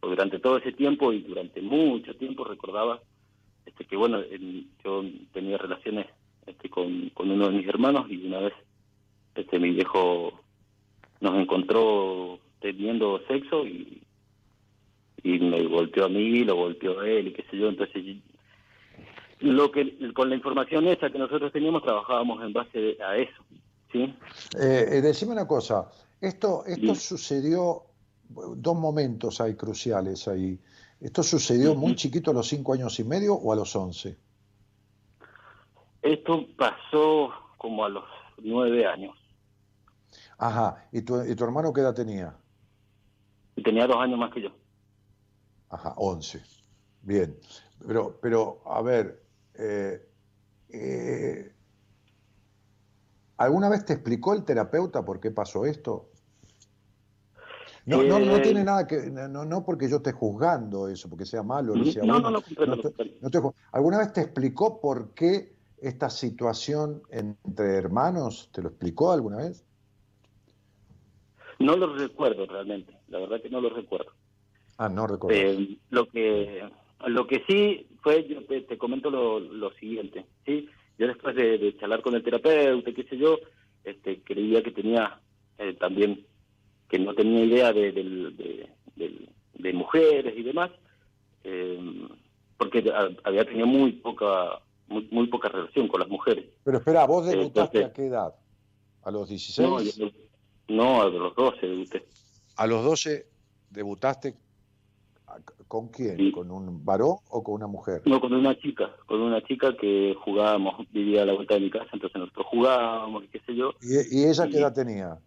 o 0.02 0.08
durante 0.08 0.40
todo 0.40 0.58
ese 0.58 0.72
tiempo 0.74 1.12
y 1.14 1.22
durante 1.22 1.62
mucho 1.62 2.16
tiempo 2.16 2.44
recordaba 2.44 3.02
este 3.66 3.86
que 3.86 3.96
bueno 3.96 4.20
en- 4.22 4.70
yo 4.84 5.04
tenía 5.34 5.58
relaciones 5.58 6.08
este 6.46 6.70
con, 6.70 7.10
con 7.10 7.30
uno 7.32 7.48
de 7.50 7.58
mis 7.58 7.68
hermanos 7.68 8.06
y 8.10 8.26
una 8.26 8.40
vez 8.40 8.54
este 9.36 9.60
mi 9.60 9.72
viejo 9.72 10.40
nos 11.22 11.36
encontró 11.36 12.40
teniendo 12.62 13.22
sexo 13.28 13.66
y 13.66 14.02
y 15.22 15.38
me 15.40 15.62
golpeó 15.66 16.06
a 16.06 16.10
mí 16.10 16.44
lo 16.46 16.56
golpeó 16.56 17.00
a 17.02 17.10
él 17.10 17.28
y 17.28 17.34
qué 17.34 17.44
sé 17.52 17.58
yo. 17.58 17.68
Entonces 17.70 18.02
lo 19.42 19.72
que 19.72 20.12
con 20.14 20.30
la 20.30 20.36
información 20.36 20.88
esa 20.88 21.10
que 21.10 21.18
nosotros 21.20 21.52
teníamos 21.52 21.84
trabajábamos 21.84 22.42
en 22.44 22.54
base 22.54 22.98
a 23.02 23.18
eso 23.18 23.44
sí 23.92 24.14
Eh, 24.60 24.86
eh, 24.92 25.02
decime 25.02 25.32
una 25.34 25.48
cosa, 25.48 25.90
esto, 26.22 26.64
esto 26.66 26.96
sucedió, 26.96 27.84
dos 28.30 28.76
momentos 28.76 29.42
hay 29.42 29.56
cruciales 29.56 30.28
ahí. 30.28 30.60
¿Esto 31.00 31.24
sucedió 31.24 31.76
muy 31.76 31.96
chiquito 31.96 32.32
a 32.32 32.34
los 32.34 32.48
cinco 32.48 32.74
años 32.74 33.00
y 33.00 33.04
medio 33.04 33.34
o 33.36 33.52
a 33.54 33.56
los 33.56 33.76
once? 33.76 34.18
esto 36.02 36.46
pasó 36.58 37.30
como 37.58 37.84
a 37.84 37.90
los 37.90 38.06
nueve 38.38 38.86
años 38.86 39.18
Ajá, 40.38 40.88
¿y 40.94 41.02
tu, 41.02 41.22
y 41.26 41.36
tu 41.36 41.44
hermano 41.44 41.74
qué 41.74 41.82
edad 41.82 41.94
tenía? 41.94 42.38
tenía 43.64 43.86
dos 43.86 43.98
años 43.98 44.18
más 44.18 44.34
que 44.34 44.42
yo 44.44 44.50
Ajá, 45.70 45.94
11. 45.98 46.42
Bien. 47.04 47.38
Pero, 47.86 48.18
pero 48.22 48.62
a 48.66 48.82
ver, 48.82 49.24
eh, 49.54 50.04
eh, 50.70 51.54
¿alguna 53.38 53.70
vez 53.70 53.86
te 53.86 53.94
explicó 53.94 54.34
el 54.34 54.44
terapeuta 54.44 55.06
por 55.06 55.20
qué 55.20 55.32
pasó 55.32 55.66
esto? 55.66 56.10
No, 57.90 58.04
no, 58.04 58.20
no 58.20 58.36
Eh, 58.36 58.42
tiene 58.44 58.64
nada 58.64 58.86
que, 58.86 59.10
no, 59.10 59.46
no 59.46 59.66
porque 59.66 59.90
yo 59.90 59.98
esté 59.98 60.12
juzgando 60.12 60.88
eso, 60.88 61.10
porque 61.10 61.26
sea 61.26 61.42
malo, 61.42 61.76
ni 61.76 61.92
sea 61.92 62.06
no, 62.06 62.20
bueno. 62.20 62.30
no, 62.30 62.66
no, 62.66 62.76
no 62.76 63.32
te- 63.32 63.40
no 63.40 63.54
¿Alguna 63.72 63.98
vez 63.98 64.14
te 64.14 64.22
explicó 64.22 64.80
por 64.80 65.16
qué 65.16 65.56
esta 65.82 66.10
situación 66.10 67.02
entre 67.10 67.76
hermanos? 67.78 68.52
¿Te 68.54 68.62
lo 68.62 68.70
explicó 68.70 69.12
alguna 69.12 69.38
vez? 69.38 69.66
No 71.58 71.76
lo 71.76 71.96
recuerdo 71.96 72.46
realmente, 72.46 72.94
la 73.08 73.20
verdad 73.20 73.42
que 73.42 73.50
no 73.50 73.60
lo 73.60 73.70
recuerdo. 73.70 74.12
Ah, 74.78 74.88
no 74.88 75.08
recuerdo. 75.08 75.40
Eh, 75.42 75.80
lo 75.90 76.06
que 76.08 76.70
lo 77.08 77.26
que 77.28 77.44
sí 77.48 77.88
fue, 78.04 78.28
yo 78.28 78.46
te, 78.46 78.62
te 78.62 78.78
comento 78.78 79.10
lo, 79.10 79.40
lo 79.40 79.72
siguiente, 79.74 80.26
¿sí? 80.46 80.70
Yo 80.98 81.08
después 81.08 81.36
de, 81.36 81.58
de 81.58 81.78
charlar 81.78 82.02
con 82.02 82.14
el 82.14 82.24
terapeuta, 82.24 82.92
qué 82.94 83.04
sé 83.06 83.18
yo, 83.18 83.40
este, 83.84 84.22
creía 84.22 84.62
que 84.62 84.72
tenía 84.72 85.22
eh, 85.58 85.74
también, 85.80 86.26
que 86.90 87.00
no 87.00 87.14
tenía 87.14 87.46
idea 87.46 87.72
de, 87.74 87.92
de, 87.92 89.30
de 89.54 89.74
mujeres 89.74 90.34
y 90.38 90.44
demás, 90.44 90.72
eh, 91.44 91.80
porque 92.58 92.84
ha- 92.94 93.10
había 93.24 93.46
tenido 93.46 93.68
muy 93.68 93.94
poca 93.94 94.60
muy, 94.88 95.08
muy 95.12 95.28
poca 95.28 95.50
relación 95.50 95.88
con 95.88 96.00
las 96.00 96.10
mujeres. 96.10 96.46
Pero 96.64 96.80
espera, 96.80 97.06
¿vos 97.06 97.28
debutaste 97.28 97.78
entonces- 97.78 97.86
a 97.86 97.94
qué 97.94 98.08
edad? 98.08 98.34
¿A 99.04 99.12
los 99.12 99.30
16? 99.30 99.70
No, 99.70 99.82
yo- 99.82 100.12
no, 100.68 101.02
a 101.04 101.10
los 101.10 101.36
12 101.36 101.66
debuté. 101.68 102.06
A 102.58 102.66
los 102.68 102.84
12 102.84 103.28
debutaste 103.70 104.36
con 105.68 105.90
quién? 105.90 106.32
¿Con 106.32 106.50
un 106.50 106.84
varón 106.84 107.18
o 107.30 107.44
con 107.44 107.54
una 107.56 107.68
mujer? 107.68 108.02
No, 108.06 108.20
con 108.20 108.34
una 108.34 108.58
chica, 108.58 108.90
con 109.06 109.22
una 109.22 109.44
chica 109.44 109.76
que 109.78 110.16
jugábamos, 110.26 110.88
vivía 110.92 111.22
a 111.22 111.26
la 111.26 111.34
vuelta 111.34 111.54
de 111.54 111.60
mi 111.62 111.70
casa, 111.70 111.88
entonces 111.94 112.20
nosotros 112.20 112.48
jugábamos, 112.48 113.24
y 113.26 113.28
qué 113.28 113.40
sé 113.42 113.56
yo, 113.56 113.74
¿Y, 113.82 114.22
y 114.22 114.26
ella 114.26 114.48
qué 114.50 114.58
edad 114.58 114.74
tenía? 114.74 115.20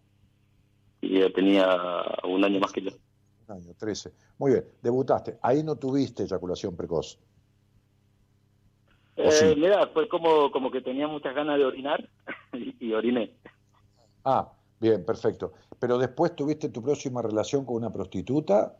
Y 1.03 1.17
ella 1.17 1.33
tenía 1.33 1.77
un 2.23 2.43
año 2.43 2.59
más 2.59 2.71
que 2.71 2.81
yo. 2.81 2.91
Un 3.47 3.55
año, 3.57 3.73
13. 3.77 4.11
Muy 4.37 4.51
bien, 4.53 4.65
debutaste. 4.81 5.37
Ahí 5.41 5.63
no 5.63 5.75
tuviste 5.75 6.23
eyaculación 6.23 6.75
precoz. 6.75 7.19
Eh, 9.15 9.31
sí? 9.31 9.53
Mira, 9.57 9.87
fue 9.87 10.07
como, 10.07 10.49
como 10.51 10.71
que 10.71 10.81
tenía 10.81 11.07
muchas 11.07 11.35
ganas 11.35 11.57
de 11.57 11.65
orinar 11.65 12.09
y, 12.53 12.75
y 12.87 12.93
oriné. 12.93 13.35
Ah, 14.23 14.51
bien, 14.79 15.05
perfecto. 15.05 15.53
Pero 15.79 15.97
después 15.97 16.35
tuviste 16.35 16.69
tu 16.69 16.81
próxima 16.81 17.21
relación 17.21 17.65
con 17.65 17.75
una 17.75 17.91
prostituta. 17.91 18.77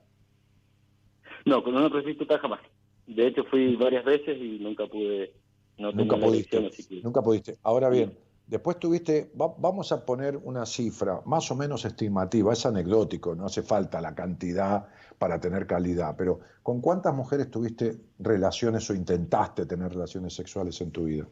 No, 1.45 1.61
con 1.63 1.75
una 1.75 1.89
prostituta 1.89 2.39
jamás. 2.39 2.61
De 3.05 3.27
hecho, 3.27 3.43
fui 3.43 3.75
varias 3.75 4.05
veces 4.05 4.37
y 4.39 4.59
nunca 4.59 4.87
pude, 4.87 5.33
no 5.77 5.91
Nunca 5.91 6.15
pudiste. 6.15 6.57
elección, 6.57 6.65
así 6.67 6.83
que- 6.87 7.01
Nunca 7.03 7.21
pudiste. 7.21 7.57
Ahora 7.63 7.89
bien, 7.89 8.17
después 8.47 8.79
tuviste, 8.79 9.31
va- 9.39 9.53
vamos 9.57 9.91
a 9.91 10.05
poner 10.05 10.37
una 10.37 10.65
cifra 10.65 11.21
más 11.25 11.49
o 11.51 11.55
menos 11.55 11.85
estimativa, 11.85 12.53
es 12.53 12.65
anecdótico, 12.65 13.35
no 13.35 13.45
hace 13.45 13.61
falta 13.63 14.01
la 14.01 14.13
cantidad 14.15 14.87
para 15.17 15.39
tener 15.39 15.65
calidad, 15.67 16.15
pero 16.17 16.39
¿con 16.61 16.81
cuántas 16.81 17.13
mujeres 17.15 17.49
tuviste 17.49 17.97
relaciones 18.19 18.89
o 18.89 18.93
intentaste 18.95 19.65
tener 19.65 19.91
relaciones 19.91 20.33
sexuales 20.33 20.79
en 20.81 20.91
tu 20.91 21.05
vida? 21.05 21.27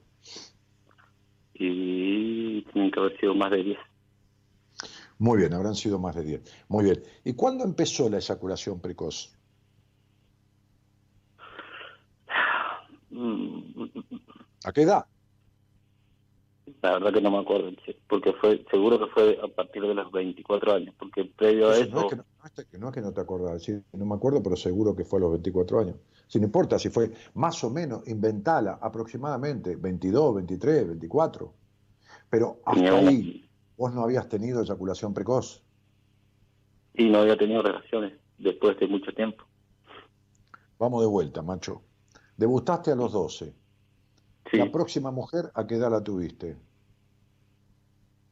y 1.53 2.63
tienen 2.73 2.89
que 2.91 2.99
haber 2.99 3.19
sido 3.19 3.35
más 3.35 3.51
de 3.51 3.63
10. 3.63 3.77
Muy 5.19 5.37
bien, 5.37 5.53
habrán 5.53 5.75
sido 5.75 5.99
más 5.99 6.15
de 6.15 6.23
10. 6.23 6.41
Muy 6.69 6.85
bien. 6.85 7.03
¿Y 7.23 7.33
cuándo 7.33 7.63
empezó 7.63 8.09
la 8.09 8.17
eyaculación 8.17 8.79
precoz? 8.79 9.37
¿A 14.63 14.71
qué 14.73 14.81
edad? 14.81 15.05
La 16.81 16.93
verdad 16.93 17.13
que 17.13 17.21
no 17.21 17.31
me 17.31 17.39
acuerdo, 17.39 17.71
porque 18.07 18.33
fue 18.33 18.65
seguro 18.69 18.99
que 18.99 19.07
fue 19.07 19.39
a 19.43 19.47
partir 19.47 19.83
de 19.83 19.93
los 19.93 20.11
24 20.11 20.73
años, 20.73 20.95
porque 20.97 21.25
previo 21.25 21.69
a 21.69 21.71
no, 21.71 21.75
eso... 21.75 21.99
es 21.99 22.05
que 22.09 22.15
no, 22.15 22.23
no 22.23 22.45
es 22.45 22.65
que 22.65 22.77
no 22.77 22.87
es 22.89 22.93
que 22.93 23.01
no 23.01 23.13
te 23.13 23.21
acordás, 23.21 23.63
sí, 23.63 23.73
no 23.93 24.05
me 24.05 24.15
acuerdo, 24.15 24.41
pero 24.41 24.55
seguro 24.55 24.95
que 24.95 25.05
fue 25.05 25.19
a 25.19 25.21
los 25.21 25.31
24 25.31 25.79
años. 25.79 25.95
Si 26.31 26.39
no 26.39 26.45
importa 26.45 26.79
si 26.79 26.89
fue 26.89 27.11
más 27.33 27.61
o 27.65 27.69
menos, 27.69 28.07
inventala 28.07 28.79
aproximadamente 28.81 29.75
22, 29.75 30.35
23, 30.35 30.87
24. 30.87 31.53
Pero 32.29 32.61
hasta 32.65 32.97
ahí 32.97 33.49
vos 33.75 33.93
no 33.93 34.03
habías 34.03 34.29
tenido 34.29 34.61
eyaculación 34.61 35.13
precoz. 35.13 35.61
Y 36.93 37.09
no 37.09 37.19
había 37.19 37.37
tenido 37.37 37.61
relaciones 37.61 38.13
después 38.37 38.79
de 38.79 38.87
mucho 38.87 39.11
tiempo. 39.11 39.43
Vamos 40.79 41.01
de 41.01 41.07
vuelta, 41.07 41.41
macho. 41.41 41.81
Debutaste 42.37 42.91
a 42.91 42.95
los 42.95 43.11
12. 43.11 43.53
La 44.53 44.71
próxima 44.71 45.11
mujer, 45.11 45.51
¿a 45.53 45.65
qué 45.65 45.75
edad 45.75 45.91
la 45.91 46.03
tuviste? 46.03 46.57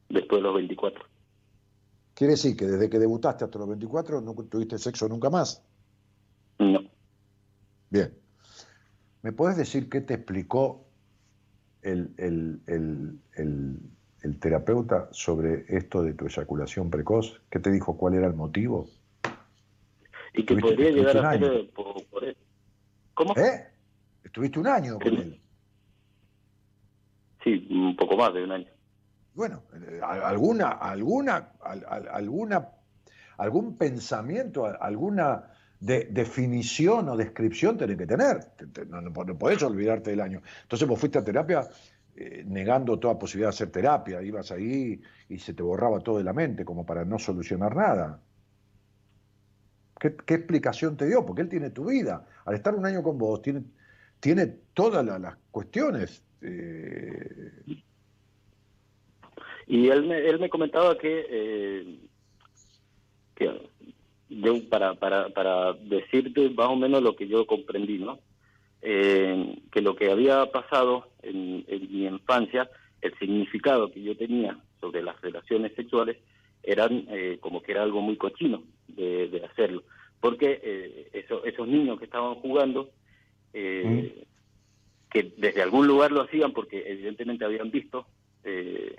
Después 0.09 0.39
de 0.39 0.43
los 0.43 0.55
24. 0.55 1.03
Quiere 2.13 2.31
decir 2.33 2.57
que 2.57 2.65
desde 2.65 2.89
que 2.89 2.99
debutaste 2.99 3.45
hasta 3.45 3.59
los 3.59 3.67
24 3.69 4.19
no 4.21 4.33
tuviste 4.33 4.77
sexo 4.77 5.07
nunca 5.07 5.29
más. 5.29 5.63
No. 6.57 6.81
Bien. 7.89 8.13
¿Me 9.21 9.31
puedes 9.31 9.55
decir 9.57 9.89
qué 9.89 10.01
te 10.01 10.15
explicó 10.15 10.85
el, 11.81 12.13
el- 12.17 12.61
el- 12.67 13.19
el- 13.35 14.39
terapeuta 14.39 15.07
sobre 15.11 15.65
esto 15.69 16.01
de 16.03 16.13
tu 16.13 16.25
eyaculación 16.25 16.89
precoz? 16.89 17.41
¿Qué 17.49 17.59
te 17.59 17.71
dijo 17.71 17.95
cuál 17.97 18.15
era 18.15 18.27
el 18.27 18.33
motivo? 18.33 18.89
Y 20.33 20.45
que 20.45 20.57
podría 20.57 20.91
llegar 20.91 21.17
a 21.25 21.31
ser 21.33 21.43
eh, 21.43 21.71
por, 21.73 22.05
por 22.07 22.23
eso. 22.25 22.39
¿Cómo? 23.13 23.33
¿Eh? 23.37 23.67
Estuviste 24.23 24.59
un 24.59 24.67
año 24.67 24.99
con 24.99 25.15
él. 25.15 25.38
Un 27.69 27.95
poco 27.95 28.17
más 28.17 28.34
de 28.34 28.43
un 28.43 28.51
año. 28.51 28.67
Bueno, 29.34 29.63
eh, 29.73 29.99
alguna, 30.03 30.69
alguna, 30.69 31.53
al- 31.61 31.85
al- 31.88 32.07
alguna, 32.09 32.67
algún 33.38 33.77
pensamiento, 33.77 34.65
alguna 34.65 35.51
de- 35.80 36.09
definición 36.11 37.07
o 37.09 37.15
descripción 37.15 37.77
tenés 37.77 37.97
que 37.97 38.05
tener. 38.07 38.43
Te- 38.57 38.67
te- 38.67 38.85
no, 38.85 38.99
no 39.01 39.13
po- 39.13 39.23
no 39.26 39.38
podés 39.38 39.63
olvidarte 39.63 40.09
del 40.09 40.21
año. 40.21 40.41
Entonces 40.63 40.88
vos 40.88 40.99
fuiste 40.99 41.19
a 41.19 41.23
terapia 41.23 41.67
eh, 42.15 42.43
negando 42.45 42.99
toda 42.99 43.17
posibilidad 43.17 43.47
de 43.49 43.55
hacer 43.55 43.71
terapia. 43.71 44.21
Ibas 44.21 44.51
ahí 44.51 45.01
y 45.30 45.38
se 45.39 45.53
te 45.53 45.63
borraba 45.63 45.99
todo 46.01 46.17
de 46.17 46.23
la 46.26 46.34
mente 46.34 46.65
como 46.65 46.85
para 46.85 47.05
no 47.05 47.17
solucionar 47.17 47.76
nada. 47.76 48.19
¿Qué, 49.99 50.07
explicación 50.35 50.97
te 50.97 51.05
dio? 51.07 51.26
Porque 51.26 51.41
él 51.43 51.49
tiene 51.49 51.69
tu 51.69 51.85
vida. 51.85 52.26
Al 52.45 52.55
estar 52.55 52.73
un 52.76 52.85
año 52.85 53.03
con 53.03 53.17
vos, 53.17 53.41
tiene, 53.41 53.63
tiene 54.19 54.47
todas 54.73 55.05
la- 55.05 55.19
las 55.19 55.38
cuestiones. 55.51 56.23
Eh, 56.41 57.51
Y 59.67 59.87
él 59.89 60.03
me, 60.05 60.17
él 60.17 60.39
me 60.39 60.49
comentaba 60.49 60.97
que, 60.97 61.25
eh, 61.29 61.99
yo, 64.29 64.69
para, 64.69 64.93
para, 64.95 65.29
para 65.29 65.73
decirte 65.73 66.49
más 66.49 66.67
o 66.69 66.75
menos 66.75 67.01
lo 67.01 67.15
que 67.15 67.27
yo 67.27 67.45
comprendí, 67.45 67.97
¿no? 67.99 68.19
Eh, 68.81 69.57
que 69.71 69.81
lo 69.81 69.95
que 69.95 70.09
había 70.11 70.45
pasado 70.51 71.09
en, 71.21 71.65
en 71.67 71.81
mi 71.91 72.05
infancia, 72.05 72.69
el 73.01 73.17
significado 73.19 73.91
que 73.91 74.01
yo 74.01 74.15
tenía 74.15 74.57
sobre 74.79 75.03
las 75.03 75.19
relaciones 75.21 75.73
sexuales, 75.75 76.17
eran 76.63 77.05
eh, 77.09 77.37
como 77.39 77.61
que 77.61 77.71
era 77.73 77.83
algo 77.83 78.01
muy 78.01 78.17
cochino 78.17 78.63
de, 78.87 79.27
de 79.29 79.45
hacerlo. 79.45 79.83
Porque 80.19 80.59
eh, 80.63 81.09
eso- 81.13 81.43
esos 81.45 81.67
niños 81.67 81.97
que 81.99 82.05
estaban 82.05 82.35
jugando, 82.35 82.89
eh, 83.53 84.23
que 85.10 85.34
desde 85.38 85.61
algún 85.61 85.88
lugar 85.88 86.11
lo 86.11 86.22
hacían 86.22 86.53
porque 86.53 86.84
evidentemente 86.91 87.45
habían 87.45 87.72
visto, 87.72 88.06
eh, 88.44 88.95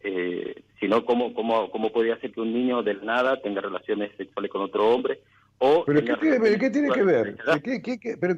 eh, 0.00 0.62
sino 0.80 1.04
cómo, 1.06 1.32
cómo, 1.32 1.70
cómo 1.70 1.90
podía 1.92 2.18
ser 2.20 2.32
que 2.32 2.40
un 2.40 2.52
niño 2.52 2.82
del 2.82 3.04
nada 3.04 3.40
tenga 3.40 3.60
relaciones 3.62 4.14
sexuales 4.16 4.50
con 4.50 4.60
otro 4.62 4.88
hombre 4.90 5.20
o 5.58 5.84
¿Pero 5.86 6.04
qué 6.04 6.14
tiene, 6.16 6.58
qué 6.58 6.68
tiene 6.70 6.90
que 6.90 7.02
ver? 7.04 7.36
¿Qué- 7.62 7.80
qué- 7.80 7.98
qué- 7.98 8.16
¿Pero 8.18 8.34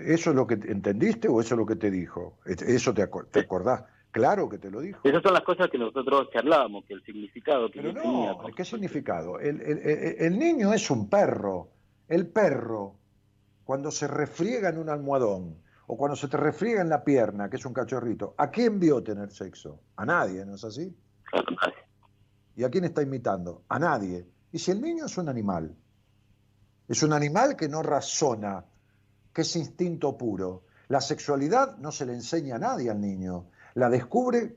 ¿Eso 0.00 0.30
es 0.30 0.36
lo 0.36 0.46
que 0.46 0.56
te- 0.56 0.72
entendiste 0.72 1.28
o 1.28 1.40
eso 1.40 1.54
es 1.54 1.58
lo 1.58 1.66
que 1.66 1.76
te 1.76 1.90
dijo? 1.90 2.38
¿Eso 2.46 2.92
te, 2.94 3.02
acu- 3.08 3.26
te 3.30 3.40
acordás? 3.40 3.84
Claro 4.10 4.48
que 4.48 4.56
te 4.58 4.70
lo 4.70 4.80
dijo. 4.80 5.00
Esas 5.04 5.22
son 5.22 5.34
las 5.34 5.42
cosas 5.42 5.68
que 5.70 5.76
nosotros 5.78 6.30
charlábamos, 6.32 6.86
que 6.86 6.94
el 6.94 7.04
significado 7.04 7.70
que 7.70 7.80
Pero 7.82 7.94
tenía. 8.00 8.34
¿qué 8.56 8.64
significado? 8.64 9.38
El, 9.38 9.60
el- 9.60 9.78
el- 9.78 10.16
el 10.18 10.38
niño 10.38 10.72
es 10.72 10.90
un 10.90 11.08
perro. 11.10 11.68
El 12.08 12.26
perro, 12.26 12.94
cuando 13.64 13.90
se 13.90 14.08
refriega 14.08 14.70
en 14.70 14.78
un 14.78 14.88
almohadón 14.88 15.56
o 15.90 15.96
cuando 15.96 16.16
se 16.16 16.28
te 16.28 16.36
refriega 16.36 16.82
en 16.82 16.90
la 16.90 17.02
pierna, 17.02 17.48
que 17.48 17.56
es 17.56 17.64
un 17.64 17.72
cachorrito, 17.72 18.34
¿a 18.36 18.50
quién 18.50 18.78
vio 18.78 19.02
tener 19.02 19.30
sexo? 19.32 19.80
A 19.96 20.04
nadie, 20.04 20.44
¿no 20.44 20.54
es 20.54 20.64
así? 20.64 20.94
¿Y 22.56 22.64
a 22.64 22.68
quién 22.68 22.84
está 22.84 23.02
imitando? 23.02 23.62
A 23.68 23.78
nadie. 23.78 24.28
Y 24.52 24.58
si 24.58 24.70
el 24.70 24.82
niño 24.82 25.06
es 25.06 25.16
un 25.16 25.30
animal, 25.30 25.74
es 26.86 27.02
un 27.02 27.14
animal 27.14 27.56
que 27.56 27.68
no 27.68 27.82
razona, 27.82 28.66
que 29.32 29.40
es 29.42 29.56
instinto 29.56 30.16
puro. 30.18 30.64
La 30.88 31.00
sexualidad 31.00 31.78
no 31.78 31.90
se 31.90 32.04
le 32.04 32.12
enseña 32.12 32.56
a 32.56 32.58
nadie 32.58 32.90
al 32.90 33.00
niño, 33.00 33.46
la 33.74 33.88
descubre 33.88 34.56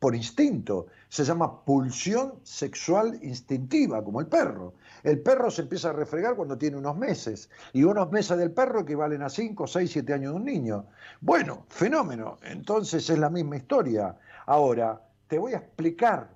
por 0.00 0.16
instinto. 0.16 0.86
Se 1.08 1.24
llama 1.24 1.64
pulsión 1.64 2.40
sexual 2.42 3.18
instintiva, 3.22 4.02
como 4.02 4.20
el 4.20 4.26
perro. 4.26 4.74
El 5.04 5.20
perro 5.20 5.50
se 5.50 5.62
empieza 5.62 5.90
a 5.90 5.92
refregar 5.92 6.34
cuando 6.34 6.58
tiene 6.58 6.78
unos 6.78 6.96
meses, 6.96 7.50
y 7.72 7.84
unos 7.84 8.10
meses 8.10 8.36
del 8.38 8.50
perro 8.50 8.80
equivalen 8.80 9.22
a 9.22 9.28
5, 9.28 9.66
6, 9.66 9.90
7 9.92 10.12
años 10.14 10.32
de 10.32 10.38
un 10.38 10.44
niño. 10.44 10.86
Bueno, 11.20 11.66
fenómeno. 11.68 12.38
Entonces 12.42 13.08
es 13.08 13.18
la 13.18 13.30
misma 13.30 13.56
historia. 13.56 14.16
Ahora, 14.46 15.00
te 15.28 15.38
voy 15.38 15.52
a 15.52 15.58
explicar. 15.58 16.30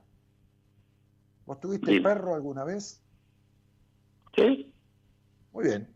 ¿Vos 1.46 1.58
tuviste 1.58 2.00
perro 2.00 2.34
alguna 2.34 2.64
vez? 2.64 3.02
Sí. 4.36 4.72
Muy 5.52 5.64
bien. 5.64 5.88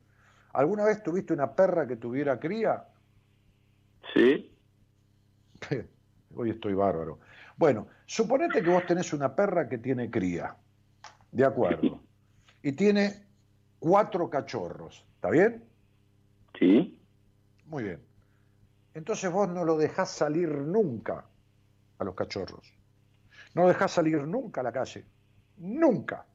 ¿Alguna 0.54 0.84
vez 0.84 1.02
tuviste 1.02 1.34
una 1.34 1.54
perra 1.54 1.86
que 1.86 1.96
tuviera 1.96 2.40
cría? 2.40 2.86
Sí. 4.14 4.54
Hoy 6.34 6.50
estoy 6.50 6.74
bárbaro. 6.74 7.18
Bueno, 7.58 7.88
suponete 8.06 8.62
que 8.62 8.70
vos 8.70 8.86
tenés 8.86 9.12
una 9.12 9.34
perra 9.34 9.68
que 9.68 9.78
tiene 9.78 10.10
cría. 10.10 10.56
De 11.30 11.44
acuerdo. 11.44 12.00
Y 12.60 12.72
tiene 12.72 13.24
cuatro 13.78 14.28
cachorros. 14.28 15.06
¿Está 15.14 15.30
bien? 15.30 15.64
Sí. 16.58 17.00
Muy 17.66 17.84
bien. 17.84 18.00
Entonces 18.94 19.30
vos 19.30 19.48
no 19.48 19.64
lo 19.64 19.78
dejás 19.78 20.10
salir 20.10 20.48
nunca 20.50 21.24
a 21.98 22.04
los 22.04 22.16
cachorros. 22.16 22.74
No 23.54 23.62
lo 23.62 23.68
dejás 23.68 23.92
salir 23.92 24.26
nunca 24.26 24.60
a 24.60 24.64
la 24.64 24.72
calle. 24.72 25.04
Nunca. 25.58 26.26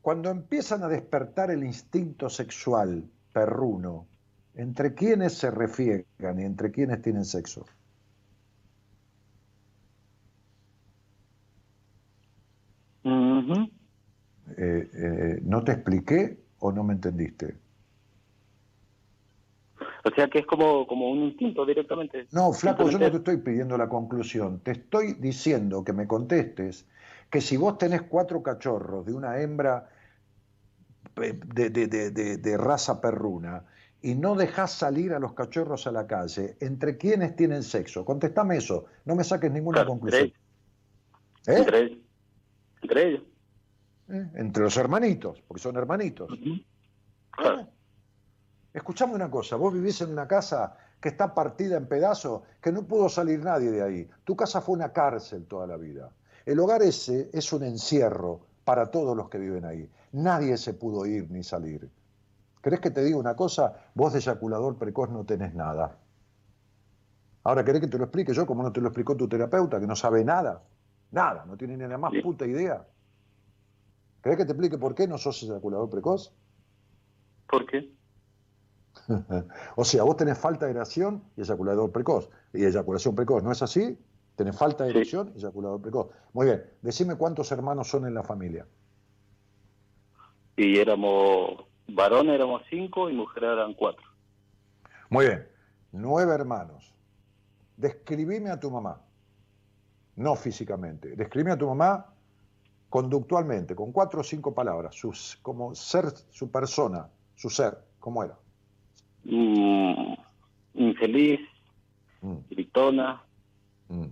Cuando 0.00 0.30
empiezan 0.30 0.84
a 0.84 0.88
despertar 0.88 1.50
el 1.50 1.64
instinto 1.64 2.30
sexual 2.30 3.10
perruno, 3.32 4.06
¿entre 4.54 4.94
quiénes 4.94 5.34
se 5.34 5.50
refriegan 5.50 6.38
y 6.38 6.44
entre 6.44 6.70
quiénes 6.70 7.02
tienen 7.02 7.24
sexo? 7.24 7.66
Eh, 13.56 14.90
eh, 14.92 15.40
¿No 15.42 15.62
te 15.62 15.72
expliqué 15.72 16.38
o 16.60 16.72
no 16.72 16.82
me 16.84 16.94
entendiste? 16.94 17.56
O 20.04 20.10
sea 20.14 20.28
que 20.28 20.40
es 20.40 20.46
como, 20.46 20.86
como 20.86 21.10
un 21.10 21.18
instinto 21.24 21.64
directamente. 21.66 22.28
No, 22.32 22.52
flaco, 22.52 22.88
yo 22.90 22.98
no 22.98 23.10
te 23.10 23.18
estoy 23.18 23.36
pidiendo 23.38 23.76
la 23.76 23.88
conclusión. 23.88 24.60
Te 24.60 24.72
estoy 24.72 25.14
diciendo 25.14 25.84
que 25.84 25.92
me 25.92 26.06
contestes 26.06 26.86
que 27.30 27.40
si 27.40 27.56
vos 27.56 27.78
tenés 27.78 28.02
cuatro 28.02 28.42
cachorros 28.42 29.04
de 29.06 29.12
una 29.12 29.40
hembra 29.40 29.90
de, 31.14 31.32
de- 31.70 31.70
de- 31.70 32.10
de- 32.10 32.36
de 32.38 32.56
raza 32.56 33.00
perruna 33.00 33.64
y 34.00 34.14
no 34.14 34.34
dejás 34.34 34.72
salir 34.72 35.12
a 35.12 35.18
los 35.18 35.34
cachorros 35.34 35.86
a 35.86 35.92
la 35.92 36.06
calle, 36.06 36.56
¿entre 36.60 36.96
quiénes 36.96 37.34
tienen 37.36 37.62
sexo? 37.62 38.04
Contestame 38.04 38.56
eso, 38.56 38.86
no 39.04 39.14
me 39.14 39.24
saques 39.24 39.50
ninguna 39.50 39.78
Claro, 39.78 39.90
conclusión. 39.90 40.28
¿Eh? 40.28 40.32
¿Eh? 41.48 41.58
Entre 41.58 41.78
ellos. 41.80 41.98
Entre 42.82 43.08
ellos. 43.08 43.22
¿Eh? 44.08 44.30
Entre 44.34 44.62
los 44.62 44.76
hermanitos, 44.76 45.42
porque 45.46 45.62
son 45.62 45.76
hermanitos. 45.76 46.30
Claro. 47.30 47.68
Escuchame 48.72 49.14
una 49.14 49.30
cosa, 49.30 49.56
vos 49.56 49.72
vivís 49.72 50.00
en 50.00 50.10
una 50.10 50.26
casa 50.26 50.76
que 51.00 51.10
está 51.10 51.34
partida 51.34 51.76
en 51.76 51.86
pedazos, 51.86 52.42
que 52.60 52.72
no 52.72 52.84
pudo 52.84 53.08
salir 53.08 53.42
nadie 53.42 53.70
de 53.70 53.82
ahí. 53.82 54.10
Tu 54.24 54.36
casa 54.36 54.60
fue 54.60 54.76
una 54.76 54.92
cárcel 54.92 55.46
toda 55.46 55.66
la 55.66 55.76
vida. 55.76 56.10
El 56.44 56.58
hogar 56.60 56.82
ese 56.82 57.30
es 57.32 57.52
un 57.52 57.62
encierro 57.62 58.40
para 58.64 58.90
todos 58.90 59.16
los 59.16 59.28
que 59.28 59.38
viven 59.38 59.64
ahí. 59.64 59.90
Nadie 60.12 60.56
se 60.56 60.74
pudo 60.74 61.06
ir 61.06 61.30
ni 61.30 61.42
salir. 61.42 61.88
¿Querés 62.62 62.80
que 62.80 62.90
te 62.90 63.04
diga 63.04 63.16
una 63.18 63.36
cosa? 63.36 63.74
Vos 63.94 64.12
de 64.12 64.18
eyaculador 64.18 64.76
precoz 64.76 65.10
no 65.10 65.24
tenés 65.24 65.54
nada. 65.54 65.96
Ahora, 67.44 67.64
¿querés 67.64 67.80
que 67.80 67.86
te 67.86 67.98
lo 67.98 68.04
explique 68.04 68.34
yo 68.34 68.46
como 68.46 68.62
no 68.62 68.72
te 68.72 68.80
lo 68.80 68.88
explicó 68.88 69.16
tu 69.16 69.28
terapeuta, 69.28 69.80
que 69.80 69.86
no 69.86 69.96
sabe 69.96 70.24
nada? 70.24 70.62
Nada, 71.12 71.44
no 71.46 71.56
tiene 71.56 71.76
ni 71.76 71.86
la 71.86 71.96
más 71.96 72.12
puta 72.22 72.46
idea. 72.46 72.84
¿Querés 74.22 74.38
que 74.38 74.44
te 74.44 74.52
explique 74.52 74.78
por 74.78 74.94
qué 74.94 75.06
no 75.06 75.18
sos 75.18 75.42
eyaculador 75.42 75.88
precoz? 75.88 76.32
¿Por 77.48 77.66
qué? 77.66 77.92
o 79.76 79.84
sea, 79.84 80.02
vos 80.02 80.16
tenés 80.16 80.38
falta 80.38 80.66
de 80.66 80.72
erección 80.72 81.22
y 81.36 81.42
eyaculador 81.42 81.90
precoz. 81.92 82.28
Y 82.52 82.64
eyaculación 82.64 83.14
precoz, 83.14 83.42
¿no 83.42 83.52
es 83.52 83.62
así? 83.62 83.98
Tenés 84.36 84.56
falta 84.56 84.84
de 84.84 84.90
erección 84.90 85.32
y 85.34 85.38
eyaculador 85.38 85.80
precoz. 85.80 86.08
Muy 86.32 86.46
bien, 86.46 86.64
decime 86.82 87.16
cuántos 87.16 87.50
hermanos 87.52 87.88
son 87.88 88.06
en 88.06 88.14
la 88.14 88.22
familia. 88.22 88.66
Y 90.56 90.78
éramos 90.78 91.64
varones 91.86 92.34
éramos 92.34 92.62
cinco 92.68 93.08
y 93.08 93.14
mujeres 93.14 93.50
eran 93.52 93.74
cuatro. 93.74 94.04
Muy 95.10 95.26
bien, 95.26 95.48
nueve 95.92 96.34
hermanos. 96.34 96.94
Describime 97.76 98.50
a 98.50 98.58
tu 98.58 98.70
mamá. 98.70 99.00
No 100.16 100.34
físicamente. 100.34 101.14
Describime 101.14 101.52
a 101.52 101.56
tu 101.56 101.66
mamá 101.66 102.06
conductualmente, 102.88 103.74
con 103.74 103.92
cuatro 103.92 104.20
o 104.20 104.24
cinco 104.24 104.54
palabras. 104.54 104.94
Sus, 104.94 105.38
como 105.42 105.74
ser, 105.74 106.06
su 106.30 106.50
persona, 106.50 107.08
su 107.34 107.50
ser, 107.50 107.76
¿cómo 107.98 108.24
era? 108.24 108.38
Mm, 109.24 110.14
infeliz, 110.74 111.40
gritona, 112.50 113.22
Mm. 113.88 114.08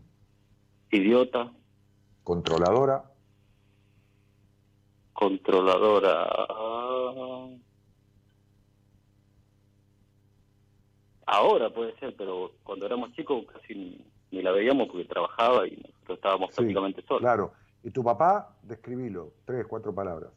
idiota, 0.90 1.52
Controladora, 2.22 3.04
controladora. 5.12 6.24
Ahora 11.26 11.70
puede 11.70 11.96
ser, 11.98 12.14
pero 12.16 12.52
cuando 12.62 12.86
éramos 12.86 13.12
chicos 13.12 13.44
casi 13.52 13.74
ni, 13.74 14.00
ni 14.30 14.42
la 14.42 14.50
veíamos 14.52 14.88
porque 14.88 15.04
trabajaba 15.04 15.66
y 15.66 15.76
nosotros 15.76 16.16
estábamos 16.18 16.50
Sí, 16.50 16.56
prácticamente 16.56 17.02
solos. 17.02 17.20
claro. 17.22 17.52
Y 17.86 17.92
tu 17.92 18.02
papá, 18.02 18.56
describilo, 18.64 19.34
tres, 19.44 19.64
cuatro 19.68 19.94
palabras. 19.94 20.32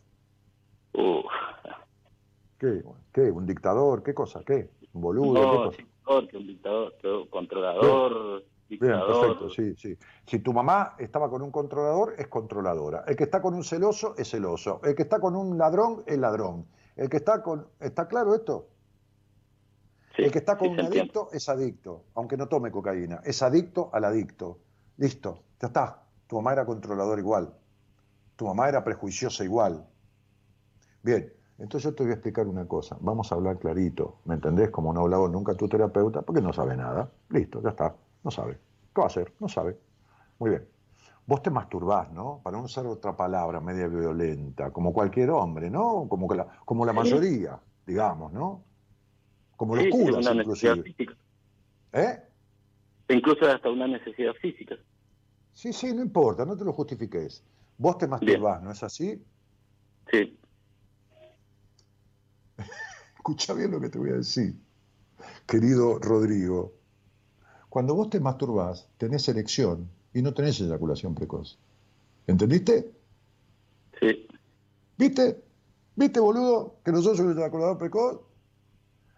¿Qué? 2.60 2.84
¿Qué? 3.12 3.22
¿Un 3.32 3.48
dictador? 3.48 4.04
¿Qué 4.04 4.14
cosa? 4.14 4.44
¿Qué? 4.46 4.70
¿Un 4.94 5.02
boludo? 5.02 5.34
¿Qué 5.34 5.42
No, 5.42 5.64
cosa? 5.66 5.78
sí, 5.78 5.88
peor 6.06 6.28
que 6.28 6.38
un 6.38 6.46
dictador, 6.46 6.94
controlador, 7.32 8.44
Bien, 8.68 8.80
dictador. 8.82 9.22
perfecto, 9.22 9.50
sí, 9.50 9.76
sí. 9.78 9.98
Si 10.28 10.38
tu 10.40 10.54
mamá 10.54 10.94
estaba 11.00 11.28
con 11.28 11.42
un 11.42 11.50
controlador, 11.50 12.14
es 12.20 12.28
controladora. 12.28 13.04
El 13.08 13.16
que 13.16 13.24
está 13.24 13.42
con 13.42 13.56
un 13.56 13.64
celoso, 13.64 14.14
es 14.16 14.30
celoso. 14.30 14.80
El 14.84 14.94
que 14.94 15.02
está 15.02 15.20
con 15.20 15.36
un 15.36 15.58
ladrón, 15.58 16.04
es 16.06 16.20
ladrón. 16.20 16.68
El 16.96 17.10
que 17.10 17.18
está 17.18 17.42
con... 17.42 17.68
¿Está 17.80 18.08
claro 18.08 18.36
esto? 18.36 18.68
el 20.18 20.32
que 20.32 20.38
está 20.38 20.56
con 20.56 20.68
sí, 20.68 20.74
un 20.74 20.80
adicto 20.82 21.30
es 21.32 21.50
adicto, 21.50 22.04
aunque 22.14 22.38
no 22.38 22.48
tome 22.48 22.70
cocaína. 22.70 23.22
Es 23.24 23.42
adicto 23.42 23.90
al 23.92 24.04
adicto. 24.04 24.60
Listo, 24.98 25.42
ya 25.60 25.68
está. 25.70 26.04
Tu 26.30 26.36
mamá 26.36 26.54
era 26.54 26.64
controladora 26.64 27.20
igual. 27.20 27.52
Tu 28.36 28.46
mamá 28.46 28.70
era 28.70 28.84
prejuiciosa 28.84 29.44
igual. 29.44 29.84
Bien, 31.02 31.34
Entonces 31.58 31.90
yo 31.90 31.96
te 31.96 32.04
voy 32.04 32.12
a 32.12 32.16
explicar 32.16 32.48
una 32.48 32.66
cosa, 32.68 32.98
vamos 33.02 33.32
a 33.32 33.36
hablar 33.36 33.58
clarito, 33.58 34.20
¿me 34.26 34.36
entendés? 34.36 34.70
Como 34.70 34.94
no 34.94 35.00
ha 35.00 35.04
hablado 35.04 35.28
nunca 35.28 35.56
tu 35.56 35.68
terapeuta, 35.68 36.22
porque 36.22 36.40
no 36.42 36.54
sabe 36.54 36.78
nada. 36.78 37.10
Listo, 37.30 37.62
ya 37.62 37.70
está, 37.70 37.96
no 38.24 38.32
sabe. 38.32 38.54
¿Qué 38.94 39.02
va 39.02 39.06
a 39.06 39.08
hacer? 39.08 39.34
No 39.40 39.50
sabe. 39.50 39.78
Muy 40.38 40.52
bien. 40.52 40.68
Vos 41.26 41.42
te 41.42 41.50
masturbás, 41.50 42.12
¿no? 42.12 42.40
Para 42.44 42.58
no 42.58 42.64
usar 42.64 42.86
otra 42.86 43.18
palabra 43.18 43.60
media 43.60 43.88
violenta, 43.88 44.72
como 44.72 44.94
cualquier 44.94 45.32
hombre, 45.32 45.70
¿no? 45.70 46.08
Como, 46.08 46.28
que 46.30 46.36
la, 46.36 46.48
como 46.64 46.86
la 46.86 46.94
mayoría, 46.94 47.60
digamos, 47.86 48.32
¿no? 48.32 48.64
Como 49.58 49.76
los 49.76 49.84
Sí, 49.86 49.90
curas, 49.90 50.26
una 50.28 50.36
necesidad 50.36 50.76
inclusive. 50.76 50.84
física. 50.84 51.18
¿Eh? 51.94 52.20
Incluso 53.10 53.46
hasta 53.52 53.70
una 53.70 53.88
necesidad 53.88 54.34
física. 54.42 54.76
Sí, 55.60 55.74
sí, 55.74 55.94
no 55.94 56.02
importa, 56.02 56.46
no 56.46 56.56
te 56.56 56.64
lo 56.64 56.72
justifiques. 56.72 57.44
Vos 57.78 57.98
te 57.98 58.08
masturbás, 58.08 58.64
¿no 58.64 58.72
es 58.72 58.82
así? 58.82 59.22
Sí. 60.10 60.40
Escucha 63.18 63.54
bien 63.54 63.72
lo 63.72 63.82
que 63.82 63.90
te 63.90 64.00
voy 64.00 64.12
a 64.12 64.14
decir, 64.14 64.56
querido 65.46 66.00
Rodrigo. 66.00 66.72
Cuando 67.68 67.94
vos 67.94 68.10
te 68.10 68.22
masturbás, 68.22 68.88
tenés 68.98 69.28
erección 69.28 69.90
y 70.14 70.22
no 70.22 70.34
tenés 70.34 70.62
eyaculación 70.62 71.14
precoz. 71.14 71.60
¿Entendiste? 72.26 72.94
Sí. 74.00 74.30
¿Viste? 74.98 75.44
¿Viste, 75.94 76.22
boludo, 76.22 76.78
que 76.86 76.94
no 76.94 77.02
sos 77.02 77.20
un 77.20 77.38
eyaculador 77.38 77.78
precoz? 77.78 78.22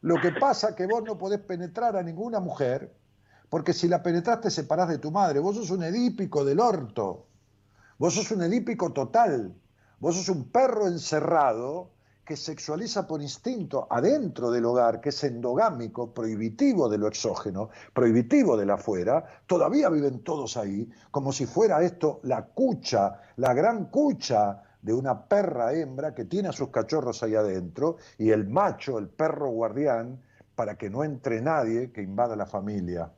Lo 0.02 0.20
que 0.20 0.32
pasa 0.32 0.70
es 0.70 0.76
que 0.76 0.88
vos 0.88 1.04
no 1.04 1.20
podés 1.20 1.42
penetrar 1.42 1.96
a 1.96 2.02
ninguna 2.02 2.40
mujer, 2.40 2.92
porque 3.52 3.74
si 3.74 3.90
la 3.90 4.02
penetraste 4.02 4.50
separás 4.50 4.88
de 4.88 4.98
tu 4.98 5.12
madre. 5.12 5.42
Vos 5.42 5.58
sos 5.58 5.72
un 5.72 5.84
edípico 5.84 6.46
del 6.46 6.62
orto. 6.62 7.28
Vos 7.98 8.16
sos 8.16 8.32
un 8.32 8.44
edípico 8.44 8.94
total. 8.94 9.54
Vos 10.00 10.16
sos 10.16 10.30
un 10.30 10.46
perro 10.50 10.88
encerrado 10.88 11.92
que 12.24 12.38
sexualiza 12.38 13.06
por 13.06 13.22
instinto 13.22 13.88
adentro 13.90 14.52
del 14.52 14.64
hogar, 14.64 15.02
que 15.02 15.10
es 15.10 15.22
endogámico, 15.26 16.14
prohibitivo 16.14 16.88
de 16.88 16.98
lo 16.98 17.10
exógeno, 17.10 17.72
prohibitivo 17.94 18.56
del 18.56 18.70
afuera, 18.70 19.26
todavía 19.46 19.90
viven 19.90 20.24
todos 20.24 20.56
ahí, 20.56 20.90
como 21.12 21.34
si 21.34 21.46
fuera 21.46 21.84
esto 21.84 22.22
la 22.24 22.46
cucha, 22.46 23.20
la 23.36 23.54
gran 23.54 23.88
cucha 23.88 24.64
de 24.82 24.94
una 24.94 25.26
perra 25.26 25.74
hembra 25.74 26.16
que 26.16 26.24
tiene 26.24 26.48
a 26.48 26.54
sus 26.54 26.70
cachorros 26.70 27.22
ahí 27.22 27.36
adentro 27.36 27.98
y 28.18 28.30
el 28.30 28.48
macho, 28.48 28.98
el 28.98 29.10
perro 29.10 29.50
guardián, 29.50 30.22
para 30.56 30.78
que 30.78 30.90
no 30.90 31.04
entre 31.04 31.42
nadie 31.42 31.92
que 31.92 32.02
invada 32.02 32.38
la 32.38 32.46
familia. 32.46 33.12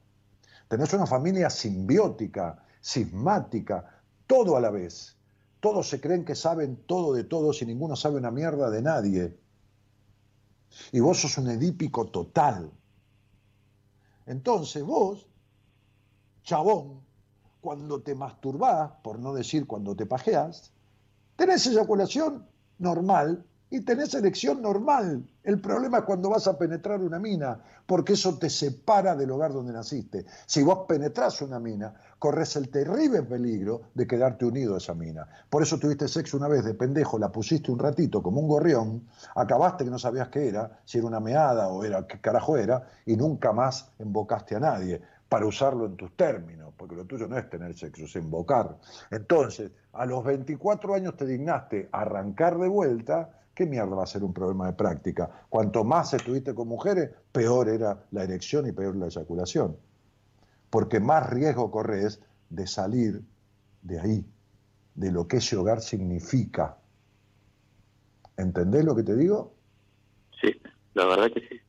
Tenés 0.68 0.94
una 0.94 1.06
familia 1.06 1.50
simbiótica, 1.50 2.64
sismática, 2.82 4.02
todo 4.28 4.58
a 4.58 4.62
la 4.62 4.72
vez. 4.72 5.16
Todos 5.60 5.88
se 5.88 6.02
creen 6.02 6.26
que 6.26 6.36
saben 6.36 6.76
todo 6.86 7.14
de 7.14 7.24
todos 7.24 7.62
y 7.62 7.66
ninguno 7.66 7.96
sabe 7.96 8.18
una 8.18 8.32
mierda 8.32 8.70
de 8.70 8.82
nadie. 8.82 9.38
Y 10.92 11.00
vos 11.00 11.22
sos 11.22 11.38
un 11.38 11.50
edípico 11.50 12.08
total. 12.08 12.72
Entonces 14.26 14.84
vos, 14.84 15.28
chabón, 16.44 17.02
cuando 17.62 18.02
te 18.02 18.16
masturbás, 18.16 18.92
por 19.04 19.20
no 19.20 19.34
decir 19.34 19.68
cuando 19.68 19.96
te 19.96 20.06
pajeás, 20.06 20.72
tenés 21.36 21.66
eyaculación 21.68 22.46
normal 22.78 23.46
y 23.70 23.82
tenés 23.82 24.14
erección 24.14 24.62
normal. 24.62 25.24
El 25.44 25.60
problema 25.60 26.00
es 26.00 26.04
cuando 26.04 26.30
vas 26.30 26.48
a 26.48 26.58
penetrar 26.58 27.02
una 27.02 27.20
mina, 27.20 27.60
porque 27.86 28.14
eso 28.14 28.38
te 28.38 28.50
separa 28.50 29.16
del 29.16 29.32
hogar 29.32 29.52
donde 29.52 29.74
naciste. 29.74 30.26
Si 30.46 30.62
vos 30.62 30.86
penetrás 30.88 31.42
una 31.42 31.60
mina, 31.60 31.94
corres 32.20 32.56
el 32.56 32.70
terrible 32.70 33.24
peligro 33.24 33.82
de 33.94 34.08
quedarte 34.08 34.46
unido 34.46 34.76
a 34.76 34.78
esa 34.78 34.94
mina. 34.94 35.28
Por 35.50 35.64
eso 35.64 35.80
tuviste 35.80 36.08
sexo 36.08 36.38
una 36.38 36.48
vez 36.48 36.64
de 36.64 36.76
pendejo, 36.76 37.18
la 37.18 37.32
pusiste 37.32 37.72
un 37.72 37.80
ratito 37.80 38.22
como 38.22 38.42
un 38.42 38.48
gorrión, 38.48 39.08
acabaste 39.36 39.84
que 39.84 39.90
no 39.90 40.00
sabías 40.00 40.30
qué 40.30 40.48
era, 40.48 40.80
si 40.86 41.00
era 41.00 41.08
una 41.08 41.20
meada 41.20 41.68
o 41.70 41.84
era 41.84 42.06
qué 42.08 42.22
carajo 42.22 42.56
era, 42.56 42.88
y 43.06 43.16
nunca 43.16 43.52
más 43.52 43.92
embocaste 44.00 44.56
a 44.56 44.60
nadie 44.60 45.02
para 45.34 45.48
usarlo 45.48 45.88
en 45.88 45.96
tus 45.98 46.16
términos, 46.16 46.72
porque 46.78 46.96
lo 46.96 47.06
tuyo 47.06 47.28
no 47.28 47.40
es 47.40 47.50
tener 47.50 47.76
sexo, 47.76 48.06
es 48.06 48.16
invocar. 48.16 48.78
Entonces, 49.10 49.72
a 49.94 50.06
los 50.06 50.24
24 50.24 50.94
años 50.94 51.18
te 51.18 51.26
dignaste 51.26 51.90
arrancar 51.92 52.60
de 52.60 52.68
vuelta, 52.68 53.32
¿qué 53.54 53.66
mierda 53.66 53.96
va 53.96 54.04
a 54.04 54.08
ser 54.08 54.24
un 54.24 54.34
problema 54.34 54.68
de 54.68 54.74
práctica? 54.74 55.46
Cuanto 55.50 55.84
más 55.84 56.14
estuviste 56.14 56.54
con 56.54 56.68
mujeres, 56.68 57.12
peor 57.32 57.70
era 57.70 58.06
la 58.12 58.24
erección 58.24 58.68
y 58.68 58.72
peor 58.72 58.96
la 58.96 59.08
eyaculación. 59.08 59.78
Porque 60.70 61.00
más 61.00 61.30
riesgo 61.30 61.70
corres 61.72 62.22
de 62.50 62.68
salir 62.68 63.22
de 63.82 64.00
ahí, 64.00 64.26
de 64.96 65.12
lo 65.12 65.28
que 65.28 65.38
ese 65.38 65.56
hogar 65.56 65.82
significa. 65.82 66.78
¿Entendés 68.38 68.84
lo 68.84 68.96
que 68.96 69.04
te 69.04 69.16
digo? 69.16 69.54
Sí, 70.42 70.52
la 70.94 71.06
verdad 71.06 71.32
que 71.34 71.42
sí. 71.42 71.60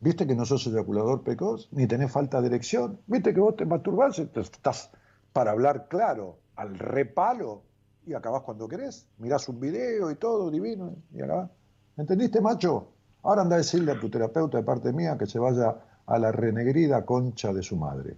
¿Viste 0.00 0.26
que 0.26 0.34
no 0.34 0.44
sos 0.44 0.66
eyaculador 0.66 1.22
precoz? 1.22 1.68
Ni 1.72 1.86
tenés 1.86 2.12
falta 2.12 2.40
de 2.40 2.48
erección. 2.48 3.00
¿Viste 3.06 3.34
que 3.34 3.40
vos 3.40 3.56
te 3.56 3.66
masturbás? 3.66 4.18
Estás 4.18 4.90
para 5.32 5.50
hablar 5.50 5.88
claro, 5.88 6.38
al 6.56 6.78
repalo, 6.78 7.64
y 8.08 8.14
acabás 8.14 8.42
cuando 8.42 8.66
querés. 8.66 9.06
Mirás 9.18 9.48
un 9.48 9.60
video 9.60 10.10
y 10.10 10.14
todo, 10.14 10.50
divino, 10.50 10.96
y 11.14 11.20
acabás. 11.20 11.50
¿Entendiste, 11.96 12.40
macho? 12.40 12.88
Ahora 13.22 13.42
anda 13.42 13.56
a 13.56 13.58
decirle 13.58 13.92
a 13.92 14.00
tu 14.00 14.08
terapeuta 14.08 14.56
de 14.56 14.64
parte 14.64 14.92
mía 14.92 15.16
que 15.18 15.26
se 15.26 15.38
vaya 15.38 15.76
a 16.06 16.18
la 16.18 16.32
renegrida 16.32 17.04
concha 17.04 17.52
de 17.52 17.62
su 17.62 17.76
madre. 17.76 18.16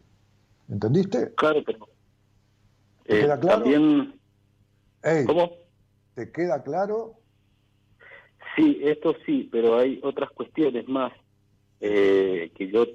¿Entendiste? 0.68 1.34
Claro, 1.34 1.62
pero... 1.66 1.88
¿Te 3.04 3.18
eh, 3.18 3.20
queda 3.22 3.40
claro? 3.40 3.62
También... 3.62 4.20
Ey, 5.02 5.24
¿Cómo? 5.24 5.50
¿Te 6.14 6.30
queda 6.30 6.62
claro? 6.62 7.14
Sí, 8.54 8.80
esto 8.82 9.14
sí, 9.26 9.48
pero 9.50 9.78
hay 9.78 9.98
otras 10.04 10.30
cuestiones 10.30 10.86
más 10.88 11.12
eh, 11.80 12.52
que 12.54 12.70
yo 12.70 12.86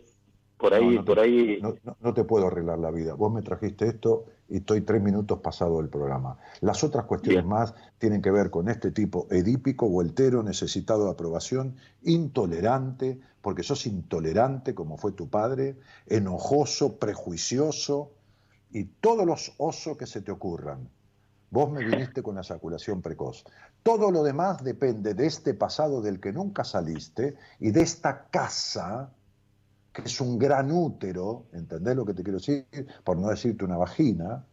por 0.58 0.74
ahí, 0.74 0.86
No, 0.86 0.92
no 0.92 1.00
te- 1.02 1.06
por 1.06 1.20
ahí, 1.20 1.60
No, 1.62 1.76
no- 2.02 2.14
te 2.14 2.24
puedo 2.24 2.48
arreglar 2.48 2.80
la 2.80 2.92
vida. 2.92 3.14
Vos 3.14 3.32
me 3.34 3.42
trajiste 3.42 3.88
esto 3.88 4.26
y 4.48 4.58
estoy 4.58 4.82
tres 4.82 5.02
minutos 5.02 5.40
pasado 5.40 5.78
del 5.78 5.90
programa. 5.90 6.38
Las 6.62 6.84
otras 6.84 7.06
cuestiones 7.06 7.44
Bien. 7.44 7.50
más 7.50 7.74
tienen 7.98 8.22
que 8.22 8.32
ver 8.32 8.50
con 8.50 8.70
este 8.70 8.92
tipo 8.92 9.28
edípico, 9.32 9.90
voltero, 9.90 10.44
necesitado 10.44 11.06
de 11.06 11.12
aprobación, 11.12 11.76
intolerante, 12.04 13.20
porque 13.42 13.64
sos 13.64 13.86
intolerante 13.86 14.74
como 14.74 14.98
fue 14.98 15.12
tu 15.12 15.30
padre, 15.30 15.78
enojoso, 16.08 16.98
prejuicioso 16.98 18.12
y 18.72 18.86
todos 18.86 19.26
los 19.26 19.54
osos 19.58 19.98
que 19.98 20.06
se 20.08 20.22
te 20.22 20.32
ocurran. 20.32 20.90
Vos 21.52 21.72
me 21.72 21.84
viniste 21.84 22.22
con 22.24 22.36
la 22.36 22.42
eyaculación 22.42 23.02
precoz. 23.02 23.46
Todo 23.84 24.12
lo 24.12 24.24
demás 24.24 24.64
depende 24.64 25.14
de 25.14 25.28
este 25.28 25.54
pasado 25.54 26.02
del 26.02 26.20
que 26.20 26.34
nunca 26.34 26.64
saliste 26.64 27.36
y 27.60 27.72
de 27.72 27.82
esta 27.82 28.26
casa 28.30 29.12
que 29.96 30.02
es 30.02 30.20
un 30.20 30.38
gran 30.38 30.72
útero, 30.72 31.46
¿entendés 31.54 31.96
lo 31.96 32.06
que 32.06 32.14
te 32.14 32.22
quiero 32.22 32.40
decir? 32.40 32.68
Por 33.04 33.18
no 33.18 33.30
decirte 33.30 33.64
una 33.64 33.78
vagina, 33.78 34.46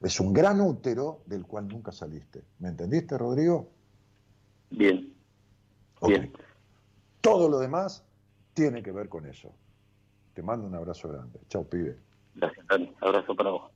es 0.00 0.18
un 0.20 0.32
gran 0.32 0.60
útero 0.60 1.20
del 1.26 1.44
cual 1.44 1.68
nunca 1.68 1.92
saliste. 1.92 2.42
¿Me 2.60 2.68
entendiste, 2.68 3.18
Rodrigo? 3.18 3.68
bien, 4.70 5.12
bien. 6.02 6.32
Todo 7.20 7.48
lo 7.48 7.58
demás 7.58 8.04
tiene 8.54 8.82
que 8.82 8.90
ver 8.90 9.08
con 9.08 9.26
eso. 9.26 9.52
Te 10.32 10.42
mando 10.42 10.66
un 10.66 10.74
abrazo 10.74 11.08
grande. 11.08 11.40
Chao, 11.48 11.64
pibe. 11.64 11.98
Gracias, 12.34 12.66
Dani. 12.66 12.94
Abrazo 13.00 13.34
para 13.34 13.50
vos. 13.50 13.75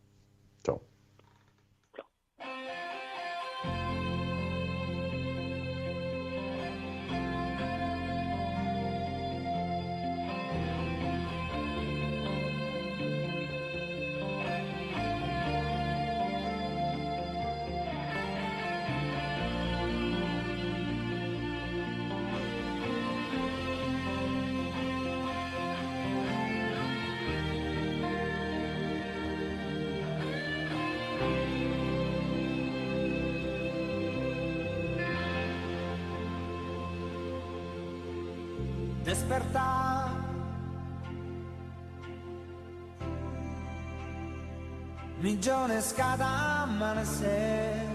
Cada 45.81 46.65
amanecer 46.65 47.87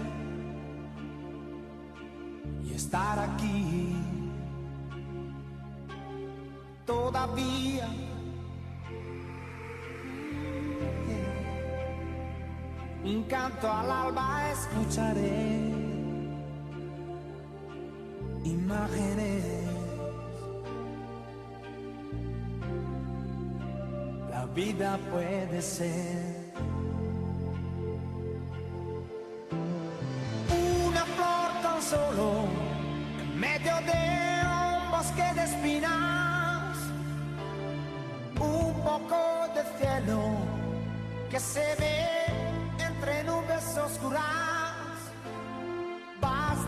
y 2.64 2.74
estar 2.74 3.16
aquí 3.16 3.96
todavía. 6.84 7.88
Un 13.04 13.22
canto 13.28 13.70
al 13.70 13.88
alba 13.88 14.50
escucharé 14.50 15.72
imágenes. 18.44 19.44
La 24.28 24.44
vida 24.46 24.98
puede 25.12 25.62
ser 25.62 26.35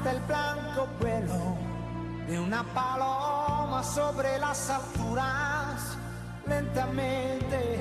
basta 0.09 0.13
el 0.13 0.21
blanco 0.21 0.89
vuelo 1.01 1.57
de 2.27 2.39
una 2.39 2.63
paloma 2.75 3.83
sobre 3.83 4.39
las 4.39 4.71
alturas, 4.71 5.97
lentamente. 6.47 7.79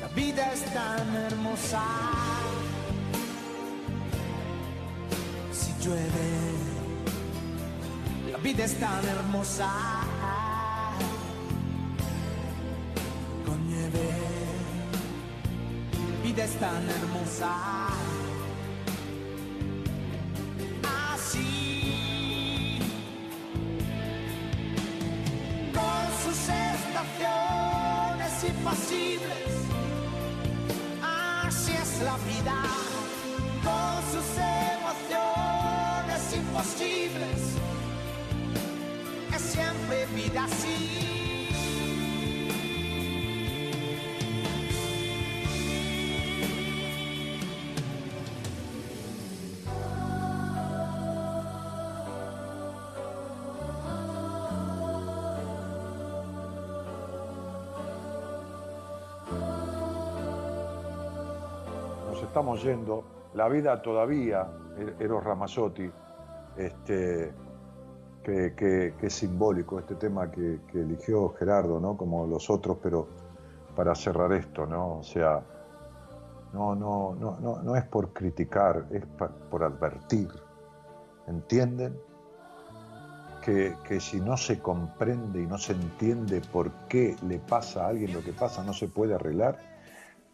La 0.00 0.08
vida 0.08 0.52
es 0.52 0.64
tan 0.72 1.16
hermosa. 1.16 1.82
Si 5.52 5.72
llueve, 5.80 6.52
la 8.32 8.38
vida 8.38 8.64
es 8.64 8.78
tan 8.78 9.04
hermosa. 9.04 10.13
Tan 16.64 16.84
hermosa. 16.88 17.52
Así, 21.12 22.78
con 25.78 26.04
sus 26.22 26.40
estaciones 26.72 28.34
impasibles. 28.52 29.52
Así 31.02 31.72
es 31.72 31.90
la 32.08 32.16
vida, 32.30 32.58
con 33.66 33.96
sus 34.12 34.28
emociones 34.78 36.22
imposibles. 36.40 37.40
Es 39.34 39.42
siempre 39.42 39.96
vida 40.14 40.44
así. 40.44 41.13
Estamos 62.34 62.64
yendo. 62.64 63.04
La 63.34 63.46
vida 63.48 63.80
todavía, 63.80 64.48
Er- 64.76 64.96
Eros 64.98 65.22
Ramazzotti, 65.22 65.88
este, 66.56 67.32
que, 68.24 68.54
que- 68.56 68.92
es 69.00 69.14
simbólico, 69.14 69.78
este 69.78 69.94
tema 69.94 70.28
que, 70.32 70.58
eligió 70.72 71.28
Gerardo, 71.38 71.78
¿no? 71.78 71.96
Como 71.96 72.26
los 72.26 72.50
otros, 72.50 72.78
pero 72.82 73.06
para 73.76 73.94
cerrar 73.94 74.32
esto, 74.32 74.66
¿no? 74.66 74.98
O 74.98 75.02
sea, 75.04 75.42
no, 76.52 76.74
no, 76.74 77.14
no, 77.14 77.38
no, 77.38 77.62
no 77.62 77.76
es 77.76 77.84
por 77.84 78.12
criticar, 78.12 78.84
es 78.90 79.04
por 79.48 79.62
advertir. 79.62 80.28
¿Entienden? 81.28 81.96
Que, 83.44 83.76
que 83.86 84.00
si 84.00 84.20
no 84.20 84.36
se 84.36 84.58
comprende 84.58 85.40
y 85.40 85.46
no 85.46 85.58
se 85.58 85.72
entiende 85.74 86.40
por 86.52 86.72
qué 86.88 87.14
le 87.28 87.38
pasa 87.38 87.84
a 87.84 87.88
alguien 87.90 88.12
lo 88.12 88.22
que 88.22 88.32
pasa, 88.32 88.64
no 88.64 88.72
se 88.72 88.88
puede 88.88 89.14
arreglar. 89.14 89.73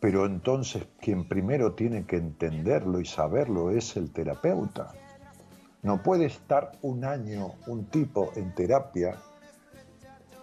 Pero 0.01 0.25
entonces 0.25 0.87
quien 0.99 1.29
primero 1.29 1.75
tiene 1.75 2.07
que 2.07 2.17
entenderlo 2.17 3.01
y 3.01 3.05
saberlo 3.05 3.71
es 3.71 3.97
el 3.97 4.11
terapeuta. 4.13 4.95
No 5.83 6.03
puede 6.03 6.27
estar 6.27 6.73
un 6.83 7.05
año 7.05 7.53
un 7.67 7.87
tipo 7.87 8.33
en 8.35 8.55
terapia 8.55 9.17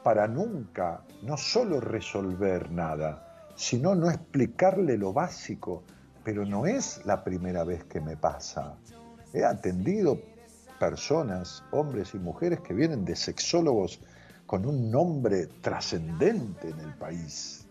para 0.04 0.28
nunca 0.28 1.04
no 1.24 1.38
solo 1.38 1.82
resolver 1.82 2.72
nada, 2.72 3.52
sino 3.56 3.96
no 3.96 4.10
explicarle 4.10 4.98
lo 4.98 5.12
básico. 5.12 5.84
Pero 6.24 6.46
no 6.46 6.66
es 6.66 7.06
la 7.06 7.24
primera 7.24 7.64
vez 7.64 7.84
que 7.86 8.00
me 8.00 8.16
pasa. 8.16 8.78
He 9.34 9.44
atendido 9.44 10.20
personas, 10.80 11.64
hombres 11.72 12.14
y 12.14 12.20
mujeres 12.20 12.60
que 12.62 12.74
vienen 12.74 13.06
de 13.06 13.16
sexólogos 13.16 14.02
con 14.46 14.66
un 14.66 14.92
nombre 14.92 15.48
trascendente 15.62 16.70
en 16.70 16.80
el 16.80 16.94
país. 16.96 17.68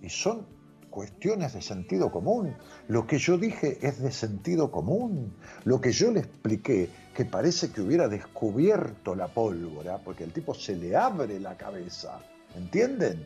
Y 0.00 0.08
son 0.08 0.57
cuestiones 0.98 1.54
de 1.54 1.62
sentido 1.62 2.10
común. 2.10 2.56
Lo 2.88 3.06
que 3.06 3.18
yo 3.18 3.38
dije 3.38 3.78
es 3.80 4.02
de 4.02 4.10
sentido 4.10 4.72
común. 4.72 5.32
Lo 5.62 5.80
que 5.80 5.92
yo 5.92 6.10
le 6.10 6.18
expliqué, 6.18 6.90
que 7.14 7.24
parece 7.24 7.70
que 7.70 7.82
hubiera 7.82 8.08
descubierto 8.08 9.14
la 9.14 9.28
pólvora, 9.28 9.98
porque 9.98 10.24
el 10.24 10.32
tipo 10.32 10.54
se 10.54 10.74
le 10.74 10.96
abre 10.96 11.38
la 11.38 11.56
cabeza, 11.56 12.18
¿entienden? 12.56 13.24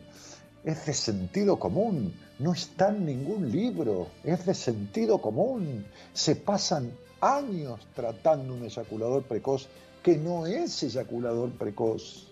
Es 0.63 0.85
de 0.85 0.93
sentido 0.93 1.57
común, 1.57 2.13
no 2.37 2.53
está 2.53 2.89
en 2.89 3.07
ningún 3.07 3.51
libro, 3.51 4.09
es 4.23 4.45
de 4.45 4.53
sentido 4.53 5.19
común. 5.19 5.83
Se 6.13 6.35
pasan 6.35 6.91
años 7.21 7.79
tratando 7.95 8.53
un 8.53 8.65
eyaculador 8.65 9.23
precoz 9.23 9.67
que 10.03 10.15
no 10.15 10.45
es 10.45 10.83
eyaculador 10.83 11.49
precoz. 11.53 12.27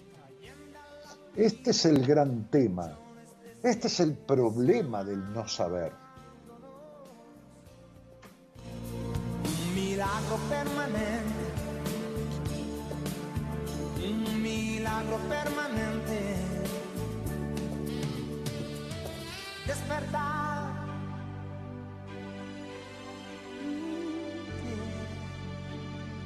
Este 1.35 1.71
es 1.71 1.83
el 1.85 2.05
gran 2.05 2.47
tema. 2.51 2.95
Este 3.63 3.87
es 3.87 3.99
el 3.99 4.17
problema 4.17 5.03
del 5.03 5.31
no 5.33 5.47
saber. 5.47 5.93
Un 9.45 9.75
milagro 9.75 10.37
permanente. 10.49 11.21
Un 14.03 14.41
milagro 14.41 15.17
permanente. 15.29 16.35
Despertar. 19.67 20.50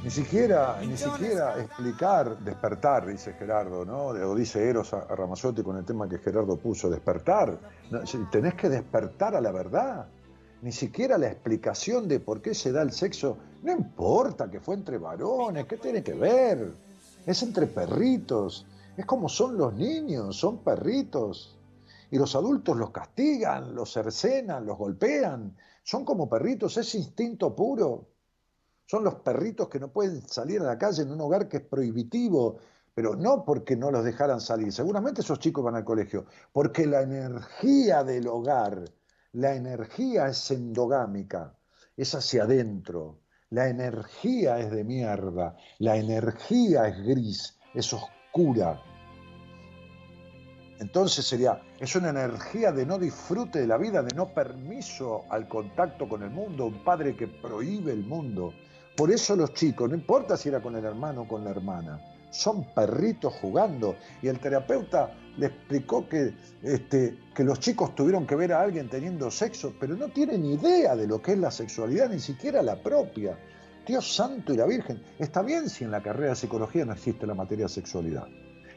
Ni 0.06 0.12
siquiera, 0.12 0.80
ni 0.88 0.96
siquiera 0.96 1.60
explicar, 1.60 2.38
despertar, 2.38 3.08
dice 3.08 3.34
Gerardo, 3.34 3.84
¿no? 3.84 4.06
O 4.06 4.36
dice 4.36 4.70
Eros 4.70 4.94
a 4.94 5.00
a 5.00 5.16
Ramazzotti 5.16 5.64
con 5.64 5.78
el 5.78 5.84
tema 5.84 6.08
que 6.08 6.20
Gerardo 6.20 6.58
puso, 6.58 6.92
despertar. 6.92 7.58
No, 7.90 8.02
tenés 8.30 8.54
que 8.54 8.70
despertar 8.70 9.36
a 9.36 9.42
la 9.42 9.52
verdad. 9.52 10.06
Ni 10.62 10.72
siquiera 10.72 11.18
la 11.18 11.30
explicación 11.30 12.08
de 12.08 12.20
por 12.20 12.40
qué 12.44 12.54
se 12.54 12.72
da 12.72 12.84
el 12.84 12.92
sexo. 12.92 13.40
No 13.64 13.72
importa 13.72 14.48
que 14.52 14.60
fue 14.60 14.76
entre 14.76 15.00
varones, 15.00 15.66
¿qué 15.66 15.78
tiene 15.78 16.04
que 16.04 16.14
ver? 16.14 16.72
Es 17.26 17.42
entre 17.42 17.66
perritos. 17.66 18.68
Es 18.96 19.08
como 19.08 19.28
son 19.28 19.58
los 19.58 19.74
niños, 19.74 20.38
son 20.38 20.60
perritos. 20.60 21.58
Y 22.12 22.20
los 22.20 22.36
adultos 22.36 22.78
los 22.78 22.92
castigan, 22.92 23.74
los 23.74 23.92
cercenan, 23.92 24.68
los 24.68 24.78
golpean. 24.78 25.58
Son 25.82 26.06
como 26.06 26.30
perritos, 26.30 26.78
es 26.78 26.94
instinto 26.94 27.56
puro. 27.56 28.15
Son 28.86 29.04
los 29.04 29.16
perritos 29.16 29.68
que 29.68 29.80
no 29.80 29.92
pueden 29.92 30.28
salir 30.28 30.62
a 30.62 30.66
la 30.66 30.78
calle 30.78 31.04
en 31.04 31.12
un 31.12 31.22
hogar 31.22 31.48
que 31.48 31.58
es 31.58 31.64
prohibitivo, 31.64 32.58
pero 32.94 33.16
no 33.16 33.44
porque 33.44 33.76
no 33.76 33.92
los 33.92 34.04
dejaran 34.04 34.40
salir. 34.40 34.72
Seguramente 34.72 35.22
esos 35.22 35.40
chicos 35.40 35.64
van 35.64 35.76
al 35.76 35.84
colegio, 35.84 36.26
porque 36.54 36.86
la 36.86 37.02
energía 37.02 38.04
del 38.04 38.28
hogar, 38.28 38.86
la 39.34 39.56
energía 39.56 40.28
es 40.28 40.52
endogámica, 40.52 41.58
es 41.98 42.14
hacia 42.16 42.44
adentro. 42.44 43.20
La 43.50 43.70
energía 43.70 44.60
es 44.60 44.72
de 44.72 44.84
mierda, 44.84 45.56
la 45.80 45.98
energía 45.98 46.88
es 46.88 47.06
gris, 47.06 47.60
es 47.74 47.94
oscura. 47.94 48.82
Entonces 50.80 51.26
sería, 51.26 51.62
es 51.80 51.96
una 51.96 52.10
energía 52.10 52.72
de 52.72 52.86
no 52.86 52.98
disfrute 52.98 53.60
de 53.60 53.68
la 53.68 53.78
vida, 53.78 54.02
de 54.04 54.14
no 54.16 54.34
permiso 54.34 55.24
al 55.30 55.48
contacto 55.48 56.10
con 56.10 56.24
el 56.24 56.32
mundo, 56.32 56.66
un 56.66 56.84
padre 56.84 57.16
que 57.16 57.28
prohíbe 57.28 57.92
el 57.92 58.04
mundo. 58.04 58.54
Por 58.96 59.12
eso 59.12 59.36
los 59.36 59.54
chicos, 59.54 59.90
no 59.90 59.96
importa 59.96 60.38
si 60.38 60.50
era 60.50 60.62
con 60.62 60.76
el 60.76 60.86
hermano 60.86 61.22
o 61.22 61.28
con 61.28 61.44
la 61.44 61.52
hermana, 61.52 62.00
son 62.32 62.64
perritos 62.74 63.34
jugando. 63.42 63.96
Y 64.22 64.28
el 64.28 64.40
terapeuta 64.40 65.12
le 65.38 65.48
explicó 65.48 66.08
que, 66.08 66.34
este, 66.64 67.18
los 67.38 67.60
chicos 67.60 67.94
tuvieron 67.96 68.26
que 68.26 68.36
ver 68.36 68.54
a 68.54 68.62
alguien 68.62 68.90
teniendo 68.90 69.30
sexo, 69.30 69.74
pero 69.80 69.96
no 69.96 70.10
tienen 70.10 70.46
idea 70.46 70.96
de 70.96 71.08
lo 71.08 71.22
que 71.22 71.34
es 71.34 71.38
la 71.38 71.52
sexualidad, 71.52 72.10
ni 72.10 72.20
siquiera 72.20 72.62
la 72.62 72.82
propia. 72.82 73.38
Dios 73.86 74.16
santo 74.16 74.54
y 74.54 74.58
la 74.58 74.66
Virgen. 74.66 75.02
Está 75.20 75.42
bien 75.42 75.70
si 75.70 75.84
en 75.84 75.92
la 75.92 76.02
carrera 76.02 76.30
de 76.30 76.36
psicología 76.36 76.86
no 76.86 76.94
existe 76.94 77.28
la 77.28 77.36
materia 77.36 77.68
sexualidad. 77.68 78.28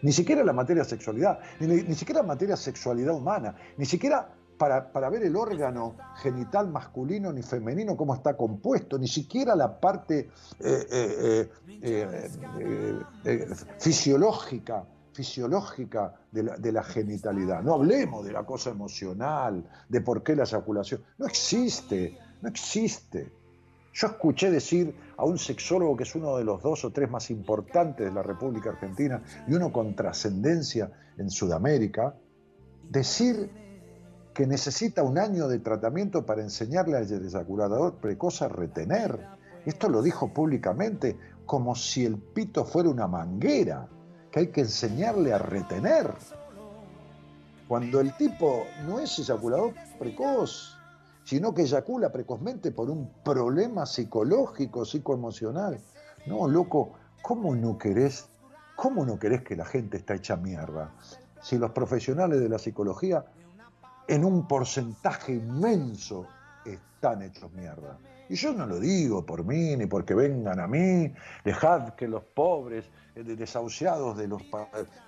Ni 0.02 0.12
siquiera 0.12 0.44
la 0.44 0.52
materia 0.52 0.84
sexualidad, 0.84 1.40
ni, 1.60 1.66
ni 1.82 1.94
siquiera 1.94 2.20
la 2.20 2.26
materia 2.28 2.56
sexualidad 2.56 3.14
humana, 3.14 3.56
ni 3.76 3.84
siquiera 3.84 4.37
para, 4.58 4.92
para 4.92 5.08
ver 5.08 5.22
el 5.22 5.36
órgano 5.36 5.96
genital 6.16 6.68
masculino 6.68 7.32
ni 7.32 7.42
femenino, 7.42 7.96
cómo 7.96 8.14
está 8.14 8.36
compuesto, 8.36 8.98
ni 8.98 9.08
siquiera 9.08 9.54
la 9.54 9.80
parte 9.80 10.30
eh, 10.58 10.86
eh, 10.90 11.50
eh, 13.24 13.46
fisiológica, 13.78 14.84
fisiológica 15.12 16.14
de 16.30 16.42
la, 16.42 16.56
de 16.56 16.72
la 16.72 16.82
genitalidad. 16.82 17.62
No 17.62 17.74
hablemos 17.74 18.26
de 18.26 18.32
la 18.32 18.44
cosa 18.44 18.70
emocional, 18.70 19.64
de 19.88 20.00
por 20.00 20.22
qué 20.22 20.34
la 20.34 20.42
eyaculación. 20.42 21.02
No 21.18 21.26
existe, 21.26 22.18
no 22.42 22.48
existe. 22.48 23.32
Yo 23.94 24.08
escuché 24.08 24.50
decir 24.50 24.94
a 25.16 25.24
un 25.24 25.38
sexólogo 25.38 25.96
que 25.96 26.04
es 26.04 26.14
uno 26.14 26.36
de 26.36 26.44
los 26.44 26.62
dos 26.62 26.84
o 26.84 26.92
tres 26.92 27.10
más 27.10 27.30
importantes 27.30 28.06
de 28.06 28.12
la 28.12 28.22
República 28.22 28.70
Argentina 28.70 29.22
y 29.46 29.54
uno 29.54 29.72
con 29.72 29.94
trascendencia 29.94 30.90
en 31.16 31.30
Sudamérica, 31.30 32.14
decir 32.88 33.67
que 34.38 34.46
necesita 34.46 35.02
un 35.02 35.18
año 35.18 35.48
de 35.48 35.58
tratamiento 35.58 36.24
para 36.24 36.42
enseñarle 36.42 36.96
al 36.96 37.10
eyaculador 37.10 37.94
precoz 37.94 38.40
a 38.40 38.46
retener. 38.46 39.18
Esto 39.66 39.88
lo 39.88 40.00
dijo 40.00 40.32
públicamente 40.32 41.18
como 41.44 41.74
si 41.74 42.04
el 42.04 42.18
pito 42.18 42.64
fuera 42.64 42.88
una 42.88 43.08
manguera, 43.08 43.88
que 44.30 44.38
hay 44.38 44.46
que 44.52 44.60
enseñarle 44.60 45.32
a 45.32 45.38
retener. 45.38 46.14
Cuando 47.66 47.98
el 47.98 48.16
tipo 48.16 48.62
no 48.86 49.00
es 49.00 49.18
eyaculador 49.18 49.74
precoz, 49.98 50.78
sino 51.24 51.52
que 51.52 51.62
eyacula 51.62 52.12
precozmente 52.12 52.70
por 52.70 52.90
un 52.90 53.10
problema 53.24 53.86
psicológico, 53.86 54.84
psicoemocional. 54.84 55.80
No, 56.26 56.46
loco, 56.46 56.92
¿cómo 57.22 57.56
no 57.56 57.76
querés, 57.76 58.28
cómo 58.76 59.04
no 59.04 59.18
querés 59.18 59.42
que 59.42 59.56
la 59.56 59.64
gente 59.64 59.96
está 59.96 60.14
hecha 60.14 60.36
mierda? 60.36 60.92
Si 61.42 61.58
los 61.58 61.72
profesionales 61.72 62.38
de 62.38 62.48
la 62.48 62.60
psicología, 62.60 63.24
en 64.08 64.24
un 64.24 64.48
porcentaje 64.48 65.32
inmenso, 65.34 66.26
están 66.64 67.22
hechos 67.22 67.52
mierda. 67.52 67.98
Y 68.30 68.34
yo 68.34 68.52
no 68.52 68.66
lo 68.66 68.78
digo 68.78 69.24
por 69.24 69.44
mí, 69.44 69.76
ni 69.76 69.86
porque 69.86 70.14
vengan 70.14 70.60
a 70.60 70.66
mí, 70.66 71.12
dejad 71.44 71.90
que 71.94 72.08
los 72.08 72.24
pobres, 72.24 72.84
eh, 73.14 73.22
de- 73.22 73.36
desahuciados 73.36 74.18
de 74.18 74.28
los 74.28 74.42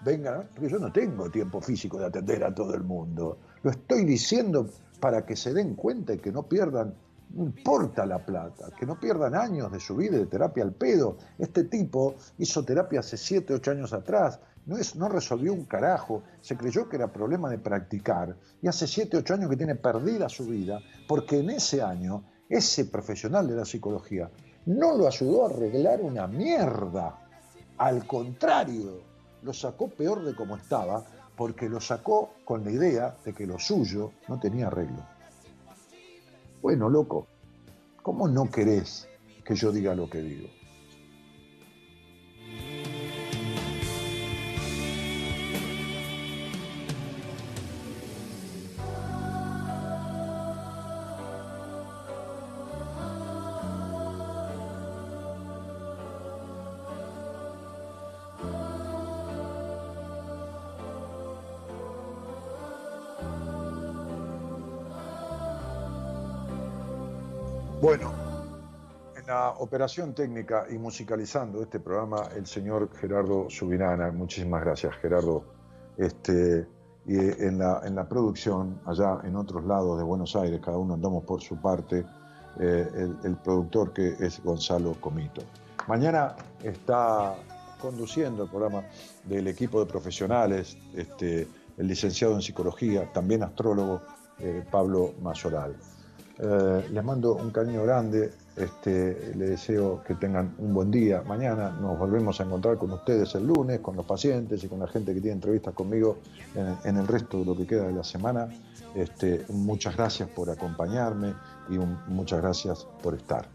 vengan, 0.04 0.34
a- 0.34 0.42
porque 0.42 0.68
yo 0.70 0.78
no 0.78 0.90
tengo 0.92 1.30
tiempo 1.30 1.60
físico 1.60 1.98
de 1.98 2.06
atender 2.06 2.42
a 2.44 2.54
todo 2.54 2.74
el 2.74 2.82
mundo. 2.82 3.38
Lo 3.62 3.70
estoy 3.70 4.04
diciendo 4.04 4.68
para 5.00 5.26
que 5.26 5.36
se 5.36 5.52
den 5.52 5.74
cuenta 5.74 6.14
y 6.14 6.18
que 6.18 6.32
no 6.32 6.44
pierdan, 6.44 6.94
no 7.34 7.44
importa 7.44 8.06
la 8.06 8.24
plata, 8.24 8.70
que 8.78 8.86
no 8.86 8.98
pierdan 8.98 9.34
años 9.34 9.70
de 9.70 9.80
su 9.80 9.96
vida 9.96 10.16
de 10.16 10.26
terapia 10.26 10.62
al 10.64 10.72
pedo. 10.72 11.16
Este 11.38 11.64
tipo 11.64 12.14
hizo 12.38 12.64
terapia 12.64 13.00
hace 13.00 13.16
7, 13.16 13.54
8 13.54 13.70
años 13.70 13.92
atrás, 13.92 14.40
no, 14.66 14.76
es, 14.76 14.96
no 14.96 15.08
resolvió 15.08 15.52
un 15.52 15.64
carajo, 15.64 16.22
se 16.40 16.56
creyó 16.56 16.88
que 16.88 16.96
era 16.96 17.12
problema 17.12 17.48
de 17.48 17.58
practicar 17.58 18.36
y 18.62 18.68
hace 18.68 18.86
7, 18.86 19.16
8 19.18 19.34
años 19.34 19.50
que 19.50 19.56
tiene 19.56 19.74
perdida 19.74 20.28
su 20.28 20.46
vida 20.46 20.80
porque 21.08 21.38
en 21.38 21.50
ese 21.50 21.82
año 21.82 22.24
ese 22.48 22.84
profesional 22.86 23.46
de 23.48 23.56
la 23.56 23.64
psicología 23.64 24.30
no 24.66 24.96
lo 24.96 25.06
ayudó 25.06 25.44
a 25.44 25.50
arreglar 25.50 26.00
una 26.02 26.26
mierda. 26.26 27.18
Al 27.78 28.06
contrario, 28.06 29.02
lo 29.42 29.52
sacó 29.52 29.88
peor 29.88 30.24
de 30.24 30.34
como 30.34 30.56
estaba 30.56 31.04
porque 31.36 31.68
lo 31.68 31.80
sacó 31.80 32.34
con 32.44 32.64
la 32.64 32.70
idea 32.70 33.16
de 33.24 33.32
que 33.32 33.46
lo 33.46 33.58
suyo 33.58 34.12
no 34.28 34.38
tenía 34.38 34.66
arreglo. 34.66 35.02
Bueno, 36.60 36.90
loco, 36.90 37.26
¿cómo 38.02 38.28
no 38.28 38.50
querés 38.50 39.08
que 39.44 39.54
yo 39.54 39.72
diga 39.72 39.94
lo 39.94 40.10
que 40.10 40.20
digo? 40.20 40.48
Operación 69.60 70.14
técnica 70.14 70.66
y 70.70 70.78
musicalizando 70.78 71.62
este 71.62 71.80
programa, 71.80 72.28
el 72.34 72.46
señor 72.46 72.90
Gerardo 72.96 73.48
Subirana. 73.50 74.10
Muchísimas 74.10 74.62
gracias, 74.62 74.94
Gerardo. 74.96 75.44
Este, 75.98 76.66
y 77.06 77.16
en 77.16 77.58
la, 77.58 77.82
en 77.84 77.94
la 77.94 78.08
producción, 78.08 78.80
allá 78.86 79.20
en 79.24 79.36
otros 79.36 79.64
lados 79.64 79.98
de 79.98 80.04
Buenos 80.04 80.34
Aires, 80.34 80.60
cada 80.64 80.78
uno 80.78 80.94
andamos 80.94 81.24
por 81.24 81.42
su 81.42 81.60
parte, 81.60 82.04
eh, 82.58 82.88
el, 83.22 83.36
productor 83.36 83.92
que 83.92 84.16
es 84.18 84.42
Gonzalo 84.42 84.94
Comito. 85.00 85.42
Mañana 85.86 86.36
está 86.62 87.36
conduciendo 87.80 88.44
el 88.44 88.50
programa 88.50 88.84
del 89.24 89.46
equipo 89.48 89.80
de 89.80 89.86
profesionales, 89.86 90.76
este, 90.94 91.46
el 91.76 91.86
licenciado 91.86 92.34
en 92.34 92.42
psicología, 92.42 93.12
también 93.12 93.42
astrólogo, 93.42 94.00
eh, 94.38 94.64
Pablo 94.70 95.14
Mazoral. 95.22 95.76
Eh, 96.38 96.88
les 96.90 97.04
mando 97.04 97.34
un 97.34 97.50
cariño 97.50 97.82
grande, 97.82 98.32
este, 98.56 99.34
les 99.36 99.50
deseo 99.50 100.02
que 100.04 100.14
tengan 100.14 100.54
un 100.58 100.74
buen 100.74 100.90
día. 100.90 101.22
Mañana 101.26 101.70
nos 101.70 101.98
volvemos 101.98 102.40
a 102.40 102.44
encontrar 102.44 102.76
con 102.76 102.90
ustedes 102.92 103.34
el 103.34 103.46
lunes, 103.46 103.80
con 103.80 103.96
los 103.96 104.04
pacientes 104.04 104.62
y 104.64 104.68
con 104.68 104.80
la 104.80 104.86
gente 104.86 105.14
que 105.14 105.20
tiene 105.20 105.34
entrevistas 105.34 105.74
conmigo 105.74 106.18
en, 106.84 106.96
el 106.96 107.06
resto 107.06 107.38
de 107.38 107.44
lo 107.44 107.56
que 107.56 107.66
queda 107.66 107.86
de 107.86 107.92
la 107.92 108.04
semana. 108.04 108.48
Este, 108.94 109.44
muchas 109.50 109.96
gracias 109.96 110.28
por 110.28 110.50
acompañarme 110.50 111.34
y 111.68 111.78
muchas 112.08 112.40
gracias 112.40 112.86
por 113.02 113.14
estar. 113.14 113.46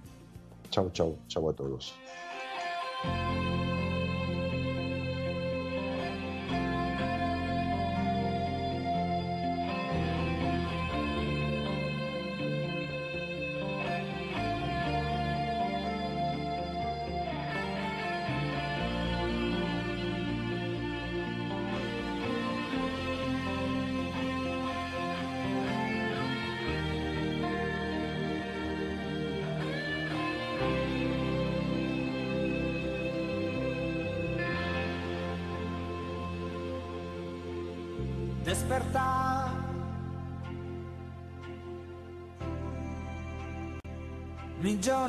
Chau, 0.70 0.90
chau, 0.92 1.18
chau 1.28 1.50
a 1.50 1.54
todos. 1.54 1.94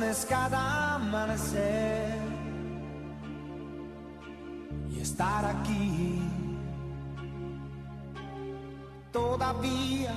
Cada 0.07 0.95
amanecer 0.95 2.17
y 4.89 5.01
estar 5.01 5.43
aquí 5.43 6.21
todavía. 9.11 10.13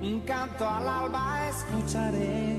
Un 0.00 0.20
canto 0.20 0.68
al 0.68 0.88
alba 0.88 1.48
escucharé 1.48 2.56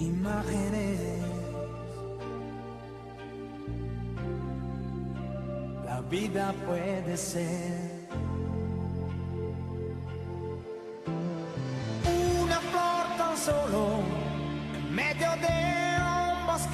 imágenes. 0.00 1.00
La 5.84 6.00
vida 6.00 6.54
puede 6.66 7.18
ser 7.18 7.85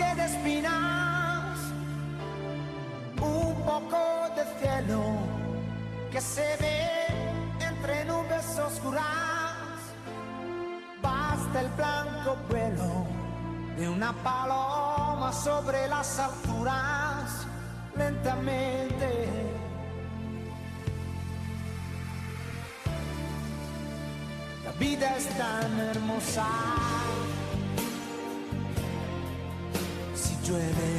bosque 0.03 0.15
de 0.16 0.24
espinas, 0.24 1.59
un 3.20 3.55
poco 3.65 4.31
de 4.37 4.45
cielo 4.61 5.03
que 6.11 6.20
se 6.20 6.57
ve 6.61 7.66
entre 7.66 8.05
nubes 8.05 8.59
oscuras. 8.59 9.05
Basta 11.01 11.61
el 11.61 11.69
blanco 11.70 12.37
vuelo 12.49 13.07
de 13.77 13.89
una 13.89 14.12
paloma 14.12 15.33
sobre 15.33 15.89
las 15.89 16.19
alturas, 16.19 17.47
lentamente. 17.97 19.29
La 24.65 24.73
vida 24.73 25.16
es 25.16 25.29
tan 25.39 25.81
hermosa. 25.81 26.47
Llueve, 30.44 30.93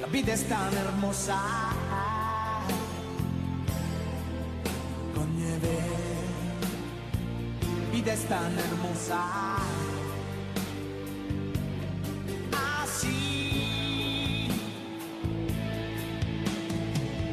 la 0.00 0.06
vida 0.08 0.34
es 0.34 0.44
tan 0.48 0.72
hermosa. 0.74 1.40
Con 5.14 5.36
nieve, 5.36 5.78
vida 7.92 8.12
es 8.12 8.24
tan 8.28 8.58
hermosa. 8.58 9.56
Así, 12.82 14.48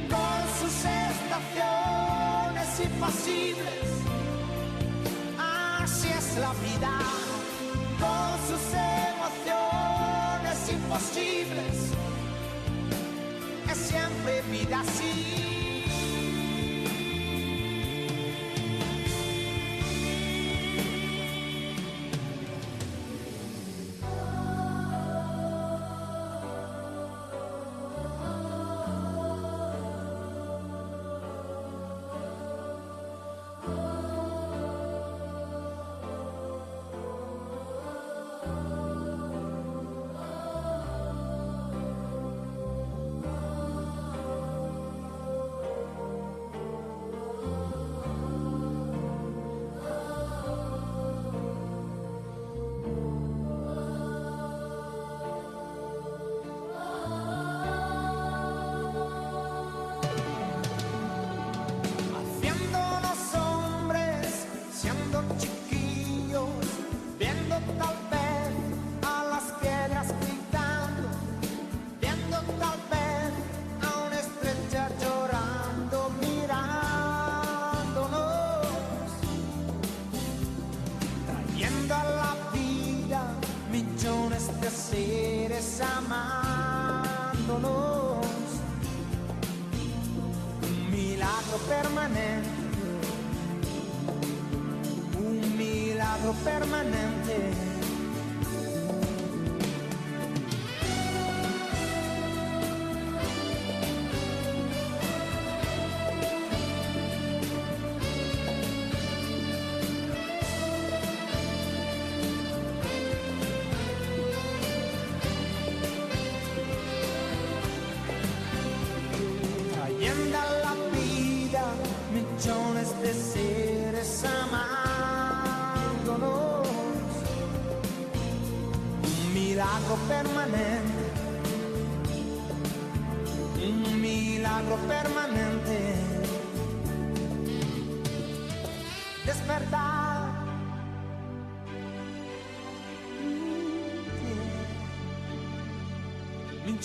con 0.09 0.41
sus 0.59 0.85
estaciones 1.09 2.69
imposibles, 2.83 3.87
así 5.37 6.07
es 6.07 6.37
la 6.37 6.53
vida, 6.53 6.91
imposibles, 10.95 11.91
es 13.69 13.77
siempre 13.77 14.41
vida 14.49 14.79
así. 14.79 15.54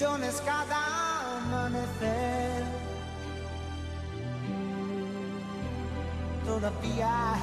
Millones 0.00 0.40
cada 0.46 0.80
amanecer. 1.36 2.64
todavía. 6.46 7.34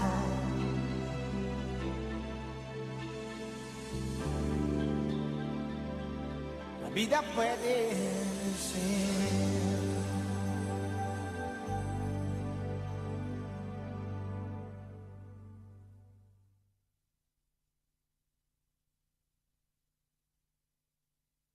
La 6.82 6.90
vida 6.96 7.22
puede. 7.36 7.77